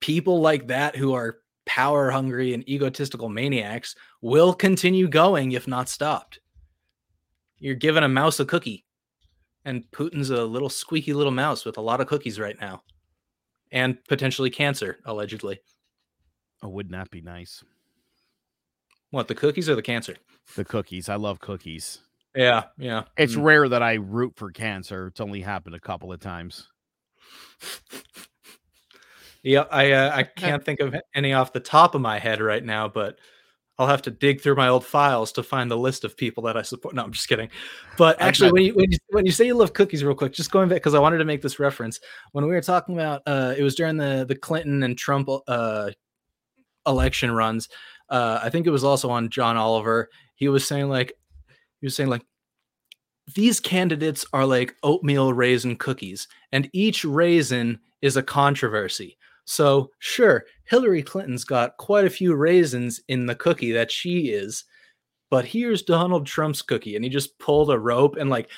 People 0.00 0.40
like 0.40 0.68
that 0.68 0.96
who 0.96 1.12
are 1.14 1.38
power 1.66 2.10
hungry 2.10 2.54
and 2.54 2.68
egotistical 2.68 3.28
maniacs 3.28 3.94
will 4.22 4.54
continue 4.54 5.08
going 5.08 5.52
if 5.52 5.68
not 5.68 5.88
stopped. 5.88 6.40
You're 7.58 7.74
giving 7.74 8.02
a 8.02 8.08
mouse 8.08 8.40
a 8.40 8.46
cookie, 8.46 8.86
and 9.64 9.84
Putin's 9.92 10.30
a 10.30 10.44
little 10.44 10.70
squeaky 10.70 11.12
little 11.12 11.32
mouse 11.32 11.64
with 11.64 11.76
a 11.76 11.82
lot 11.82 12.00
of 12.00 12.06
cookies 12.06 12.40
right 12.40 12.58
now, 12.58 12.82
and 13.70 14.02
potentially 14.08 14.50
cancer, 14.50 14.98
allegedly. 15.04 15.60
Oh, 16.62 16.68
wouldn't 16.68 16.92
that 16.92 17.10
be 17.10 17.20
nice? 17.20 17.62
What, 19.10 19.28
the 19.28 19.34
cookies 19.34 19.68
or 19.68 19.74
the 19.74 19.82
cancer? 19.82 20.16
The 20.56 20.64
cookies. 20.64 21.08
I 21.08 21.16
love 21.16 21.40
cookies. 21.40 21.98
Yeah, 22.34 22.64
yeah. 22.78 23.04
It's 23.16 23.34
Mm. 23.34 23.44
rare 23.44 23.68
that 23.68 23.82
I 23.82 23.94
root 23.94 24.34
for 24.36 24.50
cancer. 24.52 25.08
It's 25.08 25.20
only 25.20 25.40
happened 25.40 25.74
a 25.74 25.80
couple 25.80 26.12
of 26.12 26.20
times. 26.20 26.68
Yeah, 29.42 29.64
I 29.70 29.92
uh, 29.92 30.12
I 30.14 30.22
can't 30.24 30.64
think 30.64 30.80
of 30.80 30.94
any 31.14 31.32
off 31.32 31.52
the 31.52 31.60
top 31.60 31.94
of 31.94 32.00
my 32.00 32.18
head 32.18 32.40
right 32.40 32.62
now, 32.62 32.88
but 32.88 33.18
I'll 33.78 33.86
have 33.86 34.02
to 34.02 34.10
dig 34.10 34.42
through 34.42 34.56
my 34.56 34.68
old 34.68 34.84
files 34.84 35.32
to 35.32 35.42
find 35.42 35.70
the 35.70 35.76
list 35.78 36.04
of 36.04 36.16
people 36.16 36.42
that 36.44 36.56
I 36.56 36.62
support. 36.62 36.94
No, 36.94 37.02
I'm 37.02 37.12
just 37.12 37.28
kidding. 37.28 37.48
But 37.96 38.20
actually, 38.20 38.52
when 38.52 38.62
you, 38.64 38.74
when 38.74 38.92
you 38.92 38.98
when 39.08 39.24
you 39.24 39.32
say 39.32 39.46
you 39.46 39.54
love 39.54 39.72
cookies, 39.72 40.04
real 40.04 40.14
quick, 40.14 40.34
just 40.34 40.50
going 40.50 40.68
back 40.68 40.76
because 40.76 40.94
I 40.94 40.98
wanted 40.98 41.18
to 41.18 41.24
make 41.24 41.40
this 41.40 41.58
reference 41.58 42.00
when 42.32 42.44
we 42.44 42.50
were 42.50 42.60
talking 42.60 42.94
about 42.94 43.22
uh, 43.26 43.54
it 43.56 43.62
was 43.62 43.74
during 43.74 43.96
the 43.96 44.26
the 44.28 44.36
Clinton 44.36 44.82
and 44.82 44.96
Trump 44.98 45.30
uh, 45.48 45.90
election 46.86 47.30
runs. 47.32 47.68
Uh, 48.10 48.40
I 48.42 48.50
think 48.50 48.66
it 48.66 48.70
was 48.70 48.84
also 48.84 49.08
on 49.10 49.30
John 49.30 49.56
Oliver. 49.56 50.10
He 50.34 50.48
was 50.48 50.66
saying 50.66 50.88
like 50.88 51.12
he 51.80 51.86
was 51.86 51.94
saying 51.94 52.10
like 52.10 52.24
these 53.34 53.60
candidates 53.60 54.24
are 54.32 54.44
like 54.44 54.74
oatmeal 54.82 55.32
raisin 55.32 55.76
cookies, 55.76 56.28
and 56.52 56.68
each 56.72 57.04
raisin 57.04 57.78
is 58.02 58.16
a 58.16 58.22
controversy. 58.22 59.16
So, 59.44 59.90
sure, 59.98 60.44
Hillary 60.64 61.02
Clinton's 61.02 61.44
got 61.44 61.76
quite 61.76 62.04
a 62.04 62.10
few 62.10 62.34
raisins 62.34 63.00
in 63.08 63.26
the 63.26 63.34
cookie 63.34 63.72
that 63.72 63.90
she 63.90 64.30
is, 64.30 64.64
but 65.30 65.44
here's 65.44 65.82
Donald 65.82 66.26
Trump's 66.26 66.62
cookie, 66.62 66.96
and 66.96 67.04
he 67.04 67.10
just 67.10 67.38
pulled 67.38 67.70
a 67.70 67.78
rope 67.78 68.16
and 68.16 68.30
like 68.30 68.48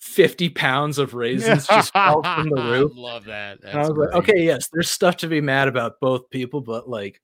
50 0.00 0.48
pounds 0.50 0.98
of 0.98 1.14
raisins 1.14 1.66
just 1.66 1.92
fell 1.92 2.22
from 2.22 2.48
the 2.50 2.62
roof. 2.62 2.92
love 2.94 3.24
that. 3.26 3.58
And 3.64 3.78
I 3.78 3.88
was 3.88 3.96
like, 3.96 4.14
okay, 4.14 4.44
yes, 4.44 4.68
there's 4.72 4.90
stuff 4.90 5.16
to 5.18 5.28
be 5.28 5.40
mad 5.40 5.68
about 5.68 6.00
both 6.00 6.30
people, 6.30 6.60
but 6.60 6.88
like 6.88 7.20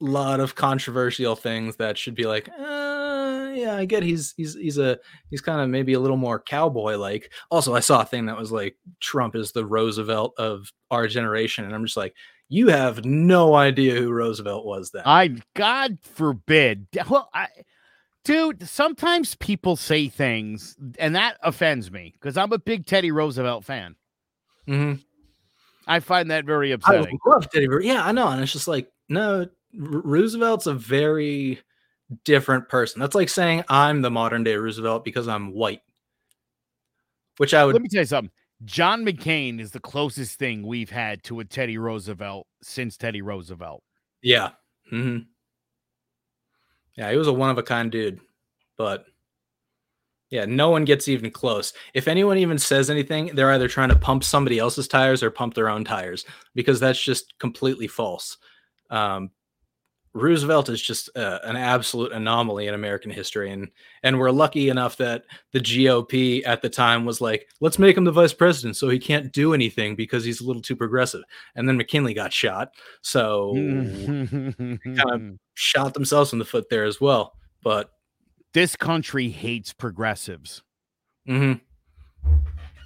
lot 0.00 0.40
of 0.40 0.54
controversial 0.54 1.36
things 1.36 1.76
that 1.76 1.98
should 1.98 2.14
be 2.14 2.24
like, 2.26 2.48
uh, 2.48 3.50
yeah, 3.54 3.76
I 3.76 3.84
get 3.84 4.02
he's 4.02 4.32
he's 4.36 4.54
he's 4.54 4.78
a 4.78 4.98
he's 5.28 5.40
kind 5.40 5.60
of 5.60 5.68
maybe 5.68 5.92
a 5.92 6.00
little 6.00 6.16
more 6.16 6.40
cowboy 6.40 6.96
like. 6.96 7.32
Also, 7.50 7.74
I 7.74 7.80
saw 7.80 8.02
a 8.02 8.06
thing 8.06 8.26
that 8.26 8.36
was 8.38 8.50
like 8.52 8.76
Trump 9.00 9.34
is 9.36 9.52
the 9.52 9.66
Roosevelt 9.66 10.34
of 10.38 10.72
our 10.90 11.06
generation, 11.06 11.64
and 11.64 11.74
I'm 11.74 11.84
just 11.84 11.96
like, 11.96 12.14
you 12.48 12.68
have 12.68 13.04
no 13.04 13.54
idea 13.54 13.94
who 14.00 14.10
Roosevelt 14.10 14.64
was 14.64 14.90
then. 14.90 15.02
I 15.04 15.36
God 15.54 15.98
forbid. 16.02 16.86
Well, 17.08 17.28
I 17.34 17.48
dude, 18.24 18.68
sometimes 18.68 19.34
people 19.36 19.76
say 19.76 20.08
things 20.08 20.76
and 20.98 21.14
that 21.16 21.36
offends 21.42 21.90
me 21.90 22.12
because 22.14 22.36
I'm 22.36 22.52
a 22.52 22.58
big 22.58 22.86
Teddy 22.86 23.10
Roosevelt 23.10 23.64
fan. 23.64 23.96
Mhm. 24.68 25.02
I 25.86 26.00
find 26.00 26.30
that 26.30 26.44
very 26.44 26.70
I 26.70 26.74
upsetting. 26.74 27.18
love 27.26 27.50
Teddy 27.50 27.66
Yeah, 27.82 28.04
I 28.04 28.12
know, 28.12 28.28
and 28.28 28.40
it's 28.42 28.52
just 28.52 28.68
like 28.68 28.90
no, 29.08 29.46
Roosevelt's 29.74 30.66
a 30.66 30.74
very 30.74 31.60
different 32.24 32.68
person. 32.68 33.00
That's 33.00 33.14
like 33.14 33.28
saying 33.28 33.64
I'm 33.68 34.02
the 34.02 34.10
modern 34.10 34.44
day 34.44 34.56
Roosevelt 34.56 35.04
because 35.04 35.28
I'm 35.28 35.52
white. 35.52 35.80
Which 37.36 37.54
I 37.54 37.64
would 37.64 37.74
Let 37.74 37.82
me 37.82 37.88
tell 37.88 38.02
you 38.02 38.06
something. 38.06 38.32
John 38.64 39.04
McCain 39.04 39.60
is 39.60 39.70
the 39.70 39.80
closest 39.80 40.38
thing 40.38 40.66
we've 40.66 40.90
had 40.90 41.22
to 41.24 41.40
a 41.40 41.44
Teddy 41.44 41.78
Roosevelt 41.78 42.46
since 42.62 42.96
Teddy 42.96 43.22
Roosevelt. 43.22 43.82
Yeah. 44.22 44.50
hmm 44.90 45.18
Yeah, 46.96 47.10
he 47.10 47.16
was 47.16 47.28
a 47.28 47.32
one 47.32 47.50
of 47.50 47.56
a 47.56 47.62
kind 47.62 47.90
dude, 47.90 48.20
but 48.76 49.06
yeah, 50.30 50.44
no 50.44 50.70
one 50.70 50.84
gets 50.84 51.08
even 51.08 51.30
close. 51.30 51.72
If 51.94 52.06
anyone 52.06 52.38
even 52.38 52.58
says 52.58 52.90
anything, 52.90 53.34
they're 53.34 53.52
either 53.52 53.68
trying 53.68 53.88
to 53.88 53.96
pump 53.96 54.22
somebody 54.22 54.58
else's 54.58 54.86
tires 54.86 55.22
or 55.22 55.30
pump 55.30 55.54
their 55.54 55.68
own 55.68 55.84
tires 55.84 56.24
because 56.54 56.78
that's 56.78 57.02
just 57.02 57.36
completely 57.38 57.88
false. 57.88 58.36
Um, 58.90 59.30
Roosevelt 60.12 60.68
is 60.68 60.82
just 60.82 61.08
uh, 61.16 61.38
an 61.44 61.54
absolute 61.54 62.10
anomaly 62.12 62.66
in 62.66 62.74
American 62.74 63.12
history, 63.12 63.52
and 63.52 63.68
and 64.02 64.18
we're 64.18 64.32
lucky 64.32 64.68
enough 64.68 64.96
that 64.96 65.22
the 65.52 65.60
GOP 65.60 66.42
at 66.44 66.62
the 66.62 66.68
time 66.68 67.04
was 67.04 67.20
like, 67.20 67.46
let's 67.60 67.78
make 67.78 67.96
him 67.96 68.04
the 68.04 68.10
vice 68.10 68.32
president 68.32 68.76
so 68.76 68.88
he 68.88 68.98
can't 68.98 69.32
do 69.32 69.54
anything 69.54 69.94
because 69.94 70.24
he's 70.24 70.40
a 70.40 70.46
little 70.46 70.62
too 70.62 70.74
progressive. 70.74 71.22
And 71.54 71.68
then 71.68 71.76
McKinley 71.76 72.12
got 72.12 72.32
shot, 72.32 72.72
so 73.02 73.52
kind 73.54 74.78
of 74.84 75.22
shot 75.54 75.94
themselves 75.94 76.32
in 76.32 76.40
the 76.40 76.44
foot 76.44 76.68
there 76.70 76.84
as 76.84 77.00
well. 77.00 77.34
But 77.62 77.90
this 78.52 78.74
country 78.74 79.28
hates 79.28 79.72
progressives. 79.72 80.62
mhm. 81.28 81.60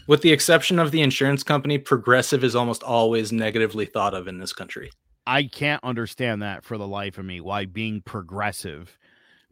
with 0.07 0.21
the 0.21 0.33
exception 0.33 0.79
of 0.79 0.91
the 0.91 1.01
insurance 1.01 1.43
company, 1.43 1.79
progressive 1.79 2.45
is 2.45 2.55
almost 2.55 2.83
always 2.83 3.33
negatively 3.33 3.87
thought 3.87 4.13
of 4.13 4.29
in 4.29 4.39
this 4.39 4.53
country. 4.53 4.91
I 5.27 5.45
can't 5.45 5.83
understand 5.85 6.43
that 6.43 6.65
for 6.65 6.79
the 6.79 6.87
life 6.87 7.19
of 7.19 7.25
me. 7.25 7.41
Why 7.41 7.65
being 7.65 8.03
progressive, 8.03 8.99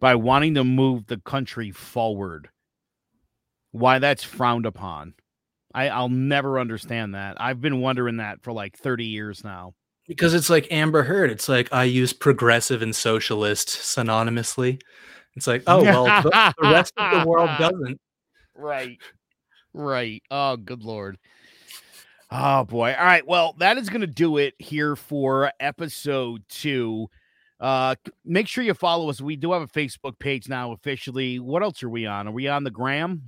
by 0.01 0.15
wanting 0.15 0.55
to 0.55 0.65
move 0.65 1.07
the 1.07 1.19
country 1.19 1.71
forward, 1.71 2.51
why 3.71 3.99
that's 3.99 4.23
frowned 4.25 4.67
upon. 4.67 5.15
I, 5.75 5.89
I'll 5.89 6.11
never 6.11 6.59
understand 6.59 7.15
that. 7.15 7.41
I've 7.41 7.61
been 7.61 7.81
wondering 7.81 8.19
that 8.19 8.43
for 8.43 8.53
like 8.53 8.77
30 8.77 9.07
years 9.07 9.43
now. 9.43 9.75
Because 10.07 10.35
it's 10.35 10.51
like 10.51 10.71
Amber 10.71 11.05
Heard. 11.05 11.31
It's 11.31 11.49
like 11.49 11.73
I 11.73 11.85
use 11.85 12.13
progressive 12.13 12.83
and 12.83 12.95
socialist 12.95 13.69
synonymously. 13.69 14.83
It's 15.37 15.47
like, 15.47 15.63
oh 15.67 15.83
well, 15.83 16.05
the, 16.05 16.55
the 16.61 16.69
rest 16.69 16.93
of 16.99 17.23
the 17.23 17.29
world 17.29 17.51
doesn't. 17.59 17.99
Right. 18.55 18.99
Right. 19.73 20.23
Oh, 20.31 20.57
good 20.57 20.83
lord. 20.83 21.17
Oh 22.35 22.65
boy. 22.65 22.95
All 22.99 23.05
right. 23.05 23.27
Well, 23.27 23.55
that 23.59 23.77
is 23.77 23.91
going 23.91 24.01
to 24.01 24.07
do 24.07 24.39
it 24.39 24.55
here 24.59 24.97
for 24.97 25.53
episode 25.61 26.43
two. 26.49 27.09
Uh, 27.61 27.95
make 28.25 28.49
sure 28.49 28.65
you 28.65 28.73
follow 28.73 29.11
us. 29.11 29.21
We 29.21 29.37
do 29.37 29.53
have 29.53 29.61
a 29.61 29.67
Facebook 29.67 30.19
page 30.19 30.49
now 30.49 30.73
officially. 30.73 31.39
What 31.41 31.63
else 31.63 31.83
are 31.83 31.91
we 31.91 32.07
on? 32.07 32.29
Are 32.29 32.33
we 32.33 32.49
on 32.49 32.65
the 32.65 32.71
gram? 32.71 33.25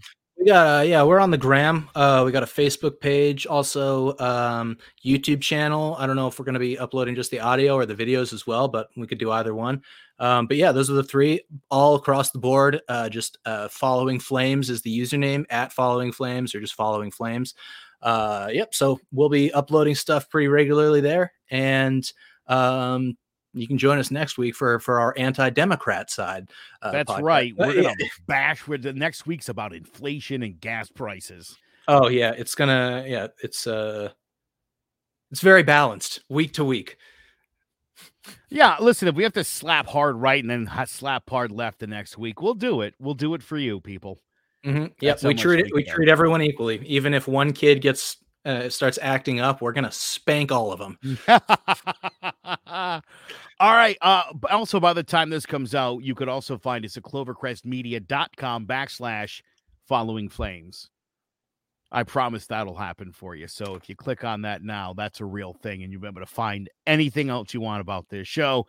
Got 0.46 0.80
uh, 0.80 0.82
yeah, 0.84 1.02
we're 1.02 1.20
on 1.20 1.30
the 1.30 1.38
gram. 1.38 1.90
Uh, 1.94 2.22
we 2.24 2.32
got 2.32 2.42
a 2.42 2.46
Facebook 2.46 2.98
page, 2.98 3.46
also 3.46 4.16
um, 4.18 4.78
YouTube 5.04 5.42
channel. 5.42 5.96
I 5.98 6.06
don't 6.06 6.16
know 6.16 6.26
if 6.26 6.38
we're 6.38 6.46
going 6.46 6.54
to 6.54 6.60
be 6.60 6.78
uploading 6.78 7.14
just 7.14 7.30
the 7.30 7.40
audio 7.40 7.74
or 7.74 7.84
the 7.84 7.94
videos 7.94 8.32
as 8.32 8.46
well, 8.46 8.68
but 8.68 8.88
we 8.96 9.06
could 9.06 9.18
do 9.18 9.30
either 9.30 9.54
one. 9.54 9.82
Um, 10.18 10.46
but 10.46 10.56
yeah, 10.56 10.72
those 10.72 10.90
are 10.90 10.94
the 10.94 11.04
three 11.04 11.42
all 11.70 11.94
across 11.94 12.30
the 12.30 12.38
board. 12.38 12.80
Uh, 12.88 13.08
just 13.08 13.36
uh, 13.44 13.68
following 13.68 14.18
flames 14.18 14.70
is 14.70 14.80
the 14.80 14.98
username 14.98 15.44
at 15.50 15.72
following 15.72 16.10
flames 16.10 16.54
or 16.54 16.60
just 16.60 16.74
following 16.74 17.10
flames. 17.10 17.54
Uh, 18.04 18.50
yep. 18.52 18.74
So 18.74 19.00
we'll 19.12 19.30
be 19.30 19.50
uploading 19.52 19.94
stuff 19.94 20.28
pretty 20.28 20.48
regularly 20.48 21.00
there, 21.00 21.32
and 21.50 22.08
um, 22.46 23.16
you 23.54 23.66
can 23.66 23.78
join 23.78 23.98
us 23.98 24.10
next 24.10 24.36
week 24.36 24.54
for 24.54 24.78
for 24.78 25.00
our 25.00 25.14
anti-democrat 25.16 26.10
side. 26.10 26.50
Uh, 26.82 26.92
That's 26.92 27.10
podcast. 27.10 27.22
right. 27.22 27.52
We're 27.56 27.82
gonna 27.82 27.94
bash 28.26 28.68
with 28.68 28.82
the 28.82 28.92
next 28.92 29.26
week's 29.26 29.48
about 29.48 29.74
inflation 29.74 30.42
and 30.42 30.60
gas 30.60 30.90
prices. 30.90 31.56
Oh 31.88 32.08
yeah, 32.08 32.32
it's 32.36 32.54
gonna 32.54 33.04
yeah, 33.06 33.28
it's 33.42 33.66
uh 33.66 34.10
it's 35.30 35.40
very 35.40 35.62
balanced 35.62 36.20
week 36.28 36.52
to 36.54 36.64
week. 36.64 36.98
Yeah, 38.50 38.76
listen, 38.80 39.08
if 39.08 39.14
we 39.14 39.22
have 39.22 39.32
to 39.32 39.44
slap 39.44 39.86
hard 39.86 40.16
right 40.16 40.42
and 40.42 40.50
then 40.50 40.86
slap 40.86 41.28
hard 41.30 41.50
left 41.50 41.78
the 41.78 41.86
next 41.86 42.18
week, 42.18 42.42
we'll 42.42 42.54
do 42.54 42.82
it. 42.82 42.94
We'll 42.98 43.14
do 43.14 43.34
it 43.34 43.42
for 43.42 43.56
you, 43.56 43.80
people. 43.80 44.20
Mhm. 44.64 44.92
Yep, 45.00 45.22
we 45.22 45.34
treat 45.34 45.62
we 45.62 45.68
it, 45.68 45.74
we 45.74 45.84
care. 45.84 45.94
treat 45.94 46.08
everyone 46.08 46.42
equally. 46.42 46.84
Even 46.86 47.12
if 47.14 47.28
one 47.28 47.52
kid 47.52 47.80
gets 47.82 48.16
uh, 48.44 48.68
starts 48.68 48.98
acting 49.02 49.40
up, 49.40 49.60
we're 49.60 49.72
gonna 49.72 49.92
spank 49.92 50.50
all 50.52 50.72
of 50.72 50.78
them. 50.78 50.98
All 53.60 53.74
right. 53.74 53.96
Uh, 54.02 54.24
also, 54.50 54.80
by 54.80 54.92
the 54.92 55.02
time 55.02 55.30
this 55.30 55.46
comes 55.46 55.74
out, 55.74 56.02
you 56.02 56.14
could 56.14 56.28
also 56.28 56.58
find 56.58 56.84
us 56.84 56.96
at 56.96 57.04
clovercrestmedia.com 57.04 58.66
backslash 58.66 59.40
following 59.86 60.28
flames. 60.28 60.90
I 61.92 62.02
promise 62.02 62.46
that'll 62.46 62.74
happen 62.74 63.12
for 63.12 63.36
you. 63.36 63.46
So 63.46 63.76
if 63.76 63.88
you 63.88 63.94
click 63.94 64.24
on 64.24 64.42
that 64.42 64.64
now, 64.64 64.94
that's 64.94 65.20
a 65.20 65.24
real 65.24 65.52
thing, 65.52 65.82
and 65.82 65.92
you'll 65.92 66.00
be 66.02 66.08
able 66.08 66.20
to 66.20 66.26
find 66.26 66.68
anything 66.86 67.30
else 67.30 67.54
you 67.54 67.60
want 67.60 67.80
about 67.80 68.08
this 68.08 68.26
show. 68.26 68.66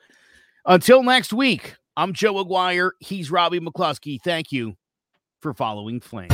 Until 0.66 1.02
next 1.02 1.34
week, 1.34 1.76
I'm 1.98 2.14
Joe 2.14 2.40
Aguirre. 2.40 2.92
He's 3.00 3.32
Robbie 3.32 3.60
McCluskey. 3.60 4.22
Thank 4.22 4.52
you 4.52 4.76
for 5.42 5.54
following 5.54 6.00
Flames. 6.00 6.32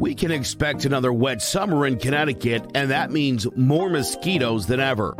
We 0.00 0.12
we 0.12 0.16
can 0.16 0.30
expect 0.30 0.84
another 0.84 1.10
wet 1.10 1.40
summer 1.40 1.86
in 1.86 1.96
Connecticut, 1.96 2.72
and 2.74 2.90
that 2.90 3.10
means 3.10 3.46
more 3.56 3.88
mosquitoes 3.88 4.66
than 4.66 4.78
ever. 4.78 5.16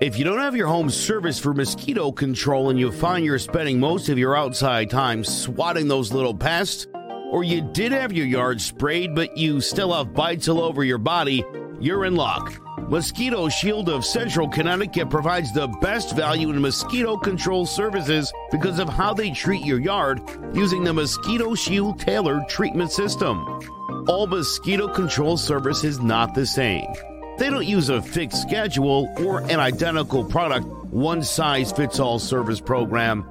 If 0.00 0.16
you 0.16 0.22
don't 0.24 0.38
have 0.38 0.54
your 0.54 0.68
home 0.68 0.90
serviced 0.90 1.42
for 1.42 1.52
mosquito 1.52 2.12
control 2.12 2.70
and 2.70 2.78
you 2.78 2.92
find 2.92 3.24
you're 3.24 3.36
spending 3.40 3.80
most 3.80 4.08
of 4.08 4.16
your 4.16 4.36
outside 4.36 4.90
time 4.90 5.24
swatting 5.24 5.88
those 5.88 6.12
little 6.12 6.34
pests, 6.34 6.86
or 7.32 7.42
you 7.42 7.62
did 7.72 7.90
have 7.90 8.12
your 8.12 8.26
yard 8.26 8.60
sprayed 8.60 9.16
but 9.16 9.36
you 9.36 9.60
still 9.60 9.92
have 9.92 10.14
bites 10.14 10.46
all 10.46 10.60
over 10.60 10.84
your 10.84 10.98
body, 10.98 11.42
you're 11.80 12.04
in 12.04 12.14
luck. 12.14 12.60
Mosquito 12.88 13.48
Shield 13.48 13.88
of 13.88 14.04
Central 14.04 14.48
Connecticut 14.48 15.10
provides 15.10 15.52
the 15.52 15.66
best 15.80 16.14
value 16.14 16.50
in 16.50 16.60
mosquito 16.60 17.16
control 17.16 17.66
services 17.66 18.32
because 18.52 18.78
of 18.78 18.88
how 18.88 19.12
they 19.12 19.32
treat 19.32 19.66
your 19.66 19.80
yard 19.80 20.20
using 20.54 20.84
the 20.84 20.92
Mosquito 20.92 21.56
Shield 21.56 21.98
tailored 21.98 22.48
treatment 22.48 22.92
system. 22.92 23.44
All 24.06 24.28
mosquito 24.28 24.86
control 24.86 25.36
service 25.36 25.82
is 25.82 25.98
not 25.98 26.36
the 26.36 26.46
same. 26.46 26.86
They 27.38 27.50
don't 27.50 27.66
use 27.66 27.88
a 27.88 28.02
fixed 28.02 28.42
schedule 28.42 29.14
or 29.18 29.40
an 29.42 29.60
identical 29.60 30.24
product, 30.24 30.66
one 30.66 31.22
size 31.22 31.70
fits 31.70 32.00
all 32.00 32.18
service 32.18 32.60
program. 32.60 33.24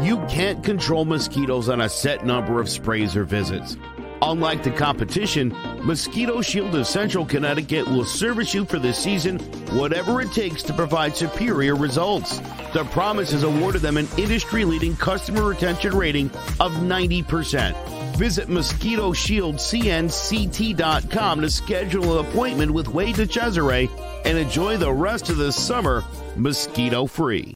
You 0.00 0.18
can't 0.28 0.62
control 0.62 1.04
mosquitoes 1.04 1.68
on 1.68 1.80
a 1.80 1.88
set 1.88 2.24
number 2.24 2.60
of 2.60 2.68
sprays 2.68 3.16
or 3.16 3.24
visits. 3.24 3.76
Unlike 4.22 4.62
the 4.62 4.70
competition, 4.70 5.48
Mosquito 5.82 6.40
Shield 6.40 6.74
of 6.76 6.86
Central 6.86 7.24
Connecticut 7.24 7.88
will 7.88 8.04
service 8.04 8.54
you 8.54 8.64
for 8.64 8.78
the 8.78 8.92
season, 8.92 9.38
whatever 9.76 10.20
it 10.20 10.30
takes 10.30 10.62
to 10.64 10.72
provide 10.72 11.16
superior 11.16 11.74
results. 11.74 12.38
The 12.72 12.86
promise 12.92 13.32
has 13.32 13.42
awarded 13.42 13.82
them 13.82 13.96
an 13.96 14.06
industry 14.16 14.64
leading 14.64 14.94
customer 14.96 15.42
retention 15.44 15.96
rating 15.96 16.30
of 16.60 16.72
90%. 16.72 17.97
Visit 18.18 18.48
MosquitoShieldCNCT.com 18.48 21.40
to 21.40 21.48
schedule 21.48 22.18
an 22.18 22.26
appointment 22.26 22.72
with 22.72 22.88
Wade 22.88 23.14
DeCesare 23.14 23.88
and 24.24 24.36
enjoy 24.36 24.76
the 24.76 24.92
rest 24.92 25.30
of 25.30 25.36
the 25.36 25.52
summer 25.52 26.02
mosquito 26.34 27.06
free. 27.06 27.54